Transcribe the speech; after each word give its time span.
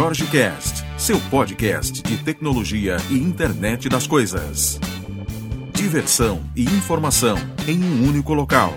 Jorge 0.00 0.26
Cast, 0.26 0.84
seu 0.96 1.18
podcast 1.28 2.04
de 2.04 2.22
tecnologia 2.22 2.98
e 3.10 3.18
internet 3.18 3.88
das 3.88 4.06
coisas. 4.06 4.78
Diversão 5.74 6.40
e 6.54 6.62
informação 6.62 7.36
em 7.66 7.82
um 7.82 8.08
único 8.08 8.32
local. 8.32 8.74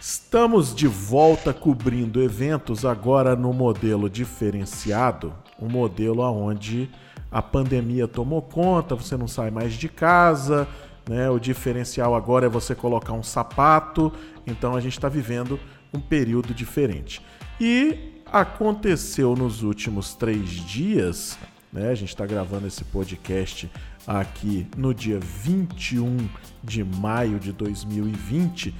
Estamos 0.00 0.74
de 0.74 0.86
volta 0.86 1.52
cobrindo 1.52 2.22
eventos 2.22 2.86
agora 2.86 3.36
no 3.36 3.52
modelo 3.52 4.08
diferenciado, 4.08 5.34
um 5.60 5.68
modelo 5.68 6.22
onde 6.22 6.88
a 7.30 7.42
pandemia 7.42 8.08
tomou 8.08 8.40
conta, 8.40 8.94
você 8.94 9.18
não 9.18 9.28
sai 9.28 9.50
mais 9.50 9.74
de 9.74 9.86
casa, 9.86 10.66
né? 11.06 11.28
O 11.28 11.38
diferencial 11.38 12.14
agora 12.14 12.46
é 12.46 12.48
você 12.48 12.74
colocar 12.74 13.12
um 13.12 13.22
sapato, 13.22 14.10
então 14.46 14.74
a 14.74 14.80
gente 14.80 14.94
está 14.94 15.10
vivendo 15.10 15.60
um 15.92 16.00
período 16.00 16.54
diferente. 16.54 17.20
E 17.60 18.22
aconteceu 18.26 19.34
nos 19.34 19.64
últimos 19.64 20.14
três 20.14 20.48
dias, 20.48 21.36
né? 21.72 21.90
A 21.90 21.94
gente 21.94 22.10
está 22.10 22.24
gravando 22.24 22.68
esse 22.68 22.84
podcast 22.84 23.68
aqui 24.06 24.64
no 24.76 24.94
dia 24.94 25.18
21 25.18 26.28
de 26.62 26.84
maio 26.84 27.40
de 27.40 27.52
2020. 27.52 28.72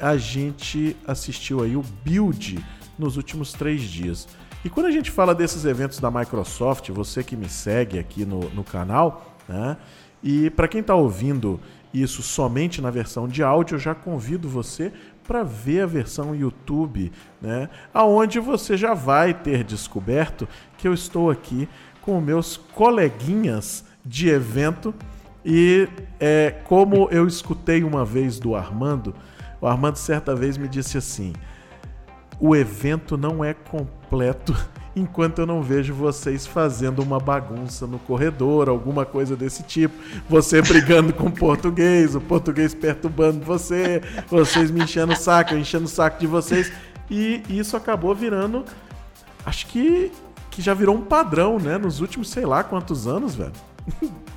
A 0.00 0.16
gente 0.16 0.96
assistiu 1.06 1.62
aí 1.62 1.76
o 1.76 1.84
Build 2.04 2.58
nos 2.98 3.16
últimos 3.16 3.52
três 3.52 3.82
dias. 3.82 4.26
E 4.64 4.68
quando 4.68 4.86
a 4.86 4.90
gente 4.90 5.10
fala 5.10 5.32
desses 5.32 5.64
eventos 5.64 6.00
da 6.00 6.10
Microsoft, 6.10 6.90
você 6.90 7.22
que 7.22 7.36
me 7.36 7.48
segue 7.48 7.96
aqui 7.96 8.24
no, 8.24 8.50
no 8.50 8.64
canal, 8.64 9.36
né? 9.48 9.76
E 10.22 10.50
para 10.50 10.68
quem 10.68 10.80
está 10.80 10.94
ouvindo 10.94 11.60
isso 11.92 12.22
somente 12.22 12.80
na 12.80 12.90
versão 12.90 13.26
de 13.26 13.42
áudio, 13.42 13.76
eu 13.76 13.78
já 13.78 13.94
convido 13.94 14.48
você 14.48 14.92
para 15.26 15.42
ver 15.42 15.82
a 15.82 15.86
versão 15.86 16.34
YouTube, 16.34 17.12
né? 17.40 17.68
Aonde 17.92 18.40
você 18.40 18.76
já 18.76 18.94
vai 18.94 19.34
ter 19.34 19.64
descoberto 19.64 20.48
que 20.76 20.88
eu 20.88 20.94
estou 20.94 21.30
aqui 21.30 21.68
com 22.00 22.20
meus 22.20 22.56
coleguinhas 22.56 23.84
de 24.04 24.28
evento 24.28 24.94
e 25.44 25.88
é, 26.18 26.50
como 26.64 27.08
eu 27.10 27.26
escutei 27.26 27.82
uma 27.82 28.04
vez 28.04 28.38
do 28.38 28.54
Armando, 28.54 29.14
o 29.60 29.66
Armando 29.66 29.96
certa 29.96 30.34
vez 30.34 30.56
me 30.56 30.68
disse 30.68 30.98
assim: 30.98 31.32
o 32.38 32.54
evento 32.54 33.16
não 33.16 33.44
é 33.44 33.54
completo 33.54 34.54
enquanto 35.00 35.40
eu 35.40 35.46
não 35.46 35.62
vejo 35.62 35.94
vocês 35.94 36.46
fazendo 36.46 37.02
uma 37.02 37.18
bagunça 37.18 37.86
no 37.86 37.98
corredor, 37.98 38.68
alguma 38.68 39.04
coisa 39.04 39.36
desse 39.36 39.62
tipo. 39.62 39.94
Você 40.28 40.60
brigando 40.62 41.12
com 41.12 41.26
o 41.26 41.32
português, 41.32 42.14
o 42.14 42.20
português 42.20 42.74
perturbando 42.74 43.44
você, 43.44 44.02
vocês 44.28 44.70
me 44.70 44.82
enchendo 44.82 45.12
o 45.12 45.16
saco, 45.16 45.54
eu 45.54 45.58
enchendo 45.58 45.84
o 45.84 45.88
saco 45.88 46.20
de 46.20 46.26
vocês. 46.26 46.72
E 47.10 47.42
isso 47.48 47.76
acabou 47.76 48.14
virando. 48.14 48.64
Acho 49.44 49.66
que, 49.66 50.12
que 50.50 50.62
já 50.62 50.74
virou 50.74 50.94
um 50.94 51.02
padrão, 51.02 51.58
né? 51.58 51.78
Nos 51.78 52.00
últimos 52.00 52.30
sei 52.30 52.46
lá 52.46 52.62
quantos 52.62 53.06
anos, 53.06 53.34
velho. 53.34 53.52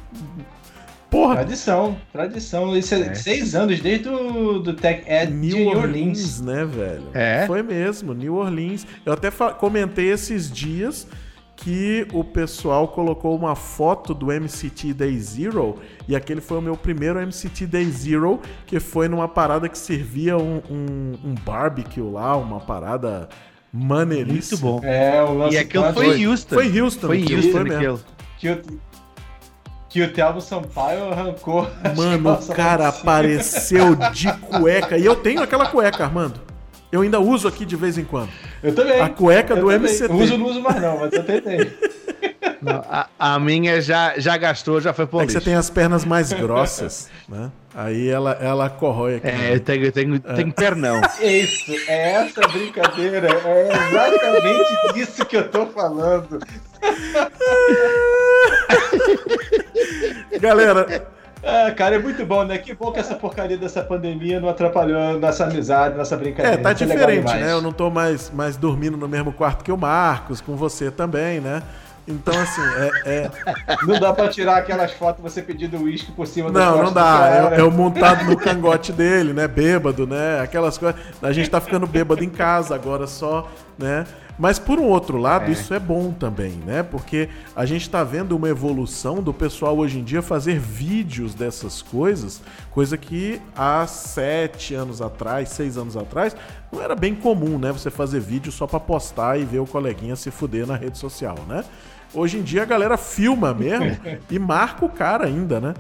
Porra. 1.13 1.35
Tradição, 1.35 1.95
tradição. 2.11 2.75
Isso 2.75 2.95
é, 2.95 3.01
é. 3.01 3.13
seis 3.13 3.53
anos 3.53 3.79
desde 3.79 4.09
o 4.09 4.57
do 4.57 4.73
Tech 4.73 5.03
Ed 5.07 5.31
New 5.31 5.55
de 5.55 5.63
Orleans, 5.63 5.83
Orleans, 5.83 6.41
né, 6.41 6.65
velho? 6.65 7.07
É. 7.13 7.45
Foi 7.45 7.61
mesmo, 7.61 8.15
New 8.15 8.33
Orleans. 8.33 8.87
Eu 9.05 9.13
até 9.13 9.29
comentei 9.29 10.11
esses 10.11 10.51
dias 10.51 11.07
que 11.55 12.07
o 12.11 12.23
pessoal 12.23 12.87
colocou 12.87 13.35
uma 13.35 13.55
foto 13.55 14.11
do 14.11 14.31
MCT 14.31 14.91
Day 14.95 15.15
Zero 15.19 15.77
e 16.07 16.15
aquele 16.15 16.41
foi 16.41 16.57
o 16.57 16.61
meu 16.61 16.75
primeiro 16.75 17.19
MCT 17.19 17.67
Day 17.67 17.85
Zero, 17.85 18.41
que 18.65 18.79
foi 18.79 19.07
numa 19.07 19.27
parada 19.27 19.69
que 19.69 19.77
servia 19.77 20.35
um, 20.35 20.63
um, 20.67 21.13
um 21.23 21.35
barbecue 21.45 22.01
lá, 22.01 22.35
uma 22.35 22.59
parada 22.59 23.29
maneiríssima. 23.71 24.71
Muito 24.71 24.81
bom. 24.81 24.87
É, 24.87 25.21
o 25.21 25.37
lance 25.37 25.55
e 25.55 25.59
aquilo 25.59 25.93
foi 25.93 26.19
em 26.19 26.27
Houston. 26.27 26.55
Foi 26.55 26.81
Houston. 26.81 27.07
Foi 27.07 27.19
Houston, 27.21 27.51
foi 27.51 27.63
mesmo. 27.63 27.99
Que, 28.39 28.61
que 29.93 30.01
o 30.01 30.11
Thiago 30.11 30.41
Sampaio 30.41 31.11
arrancou. 31.11 31.69
Mano, 31.95 32.33
o 32.33 32.47
cara 32.47 32.87
apareceu 32.87 33.95
de 34.11 34.33
cueca. 34.33 34.97
E 34.97 35.05
eu 35.05 35.15
tenho 35.15 35.43
aquela 35.43 35.67
cueca, 35.67 36.03
Armando. 36.03 36.41
Eu 36.91 37.01
ainda 37.01 37.19
uso 37.19 37.47
aqui 37.47 37.63
de 37.63 37.75
vez 37.75 37.95
em 37.95 38.03
quando. 38.03 38.29
Eu 38.63 38.73
também. 38.73 38.99
A 38.99 39.07
cueca 39.07 39.53
eu 39.53 39.61
do 39.61 39.69
também. 39.69 39.91
MCT. 39.91 40.11
Uso, 40.11 40.35
não 40.35 40.47
uso 40.47 40.61
mais 40.61 40.81
não, 40.81 40.97
mas 40.97 41.13
eu 41.13 41.23
tenho. 41.23 41.41
Não, 42.61 42.81
a, 42.89 43.07
a, 43.19 43.37
minha 43.39 43.81
já, 43.81 44.17
já 44.17 44.37
gastou, 44.37 44.79
já 44.79 44.93
foi 44.93 45.05
por 45.05 45.21
É 45.21 45.25
que 45.25 45.33
você 45.33 45.41
tem 45.41 45.53
as 45.53 45.69
pernas 45.69 46.05
mais 46.05 46.31
grossas, 46.31 47.09
né? 47.27 47.51
Aí 47.75 48.07
ela, 48.07 48.37
ela 48.39 48.69
corrói 48.69 49.15
aqui. 49.15 49.27
É, 49.27 49.55
eu 49.55 49.59
tenho, 49.59 49.83
eu 49.83 49.91
tenho, 49.91 50.15
é. 50.15 50.33
tenho 50.33 50.53
pernão. 50.53 51.01
Isso, 51.19 51.73
é 51.89 52.13
essa 52.13 52.47
brincadeira. 52.47 53.27
É 53.27 53.89
exatamente 53.89 54.93
disso 54.93 55.25
que 55.25 55.35
eu 55.35 55.49
tô 55.49 55.65
falando. 55.65 56.39
Galera. 60.39 61.07
É, 61.43 61.71
cara, 61.71 61.95
é 61.95 61.99
muito 61.99 62.25
bom, 62.25 62.45
né? 62.45 62.57
Que 62.57 62.73
bom 62.73 62.91
que 62.91 62.99
essa 62.99 63.15
porcaria 63.15 63.57
dessa 63.57 63.83
pandemia 63.83 64.39
não 64.39 64.47
atrapalhou 64.47 65.19
nossa 65.19 65.43
amizade, 65.43 65.97
nossa 65.97 66.15
brincadeira. 66.15 66.57
É, 66.57 66.61
tá 66.61 66.71
Isso 66.71 66.83
é 66.83 66.87
diferente, 66.87 67.31
é 67.33 67.39
né? 67.39 67.51
Eu 67.51 67.61
não 67.61 67.73
tô 67.73 67.89
mais, 67.89 68.31
mais 68.31 68.55
dormindo 68.55 68.95
no 68.95 69.09
mesmo 69.09 69.33
quarto 69.33 69.63
que 69.63 69.71
o 69.71 69.77
Marcos, 69.77 70.39
com 70.39 70.55
você 70.55 70.89
também, 70.89 71.41
né? 71.41 71.61
Então, 72.07 72.33
assim, 72.37 72.61
é, 72.61 72.91
é... 73.05 73.31
Não 73.87 73.97
dá 73.97 74.11
pra 74.11 74.27
tirar 74.27 74.57
aquelas 74.57 74.91
fotos 74.91 75.21
você 75.21 75.41
pedindo 75.41 75.81
uísque 75.81 76.11
por 76.11 76.27
cima 76.27 76.51
do 76.51 76.59
Não, 76.59 76.83
não 76.83 76.91
dá. 76.91 77.51
É, 77.53 77.59
é, 77.61 77.63
o 77.63 77.71
montado 77.71 78.25
no 78.25 78.35
cangote 78.35 78.91
dele, 78.91 79.31
né? 79.31 79.47
Bêbado, 79.47 80.05
né? 80.05 80.41
Aquelas 80.41 80.77
coisas. 80.77 80.99
A 81.21 81.31
gente 81.31 81.49
tá 81.49 81.61
ficando 81.61 81.87
bêbado 81.87 82.21
em 82.21 82.29
casa 82.29 82.75
agora 82.75 83.07
só, 83.07 83.49
né? 83.77 84.05
Mas 84.37 84.57
por 84.57 84.79
um 84.79 84.85
outro 84.85 85.17
lado, 85.17 85.49
é. 85.49 85.51
isso 85.51 85.73
é 85.73 85.79
bom 85.79 86.11
também, 86.11 86.51
né? 86.65 86.81
Porque 86.81 87.29
a 87.55 87.65
gente 87.65 87.83
está 87.83 88.03
vendo 88.03 88.35
uma 88.35 88.49
evolução 88.49 89.21
do 89.21 89.33
pessoal 89.33 89.77
hoje 89.77 89.99
em 89.99 90.03
dia 90.03 90.21
fazer 90.21 90.59
vídeos 90.59 91.35
dessas 91.35 91.81
coisas, 91.81 92.41
coisa 92.71 92.97
que 92.97 93.39
há 93.55 93.85
sete 93.85 94.73
anos 94.73 95.01
atrás, 95.01 95.49
seis 95.49 95.77
anos 95.77 95.95
atrás, 95.95 96.35
não 96.71 96.81
era 96.81 96.95
bem 96.95 97.13
comum, 97.13 97.59
né? 97.59 97.71
Você 97.71 97.91
fazer 97.91 98.19
vídeo 98.19 98.51
só 98.51 98.65
para 98.65 98.79
postar 98.79 99.39
e 99.39 99.45
ver 99.45 99.59
o 99.59 99.67
coleguinha 99.67 100.15
se 100.15 100.31
fuder 100.31 100.65
na 100.65 100.75
rede 100.75 100.97
social, 100.97 101.37
né? 101.47 101.63
Hoje 102.13 102.37
em 102.37 102.43
dia 102.43 102.61
a 102.61 102.65
galera 102.65 102.97
filma 102.97 103.53
mesmo 103.53 103.97
e 104.29 104.39
marca 104.39 104.85
o 104.85 104.89
cara 104.89 105.25
ainda, 105.25 105.59
né? 105.59 105.73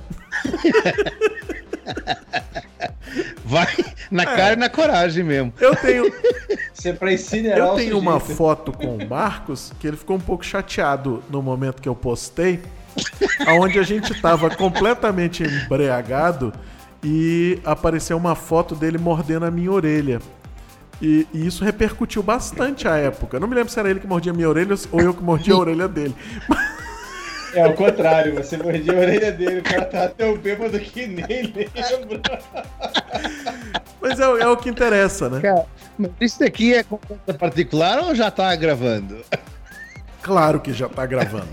Vai 3.45 3.67
na 4.09 4.23
é. 4.23 4.25
cara 4.25 4.53
e 4.53 4.55
na 4.55 4.69
coragem 4.69 5.23
mesmo. 5.23 5.53
Eu 5.59 5.75
tenho. 5.75 6.11
Você 6.73 6.89
é 6.89 6.93
pra 6.93 7.13
incinerar 7.13 7.69
Eu 7.69 7.75
tenho 7.75 7.99
uma 7.99 8.19
foto 8.19 8.71
com 8.71 8.97
o 8.97 9.09
Marcos 9.09 9.71
que 9.79 9.87
ele 9.87 9.97
ficou 9.97 10.17
um 10.17 10.19
pouco 10.19 10.43
chateado 10.43 11.23
no 11.29 11.41
momento 11.41 11.81
que 11.81 11.87
eu 11.87 11.95
postei, 11.95 12.59
onde 13.47 13.79
a 13.79 13.83
gente 13.83 14.19
tava 14.21 14.49
completamente 14.49 15.43
embriagado 15.43 16.51
e 17.03 17.59
apareceu 17.63 18.17
uma 18.17 18.35
foto 18.35 18.75
dele 18.75 18.97
mordendo 18.97 19.45
a 19.45 19.51
minha 19.51 19.71
orelha. 19.71 20.19
E, 21.01 21.27
e, 21.33 21.45
isso 21.45 21.65
repercutiu 21.65 22.23
bastante 22.23 22.87
à 22.87 22.95
época. 22.95 23.39
não 23.39 23.47
me 23.47 23.55
lembro 23.55 23.71
se 23.71 23.79
era 23.79 23.89
ele 23.89 23.99
que 23.99 24.07
mordia 24.07 24.31
a 24.31 24.35
minha 24.35 24.47
orelha 24.47 24.75
ou 24.91 25.01
eu 25.01 25.13
que 25.13 25.21
mordia 25.21 25.53
a 25.53 25.57
orelha 25.57 25.87
dele. 25.87 26.15
É 27.53 27.67
o 27.67 27.73
contrário, 27.73 28.33
você 28.33 28.57
mordia 28.57 28.93
a 28.93 28.99
orelha 28.99 29.31
dele, 29.31 29.59
o 29.59 29.63
cara 29.63 29.85
tá 29.85 30.07
tão 30.09 30.37
bêbado 30.37 30.79
que 30.79 31.05
nem 31.07 31.53
lembra. 31.53 32.39
Mas 34.01 34.19
é, 34.19 34.23
é 34.23 34.47
o 34.47 34.57
que 34.57 34.69
interessa, 34.69 35.29
né? 35.29 35.39
Cara, 35.39 35.65
isso 36.19 36.39
daqui 36.39 36.73
é 36.73 36.83
conta 36.83 37.33
particular 37.37 37.99
ou 38.03 38.15
já 38.15 38.31
tá 38.31 38.55
gravando? 38.55 39.23
Claro 40.21 40.59
que 40.59 40.73
já 40.73 40.89
tá 40.89 41.05
gravando. 41.05 41.47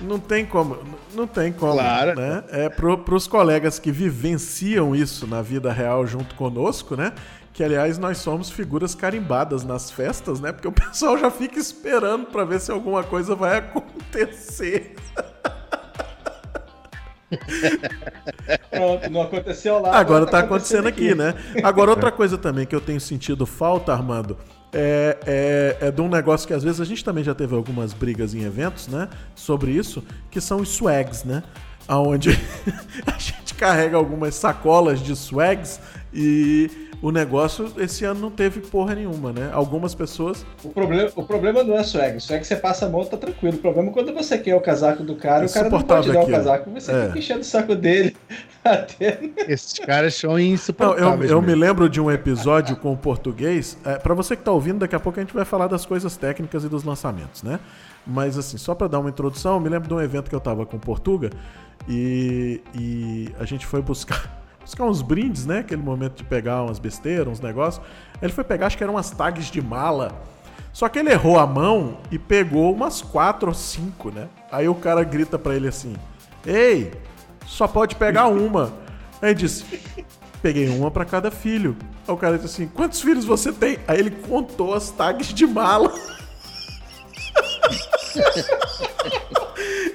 Não 0.00 0.18
tem 0.18 0.46
como, 0.46 0.78
não 1.14 1.26
tem 1.26 1.52
como, 1.52 1.72
claro. 1.72 2.14
né? 2.18 2.44
É 2.50 2.68
pro, 2.68 2.96
pros 2.98 3.26
colegas 3.26 3.78
que 3.78 3.90
vivenciam 3.90 4.94
isso 4.94 5.26
na 5.26 5.42
vida 5.42 5.72
real 5.72 6.06
junto 6.06 6.34
conosco, 6.36 6.96
né? 6.96 7.12
Que 7.52 7.64
aliás 7.64 7.98
nós 7.98 8.18
somos 8.18 8.50
figuras 8.50 8.94
carimbadas 8.94 9.64
nas 9.64 9.90
festas, 9.90 10.40
né? 10.40 10.52
Porque 10.52 10.68
o 10.68 10.72
pessoal 10.72 11.18
já 11.18 11.30
fica 11.30 11.58
esperando 11.58 12.26
para 12.26 12.44
ver 12.44 12.60
se 12.60 12.70
alguma 12.70 13.02
coisa 13.02 13.34
vai 13.34 13.58
acontecer. 13.58 14.94
Pronto, 18.70 19.10
não 19.10 19.22
aconteceu 19.22 19.80
lá. 19.80 19.96
Agora 19.96 20.24
tá, 20.26 20.32
tá 20.32 20.38
acontecendo, 20.40 20.86
acontecendo 20.86 20.88
aqui, 20.88 21.08
aqui, 21.08 21.54
né? 21.54 21.62
Agora, 21.62 21.90
outra 21.90 22.10
coisa 22.10 22.36
também 22.36 22.66
que 22.66 22.74
eu 22.74 22.80
tenho 22.80 23.00
sentido 23.00 23.46
falta, 23.46 23.92
Armando, 23.92 24.36
é, 24.72 25.18
é, 25.26 25.88
é 25.88 25.90
de 25.90 26.00
um 26.00 26.08
negócio 26.08 26.46
que 26.46 26.54
às 26.54 26.62
vezes 26.62 26.80
a 26.80 26.84
gente 26.84 27.04
também 27.04 27.22
já 27.24 27.34
teve 27.34 27.54
algumas 27.54 27.92
brigas 27.92 28.34
em 28.34 28.42
eventos, 28.42 28.88
né? 28.88 29.08
Sobre 29.34 29.70
isso, 29.70 30.02
que 30.30 30.40
são 30.40 30.58
os 30.58 30.70
swags, 30.70 31.24
né? 31.24 31.42
Onde 31.88 32.30
a 33.06 33.18
gente 33.18 33.54
carrega 33.54 33.96
algumas 33.96 34.34
sacolas 34.34 35.00
de 35.00 35.16
swags 35.16 35.80
E 36.12 36.89
o 37.02 37.10
negócio 37.10 37.72
esse 37.78 38.04
ano 38.04 38.20
não 38.20 38.30
teve 38.30 38.60
porra 38.60 38.94
nenhuma, 38.94 39.32
né? 39.32 39.50
Algumas 39.52 39.94
pessoas. 39.94 40.44
O 40.62 40.68
problema, 40.68 41.10
o 41.16 41.22
problema 41.22 41.64
não 41.64 41.74
é 41.76 41.82
swag. 41.82 42.20
Swag 42.20 42.44
você 42.46 42.56
passa 42.56 42.86
a 42.86 42.88
mão, 42.88 43.04
tá 43.04 43.16
tranquilo. 43.16 43.56
O 43.56 43.60
problema 43.60 43.88
é 43.88 43.92
quando 43.92 44.12
você 44.12 44.36
quer 44.36 44.54
o 44.54 44.60
casaco 44.60 45.02
do 45.02 45.16
cara, 45.16 45.44
É 45.44 45.48
o 45.48 45.52
cara 45.52 45.70
não 45.70 45.80
pode 45.82 46.02
te 46.08 46.12
dar 46.12 46.18
o 46.18 46.22
aquilo. 46.22 46.36
casaco. 46.36 46.70
Você 46.70 46.92
É. 46.92 47.06
fica 47.06 47.18
enchendo 47.18 47.40
o 47.40 47.44
saco 47.44 47.74
dele. 47.74 48.14
Até... 48.62 49.18
Esses 49.48 49.78
caras 49.78 50.14
são 50.14 50.32
Não, 50.32 50.38
insuportáveis. 50.38 51.30
eu, 51.30 51.38
eu 51.38 51.42
me 51.42 51.54
lembro 51.54 51.88
de 51.88 51.98
um 52.00 52.10
episódio 52.10 52.76
com 52.76 52.92
o 52.92 52.96
português. 52.96 53.78
É, 53.84 53.96
para 53.96 54.12
você 54.12 54.36
que 54.36 54.42
tá 54.42 54.52
ouvindo, 54.52 54.80
daqui 54.80 54.94
a 54.94 55.00
pouco 55.00 55.18
a 55.18 55.22
gente 55.22 55.32
vai 55.32 55.46
falar 55.46 55.66
das 55.68 55.86
coisas 55.86 56.14
técnicas 56.18 56.64
e 56.64 56.68
dos 56.68 56.84
lançamentos, 56.84 57.42
né? 57.42 57.58
Mas 58.06 58.36
assim, 58.36 58.58
só 58.58 58.74
para 58.74 58.88
dar 58.88 58.98
uma 58.98 59.08
introdução, 59.08 59.54
eu 59.54 59.60
me 59.60 59.68
lembro 59.70 59.88
de 59.88 59.94
um 59.94 60.00
evento 60.00 60.28
que 60.28 60.34
eu 60.34 60.40
tava 60.40 60.66
com 60.66 60.76
o 60.76 60.80
Portuga 60.80 61.30
e, 61.88 62.60
e 62.74 63.28
a 63.38 63.44
gente 63.46 63.64
foi 63.66 63.80
buscar 63.80 64.39
buscar 64.70 64.84
uns 64.84 65.02
brindes, 65.02 65.46
né? 65.46 65.58
Aquele 65.58 65.82
momento 65.82 66.14
de 66.14 66.24
pegar 66.24 66.62
umas 66.62 66.78
besteiras, 66.78 67.26
uns 67.26 67.40
negócios. 67.40 67.84
Ele 68.22 68.32
foi 68.32 68.44
pegar, 68.44 68.68
acho 68.68 68.78
que 68.78 68.84
eram 68.84 68.94
umas 68.94 69.10
tags 69.10 69.50
de 69.50 69.60
mala. 69.60 70.12
Só 70.72 70.88
que 70.88 71.00
ele 71.00 71.10
errou 71.10 71.38
a 71.38 71.46
mão 71.46 71.98
e 72.10 72.18
pegou 72.18 72.72
umas 72.72 73.02
quatro 73.02 73.48
ou 73.48 73.54
cinco, 73.54 74.12
né? 74.12 74.28
Aí 74.50 74.68
o 74.68 74.74
cara 74.74 75.02
grita 75.02 75.36
pra 75.36 75.56
ele 75.56 75.66
assim: 75.66 75.96
Ei, 76.46 76.92
só 77.44 77.66
pode 77.66 77.96
pegar 77.96 78.28
uma. 78.30 78.72
Aí 79.20 79.30
ele 79.30 79.40
disse: 79.40 79.64
Peguei 80.40 80.68
uma 80.68 80.90
pra 80.90 81.04
cada 81.04 81.32
filho. 81.32 81.76
Aí 82.06 82.14
o 82.14 82.16
cara 82.16 82.38
disse 82.38 82.62
assim: 82.62 82.70
Quantos 82.72 83.00
filhos 83.00 83.24
você 83.24 83.52
tem? 83.52 83.78
Aí 83.88 83.98
ele 83.98 84.12
contou 84.12 84.72
as 84.72 84.90
tags 84.90 85.34
de 85.34 85.48
mala. 85.48 85.92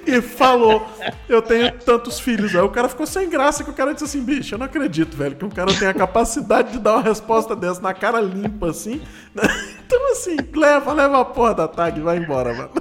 e 0.05 0.21
falou: 0.21 0.85
Eu 1.27 1.41
tenho 1.41 1.71
tantos 1.71 2.19
filhos. 2.19 2.55
Aí 2.55 2.61
o 2.61 2.69
cara 2.69 2.87
ficou 2.87 3.05
sem 3.05 3.29
graça, 3.29 3.63
que 3.63 3.69
o 3.69 3.73
cara 3.73 3.93
disse 3.93 4.05
assim: 4.05 4.23
Bicho, 4.23 4.55
eu 4.55 4.59
não 4.59 4.65
acredito, 4.65 5.15
velho, 5.15 5.35
que 5.35 5.45
um 5.45 5.49
cara 5.49 5.73
tem 5.73 5.87
a 5.87 5.93
capacidade 5.93 6.73
de 6.73 6.79
dar 6.79 6.93
uma 6.93 7.01
resposta 7.01 7.55
dessa 7.55 7.81
na 7.81 7.93
cara 7.93 8.19
limpa 8.21 8.69
assim. 8.69 9.01
Então, 9.85 10.11
assim, 10.11 10.35
leva, 10.55 10.93
leva 10.93 11.21
a 11.21 11.25
porra 11.25 11.53
da 11.53 11.67
tag 11.67 11.99
e 11.99 12.01
vai 12.01 12.17
embora, 12.17 12.51
mano. 12.55 12.71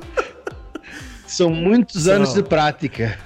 São 1.26 1.50
muitos 1.50 2.08
anos 2.08 2.32
de 2.32 2.42
prática. 2.42 3.18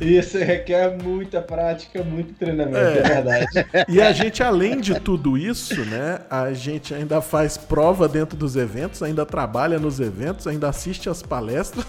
Isso 0.00 0.36
requer 0.38 1.00
muita 1.00 1.40
prática, 1.40 2.02
muito 2.02 2.34
treinamento, 2.34 2.76
É. 2.76 2.98
é, 2.98 3.02
verdade. 3.02 3.46
E 3.88 4.02
a 4.02 4.12
gente, 4.12 4.42
além 4.42 4.80
de 4.80 4.98
tudo 4.98 5.38
isso, 5.38 5.84
né, 5.84 6.18
a 6.28 6.52
gente 6.52 6.92
ainda 6.92 7.20
faz 7.20 7.56
prova 7.56 8.08
dentro 8.08 8.36
dos 8.36 8.56
eventos, 8.56 9.02
ainda 9.02 9.24
trabalha 9.24 9.78
nos 9.78 10.00
eventos, 10.00 10.48
ainda 10.48 10.68
assiste 10.68 11.08
as 11.08 11.22
palestras. 11.22 11.86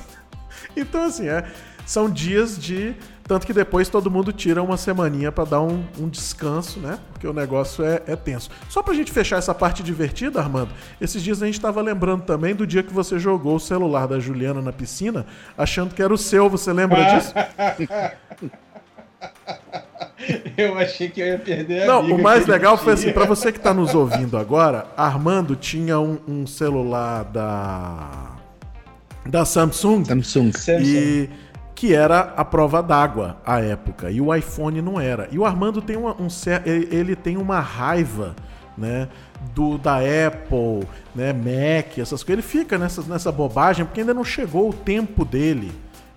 Então, 0.75 1.03
assim, 1.05 1.27
é, 1.27 1.45
são 1.85 2.09
dias 2.09 2.57
de. 2.57 2.95
Tanto 3.27 3.47
que 3.47 3.53
depois 3.53 3.89
todo 3.89 4.11
mundo 4.11 4.31
tira 4.31 4.61
uma 4.61 4.77
semaninha 4.77 5.31
pra 5.31 5.45
dar 5.45 5.59
um, 5.59 5.83
um 5.97 6.07
descanso, 6.07 6.79
né? 6.79 6.99
Porque 7.11 7.25
o 7.25 7.33
negócio 7.33 7.83
é, 7.83 8.01
é 8.05 8.15
tenso. 8.15 8.51
Só 8.69 8.83
pra 8.83 8.93
gente 8.93 9.11
fechar 9.11 9.37
essa 9.37 9.53
parte 9.53 9.81
divertida, 9.81 10.39
Armando, 10.39 10.69
esses 11.01 11.23
dias 11.23 11.41
a 11.41 11.47
gente 11.47 11.59
tava 11.59 11.81
lembrando 11.81 12.21
também 12.21 12.53
do 12.53 12.67
dia 12.67 12.83
que 12.83 12.93
você 12.93 13.17
jogou 13.17 13.55
o 13.55 13.59
celular 13.59 14.07
da 14.07 14.19
Juliana 14.19 14.61
na 14.61 14.71
piscina, 14.71 15.25
achando 15.57 15.95
que 15.95 16.03
era 16.03 16.13
o 16.13 16.17
seu. 16.17 16.47
Você 16.51 16.71
lembra 16.71 17.01
disso? 17.15 17.33
Eu 20.55 20.77
achei 20.77 21.09
que 21.09 21.19
eu 21.19 21.27
ia 21.27 21.39
perder 21.39 21.83
a 21.83 21.87
Não, 21.87 22.01
o 22.01 22.21
mais 22.21 22.45
legal 22.45 22.77
foi 22.77 22.93
assim, 22.93 23.11
pra 23.11 23.25
você 23.25 23.51
que 23.51 23.59
tá 23.59 23.73
nos 23.73 23.95
ouvindo 23.95 24.37
agora, 24.37 24.85
Armando 24.95 25.55
tinha 25.55 25.99
um, 25.99 26.19
um 26.27 26.47
celular 26.47 27.23
da 27.23 28.34
da 29.25 29.45
Samsung 29.45 30.05
Samsung. 30.05 30.51
Samsung. 30.51 30.83
e 30.83 31.29
que 31.73 31.93
era 31.93 32.33
a 32.37 32.45
prova 32.45 32.81
d'água 32.81 33.37
à 33.45 33.59
época 33.59 34.09
e 34.09 34.21
o 34.21 34.33
iPhone 34.33 34.81
não 34.81 34.99
era. 34.99 35.27
E 35.31 35.37
o 35.37 35.45
Armando 35.45 35.81
tem 35.81 35.97
uma, 35.97 36.13
um 36.13 36.27
ele 36.65 37.15
tem 37.15 37.35
uma 37.35 37.59
raiva, 37.59 38.35
né, 38.77 39.09
do 39.53 39.77
da 39.77 39.97
Apple, 39.97 40.87
né, 41.13 41.33
Mac, 41.33 41.97
essas 41.97 42.23
coisas. 42.23 42.29
Ele 42.29 42.41
fica 42.41 42.77
nessa, 42.77 43.01
nessa 43.03 43.31
bobagem 43.31 43.85
porque 43.85 43.99
ainda 43.99 44.13
não 44.13 44.23
chegou 44.23 44.69
o 44.69 44.73
tempo 44.73 45.25
dele 45.25 45.71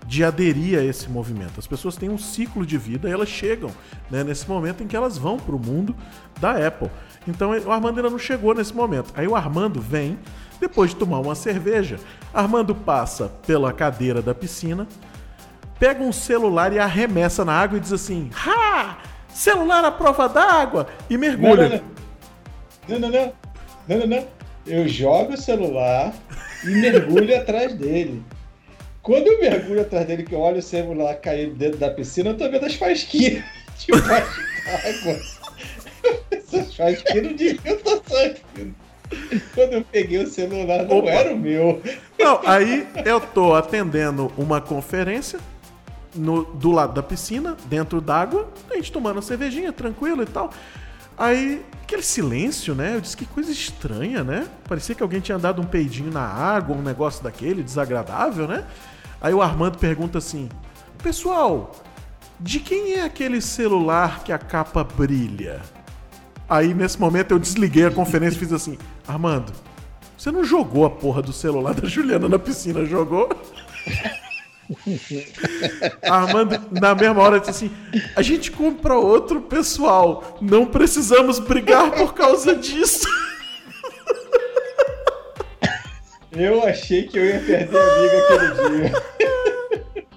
de 0.09 0.23
aderir 0.23 0.79
a 0.79 0.83
esse 0.83 1.07
movimento. 1.07 1.59
As 1.59 1.67
pessoas 1.67 1.95
têm 1.95 2.09
um 2.09 2.17
ciclo 2.17 2.65
de 2.65 2.79
vida 2.79 3.07
e 3.07 3.11
elas 3.11 3.29
chegam 3.29 3.69
né, 4.09 4.23
nesse 4.23 4.49
momento 4.49 4.81
em 4.81 4.87
que 4.87 4.95
elas 4.95 5.19
vão 5.19 5.37
para 5.37 5.55
o 5.55 5.59
mundo 5.59 5.95
da 6.41 6.65
Apple. 6.65 6.89
Então 7.27 7.51
o 7.51 7.71
Armando 7.71 7.97
ainda 7.97 8.09
não 8.09 8.17
chegou 8.17 8.55
nesse 8.55 8.73
momento. 8.73 9.13
Aí 9.15 9.27
o 9.27 9.35
Armando 9.35 9.79
vem, 9.79 10.17
depois 10.59 10.89
de 10.89 10.95
tomar 10.95 11.19
uma 11.19 11.35
cerveja, 11.35 11.99
Armando 12.33 12.73
passa 12.73 13.31
pela 13.45 13.71
cadeira 13.71 14.19
da 14.19 14.33
piscina, 14.33 14.87
pega 15.77 16.01
um 16.03 16.11
celular 16.11 16.73
e 16.73 16.79
arremessa 16.79 17.45
na 17.45 17.53
água 17.53 17.77
e 17.77 17.79
diz 17.79 17.93
assim: 17.93 18.31
Ha! 18.47 18.97
Celular 19.27 19.85
à 19.85 19.91
prova 19.91 20.27
d'água! 20.27 20.87
E 21.07 21.19
mergulha. 21.19 21.69
não. 22.87 22.97
Não, 22.97 22.99
não, 22.99 23.09
não. 23.11 23.33
Não, 23.87 23.97
não, 23.99 24.07
não. 24.07 24.27
Eu 24.65 24.87
jogo 24.87 25.33
o 25.33 25.37
celular 25.37 26.11
e 26.63 26.69
mergulho 26.69 27.33
atrás 27.37 27.75
dele. 27.75 28.23
Quando 29.09 29.25
eu 29.25 29.39
mergulho 29.39 29.81
atrás 29.81 30.05
dele, 30.05 30.21
que 30.21 30.35
eu 30.35 30.39
olho 30.39 30.59
o 30.59 30.61
celular 30.61 31.15
cair 31.15 31.49
dentro 31.49 31.79
da 31.79 31.89
piscina, 31.89 32.29
eu 32.29 32.37
tô 32.37 32.47
vendo 32.47 32.63
as 32.63 32.75
fasquinhas 32.75 33.43
debaixo 33.83 34.39
d'água. 34.65 35.19
Essas 36.29 36.75
fasquinhas 36.75 37.23
não 37.25 37.33
deviam 37.33 37.75
estar 37.75 37.99
saindo. 38.07 38.75
Quando 39.55 39.73
eu 39.73 39.83
peguei 39.91 40.19
o 40.23 40.27
celular, 40.29 40.83
não 40.85 40.99
Opa. 40.99 41.09
era 41.09 41.33
o 41.33 41.37
meu. 41.39 41.81
Não, 42.19 42.39
aí 42.45 42.87
eu 43.03 43.19
tô 43.19 43.55
atendendo 43.55 44.31
uma 44.37 44.61
conferência 44.61 45.39
no- 46.13 46.43
do 46.43 46.69
lado 46.69 46.93
da 46.93 47.01
piscina, 47.01 47.57
dentro 47.65 47.99
d'água, 47.99 48.47
a 48.69 48.75
gente 48.75 48.91
tomando 48.91 49.15
uma 49.15 49.23
cervejinha, 49.23 49.73
tranquilo 49.73 50.21
e 50.21 50.27
tal. 50.27 50.51
Aí, 51.17 51.65
aquele 51.81 52.03
silêncio, 52.03 52.75
né? 52.75 52.93
Eu 52.93 53.01
disse 53.01 53.17
que 53.17 53.25
coisa 53.25 53.51
estranha, 53.51 54.23
né? 54.23 54.47
Parecia 54.67 54.93
que 54.93 55.01
alguém 55.01 55.19
tinha 55.19 55.39
dado 55.39 55.59
um 55.63 55.65
peidinho 55.65 56.11
na 56.11 56.21
água, 56.21 56.75
um 56.77 56.81
negócio 56.83 57.23
daquele, 57.23 57.63
desagradável, 57.63 58.47
né? 58.47 58.65
Aí 59.21 59.33
o 59.33 59.41
Armando 59.41 59.77
pergunta 59.77 60.17
assim: 60.17 60.49
Pessoal, 61.01 61.71
de 62.39 62.59
quem 62.59 62.93
é 62.93 63.03
aquele 63.03 63.41
celular 63.41 64.23
que 64.23 64.31
a 64.31 64.37
capa 64.37 64.83
brilha? 64.83 65.61
Aí, 66.49 66.73
nesse 66.73 66.99
momento, 66.99 67.31
eu 67.31 67.39
desliguei 67.39 67.85
a 67.85 67.91
conferência 67.91 68.37
e 68.37 68.39
fiz 68.39 68.53
assim: 68.53 68.77
Armando, 69.07 69.53
você 70.17 70.31
não 70.31 70.43
jogou 70.43 70.85
a 70.85 70.89
porra 70.89 71.21
do 71.21 71.31
celular 71.31 71.73
da 71.73 71.87
Juliana 71.87 72.27
na 72.27 72.39
piscina, 72.39 72.85
jogou? 72.85 73.29
Armando, 76.03 76.61
na 76.71 76.93
mesma 76.95 77.21
hora, 77.21 77.39
disse 77.39 77.51
assim: 77.51 77.71
a 78.15 78.21
gente 78.21 78.51
compra 78.51 78.95
outro, 78.95 79.41
pessoal. 79.41 80.37
Não 80.41 80.65
precisamos 80.65 81.39
brigar 81.39 81.91
por 81.91 82.13
causa 82.13 82.55
disso. 82.55 83.07
Eu 86.31 86.63
achei 86.63 87.03
que 87.03 87.17
eu 87.17 87.25
ia 87.25 87.39
perder 87.39 87.77
a 87.77 87.95
amiga 87.95 88.17
aquele 88.53 88.89
dia. 88.89 90.09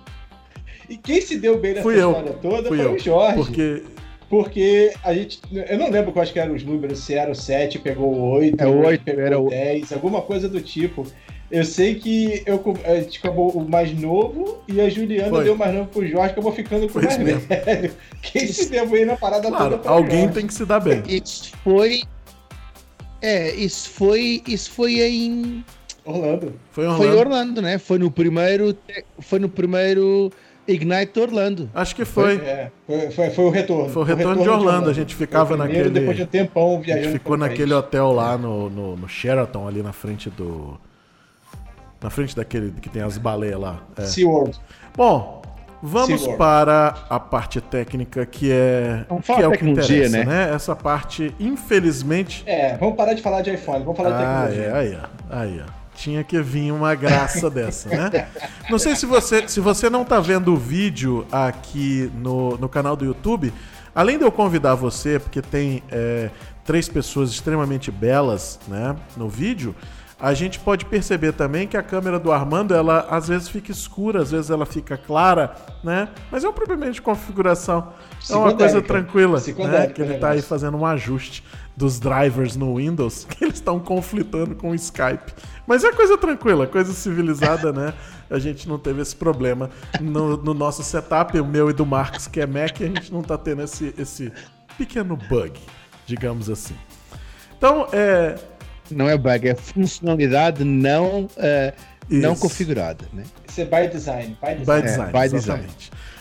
E 0.89 0.97
quem 0.99 1.21
se 1.21 1.39
deu 1.39 1.59
bem 1.59 1.71
nessa 1.73 1.83
Fui 1.83 1.95
eu. 2.01 2.11
história 2.11 2.33
toda 2.35 2.69
Fui 2.69 2.77
foi 2.79 2.87
eu. 2.87 2.93
o 2.95 2.99
Jorge. 2.99 3.37
Porque 3.37 3.83
Porque 4.29 4.93
a 5.03 5.15
gente. 5.15 5.41
Eu 5.51 5.79
não 5.79 5.91
lembro 5.91 6.13
quais 6.13 6.31
que 6.31 6.39
eram 6.39 6.55
os 6.55 6.63
números, 6.63 6.99
se 7.01 7.15
era 7.15 7.31
o 7.31 7.35
7, 7.35 7.79
pegou 7.79 8.13
o 8.13 8.31
8, 8.33 8.61
É 8.63 8.67
o 8.67 8.71
o 8.73 8.87
8, 8.87 9.05
pegou 9.05 9.23
era 9.25 9.39
o 9.39 9.47
o- 9.47 9.51
10, 9.51 9.93
alguma 9.93 10.21
coisa 10.23 10.49
do 10.49 10.61
tipo. 10.61 11.07
Eu 11.51 11.65
sei 11.67 11.97
que 11.97 12.43
eu, 12.47 12.63
a 12.87 12.95
gente 12.97 13.19
acabou 13.19 13.51
o 13.51 13.69
mais 13.69 13.93
novo 13.99 14.63
e 14.67 14.81
a 14.81 14.89
Juliana 14.89 15.29
Foi. 15.29 15.45
deu 15.45 15.53
o 15.53 15.59
mais 15.59 15.75
novo 15.75 15.87
pro 15.91 16.07
Jorge, 16.09 16.33
acabou 16.33 16.51
ficando 16.53 16.89
com 16.89 16.99
o 16.99 17.03
mais 17.05 17.19
mesmo. 17.19 17.41
velho. 17.47 17.93
Quem 18.23 18.47
se 18.47 18.71
deu 18.71 18.87
bem 18.87 19.05
na 19.05 19.17
parada 19.17 19.49
Claro, 19.49 19.77
toda 19.77 19.91
alguém 19.91 20.21
Jorge. 20.21 20.35
tem 20.35 20.47
que 20.47 20.55
se 20.55 20.65
dar 20.65 20.81
bem. 20.81 21.03
Isso 21.07 21.53
foi. 21.63 22.03
É, 23.21 23.55
isso 23.55 23.91
foi. 23.91 24.43
Isso 24.49 24.71
foi 24.71 25.01
em. 25.03 25.63
Orlando. 26.05 26.53
Foi 26.71 26.85
Foi 26.85 26.93
Orlando. 27.09 27.19
Orlando, 27.19 27.63
né? 27.63 27.79
Foi 27.79 27.99
no 27.99 28.11
primeiro. 28.11 28.77
Foi 29.21 29.39
no 29.39 29.49
primeiro 29.49 30.31
Ignite 30.67 31.19
Orlando. 31.21 31.71
Acho 31.75 31.95
que 31.95 32.05
foi. 32.05 32.37
É, 32.37 32.71
foi, 32.87 33.11
foi, 33.11 33.31
foi 33.31 33.45
o 33.45 33.51
retorno. 33.51 33.89
Foi 33.89 34.03
o 34.03 34.05
retorno 34.05 34.43
de 34.43 34.49
Orlando. 34.49 34.91
A 34.91 34.93
gente 34.93 35.15
ficava 35.15 35.47
Foi 35.47 35.57
o 35.57 35.61
primeiro, 35.61 35.89
naquele- 35.89 36.01
Depois 36.01 36.17
de 36.17 36.23
um 36.25 36.27
tempão 36.27 36.77
A 36.77 36.81
viajando. 36.81 37.05
gente 37.09 37.13
ficou 37.19 37.37
naquele 37.37 37.73
país. 37.73 37.85
hotel 37.85 38.13
lá 38.13 38.37
no, 38.39 38.69
no, 38.71 38.97
no 38.97 39.09
Sheraton, 39.09 39.67
ali 39.69 39.83
na 39.83 39.93
frente 39.93 40.29
do. 40.31 40.79
Na 42.01 42.11
frente 42.11 42.35
daquele 42.35 42.73
que 42.81 42.89
tem 42.89 43.03
as 43.03 43.17
baleias 43.17 43.61
lá. 43.61 43.81
É. 43.97 44.03
SeaWorld. 44.03 44.59
Bom, 44.97 45.41
vamos 45.81 46.09
SeaWorld. 46.21 46.37
para 46.37 46.95
a 47.09 47.21
parte 47.21 47.61
técnica 47.61 48.27
que 48.27 48.51
é, 48.51 49.05
Vamos 49.09 49.23
que 49.25 49.29
falar 49.29 49.43
é 49.45 49.47
o 49.47 49.53
que 49.53 49.59
tecnologia, 49.59 50.07
interessa, 50.09 50.25
né? 50.25 50.47
né? 50.49 50.53
Essa 50.55 50.75
parte, 50.75 51.33
infelizmente. 51.39 52.43
É, 52.45 52.77
vamos 52.77 52.97
parar 52.97 53.15
de 53.15 53.23
falar 53.23 53.43
de 53.43 53.55
iPhone, 53.55 53.85
vamos 53.85 53.97
falar 53.97 54.11
de 54.11 54.15
Ah, 54.17 54.47
tecnologia. 54.49 54.65
é, 54.65 54.73
aí, 54.73 54.99
ó. 55.01 55.37
Aí, 55.39 55.61
ó. 55.65 55.82
Tinha 55.95 56.25
que 56.25 56.41
vir 56.41 56.73
uma 56.73 56.95
graça 56.95 57.49
dessa, 57.51 57.89
né? 57.89 58.29
Não 58.71 58.79
sei 58.79 58.97
se 58.97 59.07
você, 59.07 59.47
se 59.47 59.61
você 59.61 59.91
não 59.91 60.05
tá 60.05 60.21
vendo 60.21 60.53
o 60.53 60.57
vídeo 60.57 61.27
aqui 61.31 62.11
no, 62.15 62.57
no 62.57 62.69
canal 62.69 62.97
do 62.97 63.05
YouTube, 63.05 63.53
além 63.95 64.19
de 64.19 64.25
eu 64.25 64.33
convidar 64.33 64.75
você, 64.75 65.19
porque 65.19 65.43
tem 65.43 65.83
é, 65.91 66.31
três 66.65 66.89
pessoas 66.89 67.31
extremamente 67.31 67.91
belas, 67.91 68.59
né, 68.69 68.97
no 69.17 69.29
vídeo, 69.29 69.75
a 70.23 70.35
gente 70.35 70.61
pode 70.61 70.85
perceber 70.85 71.33
também 71.33 71.67
que 71.67 71.77
a 71.77 71.83
câmera 71.83 72.17
do 72.17 72.31
Armando, 72.31 72.73
ela 72.73 73.09
às 73.11 73.27
vezes 73.27 73.49
fica 73.49 73.73
escura, 73.73 74.23
às 74.23 74.31
vezes 74.31 74.51
ela 74.53 74.65
fica 74.65 74.97
clara, 74.97 75.53
né? 75.83 76.11
Mas 76.31 76.45
é 76.45 76.49
um 76.49 76.53
problema 76.53 76.89
de 76.93 77.03
configuração. 77.03 77.93
É 78.31 78.37
uma 78.37 78.55
coisa 78.55 78.81
tranquila, 78.81 79.43
né? 79.69 79.89
Que 79.89 80.01
ele 80.01 80.15
está 80.15 80.31
aí 80.31 80.41
fazendo 80.41 80.77
um 80.77 80.87
ajuste 80.87 81.43
dos 81.77 81.99
drivers 81.99 82.55
no 82.55 82.77
Windows, 82.77 83.25
que 83.29 83.43
eles 83.43 83.57
estão 83.57 83.81
conflitando 83.81 84.55
com 84.55 84.71
o 84.71 84.75
Skype. 84.77 85.35
Mas 85.67 85.83
é 85.83 85.91
coisa 85.91 86.17
tranquila, 86.17 86.69
coisa 86.69 86.93
civilizada, 86.93 87.73
né? 87.73 87.93
A 88.31 88.39
gente 88.39 88.69
não 88.69 88.79
teve 88.79 89.03
esse 89.03 89.17
problema 89.17 89.71
no, 90.01 90.37
no 90.37 90.55
nosso 90.55 90.85
setup, 90.85 91.37
o 91.41 91.45
meu 91.45 91.69
e 91.69 91.73
do 91.73 91.85
Marcos, 91.85 92.29
que 92.29 92.41
é 92.41 92.47
Mac, 92.47 92.81
a 92.81 92.85
gente 92.85 93.13
não 93.13 93.23
está 93.23 93.37
tendo 93.37 93.63
esse, 93.63 93.93
esse 93.99 94.33
pequeno 94.79 95.17
bug, 95.17 95.59
digamos 96.07 96.49
assim. 96.49 96.77
Então, 97.63 97.87
é, 97.93 98.37
não 98.91 99.09
é 99.09 99.17
bug, 99.17 99.49
é 99.49 99.55
funcionalidade 99.55 100.65
não, 100.65 101.25
uh, 101.25 101.73
não 102.09 102.35
configurada. 102.37 103.05
Né? 103.13 103.25
Isso 103.49 103.61
é 103.61 103.65
by 103.65 103.89
design. 103.89 104.37
By 104.41 104.55
design, 104.57 104.65
by 104.65 104.83
design, 104.83 105.11
é, 105.11 105.21
by 105.21 105.29
design. 105.29 105.67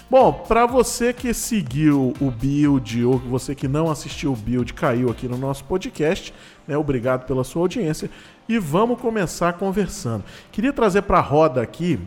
Bom, 0.10 0.34
para 0.34 0.66
você 0.66 1.14
que 1.14 1.34
seguiu 1.34 2.14
o 2.20 2.30
build 2.30 3.06
ou 3.06 3.18
você 3.18 3.56
que 3.56 3.66
não 3.66 3.90
assistiu 3.90 4.34
o 4.34 4.36
build, 4.36 4.74
caiu 4.74 5.10
aqui 5.10 5.26
no 5.26 5.38
nosso 5.38 5.64
podcast, 5.64 6.34
né? 6.68 6.78
Obrigado 6.78 7.26
pela 7.26 7.46
sua 7.46 7.62
audiência 7.62 8.10
e 8.48 8.60
vamos 8.60 9.00
começar 9.00 9.54
conversando. 9.54 10.26
Queria 10.52 10.74
trazer 10.74 11.04
para 11.04 11.20
a 11.20 11.22
roda 11.22 11.62
aqui 11.62 11.98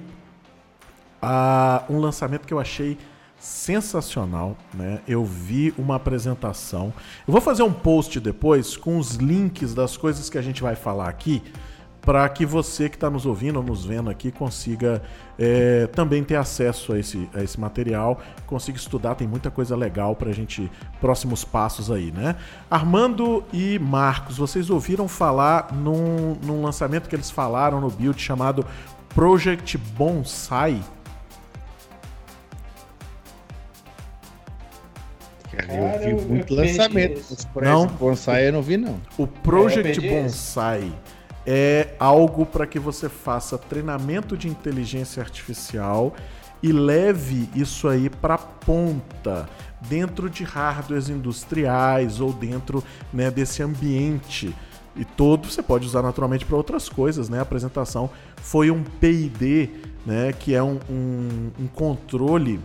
uh, 1.22 1.92
um 1.92 1.98
lançamento 1.98 2.46
que 2.46 2.52
eu 2.52 2.60
achei 2.60 2.98
sensacional, 3.44 4.56
né? 4.72 5.00
Eu 5.06 5.22
vi 5.22 5.74
uma 5.76 5.96
apresentação. 5.96 6.94
Eu 7.28 7.32
vou 7.32 7.42
fazer 7.42 7.62
um 7.62 7.72
post 7.72 8.18
depois 8.18 8.74
com 8.74 8.96
os 8.96 9.16
links 9.16 9.74
das 9.74 9.98
coisas 9.98 10.30
que 10.30 10.38
a 10.38 10.42
gente 10.42 10.62
vai 10.62 10.74
falar 10.74 11.10
aqui, 11.10 11.42
para 12.00 12.26
que 12.30 12.46
você 12.46 12.88
que 12.88 12.96
está 12.96 13.10
nos 13.10 13.26
ouvindo 13.26 13.56
ou 13.56 13.62
nos 13.62 13.84
vendo 13.84 14.08
aqui 14.08 14.32
consiga 14.32 15.02
é, 15.38 15.86
também 15.88 16.24
ter 16.24 16.36
acesso 16.36 16.94
a 16.94 16.98
esse, 16.98 17.28
a 17.34 17.42
esse 17.42 17.60
material, 17.60 18.18
consiga 18.46 18.78
estudar. 18.78 19.14
Tem 19.14 19.28
muita 19.28 19.50
coisa 19.50 19.76
legal 19.76 20.16
para 20.16 20.30
a 20.30 20.34
gente 20.34 20.72
próximos 20.98 21.44
passos 21.44 21.90
aí, 21.90 22.10
né? 22.12 22.36
Armando 22.70 23.44
e 23.52 23.78
Marcos, 23.78 24.38
vocês 24.38 24.70
ouviram 24.70 25.06
falar 25.06 25.70
num, 25.70 26.34
num 26.42 26.62
lançamento 26.62 27.10
que 27.10 27.14
eles 27.14 27.30
falaram 27.30 27.78
no 27.78 27.90
build 27.90 28.18
chamado 28.18 28.64
Project 29.14 29.76
Bonsai? 29.76 30.82
Cara, 35.54 36.10
eu 36.10 36.18
vi 36.18 36.24
muito 36.24 36.54
lançamento. 36.54 37.22
Não? 37.60 37.86
Bonsai 37.86 38.48
eu 38.48 38.52
não 38.52 38.62
vi, 38.62 38.76
não. 38.76 39.00
O 39.16 39.26
Project 39.26 40.06
é, 40.06 40.22
Bonsai 40.22 40.92
é 41.46 41.88
algo 41.98 42.46
para 42.46 42.66
que 42.66 42.78
você 42.78 43.08
faça 43.08 43.58
treinamento 43.58 44.36
de 44.36 44.48
inteligência 44.48 45.22
artificial 45.22 46.14
e 46.62 46.72
leve 46.72 47.48
isso 47.54 47.88
aí 47.88 48.08
para 48.08 48.38
ponta 48.38 49.48
dentro 49.82 50.30
de 50.30 50.44
hardwares 50.44 51.10
industriais 51.10 52.20
ou 52.20 52.32
dentro 52.32 52.82
né, 53.12 53.30
desse 53.30 53.62
ambiente 53.62 54.54
e 54.96 55.04
todo 55.04 55.50
você 55.50 55.62
pode 55.62 55.86
usar 55.86 56.02
naturalmente 56.02 56.44
para 56.44 56.56
outras 56.56 56.88
coisas, 56.88 57.28
né? 57.28 57.38
A 57.38 57.42
apresentação 57.42 58.08
foi 58.36 58.70
um 58.70 58.82
PID, 58.82 59.70
né? 60.06 60.32
Que 60.32 60.54
é 60.54 60.62
um, 60.62 60.78
um, 60.88 61.50
um 61.60 61.66
controle 61.66 62.60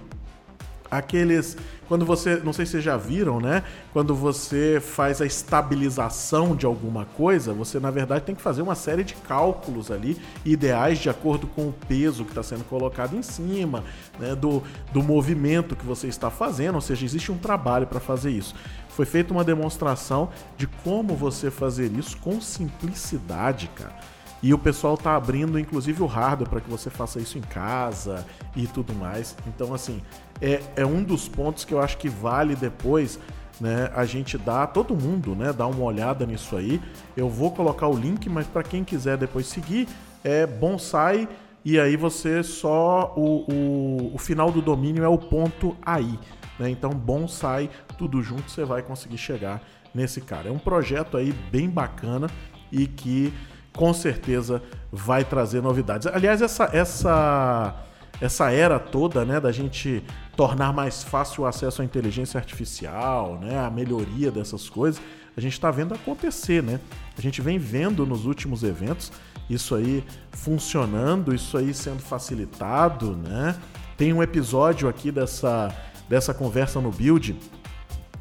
aqueles 0.89 1.57
quando 1.89 2.05
você, 2.05 2.35
não 2.43 2.53
sei 2.53 2.67
se 2.67 2.73
vocês 2.73 2.83
já 2.83 2.95
viram, 2.95 3.41
né? 3.41 3.63
Quando 3.91 4.13
você 4.13 4.79
faz 4.79 5.19
a 5.21 5.25
estabilização 5.25 6.55
de 6.55 6.63
alguma 6.63 7.03
coisa, 7.03 7.51
você 7.51 7.79
na 7.79 7.89
verdade 7.89 8.25
tem 8.25 8.35
que 8.35 8.43
fazer 8.43 8.61
uma 8.61 8.75
série 8.75 9.03
de 9.03 9.15
cálculos 9.15 9.89
ali, 9.89 10.15
ideais 10.45 10.99
de 10.99 11.09
acordo 11.09 11.47
com 11.47 11.67
o 11.67 11.73
peso 11.87 12.23
que 12.23 12.29
está 12.29 12.43
sendo 12.43 12.63
colocado 12.65 13.15
em 13.15 13.23
cima, 13.23 13.83
né? 14.19 14.35
Do, 14.35 14.61
do 14.93 15.01
movimento 15.01 15.75
que 15.75 15.83
você 15.83 16.05
está 16.05 16.29
fazendo, 16.29 16.75
ou 16.75 16.81
seja, 16.81 17.03
existe 17.03 17.31
um 17.31 17.39
trabalho 17.39 17.87
para 17.87 17.99
fazer 17.99 18.29
isso. 18.29 18.53
Foi 18.89 19.05
feita 19.05 19.33
uma 19.33 19.43
demonstração 19.43 20.29
de 20.57 20.67
como 20.67 21.15
você 21.15 21.49
fazer 21.49 21.91
isso 21.93 22.17
com 22.17 22.39
simplicidade, 22.39 23.67
cara. 23.75 23.95
E 24.41 24.53
o 24.53 24.57
pessoal 24.57 24.95
tá 24.95 25.15
abrindo, 25.15 25.59
inclusive, 25.59 26.01
o 26.01 26.05
hardware 26.05 26.49
para 26.49 26.61
que 26.61 26.69
você 26.69 26.89
faça 26.89 27.19
isso 27.19 27.37
em 27.37 27.41
casa 27.41 28.25
e 28.55 28.67
tudo 28.67 28.93
mais. 28.93 29.35
Então, 29.47 29.73
assim, 29.73 30.01
é, 30.41 30.61
é 30.75 30.85
um 30.85 31.03
dos 31.03 31.27
pontos 31.27 31.65
que 31.65 31.73
eu 31.73 31.81
acho 31.81 31.97
que 31.97 32.09
vale 32.09 32.55
depois 32.55 33.19
né, 33.59 33.91
a 33.93 34.05
gente 34.05 34.37
dá, 34.37 34.65
todo 34.65 34.95
mundo, 34.95 35.35
né, 35.35 35.51
dá 35.51 35.67
uma 35.67 35.83
olhada 35.83 36.25
nisso 36.25 36.55
aí. 36.55 36.81
Eu 37.15 37.29
vou 37.29 37.51
colocar 37.51 37.87
o 37.87 37.95
link, 37.95 38.29
mas 38.29 38.47
para 38.47 38.63
quem 38.63 38.83
quiser 38.83 39.17
depois 39.17 39.47
seguir, 39.47 39.87
é 40.23 40.45
bonsai 40.45 41.27
e 41.63 41.79
aí 41.79 41.97
você 41.97 42.41
só 42.41 43.13
o, 43.17 43.51
o, 43.51 44.15
o 44.15 44.17
final 44.17 44.51
do 44.51 44.61
domínio 44.61 45.03
é 45.03 45.07
o 45.07 45.17
ponto 45.17 45.75
aí, 45.81 46.17
né? 46.57 46.69
Então 46.69 46.91
bonsai 46.91 47.69
tudo 47.97 48.21
junto 48.21 48.49
você 48.49 48.63
vai 48.63 48.81
conseguir 48.81 49.17
chegar 49.17 49.61
nesse 49.93 50.21
cara. 50.21 50.49
É 50.49 50.51
um 50.51 50.59
projeto 50.59 51.17
aí 51.17 51.33
bem 51.51 51.69
bacana 51.69 52.29
e 52.71 52.87
que 52.87 53.33
com 53.73 53.93
certeza 53.93 54.63
vai 54.91 55.23
trazer 55.23 55.61
novidades. 55.61 56.07
Aliás, 56.07 56.41
essa 56.41 56.69
essa 56.71 57.75
essa 58.21 58.51
era 58.51 58.77
toda, 58.79 59.23
né, 59.23 59.39
da 59.39 59.51
gente 59.51 60.03
tornar 60.35 60.73
mais 60.73 61.03
fácil 61.03 61.43
o 61.43 61.45
acesso 61.45 61.81
à 61.81 61.85
inteligência 61.85 62.37
artificial, 62.37 63.39
né, 63.39 63.59
a 63.59 63.69
melhoria 63.69 64.31
dessas 64.31 64.69
coisas, 64.69 65.01
a 65.37 65.41
gente 65.41 65.53
está 65.53 65.71
vendo 65.71 65.93
acontecer, 65.93 66.61
né? 66.61 66.81
A 67.17 67.21
gente 67.21 67.41
vem 67.41 67.57
vendo 67.57 68.05
nos 68.05 68.25
últimos 68.25 68.61
eventos 68.61 69.11
isso 69.49 69.73
aí 69.73 70.03
funcionando, 70.31 71.33
isso 71.33 71.57
aí 71.57 71.73
sendo 71.73 71.99
facilitado, 71.99 73.15
né? 73.15 73.55
Tem 73.97 74.11
um 74.11 74.21
episódio 74.21 74.89
aqui 74.89 75.11
dessa, 75.11 75.73
dessa 76.09 76.33
conversa 76.33 76.81
no 76.81 76.91
build 76.91 77.37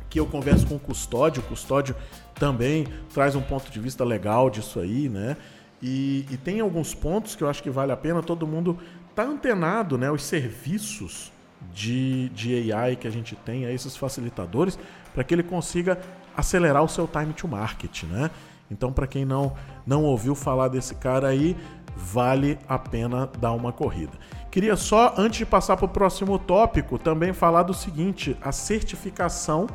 que 0.08 0.18
eu 0.18 0.26
converso 0.26 0.66
com 0.66 0.76
o 0.76 0.78
custódio, 0.78 1.42
o 1.42 1.46
custódio 1.46 1.94
também 2.34 2.86
traz 3.12 3.34
um 3.34 3.42
ponto 3.42 3.70
de 3.70 3.78
vista 3.78 4.04
legal 4.04 4.48
disso 4.48 4.80
aí, 4.80 5.08
né? 5.08 5.36
E, 5.82 6.24
e 6.30 6.36
tem 6.36 6.60
alguns 6.60 6.94
pontos 6.94 7.36
que 7.36 7.42
eu 7.42 7.48
acho 7.48 7.62
que 7.62 7.70
vale 7.70 7.92
a 7.92 7.96
pena 7.96 8.22
todo 8.22 8.46
mundo 8.46 8.78
tá 9.18 9.24
antenado, 9.24 9.98
né, 9.98 10.08
os 10.12 10.22
serviços 10.22 11.32
de, 11.72 12.28
de 12.28 12.72
AI 12.72 12.94
que 12.94 13.08
a 13.08 13.10
gente 13.10 13.34
tem, 13.34 13.66
a 13.66 13.72
esses 13.72 13.96
facilitadores, 13.96 14.78
para 15.12 15.24
que 15.24 15.34
ele 15.34 15.42
consiga 15.42 15.98
acelerar 16.36 16.84
o 16.84 16.88
seu 16.88 17.08
time 17.08 17.32
to 17.32 17.48
market, 17.48 18.04
né? 18.04 18.30
Então, 18.70 18.92
para 18.92 19.08
quem 19.08 19.24
não, 19.24 19.54
não 19.84 20.04
ouviu 20.04 20.36
falar 20.36 20.68
desse 20.68 20.94
cara 20.94 21.26
aí, 21.26 21.56
vale 21.96 22.56
a 22.68 22.78
pena 22.78 23.28
dar 23.40 23.50
uma 23.54 23.72
corrida. 23.72 24.12
Queria 24.52 24.76
só, 24.76 25.12
antes 25.18 25.38
de 25.38 25.46
passar 25.46 25.76
para 25.76 25.86
o 25.86 25.88
próximo 25.88 26.38
tópico, 26.38 26.96
também 26.96 27.32
falar 27.32 27.64
do 27.64 27.74
seguinte: 27.74 28.36
a 28.40 28.52
certificação. 28.52 29.66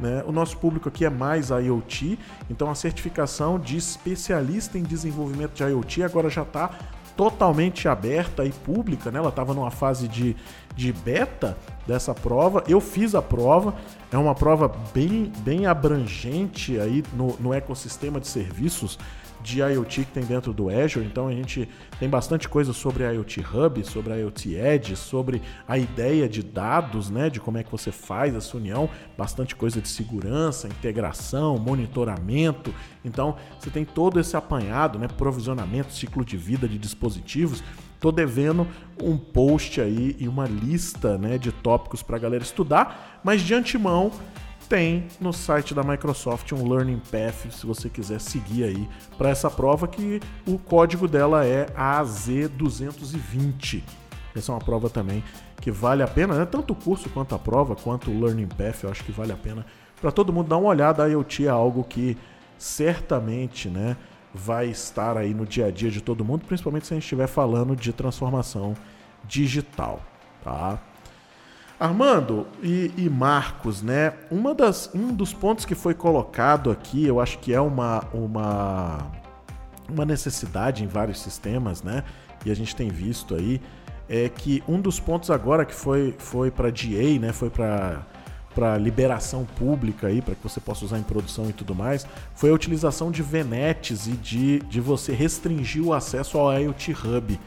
Né? 0.00 0.22
O 0.26 0.32
nosso 0.32 0.56
público 0.58 0.88
aqui 0.88 1.04
é 1.04 1.10
mais 1.10 1.50
IoT, 1.50 2.18
então 2.48 2.70
a 2.70 2.74
certificação 2.74 3.58
de 3.58 3.76
especialista 3.76 4.78
em 4.78 4.82
desenvolvimento 4.82 5.54
de 5.54 5.64
IoT 5.64 6.04
agora 6.04 6.30
já 6.30 6.42
está 6.42 6.70
totalmente 7.18 7.88
aberta 7.88 8.44
e 8.44 8.50
pública, 8.50 9.10
né? 9.10 9.18
Ela 9.18 9.30
estava 9.30 9.52
numa 9.52 9.72
fase 9.72 10.06
de, 10.06 10.36
de 10.76 10.92
beta 10.92 11.58
dessa 11.84 12.14
prova. 12.14 12.62
Eu 12.68 12.80
fiz 12.80 13.12
a 13.12 13.20
prova, 13.20 13.74
é 14.12 14.16
uma 14.16 14.36
prova 14.36 14.72
bem, 14.94 15.32
bem 15.40 15.66
abrangente 15.66 16.78
aí 16.78 17.02
no, 17.12 17.36
no 17.40 17.52
ecossistema 17.52 18.20
de 18.20 18.28
serviços 18.28 19.00
de 19.42 19.60
IoT 19.60 20.04
que 20.04 20.12
tem 20.12 20.24
dentro 20.24 20.52
do 20.52 20.68
Azure. 20.68 21.04
Então 21.04 21.28
a 21.28 21.32
gente 21.32 21.68
tem 21.98 22.08
bastante 22.08 22.48
coisa 22.48 22.72
sobre 22.72 23.04
IoT 23.04 23.40
Hub, 23.40 23.84
sobre 23.84 24.14
IoT 24.20 24.54
Edge, 24.54 24.96
sobre 24.96 25.42
a 25.66 25.78
ideia 25.78 26.28
de 26.28 26.42
dados, 26.42 27.10
né, 27.10 27.30
de 27.30 27.40
como 27.40 27.58
é 27.58 27.62
que 27.62 27.70
você 27.70 27.92
faz 27.92 28.34
essa 28.34 28.56
união, 28.56 28.88
bastante 29.16 29.54
coisa 29.54 29.80
de 29.80 29.88
segurança, 29.88 30.68
integração, 30.68 31.58
monitoramento. 31.58 32.74
Então 33.04 33.36
você 33.58 33.70
tem 33.70 33.84
todo 33.84 34.18
esse 34.20 34.36
apanhado, 34.36 34.98
né, 34.98 35.08
provisionamento, 35.08 35.92
ciclo 35.92 36.24
de 36.24 36.36
vida 36.36 36.68
de 36.68 36.78
dispositivos. 36.78 37.62
Tô 38.00 38.12
devendo 38.12 38.66
um 39.02 39.18
post 39.18 39.80
aí 39.80 40.14
e 40.20 40.28
uma 40.28 40.46
lista 40.46 41.18
né, 41.18 41.36
de 41.36 41.50
tópicos 41.50 42.00
para 42.00 42.16
a 42.16 42.20
galera 42.20 42.44
estudar, 42.44 43.20
mas 43.24 43.42
de 43.42 43.54
antemão 43.54 44.12
tem 44.68 45.06
no 45.20 45.32
site 45.32 45.74
da 45.74 45.82
Microsoft 45.82 46.52
um 46.52 46.68
Learning 46.68 47.00
Path, 47.10 47.50
se 47.50 47.66
você 47.66 47.88
quiser 47.88 48.20
seguir 48.20 48.64
aí 48.64 48.88
para 49.16 49.30
essa 49.30 49.50
prova, 49.50 49.88
que 49.88 50.20
o 50.46 50.58
código 50.58 51.08
dela 51.08 51.46
é 51.46 51.66
AZ220. 51.76 53.82
Essa 54.36 54.52
é 54.52 54.54
uma 54.54 54.60
prova 54.60 54.90
também 54.90 55.24
que 55.60 55.70
vale 55.70 56.02
a 56.02 56.06
pena, 56.06 56.34
né? 56.34 56.44
Tanto 56.44 56.74
o 56.74 56.76
curso 56.76 57.08
quanto 57.10 57.34
a 57.34 57.38
prova, 57.38 57.74
quanto 57.74 58.10
o 58.10 58.20
Learning 58.20 58.46
Path, 58.46 58.84
eu 58.84 58.90
acho 58.90 59.02
que 59.04 59.10
vale 59.10 59.32
a 59.32 59.36
pena 59.36 59.64
para 60.00 60.12
todo 60.12 60.32
mundo 60.32 60.48
dar 60.48 60.58
uma 60.58 60.68
olhada. 60.68 61.02
A 61.02 61.06
IoT 61.06 61.46
é 61.46 61.50
algo 61.50 61.82
que 61.82 62.16
certamente, 62.58 63.68
né, 63.68 63.96
vai 64.34 64.68
estar 64.68 65.16
aí 65.16 65.32
no 65.32 65.46
dia 65.46 65.66
a 65.66 65.70
dia 65.70 65.90
de 65.90 66.00
todo 66.00 66.24
mundo, 66.24 66.44
principalmente 66.44 66.86
se 66.86 66.92
a 66.92 66.96
gente 66.96 67.04
estiver 67.04 67.26
falando 67.26 67.74
de 67.74 67.92
transformação 67.92 68.74
digital, 69.24 70.02
tá? 70.44 70.78
Armando 71.78 72.46
e, 72.62 72.92
e, 72.96 73.08
Marcos, 73.08 73.82
né? 73.82 74.14
Uma 74.30 74.54
das, 74.54 74.90
um 74.94 75.14
dos 75.14 75.32
pontos 75.32 75.64
que 75.64 75.74
foi 75.74 75.94
colocado 75.94 76.70
aqui, 76.70 77.06
eu 77.06 77.20
acho 77.20 77.38
que 77.38 77.54
é 77.54 77.60
uma, 77.60 78.04
uma, 78.12 79.06
uma 79.88 80.04
necessidade 80.04 80.82
em 80.82 80.88
vários 80.88 81.20
sistemas, 81.20 81.82
né? 81.82 82.02
E 82.44 82.50
a 82.50 82.54
gente 82.54 82.74
tem 82.74 82.88
visto 82.88 83.34
aí 83.34 83.60
é 84.08 84.28
que 84.28 84.62
um 84.66 84.80
dos 84.80 84.98
pontos 84.98 85.30
agora 85.30 85.66
que 85.66 85.74
foi 85.74 86.14
foi 86.18 86.50
para 86.50 86.70
GA, 86.70 87.18
né? 87.20 87.32
Foi 87.32 87.50
para 87.50 88.06
para 88.54 88.76
liberação 88.76 89.44
pública 89.56 90.08
aí, 90.08 90.20
para 90.20 90.34
que 90.34 90.42
você 90.42 90.58
possa 90.58 90.84
usar 90.84 90.98
em 90.98 91.02
produção 91.04 91.48
e 91.48 91.52
tudo 91.52 91.76
mais, 91.76 92.04
foi 92.34 92.50
a 92.50 92.52
utilização 92.52 93.08
de 93.08 93.22
VNets 93.22 94.08
e 94.08 94.12
de, 94.12 94.58
de 94.60 94.80
você 94.80 95.12
restringir 95.12 95.84
o 95.84 95.92
acesso 95.92 96.36
ao 96.38 96.52
IoT 96.52 96.92
Hub. 96.92 97.38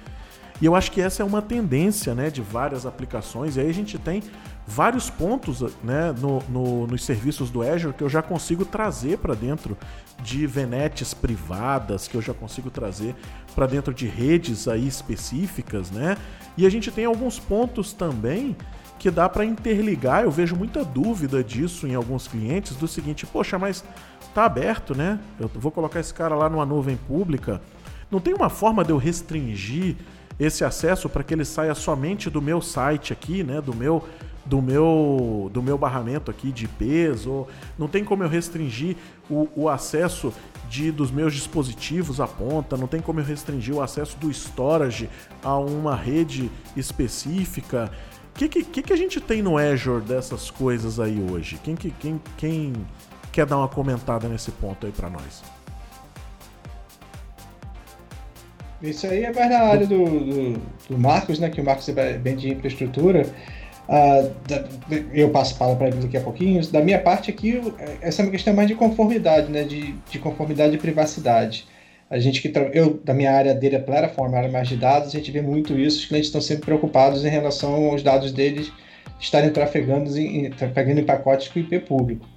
E 0.61 0.65
eu 0.65 0.75
acho 0.75 0.91
que 0.91 1.01
essa 1.01 1.23
é 1.23 1.25
uma 1.25 1.41
tendência 1.41 2.13
né, 2.13 2.29
de 2.29 2.41
várias 2.41 2.85
aplicações, 2.85 3.57
e 3.57 3.59
aí 3.59 3.69
a 3.69 3.73
gente 3.73 3.97
tem 3.97 4.21
vários 4.67 5.09
pontos 5.09 5.61
né, 5.83 6.13
no, 6.19 6.39
no, 6.47 6.87
nos 6.87 7.03
serviços 7.03 7.49
do 7.49 7.63
Azure 7.63 7.93
que 7.93 8.03
eu 8.03 8.09
já 8.09 8.21
consigo 8.21 8.63
trazer 8.63 9.17
para 9.17 9.33
dentro 9.33 9.75
de 10.21 10.45
VNets 10.45 11.15
privadas, 11.15 12.07
que 12.07 12.15
eu 12.15 12.21
já 12.21 12.33
consigo 12.33 12.69
trazer 12.69 13.15
para 13.55 13.65
dentro 13.65 13.91
de 13.91 14.05
redes 14.05 14.67
aí 14.67 14.87
específicas, 14.87 15.89
né? 15.89 16.15
E 16.55 16.65
a 16.65 16.69
gente 16.69 16.91
tem 16.91 17.05
alguns 17.05 17.39
pontos 17.39 17.91
também 17.91 18.55
que 18.99 19.09
dá 19.09 19.27
para 19.27 19.43
interligar. 19.43 20.23
Eu 20.23 20.31
vejo 20.31 20.55
muita 20.55 20.85
dúvida 20.85 21.43
disso 21.43 21.87
em 21.87 21.95
alguns 21.95 22.27
clientes 22.27 22.75
do 22.75 22.87
seguinte: 22.87 23.25
poxa, 23.25 23.57
mas 23.57 23.83
tá 24.33 24.45
aberto, 24.45 24.95
né? 24.95 25.19
Eu 25.39 25.49
vou 25.55 25.71
colocar 25.71 25.99
esse 25.99 26.13
cara 26.13 26.35
lá 26.35 26.47
numa 26.47 26.65
nuvem 26.65 26.95
pública. 26.95 27.61
Não 28.11 28.19
tem 28.19 28.33
uma 28.33 28.49
forma 28.49 28.83
de 28.83 28.91
eu 28.91 28.97
restringir 28.97 29.95
esse 30.41 30.65
acesso 30.65 31.07
para 31.07 31.23
que 31.23 31.35
ele 31.35 31.45
saia 31.45 31.75
somente 31.75 32.27
do 32.27 32.41
meu 32.41 32.61
site 32.61 33.13
aqui, 33.13 33.43
né? 33.43 33.61
Do 33.61 33.75
meu 33.75 34.03
do 34.43 34.59
meu 34.59 35.51
do 35.53 35.61
meu 35.61 35.77
barramento 35.77 36.31
aqui 36.31 36.51
de 36.51 36.67
peso. 36.67 37.47
Não 37.77 37.87
tem 37.87 38.03
como 38.03 38.23
eu 38.23 38.27
restringir 38.27 38.97
o, 39.29 39.47
o 39.55 39.69
acesso 39.69 40.33
de, 40.67 40.91
dos 40.91 41.11
meus 41.11 41.35
dispositivos 41.35 42.19
à 42.19 42.27
ponta, 42.27 42.75
não 42.75 42.87
tem 42.87 43.01
como 43.01 43.19
eu 43.19 43.23
restringir 43.23 43.75
o 43.75 43.81
acesso 43.81 44.17
do 44.17 44.31
storage 44.31 45.07
a 45.43 45.55
uma 45.57 45.95
rede 45.95 46.49
específica. 46.75 47.91
O 48.33 48.39
que, 48.39 48.47
que, 48.47 48.81
que, 48.81 48.93
a 48.93 48.95
gente 48.95 49.21
tem 49.21 49.43
no 49.43 49.57
Azure 49.57 50.01
dessas 50.01 50.49
coisas 50.49 50.99
aí 50.99 51.21
hoje? 51.29 51.59
Quem, 51.63 51.75
que, 51.75 51.91
quem, 51.91 52.19
quem 52.37 52.73
quer 53.31 53.45
dar 53.45 53.57
uma 53.57 53.67
comentada 53.67 54.27
nesse 54.27 54.51
ponto 54.51 54.87
aí 54.87 54.91
para 54.91 55.09
nós? 55.09 55.43
Isso 58.81 59.05
aí 59.05 59.23
é 59.23 59.33
mais 59.33 59.49
na 59.49 59.59
área 59.59 59.85
do, 59.85 60.05
do, 60.05 60.61
do, 60.89 60.97
Marcos, 60.97 61.39
né? 61.39 61.49
Que 61.49 61.61
o 61.61 61.63
Marcos 61.63 61.87
é 61.89 62.13
bem 62.17 62.35
de 62.35 62.49
infraestrutura. 62.49 63.25
Uh, 63.87 64.31
da, 64.47 64.67
eu 65.13 65.29
passo 65.29 65.55
a 65.55 65.57
palavra 65.57 65.79
para 65.79 65.87
ele 65.89 66.05
daqui 66.05 66.17
a 66.17 66.21
pouquinho. 66.21 66.65
Da 66.67 66.81
minha 66.81 66.99
parte 66.99 67.29
aqui, 67.29 67.61
essa 68.01 68.21
é 68.21 68.25
uma 68.25 68.31
questão 68.31 68.53
mais 68.53 68.67
de 68.67 68.75
conformidade, 68.75 69.51
né? 69.51 69.63
De, 69.63 69.93
de 70.09 70.19
conformidade 70.19 70.75
e 70.75 70.77
privacidade. 70.77 71.67
A 72.09 72.19
gente 72.19 72.41
que 72.41 72.51
eu 72.73 72.99
da 73.03 73.13
minha 73.13 73.31
área 73.31 73.53
dele 73.53 73.75
é 73.75 73.79
plataforma, 73.79 74.37
área 74.37 74.51
mais 74.51 74.67
de 74.67 74.75
dados, 74.75 75.09
a 75.09 75.11
gente 75.11 75.31
vê 75.31 75.41
muito 75.41 75.77
isso. 75.79 75.99
Os 75.99 76.05
clientes 76.05 76.27
estão 76.27 76.41
sempre 76.41 76.65
preocupados 76.65 77.23
em 77.23 77.29
relação 77.29 77.85
aos 77.85 78.03
dados 78.03 78.31
deles 78.31 78.71
estarem 79.19 79.51
trafegando 79.51 80.17
em, 80.17 80.49
trafegando 80.49 80.99
em 80.99 81.05
pacotes 81.05 81.47
com 81.47 81.59
IP 81.59 81.79
público. 81.79 82.27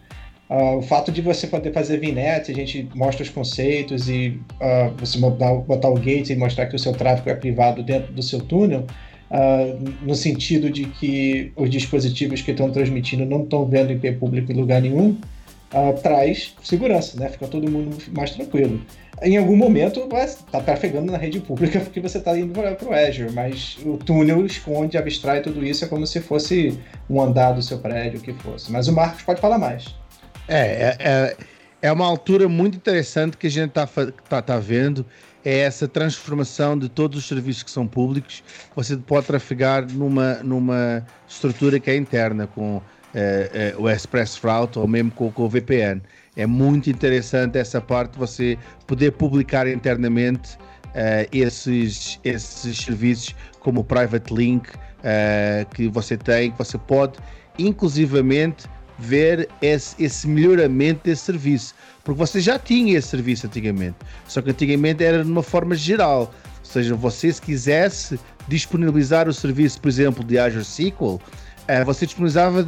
Uh, 0.49 0.77
o 0.77 0.83
fato 0.83 1.11
de 1.11 1.23
você 1.23 1.47
poder 1.47 1.73
fazer 1.73 1.99
vinhete, 1.99 2.53
a 2.53 2.55
gente 2.55 2.89
mostra 2.95 3.23
os 3.23 3.31
conceitos 3.31 4.09
e 4.09 4.41
uh, 4.61 4.93
você 4.99 5.19
botar, 5.19 5.55
botar, 5.55 5.89
o 5.89 5.95
gate 5.95 6.31
e 6.31 6.37
mostrar 6.37 6.67
que 6.67 6.77
o 6.77 6.79
seu 6.79 6.93
tráfego 6.93 7.31
é 7.31 7.35
privado 7.35 7.83
dentro 7.83 8.13
do 8.13 8.23
seu 8.23 8.41
túnel, 8.41 8.85
uh, 9.31 9.93
no 10.03 10.15
sentido 10.15 10.71
de 10.71 10.85
que 10.85 11.51
os 11.57 11.71
dispositivos 11.71 12.43
que 12.43 12.51
estão 12.51 12.71
transmitindo 12.71 13.25
não 13.25 13.43
estão 13.43 13.65
vendo 13.65 13.93
IP 13.93 14.13
público 14.13 14.53
em 14.53 14.55
lugar 14.55 14.83
nenhum, 14.83 15.17
traz 16.05 16.55
segurança, 16.63 17.19
né? 17.19 17.29
Fica 17.29 17.49
todo 17.49 17.69
mundo 17.69 17.97
mais 18.13 18.31
tranquilo 18.31 18.81
em 19.23 19.37
algum 19.37 19.57
momento 19.57 20.07
vai 20.09 20.25
estar 20.25 20.45
tá 20.51 20.61
trafegando 20.61 21.11
na 21.11 21.19
rede 21.19 21.41
pública 21.41 21.81
porque 21.81 22.01
você 22.01 22.19
está 22.19 22.37
indo 22.39 22.53
para 22.53 22.77
o 22.85 22.93
Azure, 22.93 23.33
mas 23.33 23.79
o 23.85 23.97
túnel 23.97 24.45
esconde, 24.45 24.99
abstrai 24.99 25.41
tudo 25.41 25.65
isso, 25.65 25.85
é 25.85 25.89
como 25.89 26.07
se 26.07 26.21
fosse 26.21 26.79
um 27.09 27.21
andar 27.21 27.53
do 27.53 27.63
seu 27.63 27.79
prédio, 27.79 28.19
o 28.19 28.23
que 28.23 28.33
fosse. 28.33 28.71
Mas 28.71 28.89
o 28.89 28.93
Marcos 28.93 29.23
pode 29.23 29.41
falar 29.41 29.59
mais. 29.59 29.95
É, 30.47 30.59
é, 30.59 30.97
é, 31.01 31.37
é 31.83 31.93
uma 31.93 32.05
altura 32.05 32.49
muito 32.49 32.77
interessante 32.77 33.37
que 33.37 33.47
a 33.47 33.51
gente 33.51 33.71
está 33.71 33.87
tá, 34.29 34.43
tá 34.43 34.59
vendo, 34.59 35.05
é 35.45 35.61
essa 35.61 35.89
transformação 35.89 36.79
de 36.79 36.89
todos 36.89 37.19
os 37.19 37.27
serviços 37.27 37.63
que 37.63 37.71
são 37.71 37.87
públicos, 37.87 38.43
você 38.75 38.97
pode 38.97 39.27
trafegar 39.27 39.91
numa, 39.93 40.35
numa 40.43 41.05
estrutura 41.29 41.79
que 41.79 41.91
é 41.91 41.97
interna, 41.97 42.47
com 42.47 42.81
é, 43.15 43.75
é, 43.75 43.75
o 43.79 43.89
Express 43.89 44.39
Route 44.39 44.79
ou 44.79 44.89
mesmo 44.89 45.11
com, 45.13 45.31
com 45.31 45.43
o 45.43 45.49
VPN. 45.49 46.03
É 46.37 46.47
muito 46.47 46.91
interessante 46.91 47.59
essa 47.59 47.81
parte, 47.81 48.19
você 48.19 48.59
poder 48.87 49.13
publicar 49.13 49.69
internamente 49.69 50.59
esses, 51.33 52.21
esses 52.23 52.79
serviços 52.79 53.35
como 53.59 53.81
o 53.81 53.85
Private 53.85 54.33
Link 54.33 54.69
que 55.75 55.89
você 55.89 56.17
tem, 56.17 56.53
que 56.53 56.59
você 56.59 56.79
pode 56.79 57.19
inclusivamente 57.59 58.67
ver 58.99 59.49
esse, 59.61 60.03
esse 60.03 60.29
melhoramento 60.29 61.01
desse 61.05 61.23
serviço. 61.23 61.75
Porque 62.03 62.19
você 62.19 62.41
já 62.41 62.59
tinha 62.59 62.99
esse 62.99 63.09
serviço 63.09 63.47
antigamente, 63.47 63.97
só 64.27 64.43
que 64.43 64.51
antigamente 64.51 65.03
era 65.03 65.25
de 65.25 65.31
uma 65.31 65.43
forma 65.43 65.75
geral. 65.75 66.33
Ou 66.59 66.65
seja, 66.65 66.95
você 66.95 67.33
se 67.33 67.41
quisesse 67.41 68.19
disponibilizar 68.49 69.29
o 69.29 69.33
serviço, 69.33 69.81
por 69.81 69.89
exemplo, 69.89 70.25
de 70.25 70.39
Azure 70.39 70.63
SQL, 70.63 71.15
uh, 71.15 71.21
você 71.85 72.07
disponibilizava 72.07 72.67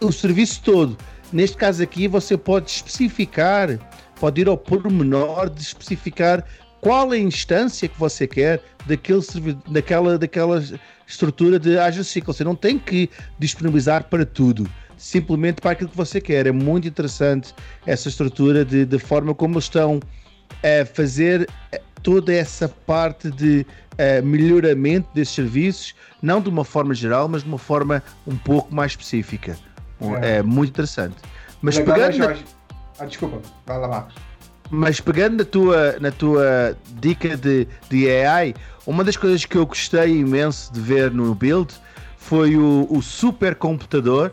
o 0.00 0.12
serviço 0.12 0.62
todo 0.62 0.96
Neste 1.32 1.56
caso 1.56 1.82
aqui, 1.82 2.08
você 2.08 2.36
pode 2.36 2.70
especificar, 2.70 3.78
pode 4.18 4.40
ir 4.40 4.48
ao 4.48 4.56
pormenor 4.56 5.50
de 5.50 5.60
especificar 5.60 6.44
qual 6.80 7.10
a 7.10 7.18
instância 7.18 7.88
que 7.88 7.98
você 7.98 8.26
quer 8.26 8.62
daquele, 8.86 9.20
daquela, 9.68 10.18
daquela 10.18 10.64
estrutura 11.06 11.58
de 11.58 11.78
Azure 11.78 12.02
SQL. 12.02 12.32
Você 12.32 12.44
não 12.44 12.54
tem 12.54 12.78
que 12.78 13.10
disponibilizar 13.38 14.04
para 14.04 14.24
tudo, 14.24 14.68
simplesmente 14.98 15.60
para 15.60 15.70
aquilo 15.70 15.88
que 15.88 15.96
você 15.96 16.20
quer. 16.20 16.46
É 16.46 16.52
muito 16.52 16.86
interessante 16.86 17.54
essa 17.86 18.08
estrutura 18.08 18.64
de, 18.64 18.84
de 18.84 18.98
forma 18.98 19.34
como 19.34 19.58
estão 19.58 20.00
a 20.62 20.84
fazer 20.84 21.48
toda 22.02 22.32
essa 22.32 22.68
parte 22.68 23.30
de 23.30 23.64
uh, 23.92 24.24
melhoramento 24.26 25.08
desses 25.14 25.34
serviços, 25.34 25.94
não 26.20 26.40
de 26.40 26.48
uma 26.48 26.64
forma 26.64 26.94
geral, 26.94 27.28
mas 27.28 27.42
de 27.42 27.48
uma 27.48 27.58
forma 27.58 28.02
um 28.26 28.36
pouco 28.36 28.74
mais 28.74 28.92
específica. 28.92 29.56
É, 30.22 30.36
é 30.36 30.42
muito 30.42 30.70
interessante. 30.70 31.16
Mas 31.62 31.76
Legal, 31.76 31.94
pegando. 31.94 32.18
Na... 32.18 32.36
Ah, 32.98 33.04
desculpa, 33.04 33.40
vai 33.66 33.78
lá, 33.78 33.88
Marcos. 33.88 34.14
Mas 34.70 35.00
pegando 35.00 35.38
na 35.38 35.44
tua, 35.44 35.96
na 35.98 36.10
tua 36.10 36.76
dica 37.00 37.36
de, 37.36 37.66
de 37.88 38.10
AI, 38.10 38.54
uma 38.86 39.02
das 39.02 39.16
coisas 39.16 39.44
que 39.44 39.56
eu 39.56 39.64
gostei 39.64 40.18
imenso 40.18 40.72
de 40.72 40.80
ver 40.80 41.10
no 41.10 41.34
build 41.34 41.74
foi 42.18 42.54
o, 42.56 42.86
o 42.90 43.00
supercomputador 43.00 44.30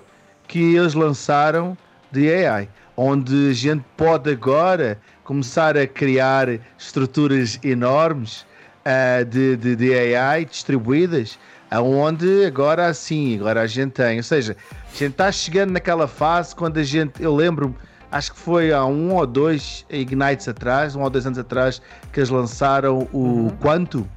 que 0.47 0.75
eles 0.75 0.93
lançaram 0.93 1.77
de 2.11 2.33
AI, 2.33 2.69
onde 2.95 3.49
a 3.49 3.53
gente 3.53 3.83
pode 3.97 4.31
agora 4.31 4.99
começar 5.23 5.77
a 5.77 5.87
criar 5.87 6.47
estruturas 6.77 7.59
enormes 7.63 8.45
uh, 8.85 9.25
de, 9.25 9.57
de, 9.57 9.75
de 9.75 10.15
AI 10.15 10.45
distribuídas 10.45 11.37
aonde 11.69 12.45
agora 12.45 12.93
sim, 12.93 13.35
agora 13.35 13.61
a 13.61 13.67
gente 13.67 13.91
tem, 13.91 14.17
ou 14.17 14.23
seja, 14.23 14.55
a 14.71 14.97
gente 14.97 15.11
está 15.11 15.31
chegando 15.31 15.71
naquela 15.71 16.07
fase 16.07 16.55
quando 16.55 16.77
a 16.77 16.83
gente, 16.83 17.21
eu 17.21 17.35
lembro, 17.35 17.75
acho 18.11 18.33
que 18.33 18.39
foi 18.39 18.71
há 18.71 18.85
um 18.85 19.13
ou 19.13 19.25
dois 19.25 19.85
Ignites 19.89 20.47
atrás, 20.47 20.95
um 20.95 21.01
ou 21.01 21.09
dois 21.09 21.25
anos 21.25 21.39
atrás, 21.39 21.81
que 22.11 22.19
eles 22.19 22.29
lançaram 22.29 23.07
o 23.11 23.19
uhum. 23.19 23.49
Quanto, 23.59 24.07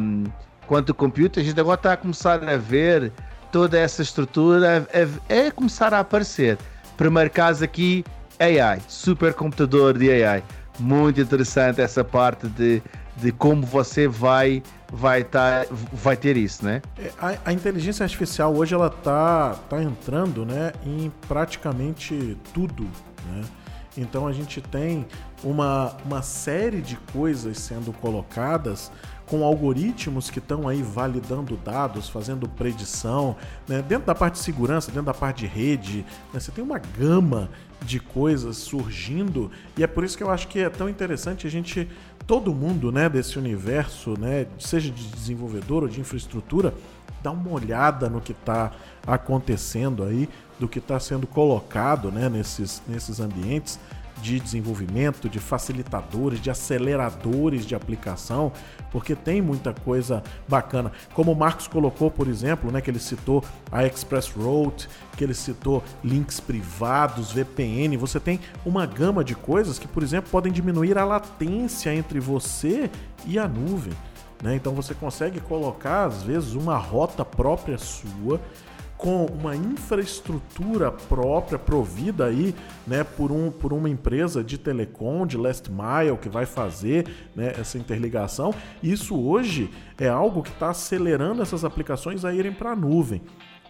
um, 0.00 0.24
Quanto 0.66 0.94
Computer, 0.94 1.42
a 1.42 1.46
gente 1.46 1.60
agora 1.60 1.76
está 1.76 1.92
a 1.92 1.96
começar 1.96 2.42
a 2.42 2.56
ver 2.56 3.12
toda 3.56 3.78
essa 3.78 4.02
estrutura, 4.02 4.86
é, 5.30 5.50
começar 5.50 5.94
a 5.94 6.00
aparecer. 6.00 6.58
Primeiro 6.94 7.30
caso 7.30 7.64
aqui, 7.64 8.04
AI, 8.38 8.82
supercomputador 8.86 9.96
de 9.96 10.10
AI. 10.10 10.44
Muito 10.78 11.22
interessante 11.22 11.80
essa 11.80 12.04
parte 12.04 12.46
de, 12.48 12.82
de 13.16 13.32
como 13.32 13.64
você 13.64 14.06
vai 14.06 14.62
vai, 14.92 15.24
tá, 15.24 15.64
vai 15.90 16.18
ter 16.18 16.36
isso, 16.36 16.66
né? 16.66 16.82
É, 16.98 17.10
a, 17.18 17.38
a, 17.46 17.52
inteligência 17.54 18.04
artificial 18.04 18.54
hoje 18.54 18.74
ela 18.74 18.90
tá, 18.90 19.56
tá 19.70 19.82
entrando 19.82 20.44
né, 20.44 20.74
em 20.84 21.10
praticamente 21.26 22.36
tudo. 22.52 22.84
Né? 23.24 23.42
Então 23.96 24.26
a 24.26 24.32
gente 24.34 24.60
tem 24.60 25.06
uma, 25.42 25.96
uma 26.04 26.20
série 26.20 26.82
de 26.82 26.96
coisas 27.10 27.58
sendo 27.58 27.90
colocadas 27.94 28.92
com 29.26 29.44
algoritmos 29.44 30.30
que 30.30 30.38
estão 30.38 30.68
aí 30.68 30.82
validando 30.82 31.56
dados, 31.56 32.08
fazendo 32.08 32.48
predição, 32.48 33.36
né? 33.66 33.82
dentro 33.82 34.06
da 34.06 34.14
parte 34.14 34.34
de 34.34 34.40
segurança, 34.40 34.88
dentro 34.90 35.06
da 35.06 35.14
parte 35.14 35.40
de 35.40 35.46
rede, 35.46 36.04
né? 36.32 36.40
você 36.40 36.52
tem 36.52 36.62
uma 36.62 36.78
gama 36.78 37.50
de 37.82 38.00
coisas 38.00 38.56
surgindo 38.56 39.50
e 39.76 39.82
é 39.82 39.86
por 39.86 40.04
isso 40.04 40.16
que 40.16 40.22
eu 40.22 40.30
acho 40.30 40.48
que 40.48 40.60
é 40.60 40.70
tão 40.70 40.88
interessante 40.88 41.46
a 41.46 41.50
gente 41.50 41.88
todo 42.26 42.52
mundo 42.52 42.90
né, 42.90 43.08
desse 43.08 43.38
universo, 43.38 44.18
né, 44.18 44.46
seja 44.58 44.90
de 44.90 45.06
desenvolvedor 45.08 45.84
ou 45.84 45.88
de 45.88 46.00
infraestrutura, 46.00 46.74
dá 47.22 47.30
uma 47.30 47.50
olhada 47.50 48.10
no 48.10 48.20
que 48.20 48.32
está 48.32 48.72
acontecendo 49.06 50.02
aí, 50.02 50.28
do 50.58 50.66
que 50.66 50.78
está 50.78 50.98
sendo 50.98 51.26
colocado 51.26 52.10
né, 52.10 52.28
nesses, 52.28 52.82
nesses 52.88 53.20
ambientes, 53.20 53.78
de 54.20 54.40
desenvolvimento, 54.40 55.28
de 55.28 55.38
facilitadores, 55.38 56.40
de 56.40 56.50
aceleradores 56.50 57.66
de 57.66 57.74
aplicação, 57.74 58.52
porque 58.90 59.14
tem 59.14 59.42
muita 59.42 59.72
coisa 59.72 60.22
bacana. 60.48 60.92
Como 61.14 61.32
o 61.32 61.36
Marcos 61.36 61.68
colocou, 61.68 62.10
por 62.10 62.28
exemplo, 62.28 62.70
né, 62.70 62.80
que 62.80 62.90
ele 62.90 62.98
citou 62.98 63.44
a 63.70 63.84
Express 63.84 64.28
Route, 64.30 64.88
que 65.16 65.24
ele 65.24 65.34
citou 65.34 65.82
links 66.02 66.40
privados, 66.40 67.32
VPN, 67.32 67.96
você 67.96 68.18
tem 68.18 68.40
uma 68.64 68.86
gama 68.86 69.22
de 69.22 69.34
coisas 69.34 69.78
que, 69.78 69.88
por 69.88 70.02
exemplo, 70.02 70.30
podem 70.30 70.52
diminuir 70.52 70.98
a 70.98 71.04
latência 71.04 71.94
entre 71.94 72.20
você 72.20 72.90
e 73.24 73.38
a 73.38 73.46
nuvem. 73.46 73.92
Né? 74.42 74.54
Então 74.54 74.74
você 74.74 74.94
consegue 74.94 75.40
colocar, 75.40 76.06
às 76.06 76.22
vezes, 76.22 76.54
uma 76.54 76.76
rota 76.76 77.24
própria 77.24 77.78
sua 77.78 78.40
com 78.96 79.26
uma 79.26 79.54
infraestrutura 79.54 80.90
própria 80.90 81.58
provida 81.58 82.26
aí, 82.26 82.54
né, 82.86 83.04
por, 83.04 83.30
um, 83.30 83.50
por 83.50 83.72
uma 83.72 83.88
empresa 83.88 84.42
de 84.42 84.56
telecom, 84.56 85.26
de 85.26 85.36
last 85.36 85.70
mile, 85.70 86.16
que 86.16 86.28
vai 86.28 86.46
fazer 86.46 87.06
né, 87.34 87.54
essa 87.58 87.78
interligação. 87.78 88.54
Isso 88.82 89.18
hoje 89.18 89.70
é 89.98 90.08
algo 90.08 90.42
que 90.42 90.50
está 90.50 90.70
acelerando 90.70 91.42
essas 91.42 91.64
aplicações 91.64 92.24
a 92.24 92.32
irem 92.32 92.52
para 92.52 92.72
a 92.72 92.76
nuvem. 92.76 93.22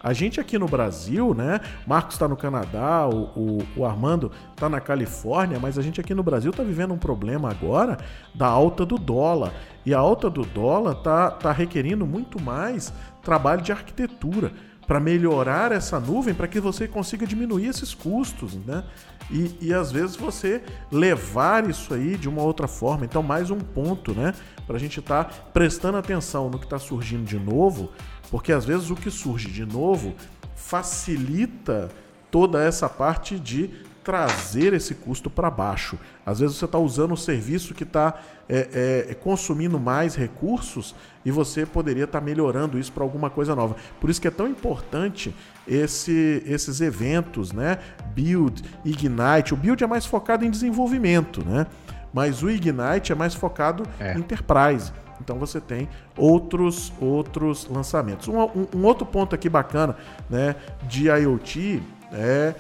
A 0.03 0.13
gente 0.13 0.39
aqui 0.39 0.59
no 0.59 0.69
Brasil, 0.69 1.35
né? 1.35 1.61
Marcos 1.87 2.15
está 2.15 2.29
no 2.29 2.37
Canadá, 2.37 3.09
o, 3.09 3.25
o, 3.35 3.59
o 3.79 3.85
Armando 3.85 4.31
está 4.53 4.69
na 4.69 4.81
Califórnia, 4.81 5.59
mas 5.59 5.79
a 5.79 5.83
gente 5.83 6.01
aqui 6.01 6.15
no 6.15 6.23
Brasil 6.23 6.51
está 6.51 6.63
vivendo 6.63 6.95
um 6.95 6.99
problema 6.99 7.51
agora 7.51 7.99
da 8.35 8.47
alta 8.47 8.87
do 8.87 8.99
dólar. 8.99 9.53
E 9.85 9.95
a 9.95 9.99
alta 9.99 10.29
do 10.29 10.45
dólar 10.45 10.93
está 10.93 11.31
tá 11.31 11.51
requerindo 11.51 12.07
muito 12.07 12.41
mais 12.41 12.93
trabalho 13.23 13.63
de 13.63 13.73
arquitetura 13.73 14.53
para 14.87 15.01
melhorar 15.01 15.73
essa 15.73 15.99
nuvem 15.99 16.33
para 16.33 16.47
que 16.47 16.61
você 16.61 16.87
consiga 16.87 17.27
diminuir 17.27 17.67
esses 17.67 17.93
custos, 17.93 18.55
né? 18.55 18.85
E, 19.31 19.57
e 19.61 19.75
às 19.75 19.91
vezes 19.91 20.15
você 20.15 20.63
levar 20.91 21.69
isso 21.69 21.93
aí 21.93 22.17
de 22.17 22.29
uma 22.29 22.43
outra 22.43 22.69
forma. 22.69 23.05
Então, 23.05 23.23
mais 23.23 23.51
um 23.51 23.59
ponto, 23.59 24.15
né? 24.15 24.33
Para 24.67 24.77
a 24.77 24.79
gente 24.79 25.01
estar 25.01 25.25
tá 25.25 25.31
prestando 25.53 25.99
atenção 25.99 26.49
no 26.49 26.59
que 26.59 26.67
está 26.67 26.79
surgindo 26.79 27.25
de 27.25 27.39
novo, 27.39 27.91
porque 28.31 28.53
às 28.53 28.65
vezes 28.65 28.91
o 28.91 28.95
que 28.95 29.11
surge 29.11 29.51
de 29.51 29.67
novo 29.67 30.15
facilita 30.55 31.89
toda 32.31 32.63
essa 32.63 32.89
parte 32.89 33.39
de 33.39 33.71
trazer 34.05 34.73
esse 34.73 34.95
custo 34.95 35.29
para 35.29 35.51
baixo. 35.51 35.99
Às 36.25 36.39
vezes 36.39 36.57
você 36.57 36.65
está 36.65 36.79
usando 36.79 37.13
um 37.13 37.17
serviço 37.17 37.75
que 37.75 37.83
está 37.83 38.15
é, 38.49 39.07
é, 39.11 39.15
consumindo 39.15 39.81
mais 39.81 40.15
recursos 40.15 40.95
e 41.27 41.31
você 41.33 41.67
poderia 41.67 42.05
estar 42.05 42.21
tá 42.21 42.25
melhorando 42.25 42.79
isso 42.79 42.93
para 42.93 43.03
alguma 43.03 43.29
coisa 43.29 43.53
nova. 43.53 43.75
Por 44.01 44.09
isso 44.09 44.21
que 44.21 44.29
é 44.29 44.31
tão 44.31 44.47
importante 44.47 45.35
esse, 45.67 46.41
esses 46.47 46.81
eventos, 46.81 47.51
né? 47.51 47.81
Build, 48.15 48.63
Ignite. 48.85 49.53
O 49.53 49.57
Build 49.57 49.83
é 49.83 49.89
mais 49.89 50.07
focado 50.07 50.45
em 50.45 50.51
desenvolvimento, 50.51 51.45
né? 51.45 51.67
Mas 52.15 52.45
o 52.45 52.49
Ignite 52.49 53.11
é 53.11 53.15
mais 53.17 53.35
focado 53.35 53.83
é. 53.99 54.15
em 54.15 54.21
enterprise. 54.21 54.93
Então 55.21 55.37
você 55.37 55.61
tem 55.61 55.89
outros 56.17 56.93
outros 57.01 57.67
lançamentos. 57.69 58.29
Um, 58.29 58.41
um, 58.41 58.69
um 58.77 58.85
outro 58.85 59.05
ponto 59.05 59.35
aqui 59.35 59.49
bacana, 59.49 59.97
né, 60.31 60.55
de 60.87 61.09
IoT 61.09 61.83
é 62.13 62.55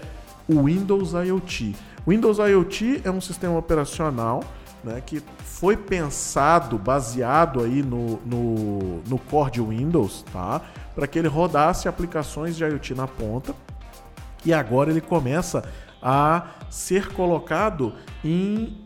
o 0.49 0.65
Windows 0.65 1.13
IoT. 1.13 1.77
Windows 2.05 2.39
IoT 2.39 3.03
é 3.05 3.11
um 3.13 3.21
sistema 3.21 3.57
operacional 3.57 4.43
né, 4.87 5.03
que 5.05 5.21
foi 5.45 5.77
pensado, 5.77 6.79
baseado 6.79 7.61
aí 7.61 7.83
no, 7.83 8.21
no, 8.25 9.03
no 9.03 9.19
core 9.19 9.51
de 9.51 9.61
Windows, 9.61 10.25
tá? 10.33 10.63
para 10.95 11.09
que 11.09 11.19
ele 11.19 11.27
rodasse 11.27 11.89
aplicações 11.89 12.57
de 12.57 12.65
IoT 12.65 12.95
na 12.95 13.09
ponta. 13.09 13.53
E 14.45 14.55
agora 14.55 14.91
ele 14.91 15.01
começa 15.01 15.69
a 16.01 16.47
ser 16.71 17.13
colocado 17.13 17.93
em, 18.25 18.81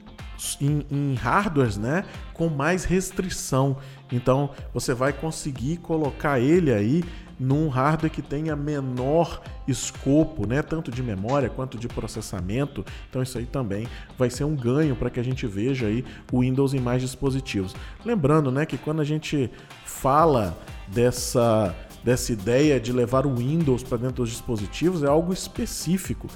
em, 0.58 0.86
em 0.90 1.14
hardwares 1.14 1.76
né, 1.76 2.06
com 2.32 2.48
mais 2.48 2.84
restrição. 2.84 3.76
Então 4.10 4.50
você 4.72 4.94
vai 4.94 5.12
conseguir 5.12 5.76
colocar 5.76 6.40
ele 6.40 6.72
aí 6.72 7.04
num 7.40 7.68
hardware 7.68 8.12
que 8.12 8.20
tenha 8.20 8.54
menor 8.54 9.40
escopo, 9.66 10.46
né, 10.46 10.60
tanto 10.60 10.90
de 10.90 11.02
memória 11.02 11.48
quanto 11.48 11.78
de 11.78 11.88
processamento. 11.88 12.84
Então 13.08 13.22
isso 13.22 13.38
aí 13.38 13.46
também 13.46 13.88
vai 14.18 14.28
ser 14.28 14.44
um 14.44 14.54
ganho 14.54 14.94
para 14.94 15.08
que 15.08 15.18
a 15.18 15.22
gente 15.22 15.46
veja 15.46 15.86
aí 15.86 16.04
o 16.30 16.40
Windows 16.40 16.74
em 16.74 16.80
mais 16.80 17.00
dispositivos. 17.00 17.74
Lembrando, 18.04 18.52
né, 18.52 18.66
que 18.66 18.76
quando 18.76 19.00
a 19.00 19.04
gente 19.04 19.50
fala 19.86 20.54
dessa 20.86 21.74
dessa 22.02 22.32
ideia 22.32 22.80
de 22.80 22.94
levar 22.94 23.26
o 23.26 23.34
Windows 23.34 23.82
para 23.82 23.98
dentro 23.98 24.16
dos 24.22 24.30
dispositivos 24.30 25.02
é 25.02 25.06
algo 25.06 25.34
específico. 25.34 26.28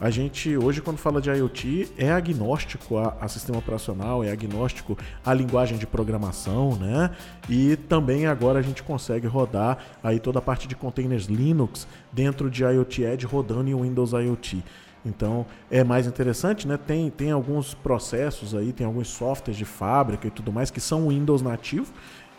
A 0.00 0.08
gente 0.08 0.56
hoje, 0.56 0.80
quando 0.80 0.96
fala 0.96 1.20
de 1.20 1.28
IoT, 1.28 1.92
é 1.98 2.10
agnóstico 2.10 2.96
a, 2.96 3.18
a, 3.20 3.28
sistema 3.28 3.58
operacional, 3.58 4.24
é 4.24 4.30
agnóstico 4.30 4.96
a 5.22 5.34
linguagem 5.34 5.76
de 5.76 5.86
programação, 5.86 6.74
né? 6.76 7.10
E 7.50 7.76
também 7.76 8.26
agora 8.26 8.58
a 8.58 8.62
gente 8.62 8.82
consegue 8.82 9.26
rodar 9.26 9.76
aí 10.02 10.18
toda 10.18 10.38
a 10.38 10.42
parte 10.42 10.66
de 10.66 10.74
containers 10.74 11.26
Linux 11.26 11.86
dentro 12.10 12.50
de 12.50 12.64
IoT 12.64 13.02
Edge 13.02 13.26
rodando 13.26 13.68
em 13.68 13.74
Windows 13.74 14.12
IoT. 14.12 14.64
Então 15.04 15.44
é 15.70 15.84
mais 15.84 16.06
interessante, 16.06 16.66
né? 16.66 16.78
Tem, 16.78 17.10
tem 17.10 17.30
alguns 17.30 17.74
processos 17.74 18.54
aí, 18.54 18.72
tem 18.72 18.86
alguns 18.86 19.08
softwares 19.08 19.58
de 19.58 19.66
fábrica 19.66 20.26
e 20.26 20.30
tudo 20.30 20.50
mais 20.50 20.70
que 20.70 20.80
são 20.80 21.08
Windows 21.08 21.42
nativo. 21.42 21.92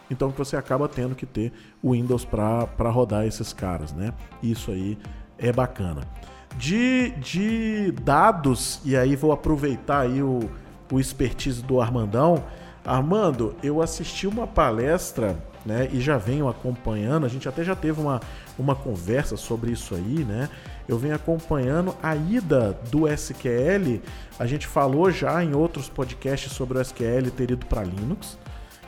Então 0.09 0.29
você 0.29 0.57
acaba 0.57 0.89
tendo 0.89 1.13
que 1.13 1.27
ter 1.27 1.53
o 1.79 1.91
Windows 1.91 2.25
para 2.25 2.89
rodar 2.89 3.27
esses 3.27 3.53
caras, 3.53 3.93
né? 3.93 4.15
Isso 4.41 4.71
aí 4.71 4.97
é 5.37 5.51
bacana. 5.51 6.07
De, 6.57 7.11
de 7.11 7.91
dados, 8.03 8.81
e 8.83 8.95
aí 8.95 9.15
vou 9.15 9.31
aproveitar 9.31 10.01
aí 10.01 10.21
o, 10.21 10.49
o 10.91 10.99
expertise 10.99 11.61
do 11.61 11.81
Armandão. 11.81 12.43
Armando, 12.85 13.55
eu 13.63 13.81
assisti 13.81 14.27
uma 14.27 14.45
palestra, 14.45 15.37
né, 15.65 15.87
e 15.91 16.01
já 16.01 16.17
venho 16.17 16.47
acompanhando, 16.47 17.25
a 17.25 17.29
gente 17.29 17.47
até 17.47 17.63
já 17.63 17.75
teve 17.75 18.01
uma, 18.01 18.19
uma 18.57 18.75
conversa 18.75 19.37
sobre 19.37 19.71
isso 19.71 19.93
aí, 19.93 20.25
né? 20.25 20.49
Eu 20.87 20.97
venho 20.97 21.15
acompanhando 21.15 21.95
a 22.01 22.15
ida 22.15 22.77
do 22.89 23.07
SQL, 23.07 24.01
a 24.39 24.45
gente 24.45 24.65
falou 24.67 25.11
já 25.11 25.43
em 25.43 25.53
outros 25.53 25.87
podcasts 25.87 26.51
sobre 26.51 26.77
o 26.77 26.81
SQL 26.81 27.29
ter 27.35 27.51
ido 27.51 27.65
para 27.65 27.83
Linux, 27.83 28.37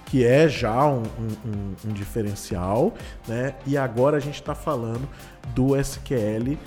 que 0.05 0.25
é 0.25 0.47
já 0.47 0.85
um, 0.85 1.03
um, 1.03 1.75
um 1.89 1.93
diferencial, 1.93 2.93
né? 3.27 3.55
E 3.65 3.77
agora 3.77 4.17
a 4.17 4.19
gente 4.19 4.35
está 4.35 4.55
falando 4.55 5.07
do 5.55 5.75
SQL 5.75 6.57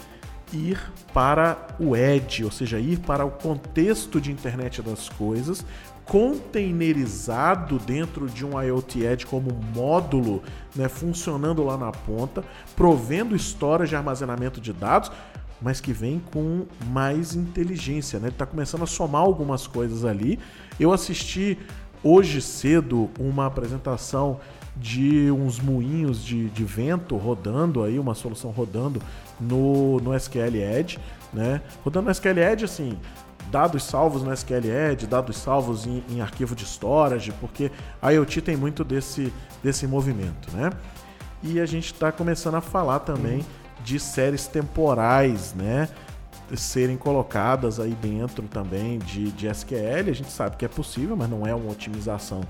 ir 0.52 0.80
para 1.12 1.56
o 1.78 1.96
edge, 1.96 2.44
ou 2.44 2.50
seja, 2.50 2.78
ir 2.78 3.00
para 3.00 3.24
o 3.24 3.30
contexto 3.30 4.20
de 4.20 4.30
internet 4.30 4.82
das 4.82 5.08
coisas, 5.08 5.64
containerizado 6.04 7.78
dentro 7.80 8.28
de 8.28 8.46
um 8.46 8.60
IoT 8.60 9.04
Edge 9.04 9.26
como 9.26 9.52
módulo, 9.74 10.42
né, 10.74 10.88
funcionando 10.88 11.64
lá 11.64 11.76
na 11.76 11.90
ponta, 11.90 12.44
provendo 12.76 13.34
histórias 13.34 13.88
de 13.88 13.96
armazenamento 13.96 14.60
de 14.60 14.72
dados, 14.72 15.10
mas 15.60 15.80
que 15.80 15.92
vem 15.92 16.22
com 16.32 16.66
mais 16.88 17.34
inteligência, 17.34 18.20
né? 18.20 18.28
Ele 18.28 18.34
está 18.34 18.46
começando 18.46 18.82
a 18.82 18.86
somar 18.86 19.22
algumas 19.22 19.66
coisas 19.66 20.04
ali. 20.04 20.38
Eu 20.78 20.92
assisti 20.92 21.58
hoje 22.04 22.40
cedo 22.42 23.10
uma 23.18 23.46
apresentação 23.46 24.38
de 24.76 25.30
uns 25.30 25.58
moinhos 25.58 26.22
de, 26.22 26.48
de 26.50 26.64
vento 26.64 27.16
rodando 27.16 27.82
aí, 27.82 27.98
uma 27.98 28.14
solução 28.14 28.50
rodando 28.50 29.00
no, 29.40 29.98
no 30.00 30.14
SQL 30.14 30.56
Edge, 30.56 30.98
né? 31.32 31.62
Rodando 31.84 32.06
no 32.06 32.10
SQL 32.10 32.38
Edge, 32.38 32.64
assim, 32.64 32.98
dados 33.50 33.84
salvos 33.84 34.22
no 34.22 34.32
SQL 34.32 34.66
Edge, 34.90 35.06
dados 35.06 35.36
salvos 35.36 35.86
em, 35.86 36.02
em 36.10 36.20
arquivo 36.20 36.54
de 36.54 36.64
storage, 36.64 37.32
porque 37.40 37.70
a 38.02 38.10
IoT 38.10 38.42
tem 38.42 38.56
muito 38.56 38.84
desse, 38.84 39.32
desse 39.62 39.86
movimento, 39.86 40.54
né? 40.54 40.70
E 41.42 41.60
a 41.60 41.66
gente 41.66 41.92
está 41.92 42.12
começando 42.12 42.56
a 42.56 42.60
falar 42.60 43.00
também 43.00 43.44
de 43.84 43.98
séries 44.00 44.46
temporais, 44.46 45.54
né? 45.54 45.88
serem 46.54 46.96
colocadas 46.96 47.80
aí 47.80 47.92
dentro 47.94 48.46
também 48.46 48.98
de, 48.98 49.32
de 49.32 49.48
SQL. 49.48 50.10
A 50.10 50.12
gente 50.12 50.30
sabe 50.30 50.56
que 50.56 50.64
é 50.64 50.68
possível, 50.68 51.16
mas 51.16 51.28
não 51.28 51.46
é 51.46 51.54
uma 51.54 51.72
otimização 51.72 52.42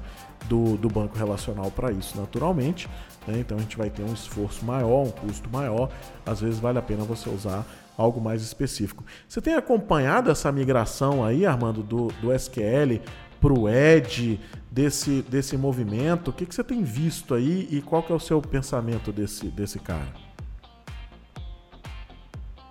do, 0.48 0.76
do 0.76 0.88
banco 0.88 1.16
relacional 1.16 1.70
para 1.70 1.92
isso, 1.92 2.18
naturalmente. 2.18 2.88
Né? 3.26 3.38
Então 3.40 3.58
a 3.58 3.60
gente 3.60 3.76
vai 3.76 3.90
ter 3.90 4.02
um 4.02 4.12
esforço 4.12 4.64
maior, 4.64 5.06
um 5.06 5.10
custo 5.10 5.48
maior. 5.50 5.90
Às 6.24 6.40
vezes 6.40 6.58
vale 6.58 6.78
a 6.78 6.82
pena 6.82 7.04
você 7.04 7.28
usar 7.28 7.66
algo 7.96 8.20
mais 8.20 8.42
específico. 8.42 9.04
Você 9.28 9.40
tem 9.40 9.54
acompanhado 9.54 10.30
essa 10.30 10.50
migração 10.52 11.24
aí, 11.24 11.46
Armando, 11.46 11.82
do, 11.82 12.08
do 12.20 12.32
SQL 12.32 13.00
para 13.40 13.52
o 13.52 13.68
Edge, 13.68 14.40
desse, 14.70 15.22
desse 15.22 15.56
movimento? 15.56 16.28
O 16.28 16.32
que, 16.32 16.46
que 16.46 16.54
você 16.54 16.64
tem 16.64 16.82
visto 16.82 17.34
aí 17.34 17.68
e 17.70 17.80
qual 17.80 18.02
que 18.02 18.12
é 18.12 18.14
o 18.14 18.20
seu 18.20 18.40
pensamento 18.40 19.12
desse, 19.12 19.46
desse 19.48 19.78
cara? 19.78 20.25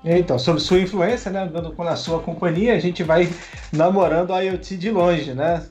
Então, 0.05 0.37
sobre 0.37 0.61
sua 0.61 0.79
influência, 0.79 1.31
né, 1.31 1.43
andando 1.43 1.71
com 1.71 1.81
a 1.81 1.95
sua 1.95 2.19
companhia, 2.19 2.75
a 2.75 2.79
gente 2.79 3.01
vai 3.01 3.27
namorando 3.73 4.31
a 4.33 4.39
IoT 4.39 4.77
de 4.77 4.91
longe, 4.91 5.33
né? 5.33 5.63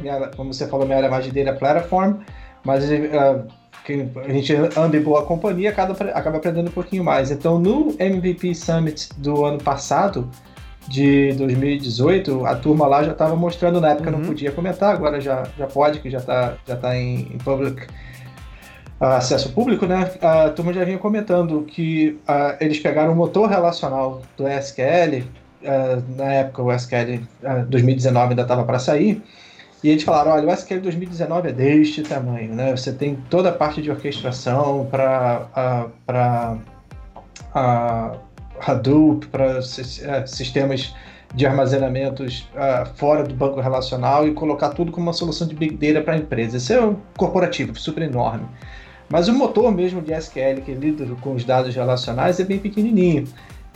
Minha, 0.00 0.28
como 0.28 0.52
você 0.52 0.66
falou, 0.66 0.86
minha 0.86 0.96
área 0.96 1.10
mais 1.10 1.26
de 1.26 1.30
data 1.30 1.58
platform, 1.58 2.14
mas 2.64 2.90
uh, 2.90 3.46
a 4.24 4.32
gente 4.32 4.54
anda 4.76 4.96
em 4.96 5.02
boa 5.02 5.26
companhia, 5.26 5.68
acaba, 5.68 5.92
acaba 6.10 6.38
aprendendo 6.38 6.68
um 6.68 6.72
pouquinho 6.72 7.04
mais. 7.04 7.30
Então, 7.30 7.58
no 7.58 7.94
MVP 7.98 8.54
Summit 8.54 9.10
do 9.18 9.44
ano 9.44 9.58
passado, 9.58 10.30
de 10.88 11.34
2018, 11.34 12.46
a 12.46 12.56
turma 12.56 12.86
lá 12.86 13.02
já 13.02 13.12
estava 13.12 13.36
mostrando, 13.36 13.78
na 13.78 13.90
época 13.90 14.10
uhum. 14.10 14.18
não 14.18 14.26
podia 14.26 14.50
comentar, 14.50 14.94
agora 14.94 15.20
já, 15.20 15.44
já 15.58 15.66
pode, 15.66 16.00
que 16.00 16.08
já 16.08 16.18
está 16.18 16.54
já 16.66 16.76
tá 16.76 16.96
em, 16.96 17.32
em 17.34 17.38
public 17.38 17.86
acesso 19.06 19.52
público, 19.52 19.86
né? 19.86 20.10
A 20.20 20.50
turma 20.50 20.72
já 20.72 20.84
vinha 20.84 20.98
comentando 20.98 21.62
que 21.62 22.18
uh, 22.28 22.56
eles 22.60 22.78
pegaram 22.78 23.12
o 23.12 23.16
motor 23.16 23.48
relacional 23.48 24.22
do 24.36 24.46
SQL, 24.46 25.24
uh, 25.62 26.16
na 26.16 26.32
época 26.32 26.62
o 26.62 26.72
SQL 26.72 27.20
uh, 27.42 27.66
2019 27.66 28.30
ainda 28.30 28.42
estava 28.42 28.64
para 28.64 28.78
sair, 28.78 29.22
e 29.82 29.90
eles 29.90 30.04
falaram, 30.04 30.32
olha, 30.32 30.46
o 30.46 30.52
SQL 30.52 30.80
2019 30.80 31.48
é 31.48 31.52
deste 31.52 32.02
tamanho, 32.02 32.54
né? 32.54 32.70
Você 32.70 32.92
tem 32.92 33.16
toda 33.28 33.48
a 33.48 33.52
parte 33.52 33.82
de 33.82 33.90
orquestração 33.90 34.86
para 34.90 35.88
para 36.06 36.58
Hadoop, 38.66 39.26
para 39.26 39.58
é, 39.58 40.26
sistemas 40.26 40.94
de 41.34 41.46
armazenamentos 41.46 42.48
uh, 42.54 42.86
fora 42.94 43.24
do 43.24 43.34
banco 43.34 43.60
relacional 43.60 44.28
e 44.28 44.32
colocar 44.34 44.70
tudo 44.70 44.92
como 44.92 45.06
uma 45.06 45.12
solução 45.12 45.46
de 45.46 45.54
Big 45.54 45.76
Data 45.76 46.04
para 46.04 46.14
a 46.14 46.18
empresa. 46.18 46.58
Isso 46.58 46.72
é 46.72 46.80
um 46.84 46.96
corporativo 47.16 47.74
super 47.74 48.02
enorme. 48.02 48.46
Mas 49.12 49.28
o 49.28 49.34
motor 49.34 49.70
mesmo 49.70 50.00
de 50.00 50.10
SQL 50.10 50.62
que 50.64 50.72
lida 50.72 51.04
com 51.20 51.34
os 51.34 51.44
dados 51.44 51.74
relacionais 51.74 52.40
é 52.40 52.44
bem 52.44 52.58
pequenininho. 52.58 53.28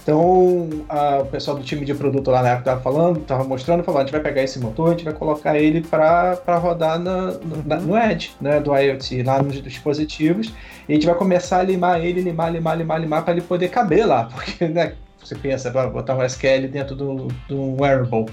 Então, 0.02 0.66
a, 0.88 1.18
o 1.18 1.26
pessoal 1.26 1.58
do 1.58 1.62
time 1.62 1.84
de 1.84 1.92
produto 1.92 2.30
lá 2.30 2.40
na 2.42 2.48
época 2.52 2.70
estava 2.70 2.80
falando, 2.80 3.20
estava 3.20 3.44
mostrando, 3.44 3.84
falou, 3.84 4.00
a 4.00 4.04
gente 4.04 4.12
vai 4.12 4.22
pegar 4.22 4.42
esse 4.42 4.58
motor, 4.58 4.86
a 4.86 4.90
gente 4.92 5.04
vai 5.04 5.12
colocar 5.12 5.58
ele 5.58 5.82
para 5.82 6.56
rodar 6.56 6.98
na, 6.98 7.36
na, 7.66 7.76
no 7.76 7.98
Edge, 7.98 8.30
né, 8.40 8.60
do 8.60 8.74
IoT, 8.74 9.24
lá 9.24 9.42
nos 9.42 9.62
dispositivos, 9.62 10.54
e 10.88 10.92
a 10.92 10.94
gente 10.94 11.04
vai 11.04 11.14
começar 11.14 11.58
a 11.58 11.62
limar 11.64 12.02
ele, 12.02 12.22
limar, 12.22 12.50
limar, 12.50 12.78
limar, 12.78 12.98
limar, 12.98 13.22
para 13.22 13.34
ele 13.34 13.42
poder 13.42 13.68
caber 13.68 14.06
lá, 14.06 14.24
porque, 14.32 14.66
né, 14.68 14.94
você 15.22 15.34
pensa, 15.34 15.70
botar 15.70 16.16
um 16.16 16.22
SQL 16.22 16.66
dentro 16.70 16.96
do, 16.96 17.28
do 17.46 17.76
wearable. 17.78 18.24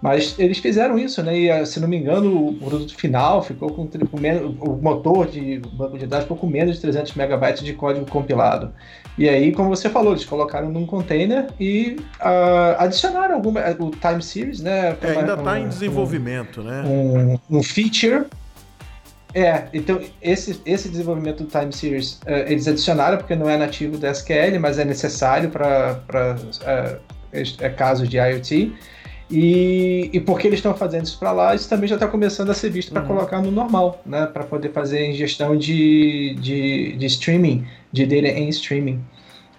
Mas 0.00 0.38
eles 0.38 0.58
fizeram 0.58 0.98
isso, 0.98 1.22
né? 1.22 1.36
E 1.36 1.66
se 1.66 1.80
não 1.80 1.88
me 1.88 1.96
engano, 1.96 2.48
o 2.50 2.54
produto 2.54 2.94
final 2.94 3.42
ficou 3.42 3.70
com, 3.70 3.86
com 3.86 4.20
menos, 4.20 4.54
o 4.60 4.76
motor 4.76 5.26
de 5.26 5.60
banco 5.72 5.98
de 5.98 6.06
dados 6.06 6.24
ficou 6.24 6.36
com 6.36 6.46
menos 6.46 6.76
de 6.76 6.82
300 6.82 7.14
megabytes 7.14 7.64
de 7.64 7.72
código 7.72 8.06
compilado. 8.08 8.72
E 9.18 9.28
aí, 9.28 9.50
como 9.50 9.68
você 9.68 9.90
falou, 9.90 10.12
eles 10.12 10.24
colocaram 10.24 10.70
num 10.70 10.86
container 10.86 11.48
e 11.58 11.96
uh, 12.20 12.78
adicionaram 12.78 13.34
alguma, 13.34 13.60
o 13.80 13.90
time 13.90 14.22
series, 14.22 14.60
né? 14.60 14.96
É, 15.02 15.18
ainda 15.18 15.34
está 15.34 15.58
em 15.58 15.68
desenvolvimento, 15.68 16.60
um, 16.60 16.64
né? 16.64 16.82
Um, 17.50 17.58
um, 17.58 17.62
feature. 17.62 18.26
É, 19.34 19.64
então 19.74 20.00
esse, 20.22 20.60
esse 20.64 20.88
desenvolvimento 20.88 21.42
do 21.42 21.50
time 21.50 21.72
series 21.72 22.14
uh, 22.24 22.46
eles 22.46 22.66
adicionaram 22.66 23.18
porque 23.18 23.34
não 23.34 23.50
é 23.50 23.56
nativo 23.56 23.98
do 23.98 24.06
SQL, 24.06 24.58
mas 24.60 24.78
é 24.78 24.84
necessário 24.84 25.50
para 25.50 26.00
uh, 26.08 27.00
é, 27.32 27.68
casos 27.70 28.08
de 28.08 28.16
IoT. 28.16 28.72
E, 29.30 30.08
e 30.12 30.20
porque 30.20 30.46
eles 30.46 30.58
estão 30.58 30.74
fazendo 30.74 31.04
isso 31.04 31.18
para 31.18 31.32
lá, 31.32 31.54
isso 31.54 31.68
também 31.68 31.86
já 31.86 31.96
está 31.96 32.08
começando 32.08 32.48
a 32.48 32.54
ser 32.54 32.70
visto 32.70 32.92
para 32.92 33.02
uhum. 33.02 33.08
colocar 33.08 33.42
no 33.42 33.50
normal, 33.50 34.00
né? 34.06 34.26
Para 34.26 34.44
poder 34.44 34.72
fazer 34.72 35.10
ingestão 35.10 35.56
de, 35.56 36.34
de, 36.40 36.96
de 36.96 37.06
streaming, 37.06 37.66
de 37.92 38.06
data 38.06 38.28
em 38.28 38.48
streaming. 38.48 39.04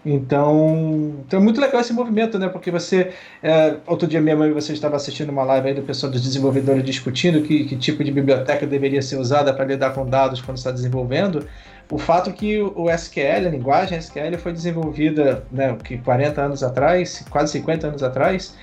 Então, 0.06 1.18
então 1.28 1.40
é 1.40 1.44
muito 1.44 1.60
legal 1.60 1.82
esse 1.82 1.94
movimento, 1.94 2.40
né? 2.40 2.48
Porque 2.48 2.72
você, 2.72 3.12
é, 3.44 3.76
outro 3.86 4.08
dia 4.08 4.22
mesmo 4.22 4.54
você 4.54 4.74
estava 4.74 4.96
assistindo 4.96 5.30
uma 5.30 5.44
live 5.44 5.68
aí 5.68 5.74
do 5.74 5.82
pessoal 5.84 6.12
dos 6.12 6.22
desenvolvedores 6.22 6.84
discutindo 6.84 7.42
que, 7.42 7.66
que 7.66 7.76
tipo 7.76 8.04
de 8.04 8.12
biblioteca 8.12 8.66
deveria 8.66 9.02
ser 9.02 9.18
usada 9.18 9.54
para 9.54 9.66
lidar 9.66 9.94
com 9.94 10.06
dados 10.06 10.42
quando 10.42 10.58
está 10.58 10.72
desenvolvendo. 10.72 11.46
O 11.92 11.98
fato 11.98 12.32
que 12.32 12.60
o 12.62 12.90
SQL, 12.90 13.48
a 13.48 13.50
linguagem 13.50 13.98
SQL, 13.98 14.38
foi 14.38 14.54
desenvolvida, 14.54 15.44
né, 15.52 15.76
que 15.84 15.98
40 15.98 16.42
anos 16.42 16.64
atrás, 16.64 17.26
quase 17.30 17.52
50 17.54 17.88
anos 17.88 18.04
atrás, 18.04 18.56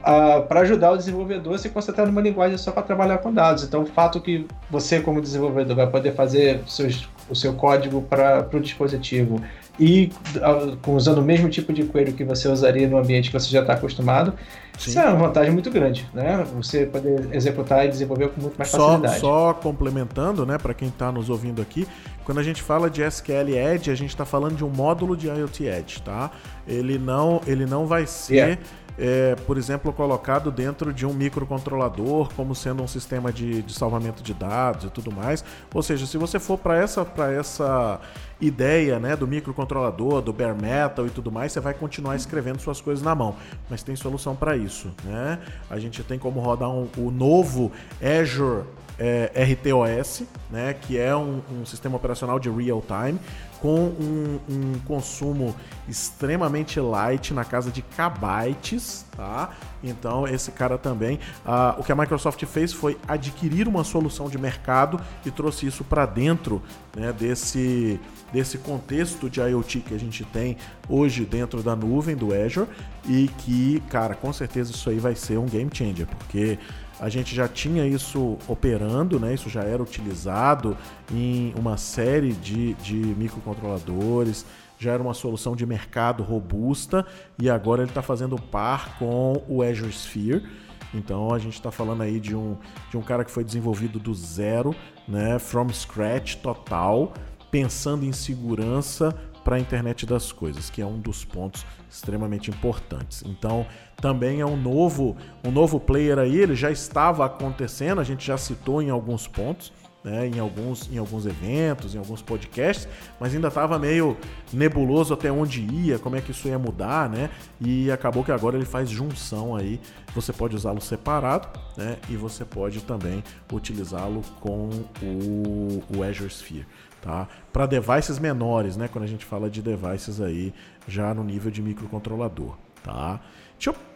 uh, 0.00 0.42
para 0.46 0.60
ajudar 0.60 0.92
o 0.92 0.96
desenvolvedor 0.96 1.54
a 1.54 1.58
se 1.58 1.68
concentrar 1.68 2.06
numa 2.06 2.20
linguagem 2.20 2.56
só 2.58 2.70
para 2.70 2.82
trabalhar 2.82 3.18
com 3.18 3.32
dados. 3.32 3.64
Então, 3.64 3.82
o 3.82 3.86
fato 3.86 4.20
que 4.20 4.46
você, 4.70 5.00
como 5.00 5.20
desenvolvedor, 5.20 5.76
vai 5.76 5.86
poder 5.86 6.14
fazer 6.14 6.60
seus, 6.66 7.08
o 7.28 7.34
seu 7.34 7.54
código 7.54 8.02
para 8.02 8.48
o 8.52 8.60
dispositivo 8.60 9.40
e 9.78 10.10
uh, 10.36 10.90
usando 10.92 11.18
o 11.18 11.22
mesmo 11.22 11.48
tipo 11.48 11.72
de 11.72 11.84
query 11.84 12.12
que 12.12 12.24
você 12.24 12.48
usaria 12.48 12.88
no 12.88 12.98
ambiente 12.98 13.30
que 13.30 13.38
você 13.38 13.48
já 13.48 13.60
está 13.60 13.74
acostumado, 13.74 14.32
Sim. 14.76 14.90
isso 14.90 14.98
é 14.98 15.04
uma 15.06 15.28
vantagem 15.28 15.52
muito 15.52 15.70
grande, 15.70 16.08
né? 16.12 16.44
Você 16.56 16.84
poder 16.84 17.28
executar 17.32 17.86
e 17.86 17.88
desenvolver 17.88 18.28
com 18.30 18.40
muito 18.40 18.58
mais 18.58 18.70
só, 18.70 18.78
facilidade. 18.78 19.20
Só 19.20 19.54
complementando, 19.54 20.44
né, 20.44 20.58
para 20.58 20.74
quem 20.74 20.88
está 20.88 21.12
nos 21.12 21.30
ouvindo 21.30 21.62
aqui, 21.62 21.86
quando 22.24 22.38
a 22.38 22.42
gente 22.42 22.60
fala 22.60 22.90
de 22.90 23.02
SQL 23.02 23.56
Edge, 23.56 23.90
a 23.90 23.94
gente 23.94 24.10
está 24.10 24.24
falando 24.24 24.56
de 24.56 24.64
um 24.64 24.68
módulo 24.68 25.16
de 25.16 25.28
IoT 25.28 25.64
Edge, 25.64 26.02
tá? 26.02 26.32
Ele 26.66 26.98
não, 26.98 27.40
ele 27.46 27.64
não 27.64 27.86
vai 27.86 28.04
ser 28.04 28.34
yeah 28.34 28.58
é, 28.98 29.36
por 29.46 29.56
exemplo, 29.56 29.92
colocado 29.92 30.50
dentro 30.50 30.92
de 30.92 31.06
um 31.06 31.12
microcontrolador, 31.14 32.30
como 32.34 32.54
sendo 32.54 32.82
um 32.82 32.88
sistema 32.88 33.32
de, 33.32 33.62
de 33.62 33.72
salvamento 33.72 34.22
de 34.22 34.34
dados 34.34 34.84
e 34.84 34.90
tudo 34.90 35.12
mais. 35.12 35.44
Ou 35.72 35.82
seja, 35.82 36.04
se 36.04 36.18
você 36.18 36.40
for 36.40 36.58
para 36.58 36.76
essa, 36.76 37.06
essa 37.38 38.00
ideia 38.40 38.98
né, 38.98 39.14
do 39.14 39.26
microcontrolador, 39.26 40.20
do 40.20 40.32
bare 40.32 40.60
metal 40.60 41.06
e 41.06 41.10
tudo 41.10 41.30
mais, 41.30 41.52
você 41.52 41.60
vai 41.60 41.74
continuar 41.74 42.16
escrevendo 42.16 42.60
suas 42.60 42.80
coisas 42.80 43.04
na 43.04 43.14
mão. 43.14 43.36
Mas 43.70 43.84
tem 43.84 43.94
solução 43.94 44.34
para 44.34 44.56
isso. 44.56 44.90
Né? 45.04 45.38
A 45.70 45.78
gente 45.78 46.02
tem 46.02 46.18
como 46.18 46.40
rodar 46.40 46.68
um, 46.68 46.88
o 46.96 47.10
novo 47.12 47.70
Azure 48.02 48.64
é, 48.98 49.30
RTOS, 49.52 50.24
né, 50.50 50.74
que 50.74 50.98
é 50.98 51.14
um, 51.14 51.40
um, 51.52 51.64
sistema 51.64 51.96
operacional 51.96 52.40
de 52.40 52.50
real 52.50 52.82
time, 52.82 53.18
com 53.60 53.76
um, 53.76 54.40
um, 54.48 54.72
consumo 54.86 55.54
extremamente 55.88 56.78
light 56.78 57.34
na 57.34 57.44
casa 57.44 57.70
de 57.70 57.82
kbytes, 57.82 59.04
tá? 59.16 59.50
Então 59.82 60.26
esse 60.26 60.50
cara 60.52 60.78
também, 60.78 61.18
uh, 61.44 61.78
o 61.78 61.84
que 61.84 61.92
a 61.92 61.96
Microsoft 61.96 62.44
fez 62.46 62.72
foi 62.72 62.96
adquirir 63.06 63.66
uma 63.66 63.84
solução 63.84 64.28
de 64.28 64.38
mercado 64.38 65.00
e 65.24 65.30
trouxe 65.30 65.66
isso 65.66 65.84
para 65.84 66.06
dentro 66.06 66.62
né, 66.96 67.12
desse 67.12 68.00
desse 68.32 68.58
contexto 68.58 69.30
de 69.30 69.40
IoT 69.40 69.80
que 69.80 69.94
a 69.94 69.98
gente 69.98 70.24
tem 70.24 70.56
hoje 70.88 71.24
dentro 71.24 71.62
da 71.62 71.74
nuvem 71.74 72.14
do 72.14 72.34
Azure 72.34 72.68
e 73.06 73.28
que, 73.38 73.82
cara, 73.88 74.14
com 74.14 74.32
certeza 74.32 74.70
isso 74.70 74.90
aí 74.90 74.98
vai 74.98 75.14
ser 75.14 75.38
um 75.38 75.46
game 75.46 75.70
changer, 75.72 76.06
porque 76.06 76.58
a 77.00 77.08
gente 77.08 77.34
já 77.34 77.46
tinha 77.46 77.86
isso 77.86 78.36
operando, 78.48 79.20
né? 79.20 79.34
Isso 79.34 79.48
já 79.48 79.62
era 79.62 79.82
utilizado 79.82 80.76
em 81.12 81.52
uma 81.56 81.76
série 81.76 82.32
de, 82.32 82.74
de 82.74 82.94
microcontroladores, 82.94 84.44
já 84.78 84.92
era 84.92 85.02
uma 85.02 85.14
solução 85.14 85.54
de 85.54 85.64
mercado 85.64 86.22
robusta 86.22 87.06
e 87.38 87.48
agora 87.48 87.82
ele 87.82 87.90
está 87.90 88.02
fazendo 88.02 88.36
par 88.36 88.98
com 88.98 89.42
o 89.48 89.62
Azure 89.62 89.92
Sphere. 89.92 90.46
Então 90.92 91.32
a 91.32 91.38
gente 91.38 91.54
está 91.54 91.70
falando 91.70 92.02
aí 92.02 92.18
de 92.18 92.34
um, 92.34 92.56
de 92.90 92.96
um 92.96 93.02
cara 93.02 93.24
que 93.24 93.30
foi 93.30 93.44
desenvolvido 93.44 93.98
do 93.98 94.14
zero, 94.14 94.74
né? 95.06 95.38
From 95.38 95.68
scratch 95.68 96.36
total, 96.36 97.12
pensando 97.50 98.04
em 98.04 98.12
segurança 98.12 99.14
para 99.48 99.56
a 99.56 99.58
internet 99.58 100.04
das 100.04 100.30
coisas, 100.30 100.68
que 100.68 100.82
é 100.82 100.84
um 100.84 100.98
dos 100.98 101.24
pontos 101.24 101.64
extremamente 101.90 102.50
importantes. 102.50 103.24
Então, 103.24 103.64
também 103.96 104.42
é 104.42 104.44
um 104.44 104.58
novo, 104.58 105.16
um 105.42 105.50
novo 105.50 105.80
player 105.80 106.18
aí, 106.18 106.36
ele 106.36 106.54
já 106.54 106.70
estava 106.70 107.24
acontecendo, 107.24 107.98
a 107.98 108.04
gente 108.04 108.26
já 108.26 108.36
citou 108.36 108.82
em 108.82 108.90
alguns 108.90 109.26
pontos, 109.26 109.72
né, 110.04 110.26
em, 110.26 110.38
alguns, 110.38 110.92
em 110.92 110.98
alguns 110.98 111.24
eventos, 111.24 111.94
em 111.94 111.98
alguns 111.98 112.20
podcasts, 112.20 112.86
mas 113.18 113.34
ainda 113.34 113.48
estava 113.48 113.78
meio 113.78 114.18
nebuloso 114.52 115.14
até 115.14 115.32
onde 115.32 115.62
ia, 115.62 115.98
como 115.98 116.14
é 116.16 116.20
que 116.20 116.30
isso 116.30 116.46
ia 116.46 116.58
mudar, 116.58 117.08
né? 117.08 117.30
E 117.58 117.90
acabou 117.90 118.22
que 118.22 118.30
agora 118.30 118.54
ele 118.54 118.66
faz 118.66 118.90
junção 118.90 119.56
aí. 119.56 119.80
Você 120.14 120.30
pode 120.30 120.56
usá-lo 120.56 120.80
separado, 120.82 121.48
né? 121.74 121.96
E 122.10 122.16
você 122.16 122.44
pode 122.44 122.82
também 122.82 123.24
utilizá-lo 123.50 124.20
com 124.40 124.68
o, 125.02 125.82
o 125.96 126.02
Azure 126.02 126.28
Sphere 126.28 126.66
tá? 127.02 127.28
Para 127.52 127.66
devices 127.66 128.18
menores, 128.18 128.76
né? 128.76 128.88
Quando 128.90 129.04
a 129.04 129.08
gente 129.08 129.24
fala 129.24 129.48
de 129.48 129.62
devices 129.62 130.20
aí 130.20 130.52
já 130.86 131.12
no 131.14 131.24
nível 131.24 131.50
de 131.50 131.62
microcontrolador, 131.62 132.56
tá? 132.82 133.20
Deixa 133.56 133.70
eu 133.70 133.88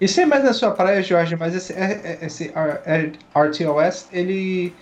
isso 0.00 0.20
é 0.20 0.26
mais 0.26 0.44
na 0.44 0.52
sua 0.52 0.70
praia, 0.72 1.02
Jorge, 1.02 1.36
mas 1.36 1.54
esse, 1.54 1.72
é, 1.72 2.18
é, 2.20 2.26
esse 2.26 2.52
RTOS, 3.34 4.08
ele, 4.12 4.74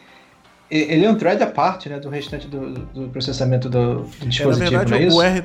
ele 0.71 1.05
é 1.05 1.11
um 1.11 1.15
thread 1.17 1.43
à 1.43 1.47
parte 1.47 1.89
né, 1.89 2.01
do 2.01 2.09
restante 2.09 2.49
do, 2.49 2.73
do 2.73 3.09
processamento 3.09 3.69
do, 3.69 4.01
do 4.01 4.27
dispositivo, 4.27 4.75
é, 4.75 4.79
na 4.79 4.85
verdade, 4.85 5.07
não 5.07 5.23
é? 5.23 5.31
O, 5.31 5.37
R, 5.37 5.45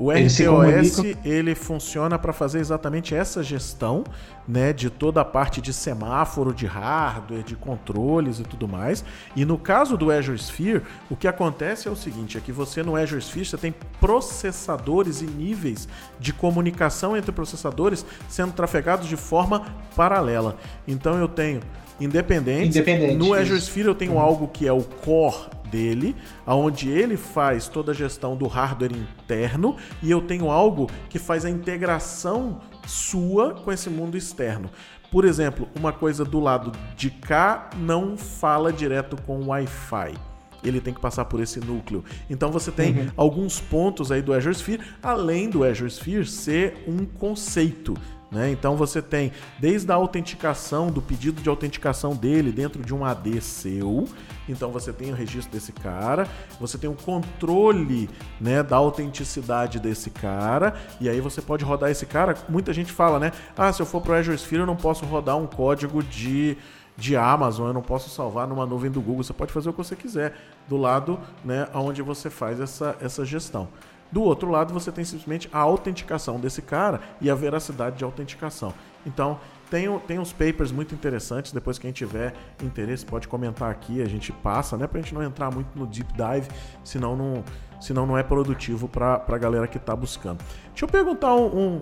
o 0.00 0.10
RTOS 0.10 1.04
ele 1.22 1.54
funciona 1.54 2.18
para 2.18 2.32
fazer 2.32 2.58
exatamente 2.58 3.14
essa 3.14 3.42
gestão, 3.42 4.02
né, 4.48 4.72
de 4.72 4.88
toda 4.88 5.20
a 5.20 5.24
parte 5.26 5.60
de 5.60 5.74
semáforo, 5.74 6.54
de 6.54 6.64
hardware, 6.64 7.42
de 7.42 7.54
controles 7.54 8.40
e 8.40 8.42
tudo 8.42 8.66
mais. 8.66 9.04
E 9.36 9.44
no 9.44 9.58
caso 9.58 9.98
do 9.98 10.10
Azure 10.10 10.38
Sphere, 10.38 10.80
o 11.10 11.14
que 11.14 11.28
acontece 11.28 11.86
é 11.86 11.90
o 11.90 11.94
seguinte, 11.94 12.38
é 12.38 12.40
que 12.40 12.50
você 12.50 12.82
no 12.82 12.96
Azure 12.96 13.20
Sphere 13.20 13.44
você 13.44 13.58
tem 13.58 13.74
processadores 14.00 15.20
e 15.20 15.26
níveis 15.26 15.86
de 16.18 16.32
comunicação 16.32 17.14
entre 17.14 17.30
processadores 17.30 18.06
sendo 18.26 18.54
trafegados 18.54 19.06
de 19.06 19.16
forma 19.18 19.66
paralela. 19.94 20.56
Então 20.88 21.18
eu 21.18 21.28
tenho 21.28 21.60
independente. 22.00 22.68
Independente 22.68 23.16
no 23.16 23.34
Azure 23.34 23.60
Sphere 23.60 23.88
eu 23.88 23.94
tenho 23.94 24.12
uhum. 24.12 24.20
algo 24.20 24.48
que 24.48 24.66
é 24.66 24.72
o 24.72 24.82
core 24.82 25.59
dele, 25.70 26.16
aonde 26.44 26.88
ele 26.88 27.16
faz 27.16 27.68
toda 27.68 27.92
a 27.92 27.94
gestão 27.94 28.36
do 28.36 28.46
hardware 28.46 28.92
interno 28.92 29.76
e 30.02 30.10
eu 30.10 30.20
tenho 30.20 30.50
algo 30.50 30.90
que 31.08 31.18
faz 31.18 31.44
a 31.44 31.50
integração 31.50 32.60
sua 32.86 33.54
com 33.54 33.70
esse 33.70 33.88
mundo 33.88 34.16
externo. 34.16 34.70
Por 35.10 35.24
exemplo, 35.24 35.68
uma 35.76 35.92
coisa 35.92 36.24
do 36.24 36.38
lado 36.38 36.72
de 36.96 37.10
cá 37.10 37.70
não 37.76 38.16
fala 38.16 38.72
direto 38.72 39.20
com 39.22 39.46
Wi-Fi 39.46 40.14
ele 40.62 40.80
tem 40.80 40.92
que 40.92 41.00
passar 41.00 41.24
por 41.24 41.40
esse 41.40 41.58
núcleo. 41.60 42.04
Então 42.28 42.50
você 42.50 42.70
tem 42.70 42.92
uhum. 42.92 43.08
alguns 43.16 43.60
pontos 43.60 44.12
aí 44.12 44.22
do 44.22 44.32
Azure 44.32 44.54
Sphere, 44.54 44.82
além 45.02 45.48
do 45.48 45.64
Azure 45.64 45.90
Sphere 45.90 46.26
ser 46.26 46.84
um 46.86 47.04
conceito. 47.04 47.94
Né? 48.30 48.50
Então 48.50 48.76
você 48.76 49.02
tem 49.02 49.32
desde 49.58 49.90
a 49.90 49.96
autenticação, 49.96 50.88
do 50.88 51.02
pedido 51.02 51.42
de 51.42 51.48
autenticação 51.48 52.14
dele 52.14 52.52
dentro 52.52 52.82
de 52.82 52.94
um 52.94 53.04
AD 53.04 53.40
seu. 53.40 54.06
Então 54.48 54.70
você 54.70 54.92
tem 54.92 55.10
o 55.10 55.14
registro 55.14 55.52
desse 55.52 55.72
cara, 55.72 56.28
você 56.58 56.78
tem 56.78 56.88
o 56.88 56.94
controle 56.94 58.08
né, 58.40 58.62
da 58.62 58.76
autenticidade 58.76 59.80
desse 59.80 60.10
cara, 60.10 60.74
e 61.00 61.08
aí 61.08 61.20
você 61.20 61.42
pode 61.42 61.64
rodar 61.64 61.90
esse 61.90 62.06
cara. 62.06 62.36
Muita 62.48 62.72
gente 62.72 62.92
fala, 62.92 63.18
né? 63.18 63.32
Ah, 63.56 63.72
se 63.72 63.82
eu 63.82 63.86
for 63.86 64.00
para 64.00 64.12
o 64.12 64.14
Azure 64.14 64.36
Sphere, 64.36 64.62
eu 64.62 64.66
não 64.66 64.76
posso 64.76 65.04
rodar 65.04 65.36
um 65.36 65.46
código 65.46 66.02
de 66.02 66.56
de 67.00 67.16
Amazon, 67.16 67.68
eu 67.68 67.72
não 67.72 67.80
posso 67.80 68.10
salvar 68.10 68.46
numa 68.46 68.66
nuvem 68.66 68.90
do 68.90 69.00
Google. 69.00 69.24
Você 69.24 69.32
pode 69.32 69.50
fazer 69.50 69.70
o 69.70 69.72
que 69.72 69.78
você 69.78 69.96
quiser 69.96 70.34
do 70.68 70.76
lado 70.76 71.18
né, 71.42 71.66
onde 71.72 72.02
você 72.02 72.28
faz 72.28 72.60
essa, 72.60 72.94
essa 73.00 73.24
gestão. 73.24 73.68
Do 74.12 74.22
outro 74.22 74.50
lado, 74.50 74.74
você 74.74 74.90
tem 74.90 75.04
simplesmente 75.04 75.48
a 75.52 75.58
autenticação 75.58 76.38
desse 76.38 76.62
cara 76.62 77.00
e 77.20 77.30
a 77.30 77.34
veracidade 77.34 77.96
de 77.96 78.04
autenticação. 78.04 78.74
Então, 79.06 79.38
tem, 79.70 79.86
tem 80.00 80.18
uns 80.18 80.32
papers 80.32 80.72
muito 80.72 80.94
interessantes. 80.94 81.52
Depois, 81.52 81.78
quem 81.78 81.92
tiver 81.92 82.34
interesse, 82.62 83.06
pode 83.06 83.28
comentar 83.28 83.70
aqui. 83.70 84.02
A 84.02 84.08
gente 84.08 84.32
passa, 84.32 84.76
né? 84.76 84.86
Pra 84.86 85.00
gente 85.00 85.14
não 85.14 85.22
entrar 85.22 85.50
muito 85.50 85.78
no 85.78 85.86
deep 85.86 86.12
dive, 86.12 86.48
senão 86.82 87.14
não, 87.16 87.44
senão 87.80 88.04
não 88.04 88.18
é 88.18 88.22
produtivo 88.22 88.88
para 88.88 89.22
a 89.26 89.38
galera 89.38 89.68
que 89.68 89.76
está 89.76 89.94
buscando. 89.94 90.42
Deixa 90.70 90.84
eu 90.84 90.88
perguntar 90.88 91.34
um, 91.34 91.46
um, 91.46 91.80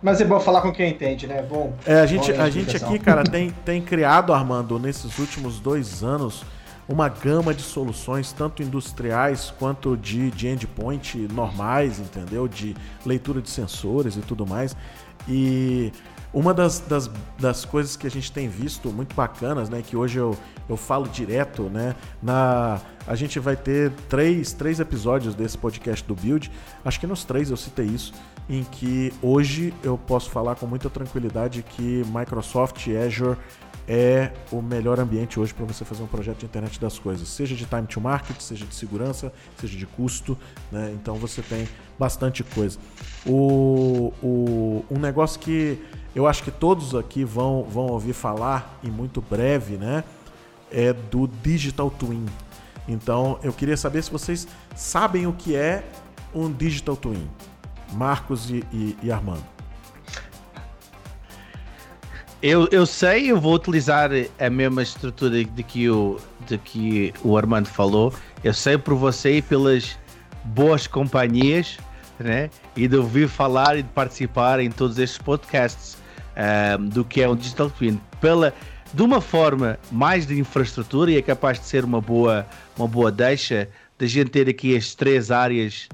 Mas 0.00 0.20
é 0.20 0.24
bom 0.24 0.38
falar 0.38 0.62
com 0.62 0.72
quem 0.72 0.92
entende, 0.92 1.26
né? 1.26 1.42
Bom. 1.42 1.74
É, 1.84 2.00
a 2.00 2.06
gente, 2.06 2.30
a 2.30 2.48
gente 2.48 2.76
aqui, 2.76 2.98
cara, 3.00 3.24
tem, 3.24 3.50
tem 3.64 3.82
criado, 3.82 4.32
Armando, 4.32 4.78
nesses 4.78 5.18
últimos 5.18 5.58
dois 5.58 6.04
anos 6.04 6.44
uma 6.88 7.08
gama 7.08 7.54
de 7.54 7.62
soluções, 7.62 8.32
tanto 8.32 8.62
industriais 8.62 9.52
quanto 9.58 9.96
de, 9.96 10.30
de 10.30 10.48
endpoint 10.48 11.16
normais, 11.32 11.98
entendeu? 11.98 12.46
De 12.46 12.76
leitura 13.04 13.40
de 13.40 13.50
sensores 13.50 14.16
e 14.16 14.20
tudo 14.20 14.46
mais. 14.46 14.76
E 15.28 15.92
uma 16.32 16.52
das, 16.52 16.80
das, 16.80 17.08
das 17.38 17.64
coisas 17.64 17.96
que 17.96 18.06
a 18.06 18.10
gente 18.10 18.30
tem 18.30 18.48
visto 18.48 18.90
muito 18.90 19.14
bacanas, 19.14 19.68
né? 19.68 19.82
Que 19.86 19.96
hoje 19.96 20.18
eu, 20.18 20.36
eu 20.68 20.76
falo 20.76 21.08
direto, 21.08 21.62
né? 21.64 21.94
Na, 22.22 22.80
a 23.06 23.14
gente 23.14 23.38
vai 23.38 23.56
ter 23.56 23.92
três, 24.08 24.52
três 24.52 24.80
episódios 24.80 25.34
desse 25.34 25.56
podcast 25.56 26.04
do 26.04 26.14
Build. 26.14 26.50
Acho 26.84 26.98
que 27.00 27.06
nos 27.06 27.24
três 27.24 27.50
eu 27.50 27.56
citei 27.56 27.86
isso. 27.86 28.12
Em 28.50 28.62
que 28.64 29.12
hoje 29.22 29.72
eu 29.82 29.96
posso 29.96 30.28
falar 30.28 30.56
com 30.56 30.66
muita 30.66 30.90
tranquilidade 30.90 31.62
que 31.62 32.04
Microsoft 32.12 32.88
Azure 32.88 33.38
é 33.86 34.32
o 34.50 34.62
melhor 34.62 34.98
ambiente 34.98 35.38
hoje 35.38 35.52
para 35.52 35.64
você 35.64 35.84
fazer 35.84 36.02
um 36.02 36.06
projeto 36.06 36.38
de 36.38 36.46
internet 36.46 36.80
das 36.80 36.98
coisas, 36.98 37.28
seja 37.28 37.54
de 37.54 37.66
time 37.66 37.86
to 37.86 38.00
market, 38.00 38.40
seja 38.40 38.64
de 38.64 38.74
segurança, 38.74 39.32
seja 39.58 39.76
de 39.76 39.86
custo, 39.86 40.38
né? 40.72 40.92
Então 40.94 41.16
você 41.16 41.42
tem 41.42 41.68
bastante 41.98 42.42
coisa. 42.42 42.78
O, 43.26 44.12
o, 44.22 44.84
um 44.90 44.98
negócio 44.98 45.38
que 45.38 45.78
eu 46.14 46.26
acho 46.26 46.42
que 46.42 46.50
todos 46.50 46.94
aqui 46.94 47.24
vão, 47.24 47.64
vão 47.64 47.86
ouvir 47.86 48.12
falar 48.12 48.78
e 48.82 48.90
muito 48.90 49.20
breve, 49.20 49.76
né? 49.76 50.04
É 50.70 50.92
do 50.92 51.28
Digital 51.42 51.90
Twin. 51.90 52.24
Então 52.88 53.38
eu 53.42 53.52
queria 53.52 53.76
saber 53.76 54.02
se 54.02 54.10
vocês 54.10 54.46
sabem 54.74 55.26
o 55.26 55.32
que 55.32 55.54
é 55.54 55.84
um 56.34 56.50
Digital 56.50 56.96
Twin. 56.96 57.28
Marcos 57.92 58.50
e, 58.50 58.64
e, 58.72 58.96
e 59.02 59.12
Armando. 59.12 59.53
Eu, 62.46 62.68
eu 62.70 62.84
sei, 62.84 63.30
eu 63.30 63.40
vou 63.40 63.54
utilizar 63.54 64.10
a 64.38 64.50
mesma 64.50 64.82
estrutura 64.82 65.42
de 65.42 65.62
que, 65.62 65.88
o, 65.88 66.20
de 66.46 66.58
que 66.58 67.14
o 67.22 67.38
Armando 67.38 67.66
falou. 67.66 68.12
Eu 68.44 68.52
sei 68.52 68.76
por 68.76 68.96
você 68.96 69.38
e 69.38 69.42
pelas 69.42 69.98
boas 70.44 70.86
companhias, 70.86 71.78
né? 72.20 72.50
E 72.76 72.86
de 72.86 72.96
ouvir 72.96 73.30
falar 73.30 73.78
e 73.78 73.82
de 73.82 73.88
participar 73.88 74.60
em 74.60 74.70
todos 74.70 74.98
estes 74.98 75.16
podcasts 75.16 75.96
um, 76.78 76.86
do 76.86 77.02
que 77.02 77.22
é 77.22 77.28
um 77.30 77.34
Digital 77.34 77.70
Twin. 77.70 77.98
Pela, 78.20 78.52
de 78.92 79.00
uma 79.00 79.22
forma 79.22 79.78
mais 79.90 80.26
de 80.26 80.38
infraestrutura 80.38 81.12
e 81.12 81.16
é 81.16 81.22
capaz 81.22 81.58
de 81.58 81.64
ser 81.64 81.82
uma 81.82 82.02
boa, 82.02 82.46
uma 82.76 82.86
boa 82.86 83.10
deixa 83.10 83.70
de 83.98 84.06
gente 84.06 84.28
ter 84.28 84.50
aqui 84.50 84.76
as 84.76 84.94
três 84.94 85.30
áreas 85.30 85.88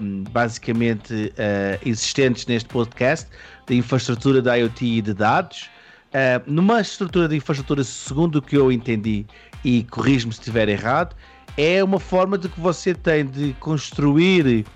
um, 0.00 0.22
basicamente 0.30 1.12
uh, 1.12 1.78
existentes 1.84 2.46
neste 2.46 2.68
podcast 2.68 3.28
de 3.66 3.74
infraestrutura 3.74 4.40
da 4.40 4.54
IoT 4.54 4.84
e 4.84 5.02
de 5.02 5.12
dados 5.12 5.71
Uh, 6.12 6.42
numa 6.46 6.78
estrutura 6.78 7.26
de 7.26 7.36
infraestrutura, 7.36 7.82
segundo 7.82 8.36
o 8.36 8.42
que 8.42 8.54
eu 8.54 8.70
entendi, 8.70 9.24
e 9.64 9.82
corrijo-me 9.84 10.30
se 10.34 10.40
estiver 10.40 10.68
errado, 10.68 11.16
é 11.56 11.82
uma 11.82 11.98
forma 11.98 12.36
de 12.36 12.50
que 12.50 12.60
você 12.60 12.94
tem 12.94 13.24
de 13.24 13.54
construir 13.54 14.66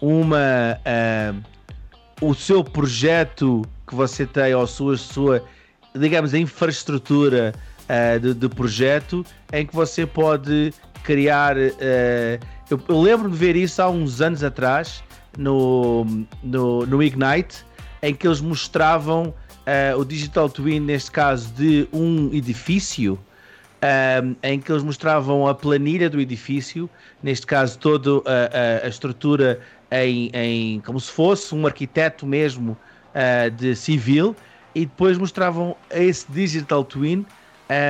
uma 0.00 0.78
uh, 0.86 1.42
o 2.22 2.34
seu 2.34 2.64
projeto 2.64 3.60
que 3.86 3.94
você 3.94 4.24
tem, 4.24 4.54
ou 4.54 4.62
a 4.62 4.66
sua, 4.66 4.96
sua 4.96 5.44
digamos, 5.94 6.32
a 6.32 6.38
infraestrutura 6.38 7.52
uh, 7.82 8.18
de, 8.18 8.32
de, 8.32 8.48
projeto, 8.48 9.22
em 9.52 9.66
que 9.66 9.74
você 9.74 10.06
pode 10.06 10.72
criar. 11.04 11.58
eu, 11.58 12.80
eu 12.88 13.00
lembro 13.02 13.30
de 13.30 13.36
ver 13.36 13.54
isso 13.54 13.82
há 13.82 13.90
uns 13.90 14.22
anos 14.22 14.42
atrás 14.42 15.04
no, 15.36 16.06
no, 16.42 16.86
no 16.86 17.02
Ignite, 17.02 17.66
em 18.02 18.14
que 18.14 18.26
eles 18.26 18.40
mostravam 18.40 19.34
uh, 19.66 19.98
o 19.98 20.04
Digital 20.04 20.48
Twin, 20.48 20.80
neste 20.80 21.10
caso, 21.10 21.52
de 21.52 21.88
um 21.92 22.32
edifício, 22.32 23.14
um, 23.14 23.18
eh, 24.42 24.52
em 24.54 24.60
que 24.60 24.72
eles 24.72 24.82
mostravam 24.82 25.46
a 25.46 25.54
planilha 25.54 26.08
do 26.08 26.20
edifício, 26.20 26.88
neste 27.22 27.46
caso, 27.46 27.78
toda 27.78 28.10
a, 28.10 28.82
a, 28.82 28.86
a 28.86 28.88
estrutura 28.88 29.60
em, 29.90 30.30
em, 30.32 30.80
como 30.80 30.98
se 30.98 31.10
fosse 31.10 31.54
um 31.54 31.66
arquiteto 31.66 32.26
mesmo 32.26 32.76
uh, 33.14 33.50
de 33.50 33.74
civil, 33.76 34.34
e 34.74 34.86
depois 34.86 35.18
mostravam 35.18 35.76
esse 35.90 36.30
Digital 36.30 36.84
Twin. 36.84 37.24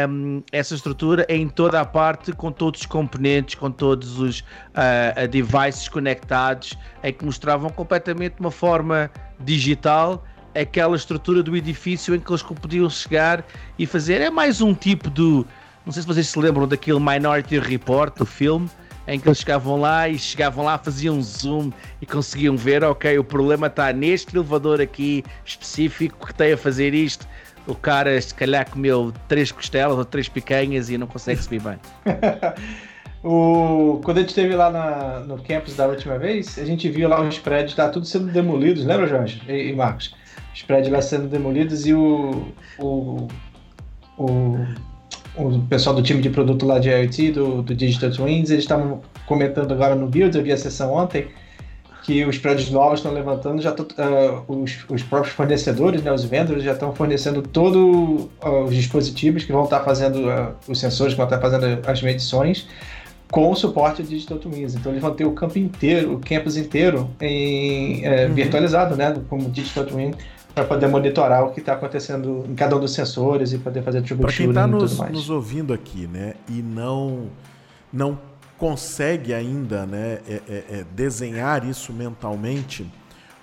Um, 0.08 0.42
essa 0.52 0.74
estrutura 0.74 1.26
em 1.28 1.50
toda 1.50 1.78
a 1.78 1.84
parte, 1.84 2.32
com 2.32 2.50
todos 2.50 2.80
os 2.80 2.86
componentes, 2.86 3.56
com 3.56 3.70
todos 3.70 4.18
os 4.18 4.40
uh, 4.40 5.28
devices 5.30 5.86
conectados, 5.86 6.74
em 7.04 7.12
que 7.12 7.22
mostravam 7.22 7.68
completamente 7.68 8.36
uma 8.40 8.50
forma 8.50 9.10
digital 9.38 10.24
aquela 10.60 10.96
estrutura 10.96 11.42
do 11.42 11.56
edifício 11.56 12.14
em 12.14 12.20
que 12.20 12.30
eles 12.30 12.42
podiam 12.42 12.88
chegar 12.88 13.44
e 13.78 13.86
fazer. 13.86 14.20
É 14.20 14.30
mais 14.30 14.60
um 14.60 14.74
tipo 14.74 15.10
do. 15.10 15.46
Não 15.84 15.92
sei 15.92 16.02
se 16.02 16.08
vocês 16.08 16.26
se 16.28 16.38
lembram 16.38 16.66
daquele 16.66 16.98
Minority 16.98 17.58
Report, 17.58 18.16
do 18.16 18.26
filme, 18.26 18.68
em 19.06 19.20
que 19.20 19.28
eles 19.28 19.38
chegavam 19.38 19.80
lá 19.80 20.08
e 20.08 20.18
chegavam 20.18 20.64
lá, 20.64 20.76
faziam 20.78 21.22
zoom 21.22 21.70
e 22.00 22.06
conseguiam 22.06 22.56
ver, 22.56 22.82
ok, 22.82 23.18
o 23.18 23.24
problema 23.24 23.68
está 23.68 23.92
neste 23.92 24.34
elevador 24.34 24.80
aqui 24.80 25.22
específico 25.44 26.26
que 26.26 26.34
tem 26.34 26.52
a 26.52 26.56
fazer 26.56 26.92
isto. 26.92 27.26
O 27.66 27.74
cara, 27.74 28.20
se 28.20 28.34
calhar, 28.34 28.68
comeu 28.68 29.12
três 29.28 29.50
costelas 29.50 29.96
ou 29.96 30.04
três 30.04 30.28
picanhas 30.28 30.88
e 30.88 30.98
não 30.98 31.06
consegue 31.06 31.42
subir 31.42 31.60
bem. 31.60 31.78
o, 33.22 34.00
quando 34.04 34.18
a 34.18 34.20
gente 34.20 34.30
esteve 34.30 34.54
lá 34.54 34.70
na, 34.70 35.20
no 35.20 35.42
campus 35.42 35.76
da 35.76 35.86
última 35.86 36.18
vez, 36.18 36.58
a 36.58 36.64
gente 36.64 36.88
viu 36.88 37.08
lá 37.08 37.20
os 37.20 37.38
prédios, 37.38 37.74
tá 37.74 37.88
tudo 37.88 38.06
sendo 38.06 38.26
demolidos, 38.26 38.84
lembra, 38.84 39.06
Jorge 39.06 39.42
e, 39.48 39.70
e 39.70 39.72
Marcos? 39.72 40.14
Os 40.56 40.62
prédios 40.62 40.90
lá 40.90 41.02
sendo 41.02 41.28
demolidos 41.28 41.86
e 41.86 41.92
o, 41.92 42.46
o, 42.78 43.28
o, 44.16 44.56
o 45.36 45.60
pessoal 45.68 45.94
do 45.94 46.02
time 46.02 46.22
de 46.22 46.30
produto 46.30 46.64
lá 46.64 46.78
de 46.78 46.88
IoT, 46.88 47.32
do, 47.32 47.62
do 47.62 47.74
Digital 47.74 48.10
Twins, 48.10 48.48
eles 48.48 48.64
estavam 48.64 49.02
comentando 49.26 49.70
agora 49.72 49.94
no 49.94 50.06
Build, 50.06 50.34
eu 50.34 50.42
vi 50.42 50.50
a 50.50 50.56
sessão 50.56 50.94
ontem, 50.94 51.26
que 52.04 52.24
os 52.24 52.38
prédios 52.38 52.70
novos 52.70 53.00
estão 53.00 53.12
levantando, 53.12 53.60
já 53.60 53.70
uh, 53.70 54.44
os, 54.48 54.78
os 54.88 55.02
próprios 55.02 55.34
fornecedores, 55.34 56.02
né, 56.02 56.10
os 56.10 56.24
vendors, 56.24 56.62
já 56.62 56.72
estão 56.72 56.94
fornecendo 56.94 57.42
todos 57.42 57.76
uh, 58.42 58.64
os 58.66 58.74
dispositivos 58.74 59.44
que 59.44 59.52
vão 59.52 59.64
estar 59.64 59.80
fazendo, 59.80 60.26
uh, 60.26 60.54
os 60.66 60.80
sensores 60.80 61.12
que 61.12 61.18
vão 61.18 61.26
estar 61.26 61.38
fazendo 61.38 61.86
as 61.86 62.00
medições, 62.00 62.66
com 63.30 63.50
o 63.50 63.54
suporte 63.54 64.02
de 64.02 64.08
Digital 64.08 64.38
Twins. 64.38 64.74
Então 64.74 64.92
eles 64.92 65.02
vão 65.02 65.12
ter 65.12 65.26
o 65.26 65.32
campo 65.32 65.58
inteiro, 65.58 66.14
o 66.14 66.20
campus 66.20 66.56
inteiro 66.56 67.10
em, 67.20 68.06
é, 68.06 68.26
uhum. 68.26 68.34
virtualizado, 68.34 68.96
né, 68.96 69.14
como 69.28 69.50
Digital 69.50 69.84
Twin 69.84 70.12
para 70.56 70.64
poder 70.64 70.86
monitorar 70.86 71.44
o 71.44 71.50
que 71.50 71.60
está 71.60 71.74
acontecendo 71.74 72.42
em 72.48 72.54
cada 72.54 72.74
um 72.74 72.80
dos 72.80 72.94
sensores 72.94 73.52
e 73.52 73.58
poder 73.58 73.82
fazer 73.82 74.00
troubleshooting 74.00 74.54
tá 74.54 74.66
e 74.66 74.70
tudo 74.70 74.96
mais. 74.96 75.12
nos 75.12 75.28
ouvindo 75.28 75.74
aqui, 75.74 76.06
né, 76.06 76.32
e 76.48 76.62
não 76.62 77.26
não 77.92 78.18
consegue 78.56 79.34
ainda, 79.34 79.84
né, 79.84 80.20
é, 80.26 80.40
é, 80.48 80.64
é 80.78 80.84
desenhar 80.94 81.62
isso 81.62 81.92
mentalmente, 81.92 82.90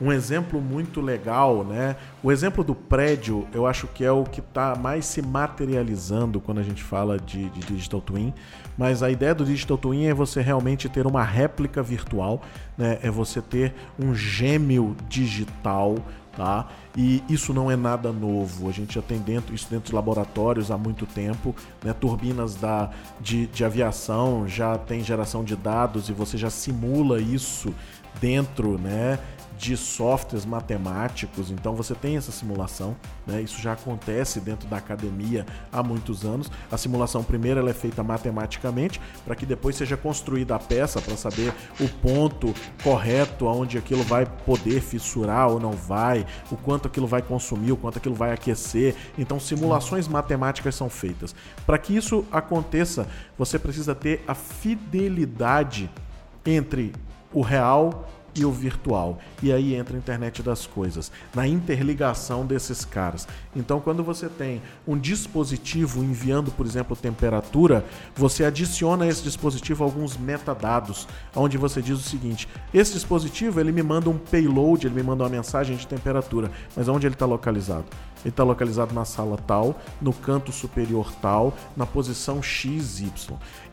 Um 0.02 0.12
exemplo 0.12 0.60
muito 0.60 1.00
legal, 1.00 1.64
né? 1.64 1.96
O 2.22 2.32
exemplo 2.32 2.62
do 2.64 2.74
prédio, 2.74 3.48
eu 3.54 3.66
acho 3.66 3.88
que 3.88 4.04
é 4.04 4.12
o 4.12 4.24
que 4.24 4.40
está 4.42 4.76
mais 4.76 5.06
se 5.06 5.22
materializando 5.22 6.42
quando 6.42 6.58
a 6.60 6.64
gente 6.64 6.84
fala 6.84 7.18
de, 7.18 7.48
de, 7.52 7.60
Digital 7.60 8.02
Twin. 8.02 8.34
Mas 8.76 9.04
a 9.04 9.10
ideia 9.10 9.36
do 9.36 9.46
Digital 9.46 9.78
Twin 9.78 10.08
é 10.08 10.14
você 10.14 10.42
realmente 10.42 10.90
ter 10.90 11.06
uma 11.06 11.24
réplica 11.24 11.82
virtual, 11.82 12.42
né? 12.76 12.98
É 13.04 13.10
você 13.10 13.40
ter 13.40 13.74
um 13.98 14.16
gêmeo 14.16 14.96
digital 15.08 15.96
tá? 16.36 16.68
E 16.96 17.24
isso 17.30 17.54
não 17.54 17.70
é 17.70 17.76
nada 17.76 18.12
novo. 18.12 18.70
A 18.70 18.72
gente 18.72 18.96
já 18.96 19.02
tem 19.02 19.20
dentro 19.20 19.54
isso 19.54 19.68
dentro 19.70 19.90
de 19.90 19.96
laboratórios 19.96 20.72
há 20.72 20.78
muito 20.78 21.06
tempo, 21.06 21.56
né? 21.84 21.94
Turbinas 21.94 22.56
da, 22.56 22.90
de, 23.20 23.48
de 23.48 23.64
aviação 23.64 24.48
já 24.48 24.78
tem 24.78 25.04
geração 25.04 25.44
de 25.44 25.56
dados 25.56 26.10
e 26.10 26.14
você 26.14 26.38
já 26.38 26.50
simula 26.50 27.20
isso 27.20 27.74
dentro, 28.20 28.78
né? 28.78 29.20
De 29.58 29.78
softwares 29.78 30.46
matemáticos, 30.46 31.52
então 31.52 31.76
você 31.76 31.94
tem 31.94 32.18
essa 32.18 32.32
simulação, 32.32 32.96
né? 33.26 33.42
isso 33.42 33.62
já 33.62 33.74
acontece 33.74 34.40
dentro 34.40 34.68
da 34.68 34.78
academia 34.78 35.46
há 35.72 35.82
muitos 35.84 36.26
anos. 36.26 36.52
A 36.72 36.78
simulação 36.78 37.24
primeiro 37.24 37.60
ela 37.60 37.70
é 37.70 37.74
feita 37.74 38.04
matematicamente 38.04 39.00
para 39.26 39.36
que 39.36 39.46
depois 39.46 39.76
seja 39.76 39.96
construída 39.96 40.56
a 40.56 40.60
peça 40.60 41.02
para 41.02 41.16
saber 41.16 41.54
o 41.80 41.88
ponto 41.88 42.54
correto 42.84 43.48
aonde 43.48 43.78
aquilo 43.78 44.04
vai 44.04 44.26
poder 44.26 44.82
fissurar 44.82 45.50
ou 45.50 45.60
não 45.60 45.72
vai, 45.72 46.26
o 46.52 46.58
quanto 46.58 46.88
aquilo 46.88 47.08
vai 47.08 47.22
consumir, 47.22 47.72
o 47.72 47.78
quanto 47.78 47.98
aquilo 47.98 48.16
vai 48.16 48.34
aquecer. 48.34 48.96
Então 49.18 49.40
simulações 49.40 50.08
matemáticas 50.08 50.76
são 50.76 50.90
feitas. 50.90 51.36
Para 51.66 51.78
que 51.78 51.96
isso 51.96 52.26
aconteça, 52.32 53.08
você 53.38 53.58
precisa 53.58 53.94
ter 53.96 54.24
a 54.28 54.36
fidelidade 54.36 55.90
entre 56.46 56.92
o 57.32 57.42
real 57.42 58.08
e 58.36 58.46
o 58.46 58.52
virtual. 58.52 59.20
E 59.42 59.52
aí 59.52 59.76
entra 59.76 59.96
a 59.96 60.00
internet 60.00 60.42
das 60.42 60.66
coisas, 60.66 61.12
na 61.34 61.48
interligação 61.48 62.46
desses 62.46 62.86
caras. 62.86 63.28
Então, 63.56 63.80
quando 63.80 64.04
você 64.04 64.28
tem 64.28 64.62
um 64.88 64.98
dispositivo 64.98 66.04
enviando, 66.04 66.52
por 66.52 66.66
exemplo, 66.66 66.96
temperatura, 66.96 67.86
você 68.16 68.46
adiciona 68.46 69.06
a 69.06 69.08
esse 69.08 69.24
dispositivo 69.24 69.84
alguns 69.84 70.18
metadados, 70.18 71.08
onde 71.36 71.58
você 71.58 71.82
diz 71.82 71.98
o 71.98 72.10
seguinte: 72.10 72.48
esse 72.74 72.94
dispositivo 72.94 73.60
ele 73.60 73.72
me 73.72 73.84
manda 73.84 74.10
um 74.10 74.18
payload, 74.18 74.88
ele 74.88 74.96
me 74.96 75.04
manda 75.04 75.24
uma 75.24 75.30
mensagem 75.30 75.76
de 75.76 75.88
temperatura, 75.88 76.52
mas 76.76 76.88
onde 76.88 77.08
ele 77.08 77.16
está 77.16 77.26
localizado? 77.26 77.86
Ele 78.24 78.30
está 78.30 78.44
localizado 78.44 78.94
na 78.94 79.06
sala 79.06 79.38
tal, 79.46 79.76
no 80.02 80.14
canto 80.14 80.52
superior 80.52 81.14
tal, 81.22 81.54
na 81.76 81.86
posição 81.86 82.42
XY. 82.42 83.12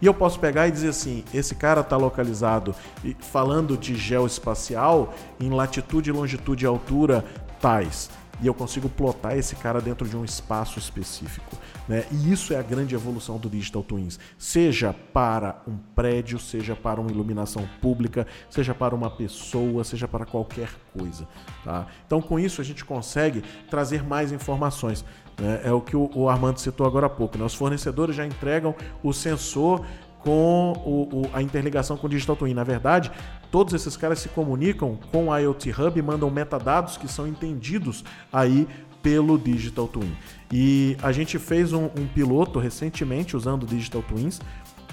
E 0.00 0.06
eu 0.06 0.14
posso 0.14 0.38
pegar 0.40 0.68
e 0.68 0.72
dizer 0.72 0.88
assim: 0.88 1.24
esse 1.32 1.54
cara 1.54 1.80
está 1.80 1.96
localizado, 1.96 2.74
falando 3.20 3.76
de 3.76 3.94
geoespacial, 3.94 5.14
em 5.38 5.50
latitude, 5.50 6.12
longitude 6.12 6.64
e 6.64 6.66
altura 6.66 7.24
tais 7.60 8.10
e 8.42 8.46
eu 8.46 8.54
consigo 8.54 8.88
plotar 8.88 9.36
esse 9.36 9.54
cara 9.56 9.80
dentro 9.80 10.08
de 10.08 10.16
um 10.16 10.24
espaço 10.24 10.78
específico. 10.78 11.56
Né? 11.90 12.04
E 12.12 12.32
isso 12.32 12.54
é 12.54 12.56
a 12.56 12.62
grande 12.62 12.94
evolução 12.94 13.36
do 13.36 13.50
Digital 13.50 13.82
Twins. 13.82 14.16
Seja 14.38 14.94
para 15.12 15.60
um 15.66 15.76
prédio, 15.92 16.38
seja 16.38 16.76
para 16.76 17.00
uma 17.00 17.10
iluminação 17.10 17.68
pública, 17.82 18.28
seja 18.48 18.72
para 18.72 18.94
uma 18.94 19.10
pessoa, 19.10 19.82
seja 19.82 20.06
para 20.06 20.24
qualquer 20.24 20.70
coisa. 20.96 21.26
Tá? 21.64 21.88
Então, 22.06 22.22
com 22.22 22.38
isso, 22.38 22.60
a 22.60 22.64
gente 22.64 22.84
consegue 22.84 23.42
trazer 23.68 24.04
mais 24.04 24.30
informações. 24.30 25.04
Né? 25.36 25.62
É 25.64 25.72
o 25.72 25.80
que 25.80 25.96
o 25.96 26.28
Armando 26.28 26.60
citou 26.60 26.86
agora 26.86 27.06
há 27.06 27.10
pouco. 27.10 27.36
Né? 27.36 27.44
Os 27.44 27.56
fornecedores 27.56 28.14
já 28.14 28.24
entregam 28.24 28.72
o 29.02 29.12
sensor 29.12 29.84
com 30.20 30.72
o, 30.86 31.22
o, 31.22 31.30
a 31.32 31.42
interligação 31.42 31.96
com 31.96 32.06
o 32.06 32.10
Digital 32.10 32.36
Twin. 32.36 32.54
Na 32.54 32.62
verdade, 32.62 33.10
todos 33.50 33.74
esses 33.74 33.96
caras 33.96 34.20
se 34.20 34.28
comunicam 34.28 34.96
com 35.10 35.26
o 35.26 35.36
IoT 35.36 35.72
Hub 35.72 35.98
e 35.98 36.02
mandam 36.02 36.30
metadados 36.30 36.96
que 36.96 37.08
são 37.08 37.26
entendidos 37.26 38.04
aí 38.32 38.68
pelo 39.02 39.36
Digital 39.36 39.88
Twin. 39.88 40.14
E 40.52 40.96
a 41.02 41.12
gente 41.12 41.38
fez 41.38 41.72
um, 41.72 41.84
um 41.84 42.06
piloto 42.12 42.58
recentemente 42.58 43.36
usando 43.36 43.66
Digital 43.66 44.02
Twins 44.02 44.40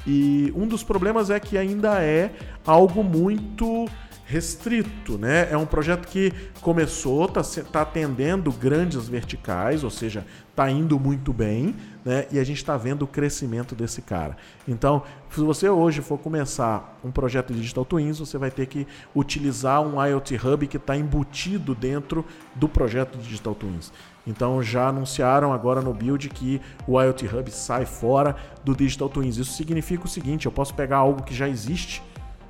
e 0.05 0.53
um 0.55 0.67
dos 0.67 0.83
problemas 0.83 1.29
é 1.29 1.39
que 1.39 1.57
ainda 1.57 2.01
é 2.01 2.31
algo 2.65 3.03
muito 3.03 3.87
restrito, 4.27 5.17
né? 5.17 5.49
É 5.49 5.57
um 5.57 5.65
projeto 5.65 6.05
que 6.05 6.33
começou, 6.59 7.25
está 7.25 7.41
tá 7.63 7.81
atendendo 7.81 8.51
grandes 8.51 9.07
verticais, 9.07 9.85
ou 9.85 9.89
seja, 9.89 10.25
está 10.49 10.69
indo 10.69 10.99
muito 10.99 11.31
bem, 11.31 11.73
né? 12.03 12.25
E 12.29 12.37
a 12.37 12.43
gente 12.43 12.57
está 12.57 12.75
vendo 12.75 13.03
o 13.03 13.07
crescimento 13.07 13.73
desse 13.73 14.01
cara. 14.01 14.35
Então, 14.67 15.03
se 15.29 15.39
você 15.39 15.69
hoje 15.69 16.01
for 16.01 16.17
começar 16.17 16.99
um 17.03 17.11
projeto 17.11 17.53
de 17.53 17.61
Digital 17.61 17.85
Twins, 17.85 18.19
você 18.19 18.37
vai 18.37 18.51
ter 18.51 18.65
que 18.65 18.85
utilizar 19.15 19.81
um 19.81 20.03
IoT 20.05 20.35
Hub 20.45 20.67
que 20.67 20.77
está 20.77 20.95
embutido 20.97 21.73
dentro 21.73 22.25
do 22.53 22.67
projeto 22.67 23.17
de 23.17 23.23
Digital 23.23 23.55
Twins. 23.55 23.93
Então 24.27 24.61
já 24.61 24.89
anunciaram 24.89 25.53
agora 25.53 25.81
no 25.81 25.93
build 25.93 26.29
que 26.29 26.61
o 26.85 27.01
IoT 27.01 27.25
Hub 27.27 27.49
sai 27.49 27.85
fora 27.85 28.35
do 28.63 28.75
Digital 28.75 29.09
Twins. 29.09 29.37
Isso 29.37 29.53
significa 29.53 30.05
o 30.05 30.09
seguinte: 30.09 30.45
eu 30.45 30.51
posso 30.51 30.75
pegar 30.75 30.97
algo 30.97 31.23
que 31.23 31.33
já 31.33 31.47
existe 31.47 32.03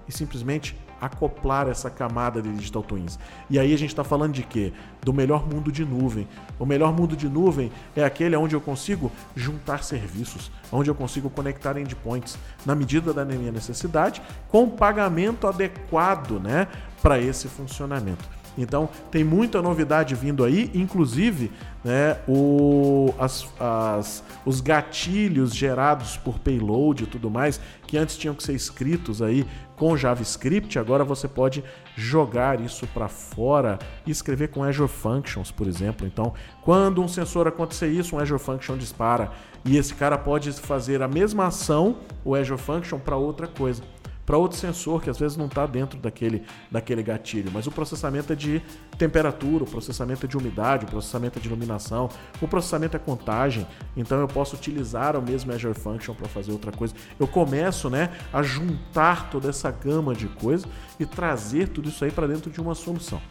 e 0.08 0.12
simplesmente 0.12 0.76
acoplar 1.00 1.68
essa 1.68 1.90
camada 1.90 2.42
de 2.42 2.52
digital 2.54 2.84
twins. 2.84 3.18
E 3.50 3.60
aí 3.60 3.74
a 3.74 3.78
gente 3.78 3.90
está 3.90 4.04
falando 4.04 4.34
de 4.34 4.44
quê? 4.44 4.74
Do 5.02 5.14
melhor 5.14 5.48
mundo 5.48 5.72
de 5.72 5.86
nuvem. 5.86 6.28
O 6.60 6.66
melhor 6.66 6.92
mundo 6.92 7.16
de 7.16 7.30
nuvem 7.30 7.72
é 7.96 8.04
aquele 8.04 8.36
onde 8.36 8.56
eu 8.56 8.62
consigo 8.62 9.12
juntar 9.36 9.84
serviços, 9.84 10.52
onde 10.72 10.90
eu 10.90 10.96
consigo 10.96 11.30
conectar 11.30 11.78
endpoints 11.78 12.38
na 12.66 12.74
medida 12.74 13.14
da 13.14 13.24
minha 13.24 13.52
necessidade, 13.52 14.22
com 14.50 14.70
pagamento 14.70 15.48
adequado, 15.48 16.40
né, 16.40 16.68
para 17.02 17.20
esse 17.20 17.48
funcionamento. 17.48 18.37
Então 18.58 18.90
tem 19.12 19.24
muita 19.24 19.62
novidade 19.62 20.16
vindo 20.16 20.44
aí, 20.44 20.72
inclusive 20.74 21.52
né, 21.84 22.18
o, 22.28 23.14
as, 23.20 23.48
as, 23.60 24.24
os 24.46 24.60
gatilhos 24.60 25.56
gerados 25.56 26.18
por 26.18 26.40
payload 26.40 27.04
e 27.04 27.08
tudo 27.08 27.30
mais, 27.30 27.62
que 27.86 27.98
antes 27.98 28.18
tinham 28.18 28.36
que 28.36 28.44
ser 28.44 28.54
escritos 28.54 29.22
aí 29.22 29.46
com 29.78 29.96
JavaScript, 29.96 30.80
agora 30.80 31.04
você 31.04 31.28
pode 31.28 31.64
jogar 31.96 32.60
isso 32.60 32.88
para 32.88 33.08
fora 33.08 33.78
e 34.06 34.12
escrever 34.12 34.50
com 34.50 34.64
Azure 34.64 34.90
Functions, 34.90 35.52
por 35.52 35.68
exemplo. 35.68 36.06
Então, 36.06 36.34
quando 36.64 37.02
um 37.02 37.08
sensor 37.08 37.48
acontecer 37.48 37.88
isso, 37.88 38.16
um 38.16 38.20
Azure 38.20 38.40
Function 38.40 38.76
dispara 38.76 39.32
e 39.64 39.78
esse 39.78 39.94
cara 39.94 40.18
pode 40.18 40.52
fazer 40.54 41.02
a 41.02 41.08
mesma 41.08 41.48
ação, 41.48 41.98
o 42.26 42.34
Azure 42.34 42.60
Function, 42.60 42.98
para 42.98 43.16
outra 43.16 43.48
coisa 43.48 43.84
para 44.28 44.38
outro 44.38 44.58
sensor 44.58 45.02
que 45.02 45.10
às 45.10 45.18
vezes 45.18 45.38
não 45.38 45.46
está 45.46 45.66
dentro 45.66 45.98
daquele, 45.98 46.44
daquele 46.70 47.02
gatilho, 47.02 47.50
mas 47.54 47.66
o 47.66 47.72
processamento 47.72 48.34
é 48.34 48.36
de 48.36 48.62
temperatura, 48.98 49.64
o 49.64 49.68
processamento 49.68 50.26
é 50.26 50.30
de 50.30 50.36
umidade, 50.36 50.84
o 50.84 50.88
processamento 50.90 51.40
é 51.40 51.42
de 51.42 51.48
iluminação, 51.48 52.10
o 52.42 52.48
processamento 52.48 52.98
é 52.98 53.00
contagem, 53.00 53.66
então 53.96 54.20
eu 54.20 54.28
posso 54.28 54.58
utilizar 54.58 55.16
o 55.16 55.22
mesmo 55.22 55.54
Azure 55.54 55.74
Function 55.74 56.14
para 56.14 56.28
fazer 56.28 56.52
outra 56.52 56.74
coisa. 56.74 56.94
Eu 57.18 57.26
começo 57.26 57.90
né, 57.90 58.12
a 58.34 58.44
juntar 58.44 59.30
toda 59.30 59.50
essa 59.50 59.72
gama 59.72 60.14
de 60.14 60.28
coisas 60.28 60.70
e 61.00 61.06
trazer 61.06 61.70
tudo 61.70 61.88
isso 61.88 62.04
aí 62.04 62.12
para 62.12 62.28
dentro 62.28 62.52
de 62.52 62.60
uma 62.60 62.76
solução. 62.76 63.22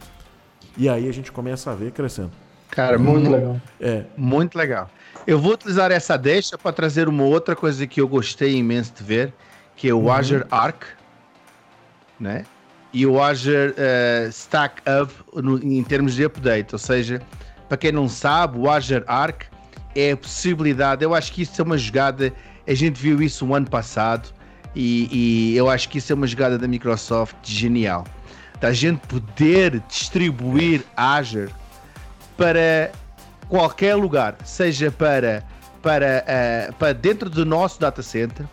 E 0.78 0.88
aí 0.88 1.07
a 1.07 1.12
gente 1.12 1.30
começa 1.30 1.70
a 1.70 1.74
ver 1.74 1.92
crescendo. 1.92 2.32
Cara, 2.70 2.99
muito 2.99 3.30
legal. 3.30 3.61
É. 3.78 4.05
Muito 4.16 4.57
legal. 4.57 4.90
Eu 5.26 5.38
vou 5.38 5.53
utilizar 5.53 5.92
essa 5.92 6.16
deixa 6.16 6.57
para 6.57 6.72
trazer 6.72 7.07
uma 7.07 7.24
outra 7.24 7.55
coisa 7.55 7.86
que 7.86 8.01
eu 8.01 8.09
gostei 8.09 8.57
imenso 8.57 8.94
de 8.94 9.03
ver, 9.03 9.34
que 9.77 9.89
é 9.89 9.95
o 9.95 9.99
uhum. 9.99 10.12
Azure 10.12 10.45
Arc, 10.51 10.85
né? 12.18 12.45
E 12.93 13.07
o 13.07 13.22
Azure 13.22 13.72
uh, 13.72 14.29
Stack 14.31 14.83
Hub 14.89 15.12
no, 15.43 15.59
em 15.62 15.85
termos 15.85 16.14
de 16.14 16.24
update, 16.24 16.74
ou 16.74 16.79
seja, 16.79 17.20
para 17.68 17.77
quem 17.77 17.93
não 17.93 18.09
sabe, 18.09 18.59
o 18.59 18.70
Azure 18.70 19.05
Arc 19.07 19.45
é 19.95 20.12
a 20.12 20.16
possibilidade, 20.16 21.05
eu 21.05 21.14
acho 21.14 21.33
que 21.33 21.43
isso 21.43 21.61
é 21.61 21.64
uma 21.64 21.77
jogada, 21.77 22.33
a 22.66 22.74
gente 22.74 23.01
viu 23.01 23.20
isso 23.22 23.47
o 23.47 23.55
ano 23.55 23.68
passado, 23.68 24.31
e, 24.74 25.09
e 25.11 25.57
eu 25.57 25.70
acho 25.70 25.89
que 25.89 25.99
isso 25.99 26.12
é 26.12 26.14
uma 26.14 26.27
jogada 26.27 26.59
da 26.59 26.68
Microsoft 26.68 27.37
genial. 27.43 28.05
Da 28.61 28.72
gente 28.72 29.01
poder 29.07 29.81
distribuir 29.89 30.83
Azure 30.97 31.51
para 32.37 32.91
qualquer 33.49 33.95
lugar, 33.95 34.37
seja 34.45 34.91
para, 34.91 35.43
para, 35.83 36.24
uh, 36.27 36.74
para 36.74 36.93
dentro 36.93 37.31
do 37.31 37.45
nosso 37.45 37.81
data 37.81 38.03
center, 38.03 38.47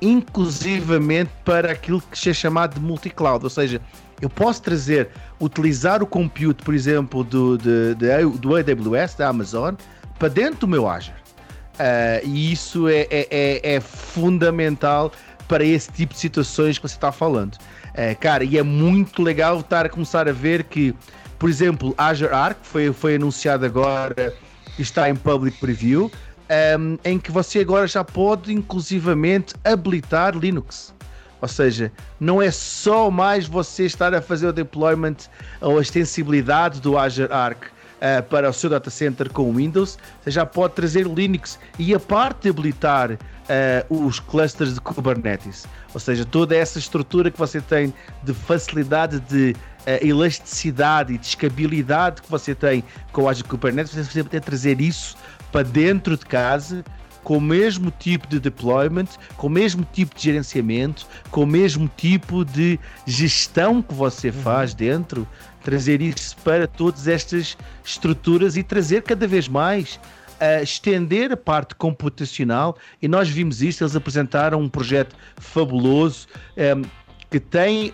inclusivamente 0.00 1.30
para 1.44 1.72
aquilo 1.72 2.00
que 2.00 2.28
é 2.28 2.32
chamado 2.32 2.74
de 2.74 2.80
multi-cloud, 2.80 3.44
ou 3.44 3.50
seja, 3.50 3.80
eu 4.20 4.30
posso 4.30 4.62
trazer, 4.62 5.08
utilizar 5.40 6.02
o 6.02 6.06
compute, 6.06 6.62
por 6.62 6.74
exemplo, 6.74 7.22
do, 7.22 7.58
de, 7.58 7.94
de, 7.94 8.38
do 8.38 8.56
AWS, 8.56 9.14
da 9.14 9.28
Amazon, 9.28 9.74
para 10.18 10.28
dentro 10.28 10.60
do 10.60 10.68
meu 10.68 10.88
Azure. 10.88 11.16
Uh, 11.74 12.26
e 12.26 12.52
isso 12.52 12.88
é, 12.88 13.06
é, 13.10 13.28
é, 13.30 13.74
é, 13.74 13.80
fundamental 13.80 15.12
para 15.46 15.62
esse 15.62 15.92
tipo 15.92 16.14
de 16.14 16.20
situações 16.20 16.78
que 16.78 16.88
você 16.88 16.94
está 16.94 17.12
falando. 17.12 17.54
Uh, 17.54 18.18
cara, 18.18 18.42
e 18.44 18.56
é 18.56 18.62
muito 18.62 19.22
legal 19.22 19.60
estar 19.60 19.84
a 19.84 19.88
começar 19.88 20.26
a 20.26 20.32
ver 20.32 20.64
que, 20.64 20.94
por 21.38 21.50
exemplo, 21.50 21.94
Azure 21.98 22.32
Arc 22.32 22.56
foi, 22.62 22.90
foi 22.94 23.16
anunciado 23.16 23.66
agora, 23.66 24.32
está 24.78 25.10
em 25.10 25.14
public 25.14 25.58
preview 25.58 26.10
um, 26.78 26.98
em 27.04 27.18
que 27.18 27.30
você 27.30 27.60
agora 27.60 27.86
já 27.86 28.04
pode 28.04 28.52
inclusivamente 28.52 29.54
habilitar 29.64 30.36
Linux. 30.36 30.94
Ou 31.40 31.48
seja, 31.48 31.92
não 32.18 32.40
é 32.40 32.50
só 32.50 33.10
mais 33.10 33.46
você 33.46 33.84
estar 33.84 34.14
a 34.14 34.22
fazer 34.22 34.46
o 34.46 34.52
deployment 34.52 35.16
ou 35.60 35.78
a 35.78 35.82
extensibilidade 35.82 36.80
do 36.80 36.98
Azure 36.98 37.32
Arc 37.32 37.66
uh, 37.66 38.22
para 38.24 38.48
o 38.48 38.52
seu 38.52 38.70
data 38.70 38.90
center 38.90 39.30
com 39.30 39.52
Windows, 39.52 39.98
você 40.22 40.30
já 40.30 40.46
pode 40.46 40.74
trazer 40.74 41.06
Linux 41.06 41.58
e 41.78 41.94
a 41.94 42.00
parte 42.00 42.42
de 42.42 42.48
habilitar 42.48 43.12
uh, 43.12 44.06
os 44.06 44.18
clusters 44.18 44.74
de 44.74 44.80
Kubernetes. 44.80 45.66
Ou 45.92 46.00
seja, 46.00 46.24
toda 46.24 46.56
essa 46.56 46.78
estrutura 46.78 47.30
que 47.30 47.38
você 47.38 47.60
tem 47.60 47.92
de 48.22 48.32
facilidade 48.32 49.20
de 49.20 49.54
uh, 49.86 50.06
elasticidade 50.06 51.14
e 51.14 51.18
de 51.18 51.26
escabilidade 51.26 52.22
que 52.22 52.30
você 52.30 52.54
tem 52.54 52.82
com 53.12 53.22
o 53.22 53.28
Azure 53.28 53.48
Kubernetes, 53.48 53.94
você 53.94 54.24
pode 54.24 54.40
trazer 54.40 54.80
isso 54.80 55.16
para 55.50 55.62
dentro 55.62 56.16
de 56.16 56.26
casa 56.26 56.84
com 57.26 57.38
o 57.38 57.40
mesmo 57.40 57.90
tipo 57.90 58.28
de 58.28 58.38
deployment, 58.38 59.08
com 59.36 59.48
o 59.48 59.50
mesmo 59.50 59.84
tipo 59.92 60.14
de 60.14 60.22
gerenciamento, 60.22 61.04
com 61.28 61.42
o 61.42 61.46
mesmo 61.46 61.90
tipo 61.96 62.44
de 62.44 62.78
gestão 63.04 63.82
que 63.82 63.92
você 63.92 64.28
uhum. 64.28 64.34
faz 64.34 64.72
dentro, 64.72 65.26
trazer 65.64 66.00
isso 66.00 66.36
para 66.44 66.68
todas 66.68 67.08
estas 67.08 67.58
estruturas 67.84 68.56
e 68.56 68.62
trazer 68.62 69.02
cada 69.02 69.26
vez 69.26 69.48
mais 69.48 69.98
a 70.38 70.62
estender 70.62 71.32
a 71.32 71.36
parte 71.36 71.74
computacional 71.74 72.76
e 73.02 73.08
nós 73.08 73.28
vimos 73.28 73.60
isto, 73.60 73.82
eles 73.82 73.96
apresentaram 73.96 74.60
um 74.60 74.68
projeto 74.68 75.16
fabuloso 75.36 76.28
um, 76.56 76.60
ehm, 76.60 76.82
que 77.28 77.40
tem 77.40 77.92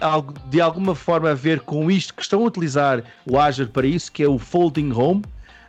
de 0.51 0.61
alguma 0.61 0.95
forma 0.95 1.31
a 1.31 1.35
ver 1.35 1.61
com 1.61 1.91
isto, 1.91 2.13
que 2.13 2.21
estão 2.21 2.43
a 2.43 2.45
utilizar 2.45 3.03
o 3.25 3.39
Azure 3.39 3.71
para 3.71 3.87
isso, 3.87 4.13
que 4.13 4.23
é 4.23 4.29
o 4.29 4.39
Folding 4.39 4.93
Home, 4.93 5.23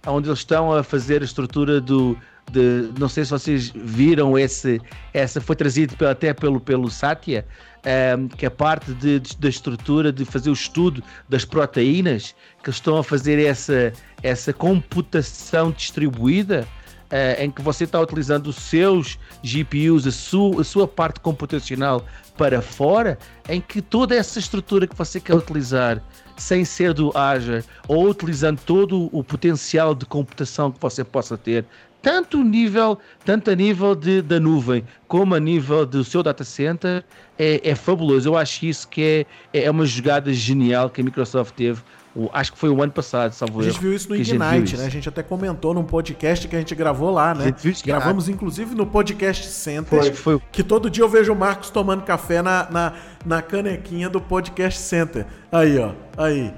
onde 0.08 0.30
eles 0.30 0.40
estão 0.40 0.72
a 0.72 0.84
fazer 0.84 1.22
a 1.22 1.26
estrutura 1.26 1.80
do, 1.80 2.18
de, 2.52 2.90
não 3.00 3.08
sei 3.08 3.24
se 3.26 3.32
vocês 3.32 3.72
viram 3.74 4.38
esse, 4.38 4.82
essa 5.14 5.40
foi 5.40 5.56
trazido 5.56 5.96
até 6.08 6.34
pelo, 6.34 6.60
pelo 6.60 6.90
Satya, 6.90 7.46
um, 7.86 7.90
ehm, 7.90 8.28
que 8.28 8.46
é 8.46 8.50
parte 8.50 8.94
de, 8.94 9.20
de, 9.20 9.38
da 9.38 9.50
estrutura 9.50 10.12
de 10.12 10.26
fazer 10.26 10.50
o 10.50 10.54
estudo 10.54 11.04
das 11.30 11.46
proteínas, 11.46 12.36
que 12.64 12.70
estão 12.70 12.98
a 12.98 13.04
fazer 13.04 13.40
essa, 13.40 13.94
essa 14.22 14.52
computação 14.54 15.72
distribuída, 15.72 16.68
uh, 17.14 17.42
em 17.42 17.52
que 17.52 17.62
você 17.62 17.84
está 17.84 18.00
utilizando 18.00 18.48
os 18.48 18.56
seus 18.56 19.20
GPUs, 19.44 20.08
a 20.08 20.12
sua, 20.12 20.62
a 20.62 20.64
sua 20.64 20.88
parte 20.88 21.20
computacional 21.20 22.06
para 22.38 22.62
fora, 22.62 23.18
em 23.48 23.62
que 23.62 23.82
toda 23.82 24.16
essa 24.16 24.40
estrutura 24.40 24.88
que 24.88 24.96
você 24.96 25.20
quer 25.20 25.36
utilizar 25.36 26.02
sem 26.38 26.66
ser 26.66 26.94
do 26.94 27.16
Azure 27.18 27.64
ou 27.88 28.10
utilizando 28.10 28.60
todo 28.66 29.10
o 29.12 29.24
potencial 29.24 29.94
de 29.94 30.06
computação 30.06 30.72
que 30.72 30.80
você 30.80 31.04
possa 31.04 31.38
ter 31.38 31.66
tanto 32.04 32.44
nível, 32.44 33.00
tanto 33.24 33.50
a 33.50 33.56
nível 33.56 33.96
de, 33.96 34.22
da 34.22 34.38
nuvem 34.38 34.84
como 35.08 35.34
a 35.34 35.40
nível 35.40 35.86
do 35.86 36.04
seu 36.04 36.22
data 36.22 36.44
center, 36.44 37.04
é, 37.40 37.62
é 37.64 37.74
fabuloso. 37.76 38.28
Eu 38.28 38.38
acho 38.38 38.66
isso 38.66 38.88
que 38.90 39.26
é, 39.54 39.64
é 39.64 39.72
uma 39.72 39.86
jogada 39.86 40.34
genial 40.34 40.90
que 40.90 41.00
a 41.00 41.04
Microsoft 41.04 41.56
teve. 41.56 41.82
O, 42.16 42.30
acho 42.32 42.54
que 42.54 42.60
foi 42.60 42.70
o 42.70 42.82
ano 42.82 42.92
passado, 42.92 43.34
salvo 43.34 43.60
A 43.60 43.64
gente 43.64 43.80
viu 43.80 43.92
isso 43.92 44.08
no 44.08 44.16
Ignite, 44.16 44.78
né? 44.78 44.86
A 44.86 44.90
gente 44.90 45.10
até 45.10 45.24
comentou 45.24 45.74
num 45.74 45.84
podcast 45.84 46.48
que 46.48 46.56
a 46.56 46.60
gente 46.60 46.76
gravou 46.76 47.10
lá, 47.10 47.34
né? 47.34 47.54
Gravamos 47.84 48.30
inclusive 48.30 48.76
no 48.76 48.86
Podcast 48.86 49.48
Center. 49.48 50.00
Foi, 50.00 50.14
foi. 50.14 50.42
Que 50.52 50.64
todo 50.64 50.92
dia 50.92 51.04
eu 51.04 51.10
vejo 51.10 51.34
o 51.34 51.36
Marcos 51.36 51.72
tomando 51.72 52.04
café 52.04 52.44
na, 52.44 52.70
na, 52.70 52.94
na 53.26 53.42
canequinha 53.42 54.10
do 54.10 54.22
Podcast 54.22 54.80
Center. 54.80 55.26
Aí, 55.52 55.80
ó. 55.80 55.92
Aí. 56.16 56.54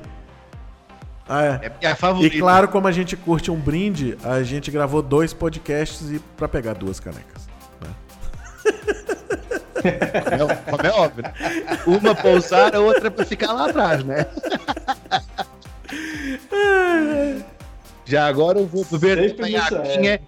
Ah, 1.27 1.45
é. 1.45 1.67
é 1.67 1.71
minha 1.79 1.95
favorita. 1.95 2.35
E 2.35 2.39
claro, 2.39 2.67
como 2.67 2.87
a 2.87 2.91
gente 2.91 3.15
curte 3.15 3.49
um 3.49 3.59
brinde, 3.59 4.17
a 4.23 4.43
gente 4.43 4.69
gravou 4.69 5.01
dois 5.01 5.33
podcasts 5.33 6.11
e 6.11 6.19
para 6.35 6.49
pegar 6.49 6.73
duas 6.73 6.99
canecas. 6.99 7.47
Né? 7.81 7.89
Como 10.69 10.87
é, 10.87 10.91
óbvio. 10.91 11.23
Né? 11.23 11.33
Uma 11.85 12.15
pra 12.15 12.31
usar, 12.31 12.75
a 12.75 12.79
outra 12.79 13.11
pra 13.11 13.25
ficar 13.25 13.53
lá 13.53 13.69
atrás, 13.69 14.03
né? 14.03 14.25
Já 18.05 18.27
agora 18.27 18.59
eu 18.59 18.67
vou 18.67 18.85
beber 18.85 19.35
a 19.39 19.43
minha, 19.43 19.59
é. 19.59 20.21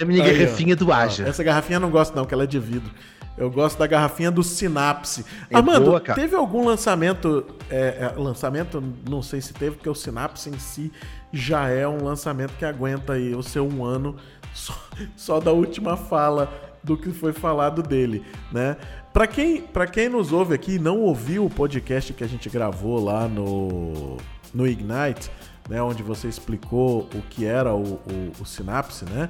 a 0.00 0.04
minha 0.04 0.24
Aí, 0.24 0.38
garrafinha 0.38 0.74
ó. 0.74 0.76
do 0.76 0.92
Aja. 0.92 1.26
Essa 1.26 1.42
garrafinha 1.42 1.76
eu 1.76 1.80
não 1.80 1.90
gosto 1.90 2.14
não, 2.14 2.24
que 2.24 2.34
ela 2.34 2.44
é 2.44 2.46
de 2.46 2.58
vidro. 2.58 2.92
Eu 3.36 3.50
gosto 3.50 3.78
da 3.78 3.86
garrafinha 3.86 4.30
do 4.30 4.42
Synapse. 4.42 5.24
É 5.50 5.56
Armando, 5.56 5.86
boa, 5.86 6.00
teve 6.00 6.36
algum 6.36 6.66
lançamento? 6.66 7.46
É, 7.70 8.12
é, 8.14 8.18
lançamento, 8.18 8.82
não 9.08 9.22
sei 9.22 9.40
se 9.40 9.54
teve, 9.54 9.76
porque 9.76 9.88
o 9.88 9.94
Synapse 9.94 10.50
em 10.50 10.58
si 10.58 10.92
já 11.32 11.68
é 11.68 11.88
um 11.88 12.04
lançamento 12.04 12.52
que 12.58 12.64
aguenta 12.64 13.14
aí 13.14 13.34
o 13.34 13.42
seu 13.42 13.66
um 13.66 13.84
ano 13.84 14.16
só, 14.52 14.74
só 15.16 15.40
da 15.40 15.50
última 15.50 15.96
fala 15.96 16.71
do 16.82 16.96
que 16.96 17.10
foi 17.12 17.32
falado 17.32 17.82
dele, 17.82 18.24
né? 18.50 18.76
Para 19.12 19.26
quem, 19.26 19.64
quem 19.92 20.08
nos 20.08 20.32
ouve 20.32 20.54
aqui 20.54 20.76
e 20.76 20.78
não 20.78 21.00
ouviu 21.00 21.44
o 21.44 21.50
podcast 21.50 22.12
que 22.12 22.24
a 22.24 22.26
gente 22.26 22.48
gravou 22.48 23.02
lá 23.02 23.28
no, 23.28 24.16
no 24.54 24.66
Ignite, 24.66 25.30
né, 25.68 25.82
onde 25.82 26.02
você 26.02 26.28
explicou 26.28 27.08
o 27.14 27.22
que 27.30 27.44
era 27.44 27.74
o, 27.74 27.94
o, 27.94 28.32
o 28.40 28.46
Synapse, 28.46 29.04
né? 29.04 29.28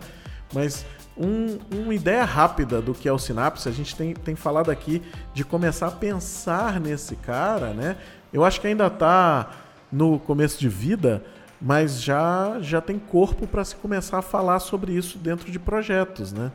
Mas 0.55 0.87
um, 1.17 1.59
uma 1.71 1.95
ideia 1.95 2.25
rápida 2.25 2.81
do 2.81 2.95
que 2.95 3.09
é 3.09 3.13
o 3.13 3.19
Synapse, 3.19 3.69
a 3.69 3.73
gente 3.73 3.95
tem, 3.95 4.15
tem 4.15 4.35
falado 4.35 4.71
aqui 4.71 5.03
de 5.35 5.45
começar 5.45 5.89
a 5.89 5.91
pensar 5.91 6.81
nesse 6.81 7.17
cara, 7.17 7.75
né? 7.75 7.97
Eu 8.33 8.45
acho 8.45 8.61
que 8.61 8.67
ainda 8.67 8.87
está 8.87 9.51
no 9.91 10.19
começo 10.19 10.59
de 10.59 10.69
vida, 10.69 11.23
mas 11.61 12.01
já, 12.01 12.59
já 12.61 12.81
tem 12.81 12.99
corpo 12.99 13.47
para 13.47 13.65
se 13.65 13.77
começar 13.77 14.19
a 14.19 14.23
falar 14.23 14.59
sobre 14.59 14.93
isso 14.93 15.19
dentro 15.19 15.51
de 15.51 15.59
projetos, 15.59 16.33
né? 16.33 16.51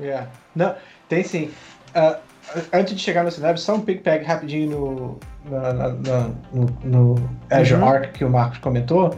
Yeah. 0.00 0.28
Não, 0.54 0.74
tem 1.08 1.22
sim. 1.22 1.50
Uh, 1.94 2.18
antes 2.72 2.94
de 2.94 3.00
chegar 3.00 3.24
no 3.24 3.30
Synapse, 3.30 3.64
só 3.64 3.74
um 3.74 3.80
pig-peg 3.80 4.24
rapidinho 4.24 4.70
no, 4.70 5.20
no, 6.52 6.66
no, 6.84 7.30
Azure 7.50 7.80
uhum. 7.80 7.88
Arc 7.88 8.12
que 8.12 8.24
o 8.24 8.30
Marcos 8.30 8.58
comentou. 8.58 9.14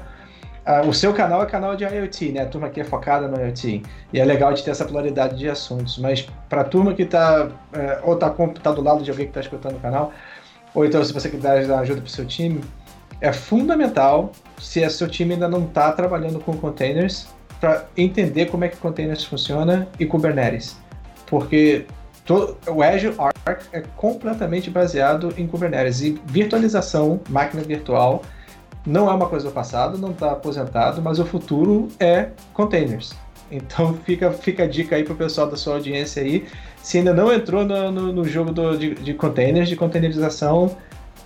Uh, 0.66 0.86
o 0.88 0.92
seu 0.92 1.12
canal 1.12 1.42
é 1.42 1.46
canal 1.46 1.74
de 1.74 1.84
IoT, 1.84 2.32
né? 2.32 2.42
A 2.42 2.46
turma 2.46 2.66
aqui 2.66 2.80
é 2.80 2.84
focada 2.84 3.26
no 3.26 3.40
IoT. 3.40 3.82
E 4.12 4.20
é 4.20 4.24
legal 4.24 4.52
de 4.52 4.62
ter 4.62 4.70
essa 4.70 4.84
pluralidade 4.84 5.36
de 5.36 5.48
assuntos. 5.48 5.98
Mas 5.98 6.28
para 6.48 6.60
a 6.60 6.64
turma 6.64 6.94
que 6.94 7.02
está 7.02 7.48
é, 7.72 8.00
ou 8.02 8.14
está 8.14 8.30
tá 8.30 8.72
do 8.72 8.82
lado 8.82 9.02
de 9.02 9.10
alguém 9.10 9.26
que 9.26 9.30
está 9.30 9.40
escutando 9.40 9.76
o 9.76 9.80
canal, 9.80 10.12
ou 10.74 10.84
então 10.84 11.02
se 11.02 11.12
você 11.12 11.28
quiser 11.28 11.66
dar 11.66 11.80
ajuda 11.80 12.00
para 12.00 12.08
o 12.08 12.10
seu 12.10 12.26
time, 12.26 12.60
é 13.20 13.32
fundamental, 13.32 14.32
se 14.58 14.84
o 14.84 14.90
seu 14.90 15.08
time 15.08 15.34
ainda 15.34 15.48
não 15.48 15.64
está 15.64 15.92
trabalhando 15.92 16.38
com 16.40 16.56
containers, 16.56 17.28
para 17.61 17.86
entender 17.96 18.46
como 18.46 18.64
é 18.64 18.68
que 18.68 18.76
containers 18.78 19.24
funciona 19.24 19.86
e 19.98 20.06
Kubernetes. 20.06 20.76
Porque 21.26 21.84
todo, 22.24 22.56
o 22.66 22.82
Azure 22.82 23.14
Arc 23.18 23.62
é 23.72 23.82
completamente 23.96 24.70
baseado 24.70 25.32
em 25.36 25.46
Kubernetes. 25.46 26.00
E 26.00 26.20
virtualização, 26.24 27.20
máquina 27.28 27.62
virtual, 27.62 28.22
não 28.86 29.11
é 29.11 29.14
uma 29.14 29.28
coisa 29.28 29.48
do 29.48 29.52
passado, 29.52 29.98
não 29.98 30.11
está 30.11 30.32
aposentado, 30.32 31.02
mas 31.02 31.18
o 31.18 31.26
futuro 31.26 31.88
é 32.00 32.30
containers. 32.54 33.14
Então 33.50 33.94
fica, 34.04 34.30
fica 34.32 34.64
a 34.64 34.66
dica 34.66 34.96
aí 34.96 35.04
para 35.04 35.12
o 35.12 35.16
pessoal 35.16 35.48
da 35.48 35.56
sua 35.56 35.74
audiência 35.74 36.22
aí. 36.22 36.46
Se 36.82 36.98
ainda 36.98 37.12
não 37.12 37.32
entrou 37.32 37.64
no, 37.64 37.92
no, 37.92 38.12
no 38.12 38.24
jogo 38.24 38.52
do, 38.52 38.76
de, 38.76 38.94
de 38.94 39.12
containers, 39.12 39.68
de 39.68 39.76
containerização, 39.76 40.74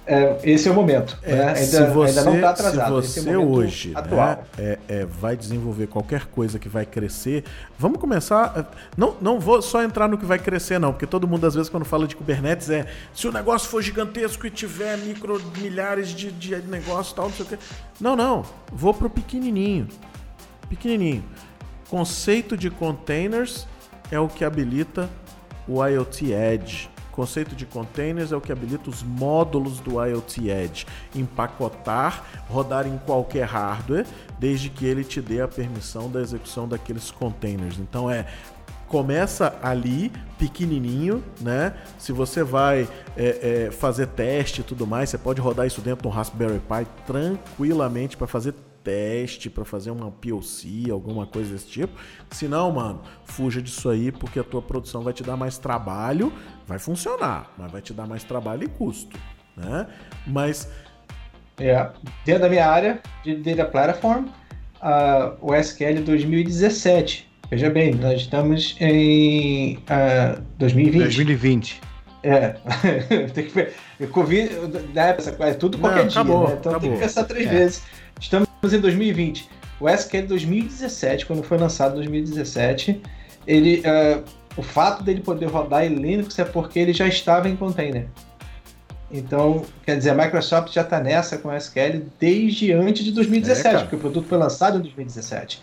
é, 0.06 0.38
esse 0.44 0.68
é 0.68 0.70
o 0.70 0.74
momento. 0.74 1.18
É, 1.22 1.34
né? 1.34 1.46
ainda, 1.54 1.90
você, 1.90 2.18
ainda, 2.18 2.24
não 2.24 2.34
está 2.34 2.50
atrasado. 2.50 3.02
Se 3.02 3.20
você 3.20 3.30
é 3.30 3.38
hoje 3.38 3.94
né, 3.94 4.38
é, 4.58 4.78
é, 4.86 5.04
vai 5.06 5.34
desenvolver 5.34 5.86
qualquer 5.86 6.26
coisa 6.26 6.58
que 6.58 6.68
vai 6.68 6.84
crescer, 6.84 7.44
vamos 7.78 7.98
começar. 7.98 8.52
É, 8.56 8.64
não, 8.96 9.16
não 9.20 9.40
vou 9.40 9.62
só 9.62 9.82
entrar 9.82 10.06
no 10.06 10.18
que 10.18 10.26
vai 10.26 10.38
crescer, 10.38 10.78
não, 10.78 10.92
porque 10.92 11.06
todo 11.06 11.26
mundo, 11.26 11.46
às 11.46 11.54
vezes, 11.54 11.70
quando 11.70 11.86
fala 11.86 12.06
de 12.06 12.14
Kubernetes, 12.16 12.68
é 12.68 12.86
se 13.14 13.26
o 13.26 13.32
negócio 13.32 13.68
for 13.68 13.80
gigantesco 13.82 14.46
e 14.46 14.50
tiver 14.50 14.98
micro 14.98 15.40
milhares 15.58 16.08
de, 16.08 16.30
de 16.30 16.56
negócios 16.56 17.12
e 17.12 17.14
tal, 17.14 17.24
não 17.26 17.32
sei 17.32 17.46
o 17.46 17.48
quê. 17.48 17.58
Não, 17.98 18.14
não. 18.14 18.44
Vou 18.70 18.92
pro 18.92 19.08
pequenininho. 19.08 19.88
Pequenininho. 20.68 21.24
Conceito 21.88 22.56
de 22.56 22.70
containers 22.70 23.66
é 24.10 24.20
o 24.20 24.28
que 24.28 24.44
habilita 24.44 25.08
o 25.66 25.84
IoT 25.84 26.32
Edge 26.32 26.93
conceito 27.14 27.54
de 27.54 27.64
containers 27.64 28.32
é 28.32 28.36
o 28.36 28.40
que 28.40 28.50
habilita 28.50 28.90
os 28.90 29.02
módulos 29.02 29.78
do 29.78 30.04
IoT 30.04 30.50
Edge 30.50 30.86
empacotar, 31.14 32.24
rodar 32.48 32.86
em 32.86 32.98
qualquer 32.98 33.46
hardware, 33.46 34.04
desde 34.38 34.68
que 34.68 34.84
ele 34.84 35.04
te 35.04 35.20
dê 35.20 35.40
a 35.40 35.46
permissão 35.46 36.10
da 36.10 36.20
execução 36.20 36.66
daqueles 36.66 37.10
containers. 37.10 37.78
Então 37.78 38.10
é 38.10 38.26
começa 38.88 39.56
ali 39.62 40.12
pequenininho, 40.38 41.24
né? 41.40 41.74
Se 41.98 42.12
você 42.12 42.42
vai 42.42 42.88
é, 43.16 43.66
é, 43.66 43.70
fazer 43.70 44.06
teste 44.08 44.60
e 44.60 44.64
tudo 44.64 44.86
mais, 44.86 45.10
você 45.10 45.18
pode 45.18 45.40
rodar 45.40 45.66
isso 45.66 45.80
dentro 45.80 46.02
do 46.02 46.08
Raspberry 46.08 46.60
Pi 46.60 46.86
tranquilamente 47.06 48.16
para 48.16 48.26
fazer 48.26 48.54
teste, 48.84 49.48
para 49.48 49.64
fazer 49.64 49.90
uma 49.90 50.10
POC, 50.10 50.90
alguma 50.90 51.26
coisa 51.26 51.52
desse 51.52 51.66
tipo. 51.66 51.98
Se 52.30 52.46
não, 52.46 52.70
mano, 52.70 53.02
fuja 53.24 53.60
disso 53.60 53.88
aí 53.88 54.12
porque 54.12 54.38
a 54.38 54.44
tua 54.44 54.62
produção 54.62 55.02
vai 55.02 55.12
te 55.12 55.22
dar 55.22 55.36
mais 55.36 55.58
trabalho, 55.58 56.32
vai 56.66 56.78
funcionar, 56.78 57.50
mas 57.58 57.72
vai 57.72 57.80
te 57.80 57.92
dar 57.92 58.06
mais 58.06 58.22
trabalho 58.22 58.64
e 58.64 58.68
custo, 58.68 59.18
né? 59.56 59.86
Mas 60.26 60.68
é, 61.58 61.88
dentro 62.24 62.42
da 62.42 62.48
minha 62.48 62.68
área 62.68 63.00
de 63.24 63.36
Data 63.36 63.64
Platform, 63.64 64.26
uh, 64.26 65.36
o 65.40 65.54
SQL 65.54 66.02
2017 66.04 67.34
Veja 67.50 67.70
bem, 67.70 67.94
nós 67.94 68.22
estamos 68.22 68.76
em 68.80 69.76
uh, 69.76 70.42
2020. 70.58 71.02
2020. 71.02 71.80
É. 72.22 72.56
tem 73.34 73.44
que 73.44 73.54
ver. 73.54 73.74
Covid, 74.10 74.50
né, 74.94 75.16
é 75.40 75.54
tudo 75.54 75.78
qualquer 75.78 76.04
Não, 76.04 76.10
acabou, 76.10 76.46
dia, 76.46 76.54
né? 76.54 76.60
Então 76.60 76.72
acabou. 76.72 76.90
tem 76.90 76.98
que 76.98 77.04
pensar 77.04 77.24
três 77.24 77.46
é. 77.46 77.50
vezes. 77.50 77.82
Estamos 78.18 78.48
em 78.72 78.80
2020. 78.80 79.48
O 79.80 79.88
SQL 79.88 80.26
2017, 80.26 81.26
quando 81.26 81.42
foi 81.42 81.58
lançado 81.58 81.92
em 81.92 81.96
2017, 81.96 83.02
ele, 83.46 83.80
uh, 83.80 84.24
o 84.56 84.62
fato 84.62 85.02
dele 85.02 85.20
poder 85.20 85.46
rodar 85.46 85.84
em 85.84 85.94
Linux 85.94 86.38
é 86.38 86.44
porque 86.44 86.78
ele 86.78 86.92
já 86.92 87.06
estava 87.06 87.48
em 87.48 87.56
container. 87.56 88.06
Então, 89.10 89.64
quer 89.84 89.96
dizer, 89.96 90.10
a 90.10 90.14
Microsoft 90.14 90.72
já 90.72 90.80
está 90.82 90.98
nessa 91.00 91.38
com 91.38 91.48
o 91.48 91.54
SQL 91.54 92.02
desde 92.18 92.72
antes 92.72 93.04
de 93.04 93.12
2017, 93.12 93.76
é, 93.76 93.78
porque 93.80 93.96
o 93.96 93.98
produto 93.98 94.26
foi 94.26 94.38
lançado 94.38 94.78
em 94.78 94.80
2017. 94.80 95.60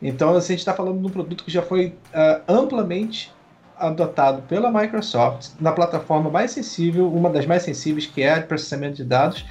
Então, 0.00 0.30
assim, 0.36 0.52
a 0.52 0.56
gente 0.56 0.58
está 0.58 0.74
falando 0.74 1.00
de 1.00 1.06
um 1.06 1.10
produto 1.10 1.44
que 1.44 1.50
já 1.50 1.62
foi 1.62 1.94
uh, 2.14 2.42
amplamente 2.46 3.32
adotado 3.76 4.42
pela 4.42 4.70
Microsoft 4.70 5.50
na 5.60 5.72
plataforma 5.72 6.30
mais 6.30 6.52
sensível, 6.52 7.12
uma 7.12 7.30
das 7.30 7.46
mais 7.46 7.62
sensíveis, 7.62 8.06
que 8.06 8.22
é 8.22 8.34
a 8.34 8.42
processamento 8.42 8.96
de 8.96 9.04
dados, 9.04 9.44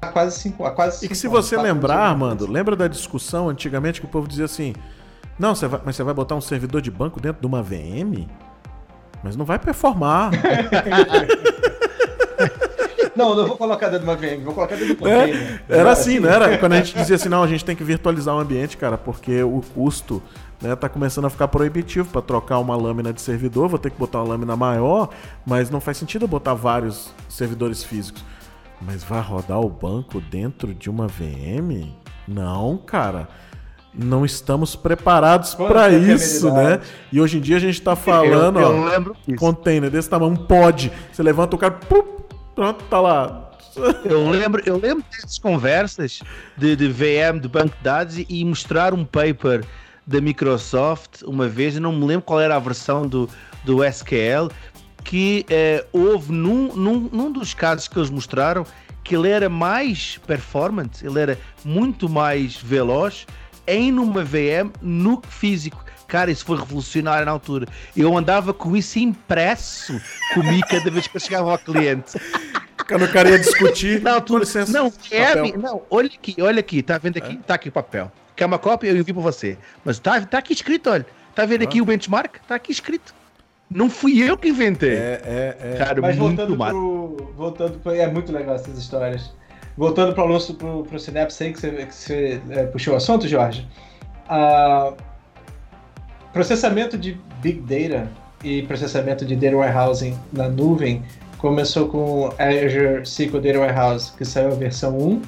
há 0.00 0.08
quase 0.08 0.38
cinco, 0.38 0.64
há 0.64 0.70
quase 0.70 1.04
E 1.04 1.08
que 1.08 1.14
se 1.14 1.28
você 1.28 1.56
lembrar, 1.56 1.98
Armando, 1.98 2.50
lembra 2.50 2.76
da 2.76 2.88
discussão 2.88 3.48
antigamente 3.48 4.00
que 4.00 4.06
o 4.06 4.10
povo 4.10 4.26
dizia 4.28 4.44
assim: 4.44 4.74
não, 5.38 5.54
você 5.54 5.66
vai, 5.66 5.80
mas 5.84 5.96
você 5.96 6.02
vai 6.02 6.14
botar 6.14 6.34
um 6.34 6.40
servidor 6.40 6.80
de 6.80 6.90
banco 6.90 7.20
dentro 7.20 7.40
de 7.40 7.46
uma 7.46 7.62
VM? 7.62 8.26
Mas 9.22 9.36
não 9.36 9.44
vai 9.44 9.58
performar. 9.58 10.30
Não, 13.16 13.34
não 13.34 13.46
vou 13.46 13.56
colocar 13.56 13.88
dentro 13.88 14.04
de 14.04 14.10
uma 14.10 14.14
VM, 14.14 14.44
vou 14.44 14.52
colocar 14.52 14.76
dentro 14.76 14.94
do 14.94 15.08
é, 15.08 15.20
container. 15.20 15.62
É, 15.70 15.78
era 15.78 15.90
assim, 15.90 16.20
não 16.20 16.28
era? 16.28 16.58
Quando 16.58 16.74
a 16.74 16.76
gente 16.76 16.94
dizia 16.94 17.16
assim, 17.16 17.30
não, 17.30 17.42
a 17.42 17.46
gente 17.46 17.64
tem 17.64 17.74
que 17.74 17.82
virtualizar 17.82 18.34
o 18.36 18.38
ambiente, 18.38 18.76
cara, 18.76 18.98
porque 18.98 19.42
o 19.42 19.62
custo 19.74 20.22
né, 20.60 20.76
tá 20.76 20.86
começando 20.86 21.24
a 21.24 21.30
ficar 21.30 21.48
proibitivo 21.48 22.06
para 22.10 22.20
trocar 22.20 22.58
uma 22.58 22.76
lâmina 22.76 23.14
de 23.14 23.22
servidor, 23.22 23.68
vou 23.68 23.78
ter 23.78 23.90
que 23.90 23.98
botar 23.98 24.18
uma 24.18 24.28
lâmina 24.28 24.54
maior, 24.54 25.08
mas 25.46 25.70
não 25.70 25.80
faz 25.80 25.96
sentido 25.96 26.28
botar 26.28 26.52
vários 26.52 27.10
servidores 27.26 27.82
físicos. 27.82 28.22
Mas 28.80 29.02
vai 29.02 29.20
rodar 29.20 29.60
o 29.60 29.68
banco 29.68 30.20
dentro 30.20 30.74
de 30.74 30.90
uma 30.90 31.06
VM? 31.06 31.90
Não, 32.28 32.76
cara. 32.76 33.28
Não 33.94 34.26
estamos 34.26 34.76
preparados 34.76 35.54
para 35.54 35.90
é 35.90 35.96
isso, 35.96 36.52
né? 36.52 36.80
E 37.10 37.18
hoje 37.18 37.38
em 37.38 37.40
dia 37.40 37.56
a 37.56 37.60
gente 37.60 37.78
está 37.78 37.96
falando, 37.96 38.60
eu, 38.60 38.70
eu 38.70 38.82
ó, 38.82 38.88
lembro 38.90 39.16
container 39.38 39.90
desse 39.90 40.10
tamanho, 40.10 40.32
um 40.32 40.36
pod. 40.36 40.92
Você 41.10 41.22
levanta 41.22 41.56
o 41.56 41.58
cara, 41.58 41.80
pronto, 42.54 42.84
tá 42.84 43.00
lá. 43.00 43.42
Eu 44.06 44.30
lembro, 44.30 44.62
eu 44.64 44.78
lembro 44.78 45.04
dessas 45.10 45.38
conversas 45.38 46.22
de, 46.56 46.74
de 46.74 46.88
VM, 46.88 47.38
de 47.38 47.46
banco 47.46 47.76
de 47.76 47.82
dados 47.82 48.16
e 48.16 48.42
mostrar 48.42 48.94
um 48.94 49.04
paper 49.04 49.62
da 50.06 50.18
Microsoft 50.18 51.20
uma 51.24 51.46
vez, 51.46 51.74
eu 51.74 51.82
não 51.82 51.92
me 51.92 52.06
lembro 52.06 52.22
qual 52.22 52.40
era 52.40 52.56
a 52.56 52.58
versão 52.58 53.06
do, 53.06 53.28
do 53.64 53.84
SQL, 53.84 54.50
que 55.06 55.46
eh, 55.48 55.86
houve 55.92 56.32
num, 56.32 56.74
num, 56.74 57.08
num 57.12 57.30
dos 57.30 57.54
casos 57.54 57.86
que 57.86 57.96
eles 57.96 58.10
mostraram 58.10 58.66
que 59.04 59.14
ele 59.14 59.28
era 59.28 59.48
mais 59.48 60.18
performance, 60.26 61.06
ele 61.06 61.20
era 61.20 61.38
muito 61.64 62.08
mais 62.08 62.56
veloz 62.56 63.24
em 63.68 63.92
numa 63.92 64.24
VM 64.24 64.72
no 64.82 65.20
que 65.20 65.32
físico. 65.32 65.84
Cara, 66.08 66.28
isso 66.30 66.44
foi 66.44 66.58
revolucionário 66.58 67.24
na 67.24 67.30
altura. 67.30 67.68
Eu 67.96 68.16
andava 68.16 68.52
com 68.52 68.76
isso 68.76 68.98
impresso 68.98 70.00
comigo 70.34 70.66
cada 70.68 70.90
vez 70.90 71.06
que 71.06 71.16
eu 71.16 71.20
chegava 71.20 71.52
ao 71.52 71.58
cliente. 71.58 72.18
Quando 72.88 73.04
o 73.04 73.12
cara 73.12 73.30
ia 73.30 73.38
discutir. 73.38 74.02
Não, 74.02 74.20
tu, 74.20 74.38
licença, 74.38 74.72
não, 74.72 74.92
é, 75.10 75.56
não, 75.56 75.82
olha 75.88 76.06
aqui, 76.06 76.34
olha 76.40 76.58
aqui, 76.58 76.82
tá 76.82 76.98
vendo 76.98 77.18
aqui? 77.18 77.34
É? 77.34 77.46
Tá 77.46 77.54
aqui 77.54 77.68
o 77.68 77.72
papel. 77.72 78.10
Quer 78.34 78.46
uma 78.46 78.58
cópia? 78.58 78.88
Eu 78.88 78.96
envio 78.96 79.14
pra 79.14 79.22
você. 79.22 79.56
Mas 79.84 80.00
tá, 80.00 80.20
tá 80.22 80.38
aqui 80.38 80.52
escrito, 80.52 80.90
olha. 80.90 81.06
Tá 81.32 81.44
vendo 81.44 81.62
aqui 81.62 81.80
o 81.80 81.84
benchmark? 81.84 82.38
Tá 82.48 82.56
aqui 82.56 82.72
escrito. 82.72 83.14
Não 83.70 83.90
fui 83.90 84.22
eu 84.22 84.36
que 84.36 84.48
inventei. 84.48 84.94
É, 84.94 85.20
é, 85.24 85.56
é. 85.60 85.76
Cara, 85.76 86.00
Mas 86.00 86.16
voltando 86.16 86.56
pro, 86.56 87.32
voltando 87.36 87.78
pro, 87.80 87.94
É 87.94 88.06
muito 88.06 88.32
legal 88.32 88.54
essas 88.54 88.78
histórias. 88.78 89.32
Voltando 89.76 90.14
para 90.14 90.24
o 90.24 90.26
anúncio 90.26 90.54
pro, 90.54 90.84
pro 90.84 90.98
Synapse 90.98 91.42
aí 91.42 91.52
que 91.52 91.60
você, 91.60 91.70
que 91.70 91.94
você 91.94 92.40
é, 92.50 92.64
puxou 92.64 92.94
o 92.94 92.96
assunto, 92.96 93.28
Jorge. 93.28 93.66
Processamento 96.32 96.96
de 96.96 97.18
Big 97.42 97.60
Data 97.60 98.10
e 98.42 98.62
processamento 98.62 99.24
de 99.24 99.34
Data 99.36 99.56
Warehousing 99.56 100.16
na 100.32 100.48
nuvem 100.48 101.02
começou 101.38 101.88
com 101.88 102.30
Azure 102.38 103.02
SQL 103.02 103.40
Data 103.40 103.58
Warehouse, 103.58 104.12
que 104.16 104.24
saiu 104.24 104.48
a 104.48 104.54
versão 104.54 104.96
1, 104.98 105.22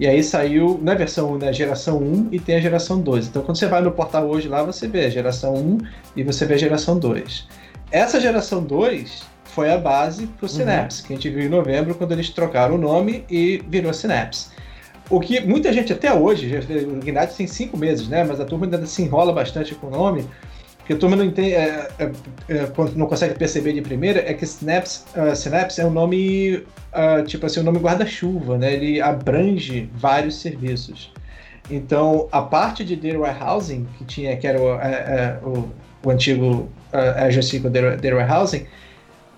e 0.00 0.06
aí 0.06 0.22
saiu, 0.22 0.78
na 0.80 0.92
é 0.92 0.94
versão 0.94 1.32
1, 1.32 1.38
né, 1.38 1.52
geração 1.52 1.98
1 1.98 2.28
e 2.30 2.38
tem 2.38 2.54
a 2.54 2.60
geração 2.60 3.00
2. 3.00 3.26
Então 3.26 3.42
quando 3.42 3.56
você 3.56 3.66
vai 3.66 3.80
no 3.80 3.90
portal 3.90 4.28
hoje 4.28 4.48
lá, 4.48 4.62
você 4.62 4.86
vê 4.86 5.06
a 5.06 5.10
geração 5.10 5.54
1 5.54 5.78
e 6.16 6.22
você 6.22 6.46
vê 6.46 6.54
a 6.54 6.58
geração 6.58 6.98
2. 6.98 7.48
Essa 7.90 8.20
geração 8.20 8.62
2 8.62 9.22
foi 9.44 9.72
a 9.72 9.78
base 9.78 10.26
para 10.26 10.46
o 10.46 10.48
Synapse, 10.48 11.00
uhum. 11.00 11.06
que 11.06 11.12
a 11.12 11.16
gente 11.16 11.30
viu 11.30 11.44
em 11.44 11.48
novembro, 11.48 11.94
quando 11.94 12.12
eles 12.12 12.30
trocaram 12.30 12.74
o 12.74 12.78
nome 12.78 13.24
e 13.30 13.62
virou 13.68 13.92
Synapse. 13.92 14.50
O 15.10 15.20
que 15.20 15.40
muita 15.40 15.72
gente 15.72 15.92
até 15.92 16.12
hoje, 16.12 16.54
o 16.54 16.98
Ignite 16.98 17.34
tem 17.34 17.46
cinco 17.46 17.76
meses, 17.76 18.08
né? 18.08 18.24
Mas 18.24 18.40
a 18.40 18.44
turma 18.44 18.66
ainda 18.66 18.84
se 18.86 19.02
enrola 19.02 19.32
bastante 19.32 19.74
com 19.74 19.86
o 19.86 19.90
nome, 19.90 20.26
porque 20.76 20.92
a 20.92 20.96
turma 20.96 21.16
não, 21.16 21.24
entende, 21.24 21.54
é, 21.54 21.88
é, 21.98 22.04
é, 22.48 22.72
não 22.94 23.06
consegue 23.06 23.34
perceber 23.34 23.72
de 23.72 23.80
primeira, 23.80 24.20
é 24.20 24.34
que 24.34 24.46
Synapse, 24.46 25.04
uh, 25.16 25.34
Synapse 25.34 25.80
é 25.80 25.86
um 25.86 25.90
nome, 25.90 26.56
uh, 26.56 27.24
tipo 27.26 27.46
assim, 27.46 27.60
um 27.60 27.62
nome 27.62 27.78
guarda-chuva, 27.78 28.58
né? 28.58 28.74
Ele 28.74 29.00
abrange 29.00 29.90
vários 29.94 30.36
serviços. 30.36 31.10
Então, 31.70 32.28
a 32.30 32.42
parte 32.42 32.84
de 32.84 32.96
Data 32.96 33.18
Warehousing, 33.18 33.86
que 33.96 34.04
tinha, 34.04 34.36
que 34.36 34.46
era 34.46 34.60
o, 34.60 34.74
é, 34.80 34.92
é, 34.92 35.38
o, 35.42 35.68
o 36.04 36.10
antigo 36.10 36.68
uh, 36.92 37.24
Azure 37.26 37.42
SQL 37.42 37.70
Data 37.70 38.14
Warehousing, 38.14 38.66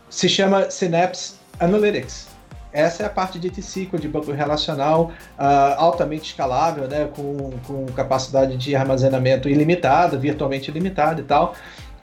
se 0.09 0.28
chama 0.28 0.70
Synapse 0.70 1.34
Analytics. 1.59 2.28
Essa 2.72 3.03
é 3.03 3.07
a 3.07 3.11
parte 3.11 3.38
de 3.38 3.51
T-SQL, 3.51 3.98
de 3.98 4.09
banco 4.09 4.30
relacional, 4.30 5.11
uh, 5.38 5.74
altamente 5.76 6.30
escalável, 6.30 6.86
né, 6.86 7.09
com, 7.16 7.51
com 7.66 7.86
capacidade 7.86 8.57
de 8.57 8.76
armazenamento 8.76 9.48
ilimitada, 9.48 10.16
virtualmente 10.16 10.70
ilimitada 10.70 11.20
e 11.20 11.24
tal. 11.24 11.55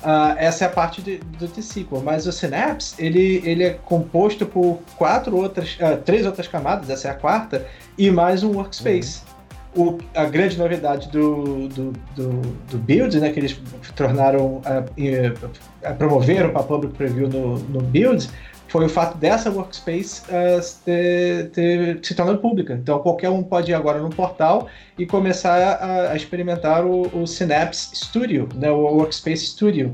Uh, 0.02 0.36
essa 0.38 0.66
é 0.66 0.68
a 0.68 0.70
parte 0.70 1.02
de, 1.02 1.18
do 1.18 1.48
T-SQL, 1.48 2.02
mas 2.04 2.28
o 2.28 2.32
Synapse 2.32 2.94
ele, 3.00 3.42
ele 3.46 3.64
é 3.64 3.74
composto 3.74 4.46
por 4.46 4.80
quatro 4.98 5.36
outras, 5.36 5.76
uh, 5.76 5.98
três 6.04 6.26
outras 6.26 6.48
camadas, 6.48 6.90
essa 6.90 7.08
é 7.08 7.12
a 7.12 7.16
quarta, 7.16 7.66
e 7.98 8.12
mais 8.12 8.44
um 8.44 8.52
workspace. 8.52 9.22
Uhum. 9.22 9.27
O, 9.78 10.00
a 10.16 10.26
grande 10.26 10.58
novidade 10.58 11.08
do, 11.10 11.68
do, 11.68 11.94
do, 12.16 12.42
do 12.72 12.78
Build, 12.80 13.20
né, 13.20 13.32
que 13.32 13.40
eles 13.40 13.62
tornaram, 13.96 14.58
uh, 14.58 15.94
promoveram 15.98 16.50
para 16.50 16.64
Public 16.64 16.96
Preview 16.96 17.30
no, 17.30 17.60
no 17.60 17.82
Build, 17.82 18.28
foi 18.68 18.86
o 18.86 18.90
fato 18.90 19.18
dessa 19.18 19.50
workspace 19.52 20.24
uh, 20.24 20.84
ter, 20.84 21.50
ter, 21.52 22.00
se 22.02 22.16
tornando 22.16 22.40
pública. 22.40 22.74
Então 22.74 23.00
qualquer 23.00 23.30
um 23.30 23.44
pode 23.44 23.72
ir 23.72 23.76
agora 23.76 24.00
no 24.00 24.10
portal 24.10 24.68
e 24.98 25.06
começar 25.06 25.56
a, 25.56 26.12
a 26.12 26.16
experimentar 26.16 26.86
o, 26.86 27.04
o, 27.16 27.28
Synapse 27.28 27.96
Studio, 27.96 28.50
né, 28.56 28.72
o 28.72 28.80
Workspace 28.80 29.46
Studio. 29.46 29.94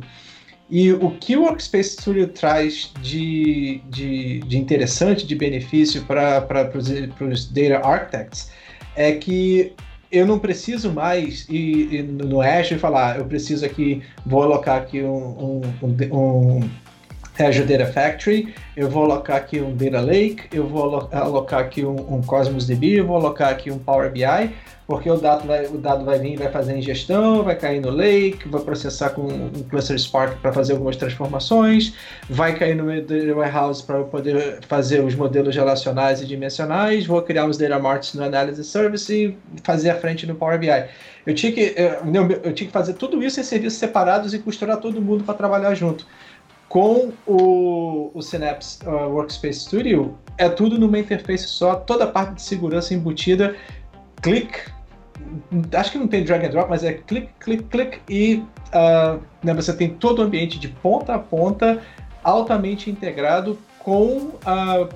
E 0.69 0.91
o 0.91 1.11
que 1.11 1.35
o 1.35 1.43
Workspace 1.43 1.89
Studio 1.89 2.29
traz 2.29 2.91
de, 3.01 3.81
de, 3.89 4.39
de 4.39 4.57
interessante, 4.57 5.27
de 5.27 5.35
benefício 5.35 6.03
para 6.03 6.71
os 7.21 7.45
data 7.45 7.85
architects 7.85 8.49
é 8.95 9.11
que 9.13 9.73
eu 10.11 10.27
não 10.27 10.37
preciso 10.37 10.91
mais 10.91 11.47
ir, 11.49 11.93
ir 11.93 12.03
no 12.03 12.39
Azure 12.39 12.75
e 12.75 12.79
falar, 12.79 13.17
eu 13.17 13.25
preciso 13.25 13.65
aqui, 13.65 14.03
vou 14.23 14.43
alocar 14.43 14.77
aqui 14.77 15.01
um, 15.01 15.61
um, 15.81 15.97
um, 16.11 16.69
Azure 17.39 17.65
Data 17.65 17.91
Factory, 17.91 18.53
eu 18.77 18.87
vou 18.87 19.05
alocar 19.05 19.37
aqui 19.37 19.59
um 19.59 19.75
Data 19.75 20.01
Lake, 20.01 20.43
eu 20.51 20.67
vou 20.67 21.09
alocar 21.11 21.61
aqui 21.61 21.83
um, 21.83 21.95
um 22.13 22.21
Cosmos 22.21 22.67
DB, 22.67 22.99
eu 22.99 23.07
vou 23.07 23.15
alocar 23.15 23.49
aqui 23.49 23.71
um 23.71 23.79
Power 23.79 24.11
BI, 24.11 24.21
porque 24.87 25.09
o 25.09 25.17
dado 25.17 25.47
vai, 25.47 25.65
o 25.65 25.77
dado 25.77 26.03
vai 26.03 26.19
vir, 26.19 26.37
vai 26.37 26.51
fazer 26.51 26.73
a 26.73 26.77
ingestão, 26.77 27.43
vai 27.43 27.55
cair 27.55 27.79
no 27.79 27.89
Lake, 27.89 28.47
vai 28.47 28.61
processar 28.61 29.11
com 29.11 29.21
um 29.21 29.63
Cluster 29.69 29.97
Spark 29.97 30.39
para 30.41 30.51
fazer 30.51 30.73
algumas 30.73 30.95
transformações, 30.95 31.93
vai 32.29 32.57
cair 32.57 32.75
no 32.75 32.85
Data 33.01 33.35
Warehouse 33.35 33.83
para 33.83 34.03
poder 34.03 34.59
fazer 34.67 35.03
os 35.03 35.15
modelos 35.15 35.55
relacionais 35.55 36.21
e 36.21 36.25
dimensionais, 36.25 37.05
vou 37.05 37.21
criar 37.21 37.45
os 37.45 37.57
Data 37.57 37.79
Marts 37.79 38.13
no 38.13 38.23
Analysis 38.23 38.67
Service 38.67 39.13
e 39.13 39.37
fazer 39.63 39.89
a 39.89 39.95
frente 39.95 40.27
no 40.27 40.35
Power 40.35 40.59
BI. 40.59 40.67
Eu 41.25 41.33
tinha 41.33 41.51
que, 41.51 41.73
eu, 41.77 42.41
eu 42.43 42.53
tinha 42.53 42.67
que 42.67 42.73
fazer 42.73 42.93
tudo 42.93 43.23
isso 43.23 43.39
em 43.39 43.43
serviços 43.43 43.79
separados 43.79 44.33
e 44.33 44.39
costurar 44.39 44.77
todo 44.77 45.01
mundo 45.01 45.23
para 45.23 45.33
trabalhar 45.33 45.73
junto 45.75 46.05
com 46.73 47.13
o, 47.27 48.09
o 48.15 48.21
Synapse 48.23 48.79
uh, 48.83 49.07
Workspace 49.13 49.59
Studio, 49.59 50.17
é 50.39 50.49
tudo 50.49 50.79
numa 50.79 50.97
interface 50.97 51.47
só, 51.47 51.75
toda 51.75 52.05
a 52.05 52.07
parte 52.07 52.33
de 52.33 52.41
segurança 52.41 52.95
embutida, 52.95 53.55
clique, 54.23 54.59
acho 55.73 55.91
que 55.91 55.97
não 55.99 56.07
tem 56.07 56.23
drag 56.23 56.45
and 56.45 56.49
drop, 56.49 56.69
mas 56.69 56.83
é 56.83 56.93
clique, 56.93 57.29
clique, 57.39 57.63
clique 57.65 57.99
e 58.09 58.43
uh, 58.73 59.21
né, 59.43 59.53
você 59.53 59.73
tem 59.73 59.89
todo 59.89 60.19
o 60.19 60.21
ambiente 60.23 60.57
de 60.57 60.69
ponta 60.69 61.13
a 61.13 61.19
ponta, 61.19 61.81
altamente 62.23 62.89
integrado 62.89 63.59
com 63.77 64.31
a, 64.45 64.87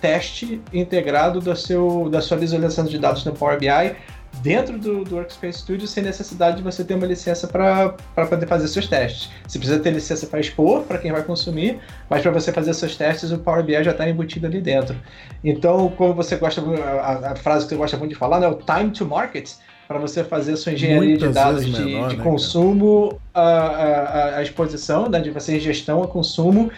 teste 0.00 0.60
integrado 0.70 1.40
do 1.40 1.56
seu, 1.56 2.10
da 2.10 2.20
sua 2.20 2.36
visualização 2.36 2.84
de 2.84 2.98
dados 2.98 3.24
no 3.24 3.32
Power 3.32 3.58
BI 3.58 3.96
dentro 4.42 4.78
do, 4.78 5.04
do, 5.04 5.16
Workspace 5.16 5.58
Studio 5.58 5.86
sem 5.86 6.02
necessidade 6.02 6.58
de 6.58 6.62
você 6.62 6.84
ter 6.84 6.94
uma 6.94 7.06
licença 7.06 7.46
para 7.46 7.94
poder 8.28 8.46
fazer 8.46 8.68
seus 8.68 8.86
testes. 8.86 9.30
Você 9.46 9.58
precisa 9.58 9.80
ter 9.80 9.90
licença 9.90 10.26
para 10.26 10.40
expor 10.40 10.82
para 10.82 10.98
quem 10.98 11.12
vai 11.12 11.22
consumir, 11.22 11.78
mas 12.08 12.22
para 12.22 12.30
você 12.30 12.52
fazer 12.52 12.74
seus 12.74 12.96
testes 12.96 13.32
o 13.32 13.38
Power 13.38 13.62
BI 13.62 13.82
já 13.84 13.90
está 13.90 14.08
embutido 14.08 14.46
ali 14.46 14.60
dentro. 14.60 14.96
Então, 15.42 15.88
como 15.96 16.14
você 16.14 16.36
gosta, 16.36 16.62
a, 16.62 17.32
a, 17.32 17.36
frase 17.36 17.64
que 17.64 17.70
você 17.70 17.76
gosta 17.76 17.96
muito 17.96 18.12
de 18.12 18.18
falar, 18.18 18.40
né, 18.40 18.48
o 18.48 18.54
time 18.54 18.90
to 18.90 19.06
market, 19.06 19.50
para 19.86 19.98
você 19.98 20.24
fazer 20.24 20.56
sua 20.56 20.72
engenharia 20.72 21.10
Muitas 21.10 21.28
de 21.28 21.34
dados 21.34 21.66
de, 21.66 21.84
menor, 21.84 22.08
de 22.08 22.16
né, 22.16 22.22
consumo, 22.22 23.20
a, 23.34 23.42
a, 23.42 24.36
a, 24.38 24.42
exposição, 24.42 25.08
né, 25.08 25.20
de 25.20 25.30
você 25.30 25.60
gestão 25.60 26.02
a 26.02 26.08
consumo, 26.08 26.70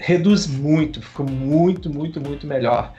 reduz 0.00 0.46
muito, 0.46 1.00
ficou 1.00 1.26
muito, 1.26 1.92
muito, 1.92 2.20
muito 2.20 2.46
melhor. 2.46 2.92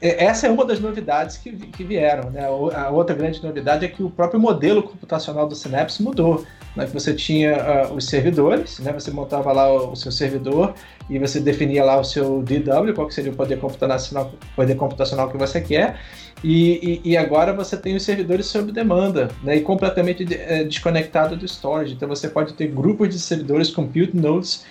Essa 0.00 0.46
é 0.46 0.50
uma 0.50 0.64
das 0.64 0.80
novidades 0.80 1.36
que, 1.36 1.52
que 1.52 1.84
vieram. 1.84 2.30
Né? 2.30 2.46
A 2.74 2.88
outra 2.88 3.14
grande 3.14 3.42
novidade 3.42 3.84
é 3.84 3.88
que 3.88 4.02
o 4.02 4.08
próprio 4.08 4.40
modelo 4.40 4.82
computacional 4.82 5.46
do 5.46 5.54
Synapse 5.54 6.02
mudou. 6.02 6.44
Né? 6.74 6.86
Você 6.86 7.12
tinha 7.12 7.88
uh, 7.90 7.94
os 7.94 8.06
servidores, 8.06 8.78
né? 8.78 8.92
você 8.94 9.10
montava 9.10 9.52
lá 9.52 9.70
o, 9.70 9.92
o, 9.92 9.96
seu 9.96 10.10
servidor 10.10 10.74
e 11.10 11.18
você 11.18 11.38
definia 11.38 11.84
lá 11.84 12.00
o 12.00 12.04
seu 12.04 12.42
DW, 12.42 12.94
qual 12.94 13.06
que 13.08 13.14
seria 13.14 13.30
o 13.30 13.36
poder 13.36 13.58
computacional, 13.58 14.32
poder 14.56 14.74
computacional 14.76 15.28
que 15.28 15.36
você 15.36 15.60
quer. 15.60 16.00
E, 16.42 17.00
e, 17.04 17.10
e, 17.10 17.16
agora 17.18 17.52
você 17.52 17.76
tem 17.76 17.94
os 17.94 18.02
servidores 18.02 18.46
sob 18.46 18.72
demanda 18.72 19.28
né, 19.42 19.56
e 19.56 19.60
completamente 19.60 20.24
de, 20.24 20.34
é, 20.34 20.64
desconectado 20.64 21.36
do 21.36 21.44
storage. 21.44 21.92
Então 21.92 22.08
você 22.08 22.28
pode 22.28 22.54
ter 22.54 22.68
grupos 22.68 23.10
de 23.10 23.18
servidores 23.18 23.68
compute 23.68 24.16
nodes 24.16 24.64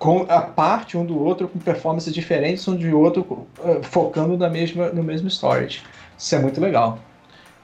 com 0.00 0.24
a 0.30 0.40
parte 0.40 0.96
um 0.96 1.04
do 1.04 1.22
outro 1.22 1.46
com 1.46 1.58
performances 1.58 2.12
diferentes 2.12 2.66
um 2.66 2.74
de 2.74 2.90
outro 2.90 3.20
uh, 3.58 3.82
focando 3.82 4.36
na 4.36 4.48
mesma, 4.48 4.88
no 4.88 5.02
mesmo 5.02 5.28
storage. 5.28 5.82
Isso 6.16 6.34
é 6.34 6.38
muito 6.38 6.58
legal. 6.58 6.98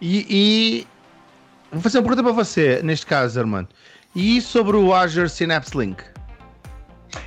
E, 0.01 0.27
e... 0.29 0.87
vou 1.73 1.81
fazer 1.81 1.97
uma 1.97 2.05
pergunta 2.05 2.23
para 2.23 2.33
você, 2.33 2.83
neste 2.85 3.07
caso, 3.07 3.41
Armando. 3.41 3.69
E 4.15 4.43
sobre 4.43 4.77
o 4.77 4.93
Azure 4.95 5.31
Synapse 5.31 5.77
Link? 5.77 6.05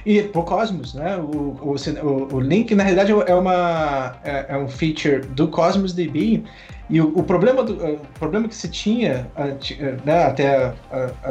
E 0.05 0.21
por 0.21 0.45
Cosmos, 0.45 0.93
né? 0.93 1.17
O, 1.17 1.57
o, 1.59 2.35
o, 2.35 2.39
Link, 2.39 2.75
na 2.75 2.83
realidade, 2.83 3.11
é, 3.11 3.33
uma, 3.33 4.15
é, 4.23 4.45
é, 4.49 4.57
um 4.57 4.67
feature 4.67 5.21
do 5.21 5.47
Cosmos 5.47 5.91
DB. 5.91 6.43
E 6.87 7.01
o, 7.01 7.17
o 7.17 7.23
problema, 7.23 7.63
do, 7.63 7.73
o 7.73 7.99
problema 8.19 8.47
que 8.47 8.55
se 8.55 8.69
tinha 8.69 9.27
né, 10.05 10.23
até 10.23 10.71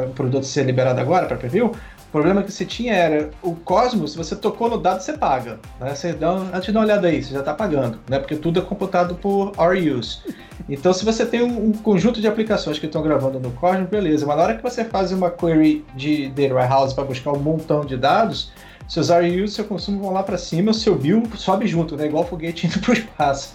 o 0.05 0.09
produto 0.09 0.45
ser 0.45 0.63
liberado 0.63 0.99
agora 0.99 1.25
para 1.25 1.37
preview 1.37 1.71
o 2.09 2.11
problema 2.11 2.41
que 2.41 2.51
você 2.51 2.65
tinha 2.65 2.91
era 2.91 3.29
o 3.43 3.53
Cosmos, 3.53 4.13
se 4.13 4.17
você 4.17 4.35
tocou 4.35 4.67
no 4.67 4.79
dado, 4.79 4.99
você 4.99 5.13
paga. 5.13 5.59
Né? 5.79 5.93
Você 5.93 6.11
dá, 6.11 6.31
antes 6.31 6.65
de 6.65 6.71
dar 6.71 6.79
uma 6.79 6.85
olhada 6.85 7.07
aí, 7.07 7.23
você 7.23 7.31
já 7.31 7.41
está 7.41 7.53
pagando, 7.53 7.99
né? 8.09 8.17
Porque 8.17 8.35
tudo 8.35 8.59
é 8.59 8.63
computado 8.63 9.13
por 9.13 9.51
RUs. 9.51 10.23
Então, 10.67 10.91
se 10.91 11.05
você 11.05 11.23
tem 11.23 11.43
um, 11.43 11.67
um 11.67 11.71
conjunto 11.71 12.19
de 12.19 12.27
aplicações 12.27 12.79
que 12.79 12.87
estão 12.87 13.03
gravando 13.03 13.39
no 13.39 13.51
Cosmos, 13.51 13.87
beleza. 13.87 14.25
Mas 14.25 14.37
na 14.37 14.43
hora 14.43 14.55
que 14.55 14.63
você 14.63 14.83
faz 14.83 15.11
uma 15.11 15.29
query 15.29 15.85
de 15.95 16.29
Data 16.29 16.55
Warehouse 16.55 16.95
para 16.95 17.03
buscar 17.03 17.31
um 17.31 17.39
montão 17.39 17.85
de 17.85 17.95
dados, 17.95 18.51
seus 18.87 19.09
RUs, 19.09 19.53
seu 19.53 19.65
consumo 19.65 20.01
vão 20.01 20.11
lá 20.11 20.23
para 20.23 20.37
cima, 20.39 20.71
o 20.71 20.73
seu 20.73 20.95
bill 20.95 21.21
sobe 21.35 21.67
junto, 21.67 21.95
né? 21.95 22.07
Igual 22.07 22.25
foguete 22.25 22.65
indo 22.67 22.79
para 22.79 22.89
o 22.89 22.93
espaço. 22.93 23.53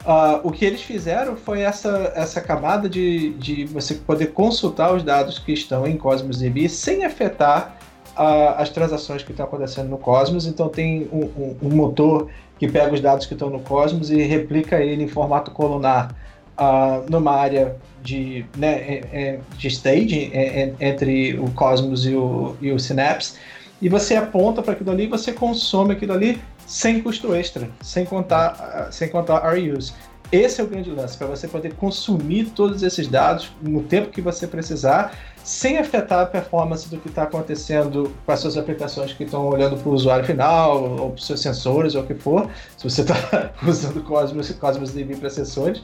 Uh, 0.00 0.40
o 0.42 0.50
que 0.50 0.64
eles 0.64 0.80
fizeram 0.80 1.36
foi 1.36 1.60
essa, 1.60 2.10
essa 2.16 2.40
camada 2.40 2.88
de, 2.88 3.34
de 3.34 3.66
você 3.66 3.94
poder 3.94 4.28
consultar 4.28 4.92
os 4.94 5.02
dados 5.02 5.38
que 5.38 5.52
estão 5.52 5.86
em 5.86 5.96
Cosmos 5.96 6.38
DB 6.38 6.70
sem 6.70 7.04
afetar 7.04 7.76
uh, 8.16 8.54
as 8.56 8.70
transações 8.70 9.22
que 9.22 9.30
estão 9.30 9.46
acontecendo 9.46 9.88
no 9.88 9.98
Cosmos. 9.98 10.46
Então 10.46 10.68
tem 10.68 11.08
um, 11.12 11.24
um, 11.24 11.56
um, 11.62 11.68
motor 11.70 12.28
que 12.58 12.68
pega 12.68 12.92
os 12.92 13.00
dados 13.00 13.26
que 13.26 13.34
estão 13.34 13.50
no 13.50 13.60
Cosmos 13.60 14.10
e 14.10 14.22
replica 14.22 14.80
ele 14.80 15.04
em 15.04 15.08
formato 15.08 15.50
colunar 15.50 16.14
uh, 16.58 17.10
numa 17.10 17.32
área 17.32 17.76
de, 18.02 18.44
né, 18.56 18.72
é, 18.72 19.08
é, 19.12 19.40
de 19.56 19.68
stage 19.68 20.30
é, 20.32 20.72
entre 20.80 21.38
o 21.38 21.50
Cosmos 21.52 22.06
e 22.06 22.14
o, 22.14 22.56
e 22.60 22.72
o 22.72 22.78
Synapse. 22.78 23.34
E 23.80 23.88
você 23.88 24.14
aponta 24.14 24.62
para 24.62 24.74
aquilo 24.74 24.92
ali, 24.92 25.06
você 25.06 25.32
consome 25.32 25.92
aquilo 25.92 26.12
ali 26.12 26.40
sem 26.66 27.02
custo 27.02 27.34
extra, 27.34 27.68
sem 27.80 28.04
contar, 28.04 28.88
sem 28.92 29.08
contar 29.08 29.40
RUs. 29.40 29.92
Esse 30.32 30.62
é 30.62 30.64
o 30.64 30.66
grande 30.66 30.90
lance, 30.90 31.14
para 31.18 31.26
você 31.26 31.46
poder 31.46 31.74
consumir 31.74 32.46
todos 32.56 32.82
esses 32.82 33.06
dados 33.06 33.52
no 33.60 33.82
tempo 33.82 34.08
que 34.08 34.22
você 34.22 34.46
precisar, 34.46 35.14
sem 35.44 35.76
afetar 35.76 36.20
a 36.20 36.26
performance 36.26 36.88
do 36.88 36.96
que 36.96 37.10
está 37.10 37.24
acontecendo 37.24 38.10
com 38.24 38.32
as 38.32 38.40
suas 38.40 38.56
aplicações 38.56 39.12
que 39.12 39.24
estão 39.24 39.46
olhando 39.46 39.76
para 39.76 39.90
o 39.90 39.92
usuário 39.92 40.24
final, 40.24 40.82
ou 40.82 41.10
para 41.10 41.18
os 41.18 41.26
seus 41.26 41.38
sensores, 41.38 41.94
ou 41.94 42.02
o 42.02 42.06
que 42.06 42.14
for, 42.14 42.48
se 42.78 42.88
você 42.88 43.02
está 43.02 43.50
usando 43.68 44.02
Cosmos, 44.02 44.50
Cosmos 44.52 44.92
DB 44.92 45.16
para 45.16 45.28
sensores. 45.28 45.82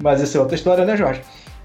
Mas 0.00 0.22
essa 0.22 0.38
é 0.38 0.40
outra 0.40 0.54
história, 0.54 0.84
né, 0.84 0.96
Jorge? 0.96 1.20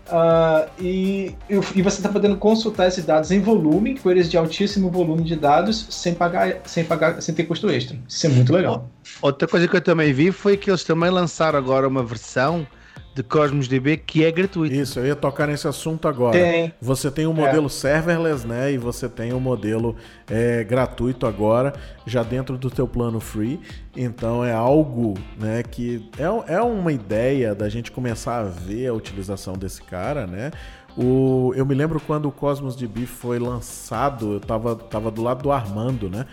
Uh, 0.08 0.70
e, 0.82 1.36
e 1.50 1.82
você 1.82 1.98
está 1.98 2.10
podendo 2.10 2.36
consultar 2.36 2.88
esses 2.88 3.06
dados 3.06 3.32
em 3.32 3.40
volume, 3.40 3.96
queries 3.96 4.30
de 4.30 4.38
altíssimo 4.38 4.90
volume 4.90 5.24
de 5.24 5.36
dados, 5.36 5.88
sem 5.90 6.14
pagar, 6.14 6.58
sem 6.66 6.84
pagar, 6.84 7.22
sem 7.22 7.34
ter 7.34 7.46
custo 7.46 7.70
extra. 7.70 7.98
Isso 8.08 8.28
é 8.28 8.30
muito 8.30 8.52
legal. 8.52 8.90
Outra 9.22 9.48
coisa 9.48 9.68
que 9.68 9.76
eu 9.76 9.82
também 9.82 10.12
vi 10.12 10.32
foi 10.32 10.58
que 10.58 10.70
eles 10.70 10.84
também 10.84 11.10
lançaram 11.10 11.58
agora 11.58 11.88
uma 11.88 12.04
versão 12.04 12.68
de 13.14 13.22
Cosmos 13.22 13.68
DB 13.68 13.98
que 13.98 14.26
é 14.26 14.32
gratuito. 14.32 14.74
Isso, 14.74 15.00
eu 15.00 15.06
ia 15.06 15.16
tocar 15.16 15.48
nesse 15.48 15.68
assunto 15.68 16.08
agora. 16.08 16.38
Tem. 16.38 16.74
Você 16.82 17.12
tem 17.12 17.28
o 17.28 17.30
um 17.30 17.34
modelo 17.34 17.68
é. 17.68 17.70
serverless, 17.70 18.46
né? 18.46 18.72
E 18.72 18.78
você 18.78 19.08
tem 19.08 19.32
o 19.34 19.38
um 19.38 19.40
modelo 19.40 19.96
é, 20.30 20.64
gratuito 20.64 21.28
agora, 21.28 21.74
já 22.06 22.24
dentro 22.24 22.58
do 22.58 22.72
teu 22.72 22.88
plano 22.88 23.20
free. 23.20 23.60
Então 23.96 24.44
é 24.44 24.52
algo, 24.52 25.14
né? 25.40 25.62
Que 25.62 26.10
é, 26.18 26.56
é 26.56 26.62
uma 26.62 26.92
ideia 26.92 27.54
da 27.54 27.70
gente 27.70 27.92
começar 27.92 28.40
a 28.40 28.44
ver 28.44 28.88
a 28.88 28.94
utilização 28.94 29.54
desse 29.54 29.82
cara, 29.84 30.26
né? 30.26 30.52
O, 30.98 31.54
eu 31.56 31.66
me 31.66 31.74
lembro 31.74 32.00
quando 32.00 32.28
o 32.28 32.32
Cosmos 32.32 32.76
DB 32.76 33.06
foi 33.06 33.40
lançado, 33.40 34.34
eu 34.34 34.40
tava, 34.40 34.76
tava 34.76 35.10
do 35.10 35.24
lado 35.24 35.42
do 35.44 35.52
Armando, 35.52 36.10
né? 36.10 36.26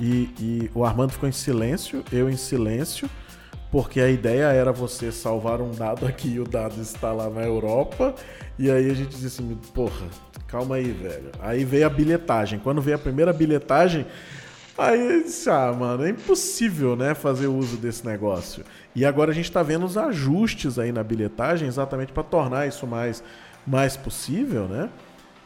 E, 0.00 0.30
e 0.38 0.70
o 0.74 0.84
Armando 0.84 1.12
ficou 1.12 1.28
em 1.28 1.32
silêncio, 1.32 2.04
eu 2.12 2.30
em 2.30 2.36
silêncio 2.36 3.08
porque 3.70 4.00
a 4.00 4.08
ideia 4.08 4.44
era 4.44 4.72
você 4.72 5.12
salvar 5.12 5.60
um 5.60 5.70
dado 5.70 6.06
aqui 6.06 6.34
e 6.34 6.40
o 6.40 6.44
dado 6.44 6.80
está 6.80 7.12
lá 7.12 7.28
na 7.28 7.42
Europa. 7.42 8.14
E 8.58 8.70
aí 8.70 8.90
a 8.90 8.94
gente 8.94 9.10
disse 9.10 9.26
assim, 9.26 9.58
porra, 9.74 10.06
calma 10.46 10.76
aí, 10.76 10.90
velho. 10.90 11.30
Aí 11.40 11.64
veio 11.64 11.86
a 11.86 11.90
bilhetagem. 11.90 12.58
Quando 12.58 12.80
veio 12.80 12.96
a 12.96 13.00
primeira 13.00 13.32
bilhetagem, 13.32 14.06
aí 14.76 15.16
eu 15.18 15.22
disse, 15.22 15.50
ah, 15.50 15.72
mano, 15.72 16.04
é 16.04 16.10
impossível, 16.10 16.96
né, 16.96 17.14
fazer 17.14 17.46
uso 17.46 17.76
desse 17.76 18.06
negócio. 18.06 18.64
E 18.94 19.04
agora 19.04 19.32
a 19.32 19.34
gente 19.34 19.44
está 19.44 19.62
vendo 19.62 19.84
os 19.84 19.98
ajustes 19.98 20.78
aí 20.78 20.90
na 20.90 21.02
bilhetagem 21.02 21.68
exatamente 21.68 22.12
para 22.12 22.22
tornar 22.22 22.66
isso 22.66 22.86
mais, 22.86 23.22
mais 23.66 23.96
possível, 23.96 24.66
né? 24.66 24.88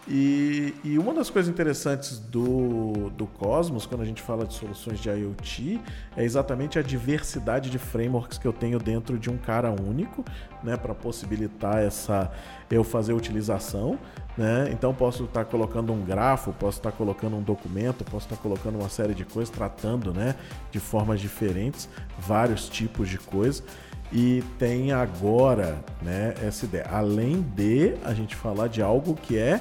E, 0.09 0.75
e, 0.83 0.99
uma 0.99 1.15
das 1.15 1.31
coisas 1.31 1.49
interessantes 1.49 2.19
do, 2.19 3.11
do 3.11 3.25
Cosmos, 3.25 3.87
quando 3.87 4.01
a 4.01 4.05
gente 4.05 4.21
fala 4.21 4.45
de 4.45 4.53
soluções 4.53 4.99
de 4.99 5.09
IoT, 5.09 5.81
é 6.17 6.25
exatamente 6.25 6.77
a 6.77 6.83
diversidade 6.83 7.71
de 7.71 7.79
frameworks 7.79 8.37
que 8.37 8.47
eu 8.47 8.53
tenho 8.53 8.81
dentro 8.81 9.17
de 9.17 9.31
um 9.31 9.37
cara 9.39 9.71
único, 9.71 10.25
né, 10.63 10.77
para 10.77 10.93
possibilitar 10.93 11.79
essa 11.79 12.33
eu 12.69 12.83
fazer 12.83 13.13
utilização, 13.13 13.99
né? 14.37 14.71
Então 14.73 14.95
posso 14.95 15.25
estar 15.25 15.45
tá 15.45 15.51
colocando 15.51 15.93
um 15.93 16.03
grafo, 16.03 16.53
posso 16.55 16.79
estar 16.79 16.91
tá 16.91 16.97
colocando 16.97 17.37
um 17.37 17.43
documento, 17.43 18.03
posso 18.03 18.27
estar 18.27 18.37
tá 18.37 18.43
colocando 18.43 18.79
uma 18.79 18.89
série 18.89 19.15
de 19.15 19.25
coisas, 19.25 19.55
tratando, 19.55 20.13
né, 20.13 20.35
de 20.71 20.81
formas 20.81 21.21
diferentes, 21.21 21.89
vários 22.19 22.69
tipos 22.69 23.09
de 23.09 23.19
coisas. 23.19 23.63
E 24.11 24.43
tem 24.59 24.93
agora, 24.93 25.79
né, 26.03 26.35
essa 26.43 26.65
ideia, 26.65 26.87
além 26.91 27.41
de 27.41 27.95
a 28.05 28.13
gente 28.13 28.35
falar 28.35 28.69
de 28.69 28.83
algo 28.83 29.15
que 29.15 29.39
é 29.39 29.61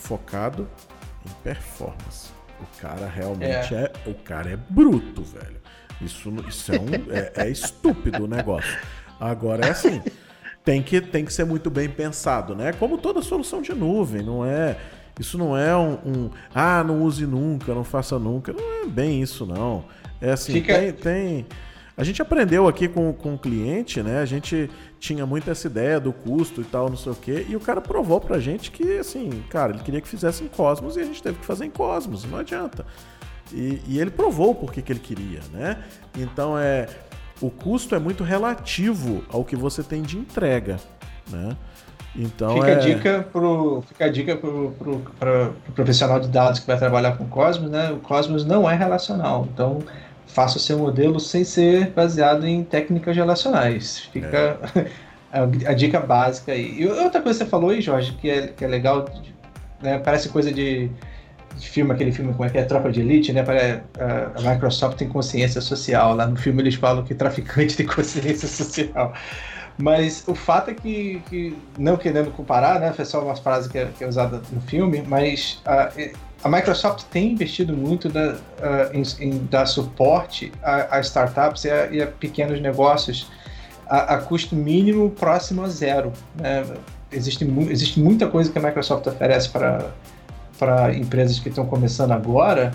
focado 0.00 0.68
em 1.26 1.30
performance. 1.42 2.30
O 2.60 2.80
cara 2.80 3.06
realmente 3.06 3.74
é, 3.74 3.92
é 4.06 4.10
o 4.10 4.14
cara 4.14 4.50
é 4.50 4.56
bruto, 4.56 5.22
velho. 5.22 5.60
Isso, 6.00 6.32
isso 6.48 6.72
é, 6.72 6.78
um, 6.78 7.12
é, 7.12 7.32
é 7.46 7.50
estúpido 7.50 8.24
o 8.24 8.26
negócio. 8.26 8.78
Agora 9.18 9.66
é 9.66 9.70
assim, 9.70 10.02
tem 10.64 10.82
que, 10.82 11.00
tem 11.00 11.24
que 11.24 11.32
ser 11.32 11.44
muito 11.44 11.70
bem 11.70 11.88
pensado, 11.88 12.54
né? 12.54 12.72
Como 12.72 12.98
toda 12.98 13.20
solução 13.22 13.60
de 13.60 13.72
nuvem, 13.74 14.22
não 14.22 14.44
é. 14.44 14.76
Isso 15.18 15.36
não 15.36 15.54
é 15.56 15.76
um, 15.76 15.92
um, 16.06 16.30
ah, 16.54 16.82
não 16.82 17.02
use 17.02 17.26
nunca, 17.26 17.74
não 17.74 17.84
faça 17.84 18.18
nunca. 18.18 18.52
Não 18.52 18.84
é 18.84 18.86
bem 18.86 19.20
isso, 19.20 19.44
não. 19.44 19.84
É 20.20 20.32
assim, 20.32 20.54
Fica... 20.54 20.78
tem, 20.78 20.92
tem 20.92 21.46
a 22.00 22.04
gente 22.04 22.22
aprendeu 22.22 22.66
aqui 22.66 22.88
com, 22.88 23.12
com 23.12 23.34
o 23.34 23.38
cliente, 23.38 24.02
né? 24.02 24.20
A 24.20 24.24
gente 24.24 24.70
tinha 24.98 25.26
muito 25.26 25.50
essa 25.50 25.66
ideia 25.66 26.00
do 26.00 26.14
custo 26.14 26.62
e 26.62 26.64
tal, 26.64 26.88
não 26.88 26.96
sei 26.96 27.12
o 27.12 27.14
quê, 27.14 27.46
e 27.46 27.54
o 27.54 27.60
cara 27.60 27.78
provou 27.78 28.18
pra 28.18 28.38
gente 28.38 28.70
que, 28.70 28.98
assim, 28.98 29.44
cara, 29.50 29.72
ele 29.72 29.82
queria 29.82 30.00
que 30.00 30.08
fizesse 30.08 30.42
em 30.42 30.48
Cosmos 30.48 30.96
e 30.96 31.00
a 31.00 31.04
gente 31.04 31.22
teve 31.22 31.38
que 31.38 31.44
fazer 31.44 31.66
em 31.66 31.70
Cosmos, 31.70 32.24
não 32.24 32.38
adianta. 32.38 32.86
E, 33.52 33.82
e 33.86 34.00
ele 34.00 34.10
provou 34.10 34.54
por 34.54 34.72
que, 34.72 34.80
que 34.80 34.92
ele 34.92 35.00
queria, 35.00 35.40
né? 35.52 35.76
Então 36.16 36.58
é. 36.58 36.88
O 37.38 37.50
custo 37.50 37.94
é 37.94 37.98
muito 37.98 38.22
relativo 38.22 39.24
ao 39.30 39.44
que 39.44 39.56
você 39.56 39.82
tem 39.82 40.02
de 40.02 40.18
entrega, 40.18 40.78
né? 41.30 41.56
Então 42.14 42.54
fica, 42.54 42.68
é... 42.68 42.74
a 42.74 42.78
dica 42.78 43.28
pro, 43.32 43.82
fica 43.86 44.04
a 44.04 44.08
dica 44.08 44.36
pro, 44.36 44.72
pro, 44.72 44.98
pro, 44.98 45.54
pro 45.64 45.72
profissional 45.74 46.18
de 46.20 46.28
dados 46.28 46.60
que 46.60 46.66
vai 46.66 46.76
trabalhar 46.76 47.16
com 47.16 47.26
Cosmos, 47.26 47.70
né? 47.70 47.90
O 47.92 47.98
Cosmos 47.98 48.44
não 48.44 48.68
é 48.68 48.74
relacional. 48.74 49.48
Então, 49.52 49.78
faça 50.32 50.56
o 50.56 50.60
seu 50.60 50.78
modelo 50.78 51.18
sem 51.20 51.44
ser 51.44 51.90
baseado 51.90 52.46
em 52.46 52.64
técnicas 52.64 53.16
relacionais. 53.16 54.08
Fica. 54.12 54.58
É. 54.74 54.86
a, 55.32 55.42
a 55.42 55.74
dica 55.74 56.00
básica 56.00 56.52
aí. 56.52 56.80
E 56.80 56.86
outra 56.86 57.20
coisa 57.20 57.38
que 57.38 57.44
você 57.44 57.50
falou 57.50 57.70
aí, 57.70 57.80
Jorge, 57.80 58.12
que 58.12 58.28
é, 58.28 58.46
que 58.48 58.64
é 58.64 58.68
legal, 58.68 59.06
né, 59.80 59.98
parece 59.98 60.28
coisa 60.28 60.52
de, 60.52 60.90
de 61.56 61.68
filme, 61.68 61.92
aquele 61.92 62.12
filme 62.12 62.32
como 62.32 62.44
é 62.44 62.50
que 62.50 62.58
é 62.58 62.64
Tropa 62.64 62.90
de 62.90 63.00
Elite, 63.00 63.32
né? 63.32 63.42
A, 63.42 64.38
a 64.38 64.52
Microsoft 64.52 64.96
tem 64.96 65.08
consciência 65.08 65.60
social. 65.60 66.14
Lá 66.14 66.26
no 66.26 66.36
filme 66.36 66.62
eles 66.62 66.74
falam 66.74 67.04
que 67.04 67.14
traficante 67.14 67.76
tem 67.76 67.86
consciência 67.86 68.48
social. 68.48 69.12
Mas 69.78 70.24
o 70.26 70.34
fato 70.34 70.70
é 70.70 70.74
que, 70.74 71.22
que 71.30 71.56
não 71.78 71.96
querendo 71.96 72.30
comparar, 72.32 72.80
né? 72.80 72.92
Foi 72.92 73.04
só 73.04 73.24
uma 73.24 73.36
frase 73.36 73.68
que 73.68 73.78
é, 73.78 73.86
que 73.96 74.04
é 74.04 74.06
usada 74.06 74.42
no 74.52 74.60
filme, 74.60 75.02
mas 75.06 75.60
a, 75.64 75.90
a 76.42 76.48
Microsoft 76.48 77.04
tem 77.10 77.32
investido 77.32 77.76
muito 77.76 78.08
da, 78.08 78.32
uh, 78.32 78.38
em, 78.92 79.02
em, 79.20 79.46
dar 79.50 79.66
suporte 79.66 80.50
a, 80.62 80.96
a 80.96 81.00
startups 81.00 81.64
e 81.64 81.70
a, 81.70 81.86
e 81.88 82.02
a, 82.02 82.06
pequenos 82.06 82.60
negócios 82.60 83.30
a, 83.86 84.14
a, 84.14 84.18
custo 84.18 84.56
mínimo 84.56 85.10
próximo 85.10 85.62
a 85.62 85.68
zero. 85.68 86.12
Né? 86.34 86.64
Existe, 87.12 87.44
existe 87.68 88.00
muita 88.00 88.26
coisa 88.26 88.50
que 88.50 88.58
a 88.58 88.62
Microsoft 88.62 89.06
oferece 89.06 89.50
para 89.50 90.94
empresas 90.94 91.38
que 91.38 91.48
estão 91.48 91.66
começando 91.66 92.12
agora 92.12 92.72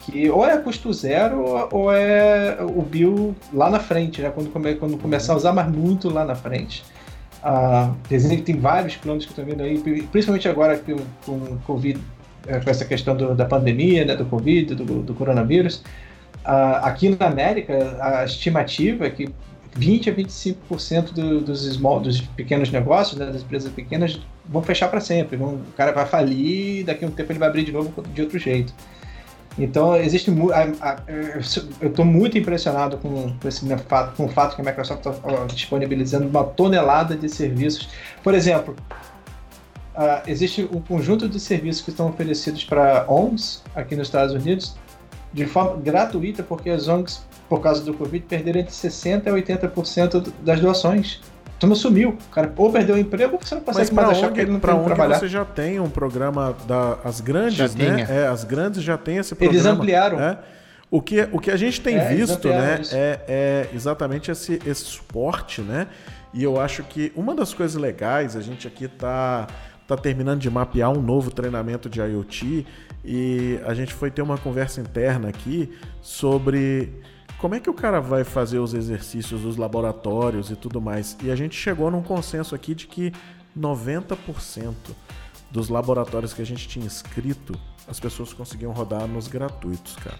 que 0.00 0.30
ou 0.30 0.46
é 0.46 0.56
custo 0.58 0.92
zero 0.92 1.68
ou 1.72 1.90
é 1.90 2.58
o 2.60 2.82
bill 2.82 3.34
lá 3.52 3.70
na 3.70 3.80
frente, 3.80 4.20
né? 4.20 4.30
quando, 4.30 4.50
come, 4.50 4.74
quando 4.74 4.98
começar 4.98 5.32
a 5.32 5.36
usar, 5.36 5.52
mas 5.52 5.68
muito 5.68 6.10
lá 6.10 6.24
na 6.24 6.34
frente. 6.34 6.84
Ah, 7.42 7.90
tem 8.08 8.58
vários 8.58 8.96
planos 8.96 9.24
que 9.24 9.32
estão 9.32 9.44
vindo 9.44 9.62
aí, 9.62 9.78
principalmente 10.10 10.48
agora 10.48 10.78
com, 10.78 11.32
o 11.32 11.58
Covid, 11.66 12.00
com 12.62 12.70
essa 12.70 12.84
questão 12.84 13.16
do, 13.16 13.34
da 13.34 13.44
pandemia, 13.44 14.04
né, 14.04 14.16
do 14.16 14.24
Covid, 14.26 14.74
do, 14.74 15.02
do 15.02 15.14
coronavírus. 15.14 15.82
Ah, 16.44 16.80
aqui 16.88 17.08
na 17.08 17.26
América, 17.26 17.96
a 18.00 18.24
estimativa 18.24 19.06
é 19.06 19.10
que 19.10 19.28
20 19.76 20.10
a 20.10 20.14
25% 20.14 21.12
do, 21.12 21.40
dos, 21.40 21.64
small, 21.64 22.00
dos 22.00 22.20
pequenos 22.20 22.70
negócios, 22.70 23.18
né, 23.18 23.26
das 23.26 23.42
empresas 23.42 23.72
pequenas, 23.72 24.20
vão 24.46 24.62
fechar 24.62 24.88
para 24.88 25.00
sempre. 25.00 25.36
Vão, 25.36 25.54
o 25.54 25.72
cara 25.76 25.92
vai 25.92 26.06
falir 26.06 26.84
daqui 26.84 27.04
a 27.04 27.08
um 27.08 27.10
tempo 27.10 27.32
ele 27.32 27.38
vai 27.38 27.48
abrir 27.48 27.64
de 27.64 27.72
novo 27.72 27.92
de 28.02 28.22
outro 28.22 28.38
jeito. 28.38 28.72
Então, 29.58 29.96
existe 29.96 30.32
eu 31.80 31.88
estou 31.88 32.04
muito 32.04 32.36
impressionado 32.36 32.98
com, 32.98 33.32
com, 33.38 33.48
esse 33.48 33.64
com 34.16 34.24
o 34.24 34.28
fato 34.28 34.56
que 34.56 34.62
a 34.62 34.64
Microsoft 34.64 35.06
está 35.06 35.46
disponibilizando 35.46 36.26
uma 36.26 36.42
tonelada 36.42 37.16
de 37.16 37.28
serviços. 37.28 37.88
Por 38.22 38.34
exemplo, 38.34 38.74
uh, 39.96 40.22
existe 40.26 40.68
um 40.72 40.80
conjunto 40.80 41.28
de 41.28 41.38
serviços 41.40 41.82
que 41.82 41.90
estão 41.90 42.08
oferecidos 42.08 42.64
para 42.64 43.04
ONGs 43.08 43.62
aqui 43.74 43.96
nos 43.96 44.08
Estados 44.08 44.34
Unidos 44.34 44.76
de 45.32 45.46
forma 45.46 45.76
gratuita, 45.80 46.42
porque 46.42 46.70
as 46.70 46.86
ONGs, 46.86 47.22
por 47.48 47.60
causa 47.60 47.82
do 47.82 47.92
Covid, 47.94 48.24
perderam 48.26 48.60
entre 48.60 48.72
60% 48.72 49.26
a 49.26 49.30
80% 49.30 50.32
das 50.42 50.60
doações 50.60 51.20
turma 51.64 51.74
sumiu. 51.74 52.10
O 52.10 52.30
cara 52.30 52.52
ou 52.56 52.70
perdeu 52.70 52.96
o 52.96 52.98
emprego 52.98 53.34
ou 53.34 53.40
você 53.40 53.54
não 53.54 53.62
consegue 53.62 53.92
mais 53.94 54.10
achar 54.10 54.32
que 54.32 54.40
ele 54.40 54.50
não 54.50 54.60
pra 54.60 54.74
tem 54.74 54.84
trabalhar. 54.84 55.18
você 55.18 55.28
já 55.28 55.44
tem 55.44 55.80
um 55.80 55.88
programa 55.88 56.54
da 56.66 56.98
as 57.04 57.20
grandes, 57.20 57.74
né? 57.74 58.06
É, 58.08 58.26
as 58.26 58.44
grandes 58.44 58.82
já 58.82 58.96
tem 58.96 59.16
esse 59.16 59.34
programa. 59.34 59.58
Eles 59.58 59.66
ampliaram. 59.66 60.20
É. 60.20 60.38
O 60.90 61.02
que, 61.02 61.28
o 61.32 61.40
que 61.40 61.50
a 61.50 61.56
gente 61.56 61.80
tem 61.80 61.96
é, 61.96 62.08
visto, 62.08 62.48
né, 62.48 62.80
é, 62.92 63.18
é, 63.26 63.68
exatamente 63.74 64.30
esse, 64.30 64.60
esse 64.64 64.84
suporte, 64.84 65.60
né? 65.60 65.88
E 66.32 66.44
eu 66.44 66.60
acho 66.60 66.84
que 66.84 67.12
uma 67.16 67.34
das 67.34 67.52
coisas 67.52 67.80
legais, 67.80 68.36
a 68.36 68.40
gente 68.40 68.68
aqui 68.68 68.86
tá, 68.86 69.48
tá 69.86 69.96
terminando 69.96 70.40
de 70.40 70.50
mapear 70.50 70.90
um 70.90 71.02
novo 71.02 71.30
treinamento 71.30 71.88
de 71.88 72.00
IoT 72.00 72.66
e 73.04 73.60
a 73.66 73.74
gente 73.74 73.92
foi 73.92 74.10
ter 74.10 74.22
uma 74.22 74.38
conversa 74.38 74.80
interna 74.80 75.28
aqui 75.28 75.70
sobre 76.00 77.02
como 77.38 77.54
é 77.54 77.60
que 77.60 77.68
o 77.68 77.74
cara 77.74 78.00
vai 78.00 78.24
fazer 78.24 78.58
os 78.58 78.72
exercícios 78.72 79.42
dos 79.42 79.56
laboratórios 79.56 80.50
e 80.50 80.56
tudo 80.56 80.80
mais? 80.80 81.16
E 81.22 81.30
a 81.30 81.36
gente 81.36 81.54
chegou 81.54 81.90
num 81.90 82.02
consenso 82.02 82.54
aqui 82.54 82.74
de 82.74 82.86
que 82.86 83.12
90% 83.58 84.74
dos 85.50 85.68
laboratórios 85.68 86.32
que 86.32 86.40
a 86.40 86.46
gente 86.46 86.66
tinha 86.66 86.86
inscrito, 86.86 87.54
as 87.86 88.00
pessoas 88.00 88.32
conseguiam 88.32 88.72
rodar 88.72 89.06
nos 89.06 89.28
gratuitos, 89.28 89.94
cara. 89.96 90.18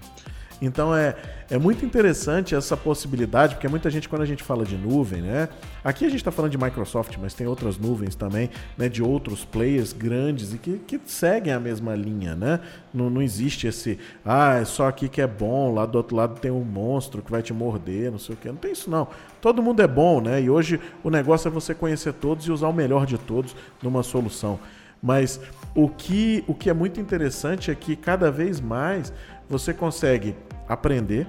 Então 0.60 0.94
é, 0.94 1.16
é 1.50 1.58
muito 1.58 1.84
interessante 1.84 2.54
essa 2.54 2.76
possibilidade, 2.76 3.54
porque 3.54 3.68
muita 3.68 3.90
gente, 3.90 4.08
quando 4.08 4.22
a 4.22 4.26
gente 4.26 4.42
fala 4.42 4.64
de 4.64 4.76
nuvem, 4.76 5.20
né? 5.20 5.48
Aqui 5.82 6.04
a 6.04 6.08
gente 6.08 6.18
está 6.18 6.30
falando 6.30 6.52
de 6.52 6.58
Microsoft, 6.58 7.16
mas 7.20 7.34
tem 7.34 7.46
outras 7.46 7.76
nuvens 7.76 8.14
também, 8.14 8.48
né? 8.78 8.88
De 8.88 9.02
outros 9.02 9.44
players 9.44 9.92
grandes 9.92 10.54
e 10.54 10.58
que, 10.58 10.78
que 10.78 11.00
seguem 11.06 11.52
a 11.52 11.60
mesma 11.60 11.94
linha, 11.94 12.34
né? 12.34 12.60
Não, 12.92 13.10
não 13.10 13.20
existe 13.20 13.66
esse, 13.66 13.98
ah, 14.24 14.54
é 14.54 14.64
só 14.64 14.88
aqui 14.88 15.08
que 15.08 15.20
é 15.20 15.26
bom, 15.26 15.74
lá 15.74 15.84
do 15.86 15.96
outro 15.96 16.16
lado 16.16 16.38
tem 16.40 16.50
um 16.50 16.64
monstro 16.64 17.22
que 17.22 17.30
vai 17.30 17.42
te 17.42 17.52
morder, 17.52 18.10
não 18.10 18.18
sei 18.18 18.34
o 18.34 18.38
que. 18.38 18.48
Não 18.48 18.56
tem 18.56 18.72
isso, 18.72 18.88
não. 18.90 19.08
Todo 19.40 19.62
mundo 19.62 19.80
é 19.80 19.88
bom, 19.88 20.20
né? 20.20 20.40
E 20.40 20.48
hoje 20.48 20.80
o 21.02 21.10
negócio 21.10 21.48
é 21.48 21.50
você 21.50 21.74
conhecer 21.74 22.12
todos 22.14 22.46
e 22.46 22.52
usar 22.52 22.68
o 22.68 22.72
melhor 22.72 23.06
de 23.06 23.18
todos 23.18 23.54
numa 23.82 24.02
solução. 24.02 24.58
Mas 25.04 25.38
o 25.74 25.86
que, 25.86 26.42
o 26.46 26.54
que 26.54 26.70
é 26.70 26.72
muito 26.72 26.98
interessante 26.98 27.70
é 27.70 27.74
que 27.74 27.94
cada 27.94 28.30
vez 28.30 28.58
mais 28.58 29.12
você 29.58 29.72
consegue 29.72 30.34
aprender, 30.68 31.28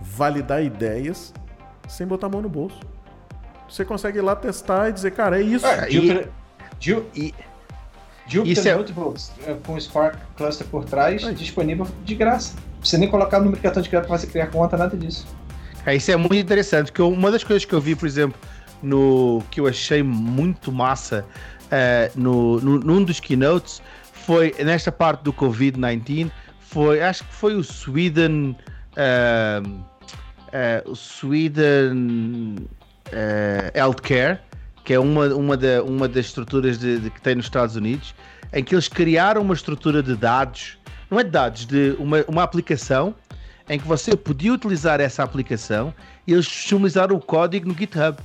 validar 0.00 0.64
ideias 0.64 1.32
sem 1.88 2.06
botar 2.06 2.26
a 2.26 2.30
mão 2.30 2.42
no 2.42 2.48
bolso. 2.48 2.80
Você 3.68 3.84
consegue 3.84 4.18
ir 4.18 4.22
lá 4.22 4.34
testar 4.34 4.88
e 4.88 4.92
dizer, 4.92 5.12
cara, 5.12 5.40
é 5.40 5.42
isso. 5.42 5.66
É, 5.66 5.88
Jupyter, 5.88 6.28
e, 7.14 7.34
Jupyter 8.26 8.66
é... 8.66 8.76
Notebooks 8.76 9.32
é, 9.46 9.54
com 9.64 9.78
Spark 9.78 10.16
Cluster 10.36 10.66
por 10.66 10.84
trás, 10.84 11.24
Aí. 11.24 11.34
disponível 11.34 11.86
de 12.04 12.14
graça. 12.14 12.54
Não 12.56 12.80
precisa 12.80 12.98
nem 12.98 13.08
colocar 13.08 13.38
no 13.38 13.44
número 13.44 13.60
de 13.60 13.62
cartão 13.62 13.82
de 13.82 13.88
crédito 13.88 14.08
para 14.08 14.18
você 14.18 14.26
criar 14.26 14.48
conta, 14.48 14.76
nada 14.76 14.96
disso. 14.96 15.26
É, 15.84 15.94
isso 15.94 16.10
é 16.10 16.16
muito 16.16 16.36
interessante, 16.36 16.90
porque 16.90 17.02
uma 17.02 17.30
das 17.30 17.44
coisas 17.44 17.64
que 17.64 17.72
eu 17.72 17.80
vi, 17.80 17.94
por 17.94 18.06
exemplo, 18.06 18.38
no 18.82 19.40
que 19.50 19.60
eu 19.60 19.68
achei 19.68 20.02
muito 20.02 20.72
massa 20.72 21.24
uh, 21.66 22.20
no, 22.20 22.60
no, 22.60 22.78
num 22.78 23.04
dos 23.04 23.20
keynotes 23.20 23.80
foi 24.12 24.52
nesta 24.58 24.90
parte 24.90 25.22
do 25.22 25.32
Covid-19 25.32 26.30
foi, 26.76 27.00
acho 27.00 27.24
que 27.24 27.32
foi 27.32 27.54
o 27.54 27.64
Sweden, 27.64 28.54
uh, 28.98 29.66
uh, 29.66 30.94
Sweden 30.94 32.56
uh, 33.08 33.70
Healthcare, 33.74 34.38
que 34.84 34.92
é 34.92 35.00
uma, 35.00 35.34
uma, 35.34 35.56
da, 35.56 35.82
uma 35.82 36.06
das 36.06 36.26
estruturas 36.26 36.78
de, 36.78 36.98
de, 36.98 37.08
que 37.08 37.18
tem 37.22 37.34
nos 37.34 37.46
Estados 37.46 37.76
Unidos, 37.76 38.14
em 38.52 38.62
que 38.62 38.74
eles 38.74 38.88
criaram 38.88 39.40
uma 39.40 39.54
estrutura 39.54 40.02
de 40.02 40.14
dados, 40.14 40.76
não 41.10 41.18
é 41.18 41.24
de 41.24 41.30
dados, 41.30 41.64
de 41.64 41.96
uma, 41.98 42.22
uma 42.28 42.42
aplicação 42.42 43.14
em 43.70 43.80
que 43.80 43.88
você 43.88 44.14
podia 44.14 44.52
utilizar 44.52 45.00
essa 45.00 45.22
aplicação 45.24 45.94
e 46.26 46.34
eles 46.34 46.44
disponibilizaram 46.44 47.16
o 47.16 47.20
código 47.20 47.66
no 47.66 47.74
GitHub. 47.74 48.18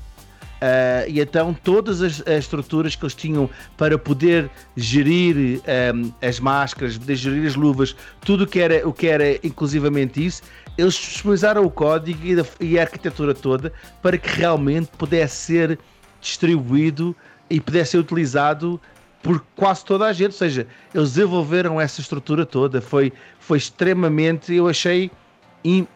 Uh, 0.61 1.09
e 1.09 1.19
então 1.19 1.55
todas 1.63 2.03
as, 2.03 2.21
as, 2.21 2.43
estruturas 2.43 2.95
que 2.95 3.03
eles 3.03 3.15
tinham 3.15 3.49
para 3.75 3.97
poder 3.97 4.47
gerir 4.77 5.35
um, 5.35 5.61
ehm, 5.65 6.13
as 6.21 6.39
máscaras, 6.39 6.99
poder 6.99 7.15
gerir 7.15 7.47
as 7.47 7.55
luvas, 7.55 7.95
tudo 8.23 8.45
que 8.45 8.59
era, 8.59 8.87
o 8.87 8.93
que 8.93 9.07
era 9.07 9.43
inclusivamente 9.43 10.23
isso, 10.23 10.43
eles 10.77 10.93
disponibilizaram 10.93 11.65
o 11.65 11.71
código 11.71 12.23
e 12.23 12.39
a, 12.39 12.45
e 12.59 12.77
a 12.77 12.83
arquitetura 12.83 13.33
toda 13.33 13.73
para 14.03 14.19
que 14.19 14.29
realmente 14.29 14.89
pudesse 14.99 15.35
ser 15.35 15.79
distribuído 16.21 17.15
e 17.49 17.59
pudesse 17.59 17.91
ser 17.93 17.97
utilizado 17.97 18.79
por 19.23 19.43
quase 19.55 19.83
toda 19.83 20.05
a 20.05 20.13
gente, 20.13 20.33
ou 20.33 20.37
seja, 20.37 20.67
eles 20.93 21.13
desenvolveram 21.13 21.81
essa 21.81 22.01
estrutura 22.01 22.45
toda, 22.45 22.81
foi, 22.81 23.11
foi 23.39 23.57
extremamente, 23.57 24.53
eu 24.53 24.67
achei, 24.67 25.09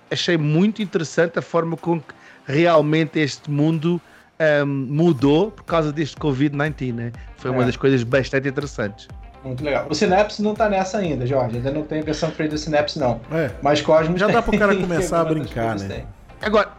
achei 0.09 0.37
muito 0.37 0.81
interessante 0.81 1.37
a 1.37 1.41
forma 1.41 1.77
com 1.77 1.99
que 1.99 2.13
realmente 2.47 3.19
este 3.19 3.49
mundo 3.49 4.01
um, 4.39 4.65
mudou 4.65 5.51
por 5.51 5.63
causa 5.63 5.91
deste 5.91 6.17
Covid-19, 6.17 6.93
né? 6.93 7.11
Foi 7.37 7.51
é. 7.51 7.53
uma 7.53 7.65
das 7.65 7.75
coisas 7.75 8.03
bastante 8.03 8.47
interessantes. 8.47 9.07
Muito 9.43 9.63
legal. 9.63 9.85
O 9.89 9.93
Synapse 9.93 10.41
não 10.41 10.55
tá 10.55 10.67
nessa 10.67 10.97
ainda, 10.97 11.25
Jorge. 11.25 11.57
Ainda 11.57 11.71
não 11.71 11.83
tem 11.83 12.01
versão 12.01 12.31
free 12.31 12.47
do 12.47 12.57
Synapse, 12.57 12.97
não. 12.97 13.21
É. 13.31 13.51
Mas 13.61 13.79
Cosmos 13.79 14.19
Já 14.19 14.27
dá 14.27 14.41
pro 14.41 14.57
cara 14.57 14.73
começar 14.75 15.21
a 15.21 15.25
brincar, 15.25 15.77
né? 15.77 15.87
Tem. 15.87 16.07
Agora. 16.41 16.69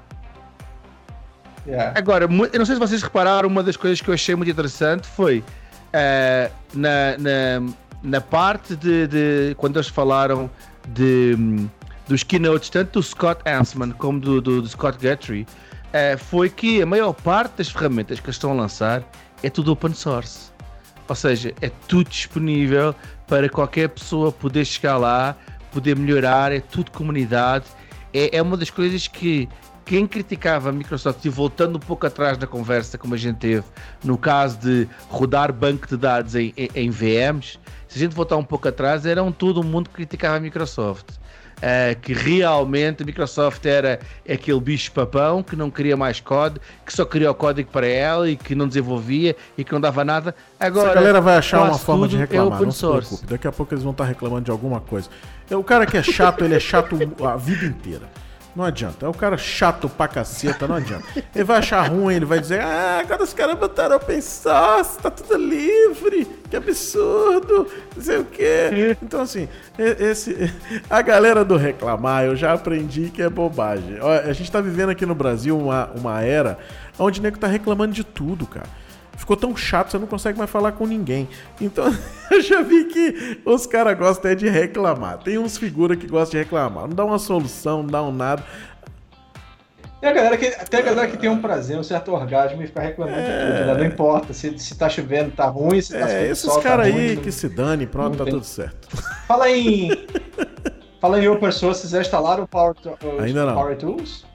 Yeah. 1.65 1.99
Agora, 1.99 2.25
eu 2.25 2.59
não 2.59 2.67
sei 2.67 2.75
se 2.75 2.81
vocês 2.81 3.03
repararam, 3.03 3.49
uma 3.49 3.63
das 3.63 3.77
coisas 3.77 4.01
que 4.01 4.09
eu 4.09 4.15
achei 4.15 4.35
muito 4.35 4.51
interessante 4.51 5.07
foi 5.07 5.39
uh, 5.39 6.53
na, 6.75 7.19
na, 7.19 7.73
na, 8.03 8.21
parte 8.21 8.77
de, 8.77 9.09
de, 9.09 9.55
Quando 9.57 9.77
eles 9.77 9.89
falaram 9.89 10.49
de, 10.89 11.37
dos 12.07 12.23
keynotes, 12.23 12.71
tanto 12.71 13.01
do 13.01 13.03
Scott 13.03 13.41
Ansman 13.49 13.91
como 13.93 14.21
do, 14.21 14.41
do, 14.41 14.63
do 14.63 14.69
Scott 14.69 14.97
Guthrie, 14.99 15.45
é, 15.97 16.17
foi 16.17 16.51
que 16.51 16.83
a 16.83 16.87
maior 16.87 17.15
parte 17.15 17.57
das 17.57 17.71
ferramentas 17.71 18.21
que 18.21 18.27
eles 18.27 18.37
estão 18.37 18.51
a 18.51 18.55
lançar 18.55 19.03
é 19.43 19.49
tudo 19.49 19.73
open 19.73 19.95
source. 19.95 20.51
Ou 21.09 21.15
seja, 21.15 21.55
é 21.63 21.71
tudo 21.89 22.11
disponível 22.11 22.95
para 23.27 23.49
qualquer 23.49 23.89
pessoa 23.89 24.31
poder 24.31 24.65
chegar 24.65 24.99
lá, 24.99 25.37
poder 25.73 25.97
melhorar, 25.97 26.53
é 26.53 26.61
tudo 26.61 26.91
comunidade. 26.91 27.65
É, 28.13 28.37
é 28.37 28.43
uma 28.43 28.57
das 28.57 28.69
coisas 28.69 29.09
que 29.09 29.49
quem 29.87 30.07
criticava 30.07 30.69
a 30.69 30.73
Microsoft, 30.73 31.25
e 31.25 31.29
voltando 31.29 31.77
um 31.77 31.81
pouco 31.81 32.07
atrás 32.07 32.37
na 32.37 32.47
conversa 32.47 32.99
como 32.99 33.15
a 33.15 33.17
gente 33.17 33.37
teve, 33.37 33.65
no 34.03 34.19
caso 34.19 34.59
de 34.59 34.89
rodar 35.09 35.53
banco 35.53 35.87
de 35.87 35.97
dados 35.97 36.35
em, 36.35 36.53
em, 36.57 36.69
em 36.75 36.91
VMs, 36.91 37.59
se 37.87 37.97
a 37.97 37.99
gente 38.01 38.15
voltar 38.15 38.37
um 38.37 38.45
pouco 38.45 38.67
atrás, 38.69 39.07
era 39.07 39.23
um 39.23 39.31
todo 39.31 39.63
mundo 39.63 39.89
que 39.89 39.95
criticava 39.97 40.37
a 40.37 40.41
Microsoft. 40.41 41.07
Uh, 41.57 42.01
que 42.01 42.13
realmente 42.13 43.03
a 43.03 43.07
Microsoft 43.07 43.65
era 43.65 44.01
aquele 44.29 44.61
bicho-papão 44.61 45.43
que 45.43 45.57
não 45.57 45.71
queria 45.71 45.97
mais 45.97 46.21
código, 46.21 46.65
que 46.85 46.93
só 46.93 47.05
queria 47.05 47.31
o 47.31 47.35
código 47.35 47.71
para 47.71 47.87
ela 47.87 48.29
e 48.29 48.37
que 48.37 48.55
não 48.55 48.67
desenvolvia 48.67 49.37
e 49.57 49.65
que 49.65 49.73
não 49.73 49.81
dava 49.81 50.05
nada. 50.05 50.35
Agora, 50.59 50.91
Essa 50.91 50.95
galera 50.95 51.21
vai 51.21 51.37
achar 51.37 51.63
uma 51.63 51.79
forma 51.79 52.09
de 52.09 52.17
reclamar, 52.17 52.61
é 52.61 52.65
não 52.65 52.71
se 52.71 52.87
preocupe. 52.87 53.27
Daqui 53.27 53.47
a 53.47 53.53
pouco 53.53 53.75
eles 53.75 53.83
vão 53.83 53.93
estar 53.93 54.05
reclamando 54.05 54.45
de 54.45 54.51
alguma 54.51 54.81
coisa. 54.81 55.09
O 55.51 55.63
cara 55.63 55.87
que 55.87 55.97
é 55.97 56.03
chato, 56.03 56.45
ele 56.45 56.55
é 56.55 56.61
chato 56.61 56.97
a 57.25 57.37
vida 57.37 57.65
inteira. 57.65 58.26
Não 58.57 58.65
adianta. 58.65 59.05
É 59.05 59.09
o 59.09 59.13
cara 59.13 59.37
chato 59.37 59.87
pra 59.87 60.09
caceta, 60.09 60.67
não 60.67 60.77
adianta. 60.77 61.05
Ele 61.35 61.45
vai 61.45 61.59
achar 61.59 61.83
ruim, 61.83 62.15
ele 62.15 62.25
vai 62.25 62.41
dizer: 62.41 62.63
Ah, 62.63 63.01
agora 63.01 63.23
os 63.23 63.35
caras 63.35 63.59
botaram 63.59 63.97
open 63.97 64.19
source, 64.23 64.99
tá 64.99 65.11
tudo 65.11 65.37
livre, 65.37 66.27
que 66.49 66.57
absurdo, 66.57 67.69
não 67.95 68.03
sei 68.03 68.17
o 68.17 68.25
quê. 68.25 68.97
Então, 69.03 69.21
assim, 69.21 69.47
esse, 69.79 70.51
a 70.89 71.03
galera 71.03 71.45
do 71.45 71.57
reclamar, 71.57 72.25
eu 72.25 72.35
já 72.35 72.55
aprendi 72.55 73.11
que 73.11 73.21
é 73.21 73.29
bobagem. 73.29 73.99
A 74.01 74.33
gente 74.33 74.51
tá 74.51 74.61
vivendo 74.63 74.89
aqui 74.89 75.05
no 75.05 75.15
Brasil 75.15 75.59
uma, 75.59 75.91
uma 75.95 76.23
era 76.23 76.59
onde 76.99 77.21
o 77.21 77.23
nego 77.23 77.39
tá 77.39 77.47
reclamando 77.47 77.93
de 77.93 78.05
tudo, 78.05 78.47
cara 78.47 78.86
ficou 79.17 79.37
tão 79.37 79.57
chato, 79.57 79.91
você 79.91 79.99
não 79.99 80.07
consegue 80.07 80.39
mais 80.39 80.51
falar 80.51 80.73
com 80.73 80.87
ninguém. 80.87 81.29
Então, 81.61 81.85
eu 82.31 82.41
já 82.41 82.63
vi 82.63 82.85
que 82.85 83.41
os 83.45 83.67
caras 83.67 83.99
gostam 83.99 84.31
é 84.31 84.35
de 84.35 84.49
reclamar. 84.49 85.19
Tem 85.19 85.39
uns 85.39 85.57
figuras 85.57 85.99
que 85.99 86.07
gostam 86.07 86.39
de 86.39 86.45
reclamar. 86.45 86.87
Não 86.87 86.95
dá 86.95 87.05
uma 87.05 87.19
solução, 87.19 87.83
não 87.83 87.91
dá 87.91 88.03
um 88.03 88.13
nada. 88.13 88.45
Tem 90.01 90.11
a 90.11 90.13
galera 90.13 90.37
que, 90.37 90.51
tem, 90.51 90.81
a 90.81 90.83
galera 90.83 91.09
que 91.09 91.17
tem 91.17 91.31
um 91.31 91.41
prazer, 91.41 91.79
um 91.79 91.83
certo 91.83 92.13
orgasmo 92.13 92.63
e 92.63 92.67
fica 92.67 92.81
reclamando 92.81 93.19
é... 93.19 93.23
de 93.23 93.53
tudo, 93.53 93.67
né? 93.67 93.75
Não 93.75 93.85
importa 93.87 94.33
se, 94.33 94.59
se 94.59 94.77
tá 94.77 94.89
chovendo, 94.89 95.31
tá 95.31 95.47
ruim, 95.47 95.81
se 95.81 95.99
tá 95.99 96.11
É, 96.11 96.29
esses 96.29 96.55
caras 96.59 96.91
tá 96.91 96.95
aí 96.95 97.17
que 97.17 97.33
se 97.33 97.49
dane, 97.49 97.87
pronto, 97.87 98.19
tá 98.19 98.25
tem. 98.25 98.35
tudo 98.35 98.45
certo. 98.45 98.89
Fala 99.27 99.51
em. 99.51 99.91
Fala 101.01 101.23
em 101.23 101.29
open 101.29 101.51
source, 101.51 101.81
vocês 101.81 101.93
já 101.93 102.01
instalaram 102.01 102.45
o 102.45 102.49
Power, 102.49 102.75
Ainda 103.21 103.47
não. 103.47 103.55
Power 103.55 103.77
Tools? 103.77 104.27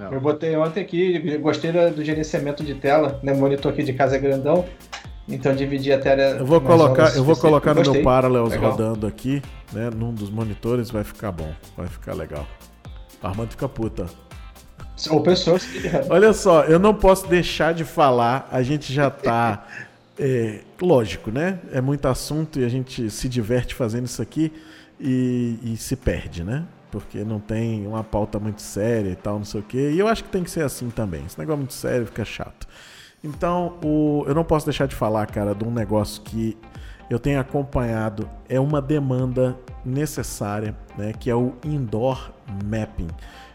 Não. 0.00 0.14
Eu 0.14 0.20
botei 0.20 0.56
ontem 0.56 0.80
aqui, 0.80 1.36
gostei 1.36 1.70
do 1.72 2.02
gerenciamento 2.02 2.64
de 2.64 2.74
tela, 2.74 3.20
né? 3.22 3.34
Monitor 3.34 3.70
aqui 3.70 3.82
de 3.82 3.92
casa 3.92 4.16
é 4.16 4.18
grandão, 4.18 4.64
então 5.28 5.54
dividi 5.54 5.92
a 5.92 5.98
tela. 5.98 6.22
Eu 6.38 6.46
vou 6.46 6.58
colocar, 6.58 7.14
eu 7.14 7.22
vou 7.22 7.36
colocar 7.36 7.74
no 7.74 7.82
meu 7.82 8.02
Parallels 8.02 8.50
legal. 8.50 8.70
rodando 8.70 9.06
aqui, 9.06 9.42
né? 9.70 9.90
Num 9.94 10.14
dos 10.14 10.30
monitores 10.30 10.90
vai 10.90 11.04
ficar 11.04 11.30
bom, 11.30 11.52
vai 11.76 11.86
ficar 11.86 12.14
legal. 12.14 12.46
Armando 13.22 13.50
fica 13.50 13.68
puta. 13.68 14.06
Open 15.10 15.36
source. 15.36 15.68
Olha 16.08 16.32
só, 16.32 16.64
eu 16.64 16.78
não 16.78 16.94
posso 16.94 17.26
deixar 17.28 17.74
de 17.74 17.84
falar, 17.84 18.48
a 18.50 18.62
gente 18.62 18.92
já 18.92 19.10
tá. 19.10 19.66
É, 20.22 20.60
lógico, 20.82 21.30
né? 21.30 21.60
É 21.72 21.80
muito 21.80 22.06
assunto 22.06 22.60
e 22.60 22.64
a 22.64 22.68
gente 22.68 23.08
se 23.08 23.26
diverte 23.26 23.74
fazendo 23.74 24.04
isso 24.04 24.20
aqui 24.20 24.52
e, 25.00 25.58
e 25.62 25.76
se 25.78 25.96
perde, 25.96 26.44
né? 26.44 26.64
Porque 26.90 27.24
não 27.24 27.38
tem 27.38 27.86
uma 27.86 28.02
pauta 28.02 28.38
muito 28.38 28.62
séria 28.62 29.10
e 29.10 29.16
tal, 29.16 29.38
não 29.38 29.44
sei 29.44 29.60
o 29.60 29.64
quê. 29.64 29.90
E 29.92 29.98
eu 29.98 30.08
acho 30.08 30.24
que 30.24 30.30
tem 30.30 30.42
que 30.42 30.50
ser 30.50 30.64
assim 30.64 30.90
também. 30.90 31.24
Esse 31.24 31.38
negócio 31.38 31.58
muito 31.58 31.74
sério 31.74 32.06
fica 32.06 32.24
chato. 32.24 32.66
Então, 33.22 33.78
o, 33.84 34.24
eu 34.26 34.34
não 34.34 34.44
posso 34.44 34.66
deixar 34.66 34.86
de 34.86 34.94
falar, 34.94 35.26
cara, 35.26 35.54
de 35.54 35.64
um 35.64 35.70
negócio 35.70 36.22
que 36.22 36.56
eu 37.10 37.18
tenho 37.18 37.40
acompanhado, 37.40 38.28
é 38.48 38.58
uma 38.60 38.80
demanda 38.80 39.56
necessária, 39.84 40.76
né, 40.96 41.12
que 41.12 41.28
é 41.28 41.34
o 41.34 41.54
indoor 41.64 42.30
mapping. 42.64 43.08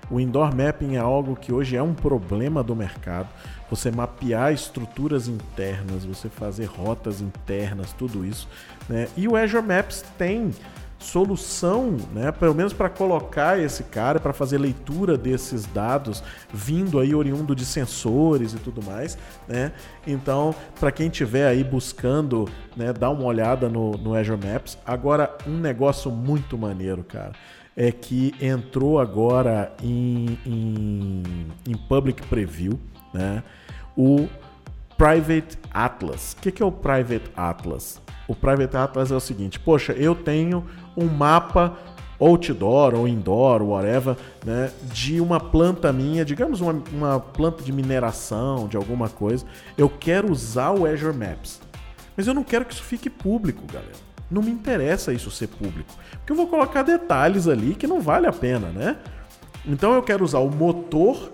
O 0.10 0.20
indoor 0.20 0.54
mapping 0.56 0.96
é 0.96 1.00
algo 1.00 1.36
que 1.36 1.52
hoje 1.52 1.76
é 1.76 1.82
um 1.82 1.94
problema 1.94 2.62
do 2.62 2.76
mercado. 2.76 3.28
Você 3.70 3.90
mapear 3.90 4.54
estruturas 4.54 5.28
internas, 5.28 6.06
você 6.06 6.30
fazer 6.30 6.66
rotas 6.66 7.22
internas, 7.22 7.92
tudo 7.94 8.24
isso. 8.24 8.48
Né? 8.88 9.08
E 9.18 9.28
o 9.28 9.36
Azure 9.36 9.66
Maps 9.66 10.04
tem 10.18 10.52
solução, 11.06 11.97
né, 12.14 12.32
pelo 12.32 12.56
menos 12.56 12.74
para 12.74 12.89
colocar 12.89 13.60
esse 13.60 13.84
cara, 13.84 14.20
para 14.20 14.34
fazer 14.34 14.58
leitura 14.58 15.18
desses 15.18 15.66
dados 15.66 16.24
vindo 16.51 16.99
aí 16.99 17.14
oriundo 17.14 17.56
de 17.56 17.64
sensores 17.64 18.53
e 18.53 18.58
tudo 18.58 18.84
mais, 18.84 19.18
né? 19.47 19.72
Então, 20.06 20.53
para 20.80 20.91
quem 20.91 21.10
tiver 21.10 21.47
aí 21.47 21.64
buscando, 21.64 22.49
né, 22.76 22.91
dar 22.91 23.12
uma 23.12 23.24
olhada 23.24 23.70
no, 23.70 23.91
no 23.91 24.16
Azure 24.16 24.39
Maps. 24.43 24.78
Agora, 24.86 25.38
um 25.47 25.58
negócio 25.58 26.10
muito 26.10 26.58
maneiro, 26.58 27.03
cara, 27.03 27.34
é 27.78 27.91
que 27.91 28.34
entrou 28.41 28.99
agora 28.99 29.72
em, 29.84 30.39
em, 30.45 31.24
em 31.68 31.78
public 31.88 32.26
preview, 32.28 32.80
né? 33.14 33.43
O 33.95 34.28
Private 34.97 35.58
Atlas. 35.72 36.34
O 36.34 36.41
que, 36.41 36.51
que 36.51 36.64
é 36.64 36.66
o 36.66 36.72
Private 36.72 37.30
Atlas? 37.36 38.01
O 38.28 38.34
Private 38.34 38.78
Atlas 38.78 39.12
é 39.12 39.16
o 39.16 39.20
seguinte: 39.20 39.60
poxa, 39.60 39.93
eu 39.93 40.16
tenho 40.16 40.66
um 40.96 41.06
mapa 41.06 41.78
outdoor 42.20 42.96
ou 42.96 43.08
indoor, 43.08 43.62
whatever, 43.62 44.16
né, 44.46 44.72
de 44.84 45.20
uma 45.20 45.39
planta 45.39 45.91
minha, 45.91 46.24
digamos 46.24 46.62
uma, 46.62 46.82
uma 46.91 47.20
planta 47.20 47.64
de 47.64 47.72
mineração, 47.72 48.68
de 48.68 48.78
alguma 48.78 49.10
coisa. 49.10 49.46
Eu 49.78 49.89
quero 49.89 50.32
usar 50.32 50.72
o 50.72 50.86
Azure 50.86 51.16
Maps. 51.16 51.60
Mas 52.16 52.28
eu 52.28 52.34
não 52.34 52.43
quero 52.43 52.66
que 52.66 52.74
isso 52.74 52.84
fique 52.84 53.10
público, 53.10 53.64
galera. 53.72 54.06
Não 54.32 54.41
me 54.41 54.50
interessa 54.50 55.14
isso 55.14 55.30
ser 55.30 55.48
público. 55.48 55.93
Porque 56.12 56.32
eu 56.32 56.36
vou 56.36 56.48
colocar 56.48 56.84
detalhes 56.84 57.48
ali 57.48 57.76
que 57.76 57.86
não 57.86 58.02
vale 58.02 58.26
a 58.26 58.32
pena, 58.32 58.70
né? 58.70 58.98
Então 59.66 59.93
eu 59.93 60.02
quero 60.02 60.24
usar 60.24 60.39
o 60.39 60.50
motor 60.50 61.32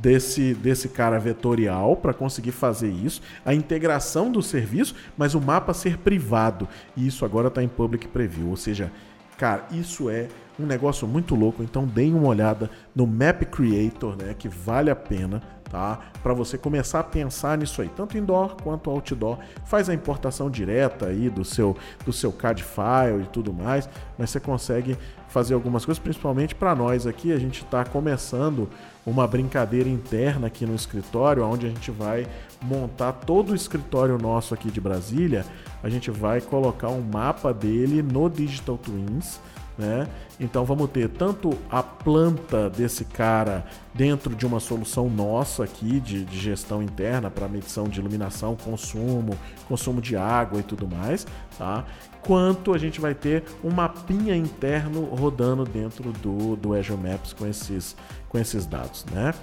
desse, 0.00 0.54
desse 0.54 0.88
cara 0.88 1.18
vetorial 1.18 1.96
para 1.96 2.14
conseguir 2.14 2.52
fazer 2.52 2.90
isso, 2.90 3.20
a 3.44 3.54
integração 3.54 4.30
do 4.30 4.42
serviço, 4.42 4.94
mas 5.16 5.34
o 5.34 5.40
mapa 5.40 5.74
ser 5.74 5.98
privado. 5.98 6.68
E 6.96 7.06
isso 7.06 7.24
agora 7.24 7.48
está 7.48 7.62
em 7.62 7.68
public 7.68 8.08
preview, 8.08 8.48
ou 8.48 8.56
seja, 8.56 8.90
cara, 9.36 9.66
isso 9.70 10.08
é 10.08 10.28
um 10.58 10.66
negócio 10.66 11.06
muito 11.06 11.34
louco. 11.34 11.62
Então 11.62 11.86
deem 11.86 12.14
uma 12.14 12.28
olhada 12.28 12.70
no 12.94 13.06
Map 13.06 13.42
Creator, 13.44 14.16
né, 14.16 14.34
que 14.38 14.48
vale 14.48 14.90
a 14.90 14.96
pena 14.96 15.42
tá? 15.72 15.98
Para 16.22 16.34
você 16.34 16.58
começar 16.58 17.00
a 17.00 17.02
pensar 17.02 17.56
nisso 17.56 17.80
aí, 17.80 17.88
tanto 17.88 18.18
indoor 18.18 18.56
quanto 18.62 18.90
outdoor. 18.90 19.38
Faz 19.64 19.88
a 19.88 19.94
importação 19.94 20.50
direta 20.50 21.06
aí 21.06 21.30
do 21.30 21.46
seu 21.46 21.74
do 22.04 22.12
seu 22.12 22.30
CAD 22.30 22.62
file 22.62 23.22
e 23.24 23.26
tudo 23.32 23.54
mais, 23.54 23.88
mas 24.18 24.28
você 24.28 24.38
consegue 24.38 24.98
fazer 25.28 25.54
algumas 25.54 25.86
coisas, 25.86 25.98
principalmente 25.98 26.54
para 26.54 26.74
nós 26.74 27.06
aqui, 27.06 27.32
a 27.32 27.38
gente 27.38 27.64
está 27.64 27.86
começando 27.86 28.68
uma 29.04 29.26
brincadeira 29.26 29.88
interna 29.88 30.46
aqui 30.46 30.64
no 30.64 30.74
escritório, 30.74 31.44
onde 31.44 31.66
a 31.66 31.68
gente 31.68 31.90
vai 31.90 32.26
montar 32.60 33.12
todo 33.12 33.50
o 33.50 33.54
escritório 33.54 34.16
nosso 34.18 34.54
aqui 34.54 34.70
de 34.70 34.80
Brasília, 34.80 35.44
a 35.82 35.88
gente 35.88 36.10
vai 36.10 36.40
colocar 36.40 36.88
um 36.88 37.00
mapa 37.00 37.52
dele 37.52 38.02
no 38.02 38.28
Digital 38.30 38.78
Twins 38.78 39.40
né? 39.76 40.06
Então 40.38 40.64
vamos 40.64 40.90
ter 40.90 41.08
tanto 41.08 41.56
a 41.70 41.82
planta 41.82 42.68
desse 42.68 43.04
cara 43.04 43.64
dentro 43.94 44.34
de 44.34 44.44
uma 44.46 44.60
solução 44.60 45.08
nossa 45.08 45.64
aqui 45.64 46.00
de, 46.00 46.24
de 46.24 46.38
gestão 46.38 46.82
interna 46.82 47.30
para 47.30 47.48
medição 47.48 47.84
de 47.84 48.00
iluminação, 48.00 48.56
consumo, 48.56 49.36
consumo 49.68 50.00
de 50.00 50.16
água 50.16 50.60
e 50.60 50.62
tudo 50.62 50.86
mais, 50.86 51.26
tá? 51.58 51.84
Quanto 52.22 52.72
a 52.72 52.78
gente 52.78 53.00
vai 53.00 53.14
ter 53.14 53.42
um 53.64 53.70
mapinha 53.70 54.36
interno 54.36 55.04
rodando 55.06 55.64
dentro 55.64 56.12
do, 56.12 56.54
do 56.54 56.74
Azure 56.74 57.00
Maps 57.00 57.32
com 57.32 57.46
esses, 57.46 57.96
com 58.32 58.38
esses 58.38 58.66
dados, 58.66 59.04
né? 59.12 59.34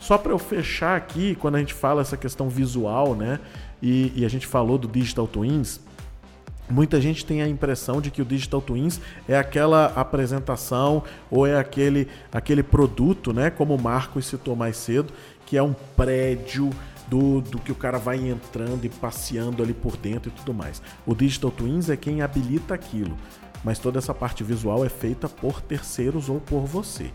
Só 0.00 0.16
para 0.16 0.32
eu 0.32 0.38
fechar 0.38 0.96
aqui, 0.96 1.36
quando 1.36 1.56
a 1.56 1.58
gente 1.58 1.74
fala 1.74 2.00
essa 2.00 2.16
questão 2.16 2.48
visual, 2.48 3.14
né? 3.14 3.38
E, 3.82 4.12
e 4.16 4.24
a 4.24 4.28
gente 4.28 4.46
falou 4.46 4.78
do 4.78 4.88
Digital 4.88 5.28
Twins, 5.28 5.78
Muita 6.70 7.00
gente 7.00 7.26
tem 7.26 7.42
a 7.42 7.48
impressão 7.48 8.00
de 8.00 8.12
que 8.12 8.22
o 8.22 8.24
Digital 8.24 8.62
Twins 8.62 9.00
é 9.28 9.36
aquela 9.36 9.86
apresentação 9.86 11.02
ou 11.28 11.44
é 11.44 11.58
aquele, 11.58 12.06
aquele 12.32 12.62
produto, 12.62 13.32
né? 13.32 13.50
Como 13.50 13.74
o 13.74 13.82
Marcos 13.82 14.26
citou 14.26 14.54
mais 14.54 14.76
cedo, 14.76 15.12
que 15.44 15.56
é 15.56 15.62
um 15.62 15.74
prédio 15.96 16.70
do, 17.08 17.40
do 17.40 17.58
que 17.58 17.72
o 17.72 17.74
cara 17.74 17.98
vai 17.98 18.18
entrando 18.18 18.84
e 18.84 18.88
passeando 18.88 19.64
ali 19.64 19.74
por 19.74 19.96
dentro 19.96 20.30
e 20.30 20.32
tudo 20.32 20.54
mais. 20.54 20.80
O 21.04 21.12
Digital 21.12 21.50
Twins 21.50 21.90
é 21.90 21.96
quem 21.96 22.22
habilita 22.22 22.72
aquilo, 22.72 23.16
mas 23.64 23.80
toda 23.80 23.98
essa 23.98 24.14
parte 24.14 24.44
visual 24.44 24.84
é 24.84 24.88
feita 24.88 25.28
por 25.28 25.60
terceiros 25.60 26.28
ou 26.28 26.40
por 26.40 26.60
você. 26.60 27.10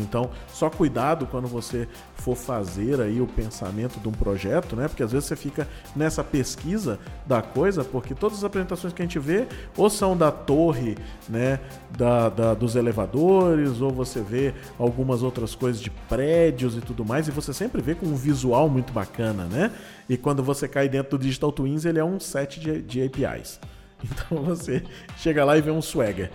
Então, 0.00 0.30
só 0.48 0.68
cuidado 0.70 1.26
quando 1.26 1.46
você 1.46 1.88
for 2.14 2.36
fazer 2.36 3.00
aí 3.00 3.20
o 3.20 3.26
pensamento 3.26 3.98
de 3.98 4.08
um 4.08 4.12
projeto, 4.12 4.76
né? 4.76 4.88
Porque 4.88 5.02
às 5.02 5.12
vezes 5.12 5.26
você 5.26 5.36
fica 5.36 5.66
nessa 5.94 6.22
pesquisa 6.22 6.98
da 7.26 7.40
coisa, 7.40 7.82
porque 7.82 8.14
todas 8.14 8.38
as 8.38 8.44
apresentações 8.44 8.92
que 8.92 9.02
a 9.02 9.04
gente 9.04 9.18
vê 9.18 9.46
ou 9.76 9.88
são 9.88 10.16
da 10.16 10.30
torre, 10.30 10.96
né, 11.28 11.60
da, 11.96 12.28
da, 12.28 12.54
dos 12.54 12.76
elevadores, 12.76 13.80
ou 13.80 13.90
você 13.90 14.20
vê 14.20 14.54
algumas 14.78 15.22
outras 15.22 15.54
coisas 15.54 15.80
de 15.80 15.90
prédios 15.90 16.76
e 16.76 16.80
tudo 16.80 17.04
mais, 17.04 17.28
e 17.28 17.30
você 17.30 17.52
sempre 17.52 17.80
vê 17.80 17.94
com 17.94 18.06
um 18.06 18.16
visual 18.16 18.68
muito 18.68 18.92
bacana, 18.92 19.44
né? 19.44 19.72
E 20.08 20.16
quando 20.16 20.42
você 20.42 20.68
cai 20.68 20.88
dentro 20.88 21.16
do 21.16 21.22
Digital 21.22 21.52
Twins, 21.52 21.84
ele 21.84 21.98
é 21.98 22.04
um 22.04 22.18
set 22.18 22.60
de, 22.60 22.82
de 22.82 23.02
APIs. 23.02 23.60
Então 24.02 24.42
você 24.42 24.82
chega 25.18 25.44
lá 25.44 25.58
e 25.58 25.60
vê 25.60 25.70
um 25.70 25.82
Swagger. 25.82 26.30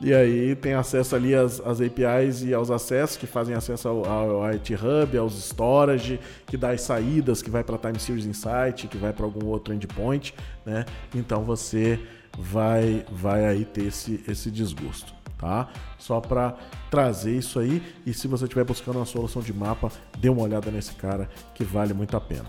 E 0.00 0.14
aí 0.14 0.56
tem 0.56 0.72
acesso 0.72 1.14
ali 1.14 1.34
às, 1.34 1.60
às 1.60 1.78
APIs 1.80 2.42
e 2.42 2.54
aos 2.54 2.70
acessos 2.70 3.18
que 3.18 3.26
fazem 3.26 3.54
acesso 3.54 3.86
ao, 3.86 4.06
ao 4.06 4.42
IT 4.44 4.74
Hub, 4.74 5.18
aos 5.18 5.34
storage, 5.38 6.18
que 6.46 6.56
dá 6.56 6.70
as 6.70 6.80
saídas, 6.80 7.42
que 7.42 7.50
vai 7.50 7.62
para 7.62 7.76
Time 7.76 7.98
Series 7.98 8.24
Insight, 8.24 8.88
que 8.88 8.96
vai 8.96 9.12
para 9.12 9.26
algum 9.26 9.46
outro 9.46 9.74
endpoint, 9.74 10.34
né? 10.64 10.86
Então 11.14 11.42
você 11.44 12.00
vai 12.38 13.04
vai 13.12 13.44
aí 13.44 13.64
ter 13.64 13.84
esse, 13.84 14.24
esse 14.26 14.50
desgosto. 14.50 15.12
tá? 15.36 15.68
Só 15.98 16.18
para 16.20 16.54
trazer 16.90 17.36
isso 17.36 17.58
aí 17.58 17.82
e 18.06 18.14
se 18.14 18.26
você 18.26 18.44
estiver 18.44 18.64
buscando 18.64 18.96
uma 18.96 19.06
solução 19.06 19.42
de 19.42 19.52
mapa, 19.52 19.90
dê 20.18 20.28
uma 20.28 20.42
olhada 20.42 20.70
nesse 20.70 20.94
cara 20.94 21.28
que 21.54 21.64
vale 21.64 21.92
muito 21.92 22.16
a 22.16 22.20
pena. 22.20 22.46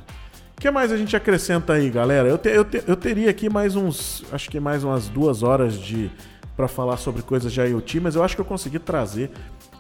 O 0.58 0.62
que 0.62 0.70
mais 0.70 0.92
a 0.92 0.98
gente 0.98 1.16
acrescenta 1.16 1.74
aí, 1.74 1.90
galera? 1.90 2.30
Eu, 2.30 2.38
te, 2.38 2.50
eu, 2.50 2.64
te, 2.64 2.84
eu 2.88 2.96
teria 2.96 3.30
aqui 3.30 3.50
mais 3.50 3.76
uns, 3.76 4.24
acho 4.32 4.50
que 4.50 4.60
mais 4.60 4.84
umas 4.84 5.10
duas 5.10 5.42
horas 5.42 5.78
de 5.78 6.10
para 6.62 6.68
falar 6.68 6.98
sobre 6.98 7.24
coisas 7.24 7.52
de 7.52 7.60
IoT, 7.60 8.00
mas 8.00 8.14
eu 8.14 8.24
acho 8.24 8.36
que 8.36 8.42
eu 8.42 8.46
consegui 8.46 8.78
trazer 8.78 9.32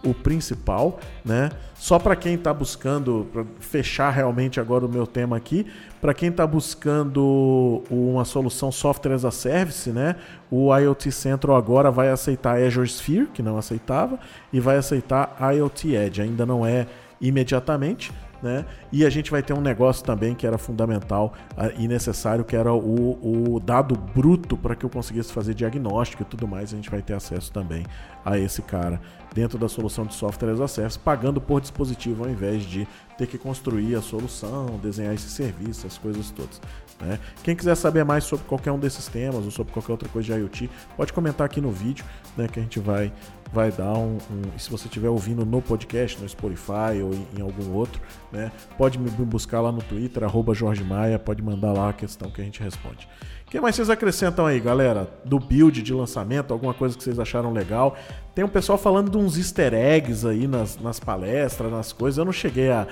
o 0.03 0.15
principal, 0.15 0.99
né? 1.23 1.51
Só 1.75 1.99
para 1.99 2.15
quem 2.15 2.33
está 2.33 2.51
buscando, 2.51 3.27
para 3.31 3.45
fechar 3.59 4.09
realmente 4.09 4.59
agora 4.59 4.83
o 4.83 4.89
meu 4.89 5.05
tema 5.05 5.37
aqui, 5.37 5.67
para 6.01 6.11
quem 6.11 6.29
está 6.29 6.47
buscando 6.47 7.83
uma 7.87 8.25
solução 8.25 8.71
software 8.71 9.13
as 9.13 9.23
a 9.23 9.29
service, 9.29 9.91
né? 9.91 10.15
O 10.49 10.75
IoT 10.75 11.11
Central 11.11 11.55
agora 11.55 11.91
vai 11.91 12.09
aceitar 12.09 12.59
Azure 12.59 12.87
Sphere, 12.87 13.27
que 13.27 13.43
não 13.43 13.59
aceitava, 13.59 14.17
e 14.51 14.59
vai 14.59 14.77
aceitar 14.77 15.37
IoT 15.55 15.93
Edge. 15.93 16.23
Ainda 16.23 16.47
não 16.47 16.65
é 16.65 16.87
imediatamente, 17.21 18.11
né? 18.41 18.65
E 18.91 19.05
a 19.05 19.09
gente 19.09 19.29
vai 19.29 19.41
ter 19.41 19.53
um 19.53 19.61
negócio 19.61 20.03
também 20.03 20.33
que 20.33 20.47
era 20.47 20.57
fundamental 20.57 21.33
uh, 21.51 21.71
e 21.79 21.87
necessário, 21.87 22.43
que 22.43 22.55
era 22.55 22.73
o, 22.73 23.55
o 23.55 23.59
dado 23.59 23.95
bruto 23.95 24.57
para 24.57 24.75
que 24.75 24.85
eu 24.85 24.89
conseguisse 24.89 25.31
fazer 25.31 25.53
diagnóstico 25.53 26.23
e 26.23 26.25
tudo 26.25 26.47
mais. 26.47 26.73
A 26.73 26.75
gente 26.75 26.89
vai 26.89 27.01
ter 27.01 27.13
acesso 27.13 27.51
também 27.51 27.85
a 28.25 28.37
esse 28.37 28.61
cara 28.61 28.99
dentro 29.33 29.57
da 29.57 29.69
solução 29.69 30.05
de 30.05 30.13
software 30.13 30.51
as 30.51 30.59
a 30.59 30.67
service, 30.67 30.99
pagando 30.99 31.39
por 31.39 31.61
dispositivo 31.61 32.23
ao 32.23 32.29
invés 32.29 32.63
de 32.63 32.87
ter 33.17 33.27
que 33.27 33.37
construir 33.37 33.95
a 33.95 34.01
solução, 34.01 34.79
desenhar 34.81 35.13
esse 35.13 35.29
serviço, 35.29 35.87
as 35.87 35.97
coisas 35.97 36.31
todas. 36.31 36.59
Né? 36.99 37.17
Quem 37.43 37.55
quiser 37.55 37.75
saber 37.75 38.03
mais 38.03 38.23
sobre 38.23 38.45
qualquer 38.45 38.71
um 38.71 38.79
desses 38.79 39.07
temas 39.07 39.45
ou 39.45 39.51
sobre 39.51 39.73
qualquer 39.73 39.91
outra 39.91 40.09
coisa 40.09 40.33
de 40.33 40.39
IoT, 40.39 40.69
pode 40.97 41.13
comentar 41.13 41.45
aqui 41.45 41.61
no 41.61 41.71
vídeo, 41.71 42.05
né, 42.37 42.47
que 42.47 42.59
a 42.59 42.63
gente 42.63 42.79
vai 42.79 43.11
vai 43.51 43.71
dar 43.71 43.93
um, 43.93 44.17
um 44.17 44.57
se 44.57 44.69
você 44.69 44.87
estiver 44.87 45.09
ouvindo 45.09 45.45
no 45.45 45.61
podcast, 45.61 46.19
no 46.21 46.27
Spotify 46.27 47.01
ou 47.03 47.13
em, 47.13 47.27
em, 47.37 47.41
algum 47.41 47.73
outro, 47.73 48.01
né, 48.31 48.51
pode 48.77 48.97
me 48.97 49.09
buscar 49.09 49.59
lá 49.61 49.71
no 49.71 49.81
Twitter, 49.81 50.23
arroba 50.23 50.53
Jorge 50.53 50.83
Maia, 50.83 51.19
pode 51.19 51.41
mandar 51.41 51.73
lá 51.73 51.89
a 51.89 51.93
questão 51.93 52.29
que 52.29 52.41
a 52.41 52.43
gente 52.43 52.61
responde. 52.61 53.07
O 53.45 53.51
que 53.51 53.59
mais 53.59 53.75
vocês 53.75 53.89
acrescentam 53.89 54.45
aí, 54.45 54.61
galera? 54.61 55.09
Do 55.25 55.37
build 55.37 55.81
de 55.81 55.93
lançamento, 55.93 56.53
alguma 56.53 56.73
coisa 56.73 56.97
que 56.97 57.03
vocês 57.03 57.19
acharam 57.19 57.51
legal? 57.51 57.97
Tem 58.33 58.45
um 58.45 58.49
pessoal 58.49 58.77
falando 58.77 59.11
de 59.11 59.17
uns 59.17 59.37
easter 59.37 59.73
eggs 59.73 60.25
aí 60.25 60.47
nas, 60.47 60.77
nas 60.77 61.01
palestras, 61.01 61.69
nas 61.69 61.91
coisas. 61.91 62.17
Eu 62.17 62.23
não 62.23 62.31
cheguei 62.31 62.71
a, 62.71 62.87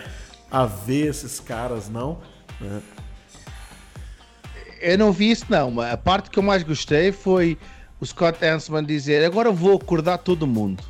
a 0.52 0.66
ver 0.66 1.08
esses 1.08 1.40
caras, 1.40 1.88
não. 1.90 2.18
Né? 2.60 2.82
Eu 4.82 4.98
não 4.98 5.14
vi 5.14 5.32
isso, 5.32 5.46
não. 5.48 5.80
A 5.80 5.96
parte 5.96 6.30
que 6.30 6.38
eu 6.38 6.44
mais 6.44 6.62
gostei 6.62 7.14
foi 7.14 7.58
o 8.00 8.06
Scott 8.06 8.44
Hanselman 8.44 8.84
dizer: 8.84 9.24
agora 9.26 9.52
vou 9.52 9.76
acordar 9.76 10.18
todo 10.18 10.48
mundo. 10.48 10.84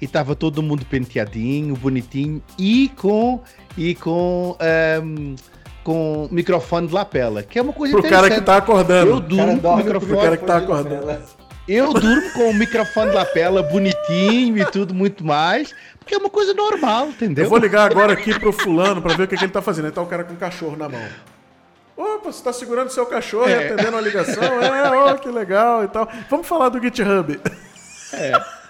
E 0.00 0.04
estava 0.04 0.34
todo 0.34 0.62
mundo 0.62 0.84
penteadinho, 0.84 1.76
bonitinho 1.76 2.42
e 2.58 2.90
com. 2.96 3.40
E 3.76 3.94
com 3.94 4.56
um, 5.02 5.36
com 5.82 6.28
microfone 6.30 6.86
de 6.86 6.94
lapela, 6.94 7.42
que 7.42 7.58
é 7.58 7.62
uma 7.62 7.72
coisa 7.72 7.98
Pro 7.98 8.08
cara 8.08 8.30
que 8.30 8.40
tá 8.40 8.56
acordando. 8.56 9.10
Eu 9.10 9.20
durmo 9.20 9.60
com 9.60 9.68
o 9.68 9.76
microfone. 9.76 10.12
Pro 10.12 10.20
cara 10.20 10.36
que 10.36 10.44
tá 10.44 10.56
acordando. 10.58 11.42
Eu 11.66 11.92
durmo 11.92 12.32
com 12.32 12.50
o 12.50 12.54
microfone 12.54 13.10
de 13.10 13.16
lapela 13.16 13.62
bonitinho 13.62 14.58
e 14.58 14.64
tudo 14.66 14.92
muito 14.92 15.24
mais, 15.24 15.72
porque 15.98 16.14
é 16.14 16.18
uma 16.18 16.28
coisa 16.28 16.52
normal, 16.52 17.08
entendeu? 17.08 17.44
Eu 17.44 17.50
vou 17.50 17.58
ligar 17.58 17.88
agora 17.88 18.12
aqui 18.12 18.36
pro 18.38 18.52
fulano 18.52 19.00
para 19.00 19.14
ver 19.14 19.24
o 19.24 19.28
que, 19.28 19.36
que, 19.36 19.44
ele 19.44 19.52
tá 19.52 19.62
fazendo. 19.62 19.86
Aí 19.86 19.92
tá 19.92 20.02
o 20.02 20.06
cara 20.06 20.24
com 20.24 20.34
o 20.34 20.36
cachorro 20.36 20.76
na 20.76 20.88
mão. 20.88 21.00
Opa, 21.96 22.32
você 22.32 22.42
tá 22.42 22.52
segurando 22.52 22.90
seu 22.90 23.06
cachorro 23.06 23.48
é. 23.48 23.52
e 23.52 23.72
atendendo 23.72 23.96
a 23.96 24.00
ligação? 24.00 24.42
É, 24.42 24.90
ó, 24.90 25.12
oh, 25.12 25.18
que 25.18 25.28
legal 25.28 25.84
e 25.84 25.88
tal. 25.88 26.08
Vamos 26.30 26.46
falar 26.46 26.68
do 26.68 26.80
GitHub. 26.80 27.40
É. 28.12 28.32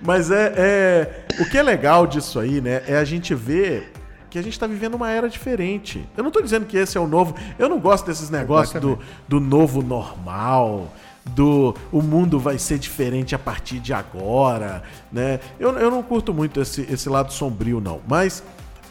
Mas 0.00 0.30
é, 0.30 0.52
é, 0.56 1.26
O 1.40 1.48
que 1.48 1.56
é 1.56 1.62
legal 1.62 2.06
disso 2.06 2.40
aí, 2.40 2.60
né? 2.60 2.82
É 2.86 2.96
a 2.96 3.04
gente 3.04 3.34
ver 3.34 3.92
que 4.28 4.38
a 4.38 4.42
gente 4.42 4.54
está 4.54 4.66
vivendo 4.66 4.94
uma 4.94 5.10
era 5.10 5.28
diferente. 5.28 6.06
Eu 6.16 6.22
não 6.22 6.28
estou 6.28 6.42
dizendo 6.42 6.66
que 6.66 6.76
esse 6.76 6.96
é 6.96 7.00
o 7.00 7.06
novo. 7.06 7.34
Eu 7.58 7.68
não 7.68 7.78
gosto 7.78 8.06
desses 8.06 8.30
negócios 8.30 8.80
do, 8.80 8.98
do 9.28 9.38
novo 9.38 9.82
normal, 9.82 10.92
do 11.24 11.74
o 11.90 12.02
mundo 12.02 12.38
vai 12.38 12.58
ser 12.58 12.78
diferente 12.78 13.34
a 13.34 13.38
partir 13.38 13.78
de 13.78 13.92
agora, 13.92 14.82
né? 15.10 15.40
Eu, 15.58 15.72
eu 15.78 15.90
não 15.90 16.02
curto 16.02 16.34
muito 16.34 16.60
esse, 16.60 16.82
esse 16.82 17.08
lado 17.08 17.32
sombrio, 17.32 17.80
não. 17.80 18.00
Mas 18.08 18.42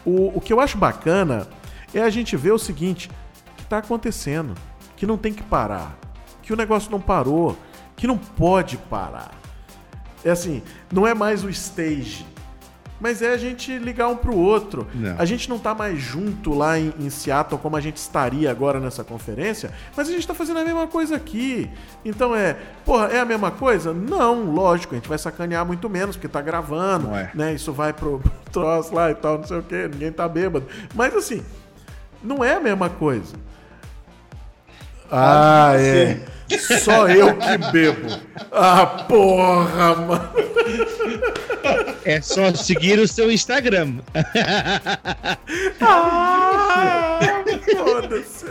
o, 0.04 0.36
o 0.36 0.40
que 0.40 0.52
eu 0.52 0.60
acho 0.60 0.78
bacana 0.78 1.46
é 1.94 2.00
a 2.00 2.10
gente 2.10 2.36
ver 2.36 2.52
o 2.52 2.58
seguinte: 2.58 3.10
que 3.56 3.62
está 3.62 3.78
acontecendo, 3.78 4.54
que 4.96 5.06
não 5.06 5.18
tem 5.18 5.32
que 5.32 5.42
parar, 5.42 5.98
que 6.42 6.52
o 6.52 6.56
negócio 6.56 6.90
não 6.90 7.00
parou, 7.00 7.56
que 7.96 8.06
não 8.06 8.16
pode 8.16 8.76
parar. 8.76 9.32
É 10.24 10.30
assim, 10.30 10.62
não 10.92 11.06
é 11.06 11.14
mais 11.14 11.44
o 11.44 11.50
stage, 11.50 12.24
mas 13.02 13.20
é 13.20 13.32
a 13.32 13.36
gente 13.36 13.76
ligar 13.78 14.06
um 14.06 14.16
pro 14.16 14.36
outro. 14.36 14.86
Não. 14.94 15.16
A 15.18 15.24
gente 15.24 15.50
não 15.50 15.58
tá 15.58 15.74
mais 15.74 15.98
junto 15.98 16.54
lá 16.54 16.78
em, 16.78 16.94
em, 17.00 17.10
Seattle 17.10 17.60
como 17.60 17.76
a 17.76 17.80
gente 17.80 17.96
estaria 17.96 18.48
agora 18.48 18.78
nessa 18.78 19.02
conferência, 19.02 19.72
mas 19.96 20.08
a 20.08 20.12
gente 20.12 20.24
tá 20.24 20.32
fazendo 20.32 20.60
a 20.60 20.64
mesma 20.64 20.86
coisa 20.86 21.16
aqui. 21.16 21.68
Então 22.04 22.32
é, 22.32 22.56
porra, 22.84 23.06
é 23.06 23.18
a 23.18 23.24
mesma 23.24 23.50
coisa? 23.50 23.92
Não, 23.92 24.44
lógico, 24.52 24.94
a 24.94 24.98
gente 24.98 25.08
vai 25.08 25.18
sacanear 25.18 25.66
muito 25.66 25.90
menos, 25.90 26.14
porque 26.14 26.28
tá 26.28 26.40
gravando, 26.40 27.10
é. 27.10 27.32
né? 27.34 27.52
Isso 27.52 27.72
vai 27.72 27.92
pro, 27.92 28.20
pro 28.44 28.52
troço 28.52 28.94
lá 28.94 29.10
e 29.10 29.16
tal, 29.16 29.38
não 29.38 29.44
sei 29.48 29.58
o 29.58 29.62
quê, 29.64 29.88
ninguém 29.92 30.12
tá 30.12 30.28
bêbado. 30.28 30.64
Mas 30.94 31.12
assim, 31.16 31.42
não 32.22 32.44
é 32.44 32.54
a 32.54 32.60
mesma 32.60 32.88
coisa. 32.88 33.34
Ah, 35.10 35.72
é. 35.74 36.20
Só 36.58 37.08
eu 37.08 37.36
que 37.36 37.58
bebo. 37.72 38.08
Ah, 38.50 38.86
porra, 39.08 39.94
mano. 39.94 40.30
É 42.04 42.20
só 42.20 42.52
seguir 42.54 42.98
o 42.98 43.06
seu 43.06 43.30
Instagram. 43.30 43.98
Ah, 45.80 47.20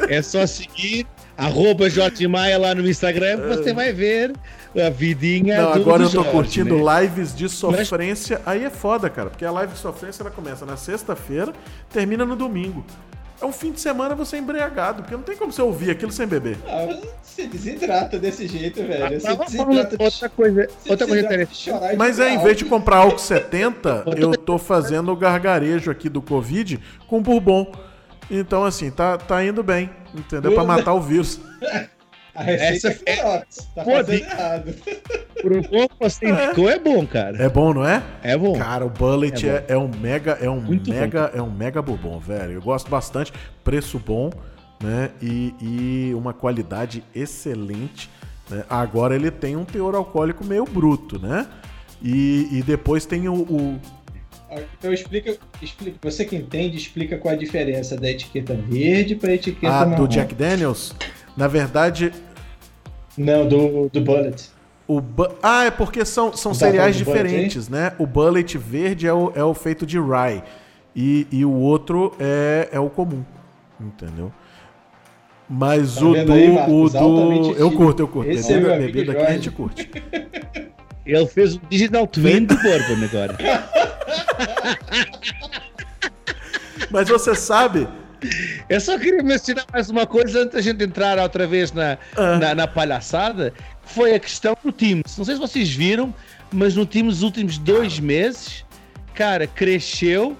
é 0.09 0.21
só 0.21 0.45
seguir 0.45 1.05
arroba 1.37 1.85
Maia 2.29 2.57
lá 2.57 2.75
no 2.75 2.87
Instagram 2.87 3.47
você 3.47 3.73
vai 3.73 3.91
ver 3.91 4.33
a 4.75 4.89
vidinha 4.89 5.61
Não, 5.61 5.73
agora 5.73 6.03
eu 6.03 6.09
tô 6.09 6.15
Jorge, 6.17 6.31
curtindo 6.31 6.77
né? 6.77 7.01
lives 7.01 7.35
de 7.35 7.49
sofrência. 7.49 8.41
Aí 8.45 8.63
é 8.63 8.69
foda, 8.69 9.09
cara, 9.09 9.29
porque 9.29 9.43
a 9.43 9.51
live 9.51 9.73
de 9.73 9.79
sofrência 9.79 10.23
ela 10.23 10.31
começa 10.31 10.65
na 10.65 10.77
sexta-feira, 10.77 11.51
termina 11.91 12.25
no 12.25 12.35
domingo 12.35 12.85
é 13.41 13.45
um 13.45 13.51
fim 13.51 13.71
de 13.71 13.81
semana 13.81 14.13
você 14.13 14.35
é 14.35 14.39
embriagado, 14.39 15.01
porque 15.01 15.15
não 15.15 15.23
tem 15.23 15.35
como 15.35 15.51
você 15.51 15.61
ouvir 15.61 15.91
aquilo 15.91 16.11
sem 16.11 16.27
beber. 16.27 16.57
Ah, 16.67 16.99
você 17.21 17.47
desidrata 17.47 18.19
desse 18.19 18.47
jeito, 18.47 18.83
velho. 18.83 19.05
Ah, 19.05 19.09
você 19.09 19.35
desidrata 19.35 19.97
de... 19.97 20.03
Outra 20.03 20.29
coisa, 20.29 20.67
outra 20.87 21.07
coisa 21.07 21.25
interessante. 21.25 21.97
Mas 21.97 22.19
é, 22.19 22.33
em 22.33 22.41
vez 22.41 22.57
de 22.57 22.65
comprar 22.65 22.97
álcool 22.97 23.17
70, 23.17 24.05
eu 24.15 24.31
tô 24.37 24.57
fazendo 24.57 25.11
o 25.11 25.15
gargarejo 25.15 25.89
aqui 25.89 26.07
do 26.07 26.21
Covid 26.21 26.79
com 27.07 27.21
bourbon. 27.21 27.71
Então, 28.29 28.63
assim, 28.63 28.91
tá, 28.91 29.17
tá 29.17 29.43
indo 29.43 29.63
bem, 29.63 29.89
entendeu? 30.13 30.53
Pra 30.53 30.63
matar 30.63 30.93
o 30.93 31.01
vírus. 31.01 31.39
A 32.33 32.43
receita 32.43 32.87
Essa 32.87 33.03
é 33.05 33.15
forte. 33.17 33.57
Tá 33.75 33.83
fazendo 33.83 34.23
errado. 34.23 34.75
Pro 35.41 35.61
bom 35.61 35.87
que 35.87 35.95
você 35.99 36.29
indicou 36.29 36.69
é 36.69 36.79
bom, 36.79 37.05
cara. 37.05 37.41
É 37.41 37.49
bom, 37.49 37.73
não 37.73 37.85
é? 37.85 38.03
É 38.21 38.37
bom. 38.37 38.57
Cara, 38.57 38.85
o 38.85 38.89
Bullet 38.89 39.47
é, 39.47 39.65
é, 39.67 39.73
é 39.73 39.77
um 39.77 39.89
mega, 39.89 40.33
é 40.33 40.49
um 40.49 40.61
Muito 40.61 40.89
mega, 40.89 41.27
bom. 41.27 41.39
é 41.39 41.41
um 41.41 41.49
mega 41.49 41.81
bourbon, 41.81 42.19
velho. 42.19 42.53
Eu 42.53 42.61
gosto 42.61 42.89
bastante, 42.89 43.33
preço 43.63 43.99
bom, 43.99 44.29
né? 44.81 45.09
E, 45.21 45.53
e 45.61 46.13
uma 46.13 46.33
qualidade 46.33 47.03
excelente. 47.13 48.09
Né? 48.49 48.63
Agora 48.69 49.15
ele 49.15 49.31
tem 49.31 49.55
um 49.55 49.65
teor 49.65 49.95
alcoólico 49.95 50.45
meio 50.45 50.65
bruto, 50.65 51.19
né? 51.19 51.47
E, 52.01 52.47
e 52.51 52.63
depois 52.63 53.05
tem 53.05 53.27
o, 53.27 53.33
o... 53.33 53.79
Então 54.77 54.91
explica, 54.91 55.37
explica, 55.61 55.97
você 56.01 56.25
que 56.25 56.35
entende, 56.35 56.75
explica 56.75 57.17
qual 57.17 57.33
a 57.33 57.37
diferença 57.37 57.95
da 57.95 58.09
etiqueta 58.09 58.53
verde 58.53 59.15
para 59.15 59.31
a 59.31 59.35
etiqueta 59.35 59.73
ah, 59.73 59.85
marrom. 59.85 60.03
do 60.03 60.07
Jack 60.07 60.35
Daniels? 60.35 60.93
Na 61.37 61.47
verdade. 61.47 62.11
Não, 63.17 63.47
do, 63.47 63.87
do 63.89 64.01
Bullet. 64.01 64.49
O 64.91 64.99
bu 64.99 65.29
ah, 65.41 65.63
é 65.63 65.71
porque 65.71 66.03
são, 66.03 66.35
são 66.35 66.53
cereais 66.53 66.97
diferentes, 66.97 67.69
né? 67.69 67.93
O 67.97 68.05
Bullet 68.05 68.57
verde 68.57 69.07
é 69.07 69.13
o, 69.13 69.31
é 69.33 69.41
o 69.41 69.53
feito 69.53 69.85
de 69.85 69.97
rye. 69.97 70.43
E, 70.93 71.25
e 71.31 71.45
o 71.45 71.53
outro 71.53 72.13
é, 72.19 72.67
é 72.73 72.79
o 72.79 72.89
comum. 72.89 73.23
Entendeu? 73.79 74.33
Mas 75.47 75.95
tá 75.95 76.03
o 76.03 76.25
do. 76.25 76.33
Aí, 76.33 76.49
o 76.69 76.89
do... 76.89 77.53
Eu 77.53 77.71
curto, 77.71 78.01
eu 78.01 78.07
curto. 78.09 78.29
Esse 78.29 78.51
bebida, 78.51 78.73
é 78.73 78.79
bebida 78.79 79.13
aqui 79.13 79.21
a 79.21 79.31
gente 79.31 79.49
curte. 79.49 79.89
Ele 81.05 81.25
fez 81.25 81.55
o 81.55 81.61
Digital 81.69 82.05
Twin 82.05 82.43
do 82.43 82.57
Bourbon 82.57 83.05
agora. 83.05 83.37
Mas 86.91 87.07
você 87.07 87.33
sabe 87.33 87.87
eu 88.69 88.79
só 88.79 88.97
queria 88.99 89.23
mencionar 89.23 89.65
mais 89.73 89.89
uma 89.89 90.05
coisa 90.05 90.41
antes 90.41 90.53
da 90.53 90.61
gente 90.61 90.83
entrar 90.83 91.17
outra 91.17 91.47
vez 91.47 91.71
na, 91.71 91.97
ah. 92.15 92.37
na, 92.37 92.55
na, 92.55 92.67
palhaçada. 92.67 93.53
Foi 93.93 94.13
a 94.15 94.19
questão 94.19 94.55
do 94.63 94.71
Teams. 94.71 95.17
Não 95.17 95.25
sei 95.25 95.35
se 95.35 95.41
vocês 95.41 95.69
viram, 95.73 96.13
mas 96.51 96.75
no 96.75 96.85
Teams, 96.85 97.15
nos 97.15 97.23
últimos 97.23 97.57
dois 97.57 97.99
meses, 97.99 98.65
cara, 99.13 99.45
cresceu 99.47 100.37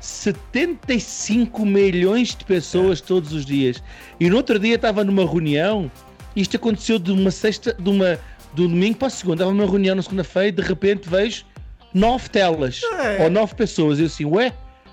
75 0.00 1.64
milhões 1.66 2.28
de 2.34 2.44
pessoas 2.44 3.00
é. 3.00 3.04
todos 3.04 3.32
os 3.32 3.44
dias. 3.44 3.82
E 4.20 4.30
no 4.30 4.36
outro 4.36 4.58
dia 4.58 4.76
estava 4.76 5.02
numa 5.04 5.24
reunião 5.26 5.90
Isto 6.34 6.56
aconteceu 6.56 6.98
de 6.98 7.10
uma 7.12 7.30
sexta, 7.30 7.74
de 7.78 7.88
uma 7.88 8.18
do 8.54 8.68
domingo 8.68 8.98
para 8.98 9.08
a 9.08 9.10
segunda. 9.10 9.36
Estava 9.42 9.52
numa 9.52 9.68
reunião 9.68 9.94
na 9.96 10.02
segunda-feira 10.02 10.48
e 10.48 10.52
de 10.52 10.62
repente 10.62 11.08
vejo 11.08 11.44
nove 11.92 12.28
telas 12.28 12.80
É. 13.00 13.22
ou 13.24 13.30
nove 13.30 13.54
pessoas. 13.54 13.98
Eu 13.98 14.06
assim, 14.06 14.24
ué, 14.24 14.52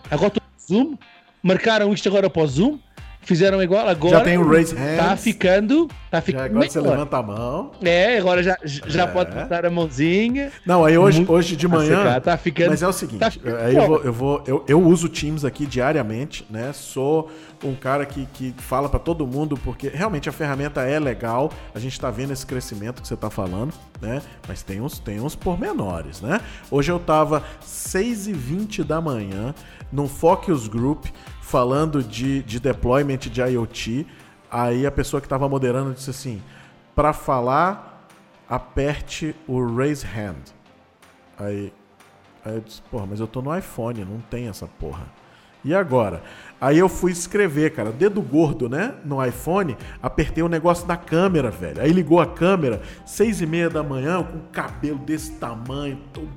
agora 0.10 0.28
estou 0.28 0.44
no 0.44 0.68
Zoom, 0.68 0.98
marcaram 1.42 1.94
isto 1.94 2.08
agora 2.10 2.30
para 2.30 2.42
o 2.44 2.48
Zoom, 2.48 2.80
fizeram 3.24 3.62
igual, 3.64 3.88
agora 3.88 4.18
Já 4.18 4.24
tem 4.24 4.38
o 4.38 4.48
raise 4.48 4.74
está 4.76 5.04
hands. 5.10 5.24
ficando, 5.24 5.88
está 6.06 6.18
Já 6.18 6.22
ficando 6.22 6.44
agora 6.46 6.70
você 6.70 6.80
melhor. 6.80 6.92
levanta 6.92 7.18
a 7.18 7.24
mão. 7.24 7.72
É, 7.82 8.18
agora 8.18 8.44
já, 8.44 8.58
já 8.64 9.04
É. 9.04 9.08
pode 9.08 9.32
botar 9.34 9.66
a 9.66 9.70
mãozinha. 9.70 10.52
Não, 10.66 10.84
aí 10.86 10.98
hoje, 10.98 11.18
Muito- 11.20 11.32
hoje 11.34 11.56
de 11.56 11.68
manhã. 11.68 12.18
Está 12.18 12.38
ficando. 12.38 12.70
Mas 12.70 12.84
é 12.84 12.88
o 12.88 12.94
seguinte, 12.94 13.20
tá 13.20 13.32
ficando 13.32 13.58
aí 13.58 13.76
eu 13.76 13.88
vou, 13.88 14.04
eu 14.04 14.14
vou, 14.14 14.44
eu, 14.46 14.66
eu 14.68 14.82
uso 14.82 15.08
Teams 15.10 15.44
aqui 15.46 15.66
diariamente, 15.66 16.46
né? 16.50 16.72
Sou 16.74 17.32
um 17.64 17.76
cara 17.76 18.06
que, 18.06 18.26
que 18.34 18.54
fala 18.58 18.90
pra 18.90 19.00
todo 19.00 19.26
mundo 19.26 19.58
porque 19.64 19.88
realmente 19.88 20.28
a 20.28 20.32
ferramenta 20.32 20.82
é 20.82 21.00
legal. 21.00 21.52
A 21.74 21.80
gente 21.80 21.98
tá 22.00 22.12
vendo 22.12 22.34
esse 22.34 22.46
crescimento 22.46 23.02
que 23.02 23.08
você 23.08 23.16
tá 23.16 23.30
falando, 23.30 23.74
né? 24.02 24.22
Mas 24.48 24.64
tem 24.64 24.82
uns, 24.82 25.00
tem 25.00 25.22
uns 25.22 25.34
pormenores, 25.36 26.22
né? 26.22 26.42
Hoje 26.70 26.92
eu 26.92 27.00
tava 27.00 27.42
6h20 27.66 28.84
da 28.84 29.00
manhã 29.00 29.54
num 29.92 30.08
Focus 30.08 30.68
Group 30.68 31.06
falando 31.44 32.02
de, 32.02 32.42
de 32.44 32.60
deployment 32.60 33.18
de 33.18 33.42
IoT. 33.42 34.08
Aí 34.50 34.86
a 34.88 34.92
pessoa 34.92 35.22
que 35.22 35.28
tava 35.28 35.48
moderando 35.50 35.94
disse 35.94 36.10
assim: 36.10 36.42
para 36.96 37.12
falar, 37.12 38.08
aperte 38.48 39.36
o 39.48 39.64
raise 39.76 40.06
hand. 40.06 40.54
Aí, 41.38 41.74
aí 42.46 42.56
eu 42.56 42.62
disse, 42.62 42.82
porra, 42.84 43.06
mas 43.08 43.20
eu 43.20 43.28
tô 43.28 43.42
no 43.42 43.56
iPhone, 43.56 44.06
não 44.06 44.20
tem 44.20 44.48
essa 44.48 44.68
porra. 44.68 45.06
E 45.66 45.74
agora? 45.74 46.22
Aí 46.60 46.78
eu 46.78 46.90
fui 46.90 47.12
escrever, 47.12 47.74
cara, 47.74 47.92
dedo 47.92 48.22
gordo, 48.22 48.68
né? 48.68 48.96
No 49.06 49.24
iPhone, 49.24 49.78
apertei 50.02 50.44
o 50.44 50.50
negócio 50.50 50.86
da 50.86 50.98
câmera, 50.98 51.50
velho. 51.50 51.82
Aí 51.82 51.92
ligou 51.92 52.20
a 52.20 52.26
câmera, 52.26 52.82
seis 53.06 53.42
e 53.42 53.46
meia 53.46 53.70
da 53.70 53.82
manhã, 53.82 54.22
com 54.24 54.38
o 54.40 54.44
cabelo 54.52 55.00
desse 55.00 55.34
tamanho, 55.34 56.00
todo 56.12 56.30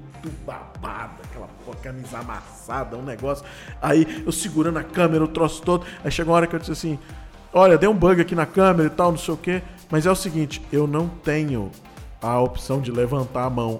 babado, 0.45 0.66
aquela 0.83 1.49
porra, 1.65 1.77
camisa 1.83 2.19
amassada, 2.19 2.97
um 2.97 3.03
negócio. 3.03 3.45
Aí 3.81 4.23
eu 4.25 4.33
segurando 4.33 4.79
a 4.79 4.85
câmera, 4.85 5.25
o 5.25 5.29
troço 5.29 5.63
todo. 5.63 5.87
Aí 6.05 6.11
chegou 6.11 6.33
uma 6.33 6.37
hora 6.37 6.47
que 6.47 6.55
eu 6.55 6.59
disse 6.59 6.73
assim: 6.73 6.99
Olha, 7.53 7.79
deu 7.79 7.91
um 7.91 7.97
bug 7.97 8.21
aqui 8.21 8.35
na 8.35 8.47
câmera 8.47 8.89
e 8.89 8.91
tal, 8.91 9.11
não 9.11 9.19
sei 9.19 9.35
o 9.35 9.37
quê. 9.37 9.63
Mas 9.91 10.05
é 10.07 10.11
o 10.11 10.17
seguinte, 10.17 10.61
eu 10.73 10.87
não 10.87 11.09
tenho 11.09 11.71
a 12.21 12.41
opção 12.41 12.81
de 12.81 12.91
levantar 12.91 13.45
a 13.45 13.51
mão. 13.51 13.79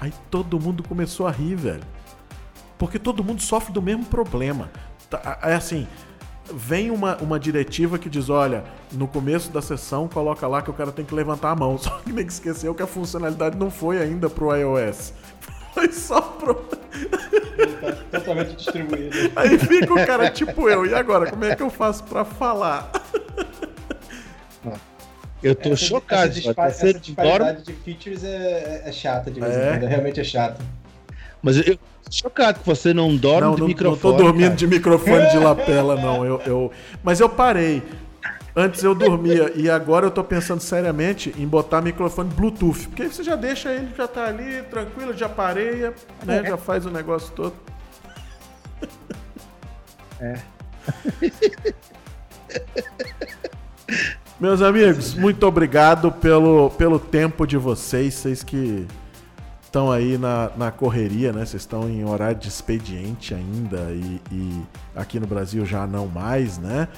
Aí 0.00 0.12
todo 0.30 0.58
mundo 0.60 0.82
começou 0.82 1.26
a 1.26 1.30
rir, 1.30 1.54
velho. 1.54 1.82
Porque 2.78 2.98
todo 2.98 3.22
mundo 3.22 3.40
sofre 3.40 3.72
do 3.72 3.80
mesmo 3.80 4.04
problema. 4.04 4.70
Tá, 5.08 5.38
É 5.42 5.54
assim, 5.54 5.86
vem 6.52 6.90
uma, 6.90 7.16
uma 7.16 7.38
diretiva 7.38 7.98
que 7.98 8.10
diz, 8.10 8.28
olha, 8.28 8.64
no 8.92 9.06
começo 9.06 9.50
da 9.50 9.62
sessão 9.62 10.08
coloca 10.08 10.46
lá 10.46 10.60
que 10.60 10.70
o 10.70 10.72
cara 10.72 10.92
tem 10.92 11.04
que 11.04 11.14
levantar 11.14 11.50
a 11.50 11.56
mão. 11.56 11.76
Só 11.78 11.90
que 11.98 12.12
nem 12.12 12.26
que 12.26 12.32
esqueceu 12.32 12.74
que 12.74 12.82
a 12.82 12.86
funcionalidade 12.86 13.56
não 13.56 13.70
foi 13.70 14.00
ainda 14.00 14.28
pro 14.28 14.54
iOS. 14.54 15.12
Foi 15.72 15.90
só 15.92 16.20
pro... 16.20 16.64
Ele 17.58 17.72
tá 17.76 18.18
totalmente 18.20 18.56
distribuído. 18.56 19.16
Aí 19.34 19.58
fica 19.58 19.92
o 19.92 20.06
cara 20.06 20.30
tipo 20.30 20.68
eu. 20.68 20.84
E 20.86 20.94
agora, 20.94 21.30
como 21.30 21.44
é 21.44 21.56
que 21.56 21.62
eu 21.62 21.70
faço 21.70 22.04
pra 22.04 22.24
falar? 22.24 22.90
Eu 25.42 25.54
tô 25.56 25.70
Essa- 25.72 25.84
chocado. 25.84 26.22
Essa, 26.30 26.40
dispa- 26.40 26.70
Você 26.70 26.88
essa 26.90 26.92
dorme, 26.92 27.00
disparidade 27.00 27.62
de 27.64 27.72
features 27.72 28.22
é, 28.22 28.82
é 28.86 28.92
chata 28.92 29.30
de 29.30 29.40
vez 29.40 29.52
É? 29.56 29.66
em 29.66 29.70
quando. 29.78 29.88
Realmente 29.88 30.20
é 30.20 30.24
chata. 30.24 30.62
mas 31.42 31.56
eu, 31.56 31.64
eu 31.64 31.76
tô 31.76 32.12
chocado 32.12 32.60
que 32.60 32.66
você 32.66 32.94
não 32.94 33.16
dorme 33.16 33.40
não, 33.48 33.54
de 33.56 33.60
não, 33.62 33.66
microfone. 33.68 34.12
não 34.12 34.18
tô 34.18 34.24
dormindo 34.24 34.44
cara. 34.44 34.56
de 34.56 34.66
microfone 34.68 35.30
de 35.30 35.38
lapela, 35.38 35.96
não. 35.96 36.24
Eu, 36.24 36.40
eu... 36.46 36.72
Mas 37.02 37.18
eu 37.18 37.28
parei. 37.28 37.82
Antes 38.54 38.84
eu 38.84 38.94
dormia 38.94 39.50
e 39.54 39.70
agora 39.70 40.06
eu 40.06 40.10
tô 40.10 40.22
pensando 40.22 40.60
seriamente 40.60 41.34
em 41.38 41.48
botar 41.48 41.80
microfone 41.80 42.28
Bluetooth. 42.28 42.86
Porque 42.88 43.00
aí 43.02 43.08
você 43.08 43.24
já 43.24 43.34
deixa 43.34 43.72
ele, 43.72 43.88
já 43.96 44.06
tá 44.06 44.26
ali, 44.26 44.62
tranquilo, 44.64 45.14
já 45.14 45.26
pareia, 45.26 45.94
né? 46.22 46.44
Já 46.44 46.58
faz 46.58 46.84
o 46.84 46.90
negócio 46.90 47.32
todo. 47.34 47.54
Meus 54.38 54.60
amigos, 54.60 55.14
muito 55.14 55.46
obrigado 55.46 56.12
pelo, 56.12 56.68
pelo 56.70 56.98
tempo 56.98 57.46
de 57.46 57.56
vocês. 57.56 58.12
Vocês 58.14 58.42
que 58.42 58.86
estão 59.62 59.90
aí 59.90 60.18
na, 60.18 60.50
na 60.56 60.70
correria, 60.70 61.32
né? 61.32 61.46
Vocês 61.46 61.62
estão 61.62 61.88
em 61.88 62.04
horário 62.04 62.38
de 62.38 62.48
expediente 62.48 63.32
ainda 63.32 63.90
e, 63.92 64.20
e 64.30 64.62
aqui 64.94 65.18
no 65.18 65.26
Brasil 65.26 65.64
já 65.64 65.86
não 65.86 66.06
mais, 66.06 66.58
né? 66.58 66.88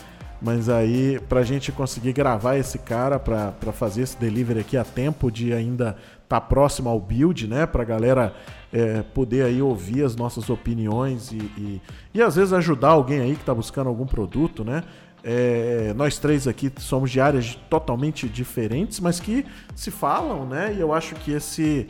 Mas 0.44 0.68
aí, 0.68 1.18
pra 1.26 1.42
gente 1.42 1.72
conseguir 1.72 2.12
gravar 2.12 2.58
esse 2.58 2.78
cara, 2.78 3.18
pra 3.18 3.50
fazer 3.72 4.02
esse 4.02 4.18
delivery 4.18 4.60
aqui 4.60 4.76
a 4.76 4.84
tempo 4.84 5.30
de 5.32 5.54
ainda 5.54 5.96
estar 6.22 6.38
próximo 6.42 6.90
ao 6.90 7.00
build, 7.00 7.48
né? 7.48 7.64
Pra 7.64 7.82
galera 7.82 8.34
é, 8.70 9.00
poder 9.02 9.46
aí 9.46 9.62
ouvir 9.62 10.04
as 10.04 10.14
nossas 10.14 10.50
opiniões 10.50 11.32
e, 11.32 11.36
e, 11.36 11.82
e 12.12 12.20
às 12.20 12.36
vezes 12.36 12.52
ajudar 12.52 12.90
alguém 12.90 13.20
aí 13.20 13.36
que 13.36 13.42
tá 13.42 13.54
buscando 13.54 13.88
algum 13.88 14.04
produto, 14.04 14.62
né? 14.62 14.84
É, 15.22 15.94
nós 15.96 16.18
três 16.18 16.46
aqui 16.46 16.70
somos 16.76 17.10
de 17.10 17.22
áreas 17.22 17.58
totalmente 17.70 18.28
diferentes, 18.28 19.00
mas 19.00 19.18
que 19.18 19.46
se 19.74 19.90
falam, 19.90 20.44
né? 20.44 20.74
E 20.76 20.80
eu 20.80 20.92
acho 20.92 21.14
que 21.14 21.32
esse, 21.32 21.88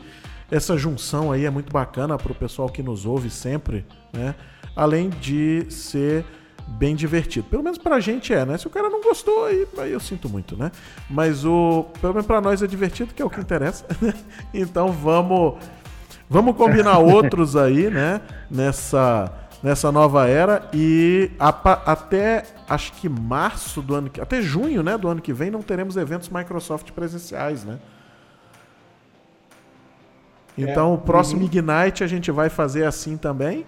essa 0.49 0.77
junção 0.77 1.29
aí 1.29 1.43
é 1.43 1.49
muito 1.49 1.73
bacana 1.73 2.17
para 2.17 2.31
o 2.31 2.35
pessoal 2.35 2.69
que 2.69 2.81
nos 2.81 3.05
ouve 3.05 3.29
sempre, 3.29 3.85
né? 4.13 4.33
Além 4.73 5.09
de 5.09 5.65
ser 5.69 6.23
bem 6.67 6.95
divertido. 6.95 7.47
Pelo 7.49 7.63
menos 7.63 7.77
pra 7.77 7.99
gente 7.99 8.33
é, 8.33 8.45
né? 8.45 8.57
Se 8.57 8.67
o 8.67 8.69
cara 8.69 8.89
não 8.89 9.01
gostou, 9.01 9.45
aí, 9.45 9.67
aí 9.77 9.91
eu 9.91 9.99
sinto 9.99 10.27
muito, 10.29 10.57
né? 10.57 10.71
Mas 11.09 11.45
o 11.45 11.85
pelo 12.01 12.13
menos 12.13 12.25
pra 12.25 12.41
nós 12.41 12.61
é 12.61 12.67
divertido, 12.67 13.13
que 13.13 13.21
é 13.21 13.25
o 13.25 13.29
que 13.29 13.39
interessa. 13.39 13.85
então 14.53 14.91
vamos 14.91 15.55
vamos 16.29 16.55
combinar 16.55 16.97
outros 16.99 17.55
aí, 17.55 17.89
né? 17.89 18.21
Nessa 18.49 19.31
nessa 19.63 19.91
nova 19.91 20.27
era 20.27 20.69
e 20.73 21.31
a 21.39 21.49
até 21.91 22.43
acho 22.69 22.93
que 22.93 23.09
março 23.09 23.81
do 23.81 23.95
ano 23.95 24.09
que 24.09 24.21
até 24.21 24.41
junho, 24.41 24.83
né, 24.83 24.95
do 24.95 25.07
ano 25.07 25.21
que 25.21 25.33
vem 25.33 25.49
não 25.49 25.61
teremos 25.61 25.97
eventos 25.97 26.29
Microsoft 26.29 26.91
presenciais, 26.91 27.63
né? 27.63 27.79
Então, 30.57 30.93
o 30.93 30.97
próximo 30.97 31.43
Ignite 31.43 32.03
a 32.03 32.07
gente 32.07 32.31
vai 32.31 32.49
fazer 32.49 32.85
assim 32.85 33.17
também. 33.17 33.65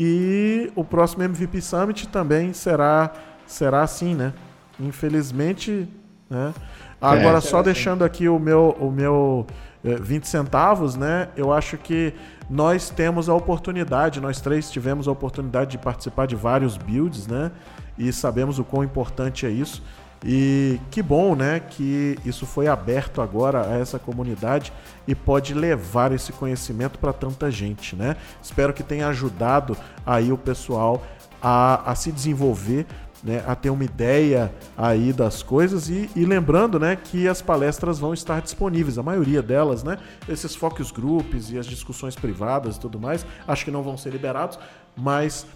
E 0.00 0.70
o 0.76 0.84
próximo 0.84 1.24
MVP 1.24 1.60
Summit 1.60 2.06
também 2.06 2.52
será, 2.52 3.10
será 3.44 3.82
assim, 3.82 4.14
né? 4.14 4.32
Infelizmente, 4.78 5.88
né? 6.30 6.54
Agora, 7.00 7.38
É, 7.38 7.40
só 7.40 7.62
deixando 7.64 8.04
aqui 8.04 8.28
o 8.28 8.38
meu, 8.38 8.76
o 8.78 8.92
meu 8.92 9.44
eh, 9.84 9.96
20 9.96 10.28
centavos, 10.28 10.94
né? 10.94 11.28
Eu 11.36 11.52
acho 11.52 11.76
que 11.76 12.14
nós 12.48 12.90
temos 12.90 13.28
a 13.28 13.34
oportunidade, 13.34 14.20
nós 14.20 14.40
três 14.40 14.70
tivemos 14.70 15.08
a 15.08 15.10
oportunidade 15.10 15.72
de 15.72 15.78
participar 15.78 16.28
de 16.28 16.36
vários 16.36 16.76
builds, 16.76 17.26
né? 17.26 17.50
E 17.98 18.12
sabemos 18.12 18.60
o 18.60 18.64
quão 18.64 18.84
importante 18.84 19.46
é 19.46 19.50
isso. 19.50 19.82
E 20.24 20.80
que 20.90 21.00
bom, 21.00 21.36
né, 21.36 21.60
que 21.60 22.18
isso 22.24 22.44
foi 22.44 22.66
aberto 22.66 23.22
agora 23.22 23.68
a 23.68 23.78
essa 23.78 23.98
comunidade 23.98 24.72
e 25.06 25.14
pode 25.14 25.54
levar 25.54 26.12
esse 26.12 26.32
conhecimento 26.32 26.98
para 26.98 27.12
tanta 27.12 27.50
gente, 27.50 27.94
né? 27.94 28.16
Espero 28.42 28.72
que 28.72 28.82
tenha 28.82 29.06
ajudado 29.08 29.76
aí 30.04 30.32
o 30.32 30.38
pessoal 30.38 31.02
a, 31.40 31.92
a 31.92 31.94
se 31.94 32.10
desenvolver, 32.10 32.84
né, 33.22 33.44
a 33.46 33.54
ter 33.54 33.70
uma 33.70 33.84
ideia 33.84 34.52
aí 34.76 35.12
das 35.12 35.42
coisas 35.42 35.88
e, 35.88 36.10
e 36.14 36.24
lembrando, 36.24 36.78
né, 36.78 36.96
que 36.96 37.28
as 37.28 37.40
palestras 37.40 37.98
vão 37.98 38.12
estar 38.12 38.40
disponíveis, 38.42 38.98
a 38.98 39.02
maioria 39.02 39.42
delas, 39.42 39.82
né, 39.82 39.98
esses 40.28 40.54
focus 40.54 40.90
groups 40.90 41.50
e 41.50 41.58
as 41.58 41.66
discussões 41.66 42.14
privadas 42.14 42.76
e 42.76 42.80
tudo 42.80 42.98
mais, 42.98 43.24
acho 43.46 43.64
que 43.64 43.70
não 43.70 43.82
vão 43.82 43.96
ser 43.96 44.10
liberados, 44.10 44.58
mas 44.96 45.46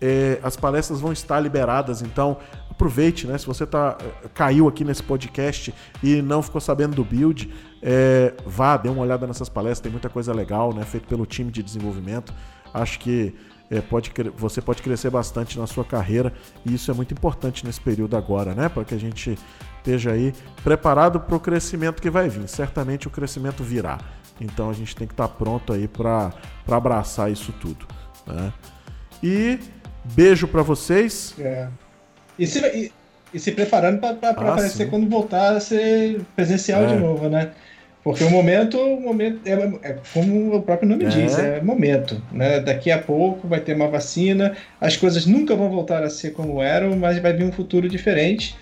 é, 0.00 0.38
as 0.42 0.56
palestras 0.56 1.00
vão 1.00 1.12
estar 1.12 1.38
liberadas, 1.40 2.02
então 2.02 2.38
aproveite, 2.70 3.26
né? 3.26 3.36
Se 3.36 3.46
você 3.46 3.66
tá, 3.66 3.98
caiu 4.32 4.66
aqui 4.66 4.84
nesse 4.84 5.02
podcast 5.02 5.74
e 6.02 6.22
não 6.22 6.42
ficou 6.42 6.60
sabendo 6.60 6.96
do 6.96 7.04
build, 7.04 7.52
é, 7.82 8.32
vá, 8.46 8.76
dê 8.76 8.88
uma 8.88 9.02
olhada 9.02 9.26
nessas 9.26 9.48
palestras, 9.48 9.80
tem 9.80 9.92
muita 9.92 10.08
coisa 10.08 10.32
legal, 10.32 10.72
né? 10.72 10.84
Feito 10.84 11.06
pelo 11.06 11.26
time 11.26 11.50
de 11.50 11.62
desenvolvimento. 11.62 12.32
Acho 12.72 12.98
que 12.98 13.34
é, 13.70 13.80
pode, 13.80 14.10
você 14.36 14.60
pode 14.62 14.82
crescer 14.82 15.10
bastante 15.10 15.58
na 15.58 15.66
sua 15.66 15.84
carreira 15.84 16.32
e 16.64 16.74
isso 16.74 16.90
é 16.90 16.94
muito 16.94 17.12
importante 17.12 17.66
nesse 17.66 17.80
período 17.80 18.16
agora, 18.16 18.54
né? 18.54 18.68
Para 18.68 18.84
que 18.84 18.94
a 18.94 18.98
gente 18.98 19.38
esteja 19.78 20.12
aí 20.12 20.32
preparado 20.64 21.20
para 21.20 21.36
o 21.36 21.40
crescimento 21.40 22.00
que 22.00 22.10
vai 22.10 22.28
vir. 22.28 22.48
Certamente 22.48 23.06
o 23.06 23.10
crescimento 23.10 23.62
virá. 23.62 23.98
Então 24.40 24.70
a 24.70 24.72
gente 24.72 24.96
tem 24.96 25.06
que 25.06 25.12
estar 25.12 25.28
pronto 25.28 25.72
aí 25.72 25.86
para 25.86 26.32
abraçar 26.66 27.30
isso 27.30 27.52
tudo. 27.60 27.86
Né? 28.26 28.52
E 29.22 29.58
beijo 30.04 30.46
para 30.48 30.62
vocês. 30.62 31.34
É. 31.38 31.66
E, 32.38 32.46
se, 32.46 32.58
e, 32.60 32.92
e 33.34 33.38
se 33.38 33.52
preparando 33.52 33.98
para 34.00 34.16
Ah, 34.22 34.30
aparecer 34.30 34.84
sim. 34.84 34.86
quando 34.90 35.08
voltar 35.08 35.56
a 35.56 35.60
ser 35.60 36.20
presencial 36.34 36.82
É. 36.84 36.86
de 36.88 36.96
novo, 36.96 37.28
né? 37.28 37.50
Porque 38.02 38.24
o 38.24 38.30
momento, 38.30 38.78
o 38.78 38.98
momento 38.98 39.40
é, 39.44 39.52
é 39.90 39.96
como 40.14 40.56
o 40.56 40.62
próprio 40.62 40.88
nome 40.88 41.04
É. 41.04 41.08
diz, 41.08 41.38
é 41.38 41.60
momento. 41.60 42.20
Né? 42.32 42.58
Daqui 42.60 42.90
a 42.90 42.96
pouco 42.98 43.46
vai 43.46 43.60
ter 43.60 43.74
uma 43.76 43.88
vacina, 43.88 44.56
as 44.80 44.96
coisas 44.96 45.26
nunca 45.26 45.54
vão 45.54 45.68
voltar 45.68 46.02
a 46.02 46.08
ser 46.08 46.30
como 46.30 46.62
eram, 46.62 46.96
mas 46.96 47.18
vai 47.18 47.34
vir 47.34 47.44
um 47.44 47.52
futuro 47.52 47.88
diferente. 47.90 48.56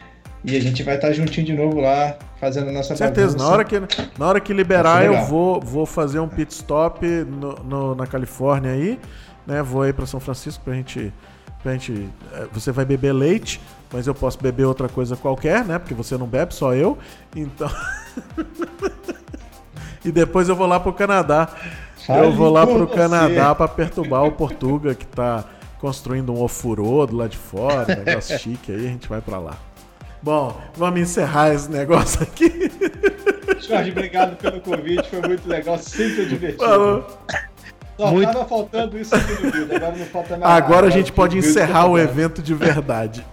E 0.44 0.56
a 0.56 0.60
gente 0.60 0.82
vai 0.84 0.94
estar 0.96 1.12
juntinho 1.12 1.46
de 1.46 1.52
novo 1.52 1.80
lá, 1.80 2.16
fazendo 2.40 2.68
a 2.68 2.72
nossa 2.72 2.94
Certeza, 2.96 3.28
bagunça. 3.36 3.44
na 3.44 3.52
hora 3.52 3.64
que, 3.64 3.80
na 4.18 4.26
hora 4.26 4.40
que 4.40 4.52
liberar, 4.52 5.04
eu 5.04 5.24
vou, 5.26 5.60
vou 5.60 5.84
fazer 5.86 6.18
um 6.20 6.28
pit 6.28 6.52
stop 6.52 7.04
no, 7.06 7.54
no- 7.64 7.94
na 7.94 8.06
Califórnia 8.06 8.72
aí, 8.72 8.98
né? 9.48 9.62
Vou 9.62 9.82
aí 9.82 9.92
pra 9.94 10.04
São 10.04 10.20
Francisco 10.20 10.62
pra 10.62 10.74
gente. 10.74 11.12
Pra 11.62 11.72
gente 11.72 12.08
eh, 12.34 12.46
você 12.52 12.70
vai 12.70 12.84
beber 12.84 13.12
leite, 13.12 13.60
mas 13.92 14.06
eu 14.06 14.14
posso 14.14 14.38
beber 14.40 14.64
outra 14.64 14.88
coisa 14.88 15.16
qualquer, 15.16 15.64
né? 15.64 15.78
Porque 15.78 15.94
você 15.94 16.16
não 16.16 16.26
bebe, 16.26 16.54
só 16.54 16.74
eu. 16.74 16.98
Então. 17.34 17.68
e 20.04 20.12
depois 20.12 20.48
eu 20.48 20.54
vou 20.54 20.66
lá 20.66 20.78
pro 20.78 20.92
Canadá. 20.92 21.48
Fale 22.06 22.26
eu 22.26 22.32
vou 22.32 22.50
lá 22.50 22.64
pro 22.64 22.86
você. 22.86 22.94
Canadá 22.94 23.54
pra 23.54 23.66
perturbar 23.66 24.24
o 24.24 24.32
Portuga 24.32 24.94
que 24.94 25.06
tá 25.06 25.44
construindo 25.80 26.32
um 26.32 26.42
ofurô 26.42 27.06
do 27.06 27.16
lado 27.16 27.30
de 27.30 27.36
fora, 27.36 27.86
um 27.92 28.04
negócio 28.04 28.38
chique 28.38 28.70
aí, 28.70 28.86
a 28.86 28.90
gente 28.90 29.08
vai 29.08 29.20
pra 29.20 29.38
lá. 29.38 29.56
Bom, 30.22 30.60
vamos 30.76 31.00
encerrar 31.00 31.54
esse 31.54 31.70
negócio 31.70 32.22
aqui. 32.22 32.70
Jorge, 33.60 33.90
obrigado 33.90 34.36
pelo 34.36 34.60
convite, 34.60 35.08
foi 35.08 35.22
muito 35.22 35.48
legal, 35.48 35.78
sempre 35.78 36.26
divertido. 36.26 36.64
Falou. 36.64 37.06
Só 37.98 38.12
Muito- 38.12 38.32
tava 38.32 38.44
faltando 38.44 38.96
isso 38.96 39.12
aqui 39.12 39.32
no 39.32 39.50
vídeo, 39.50 39.68
agora 39.74 39.96
não 39.96 40.06
falta 40.06 40.36
mais 40.36 40.52
Agora 40.52 40.86
a 40.86 40.90
gente 40.90 41.10
pode 41.12 41.36
encerrar 41.36 41.86
o 41.86 41.98
evento 41.98 42.40
de 42.40 42.54
verdade. 42.54 43.26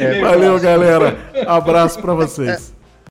Aí, 0.00 0.20
Valeu, 0.20 0.58
galera. 0.58 1.16
Abraço 1.46 2.00
pra 2.00 2.12
vocês. 2.12 2.74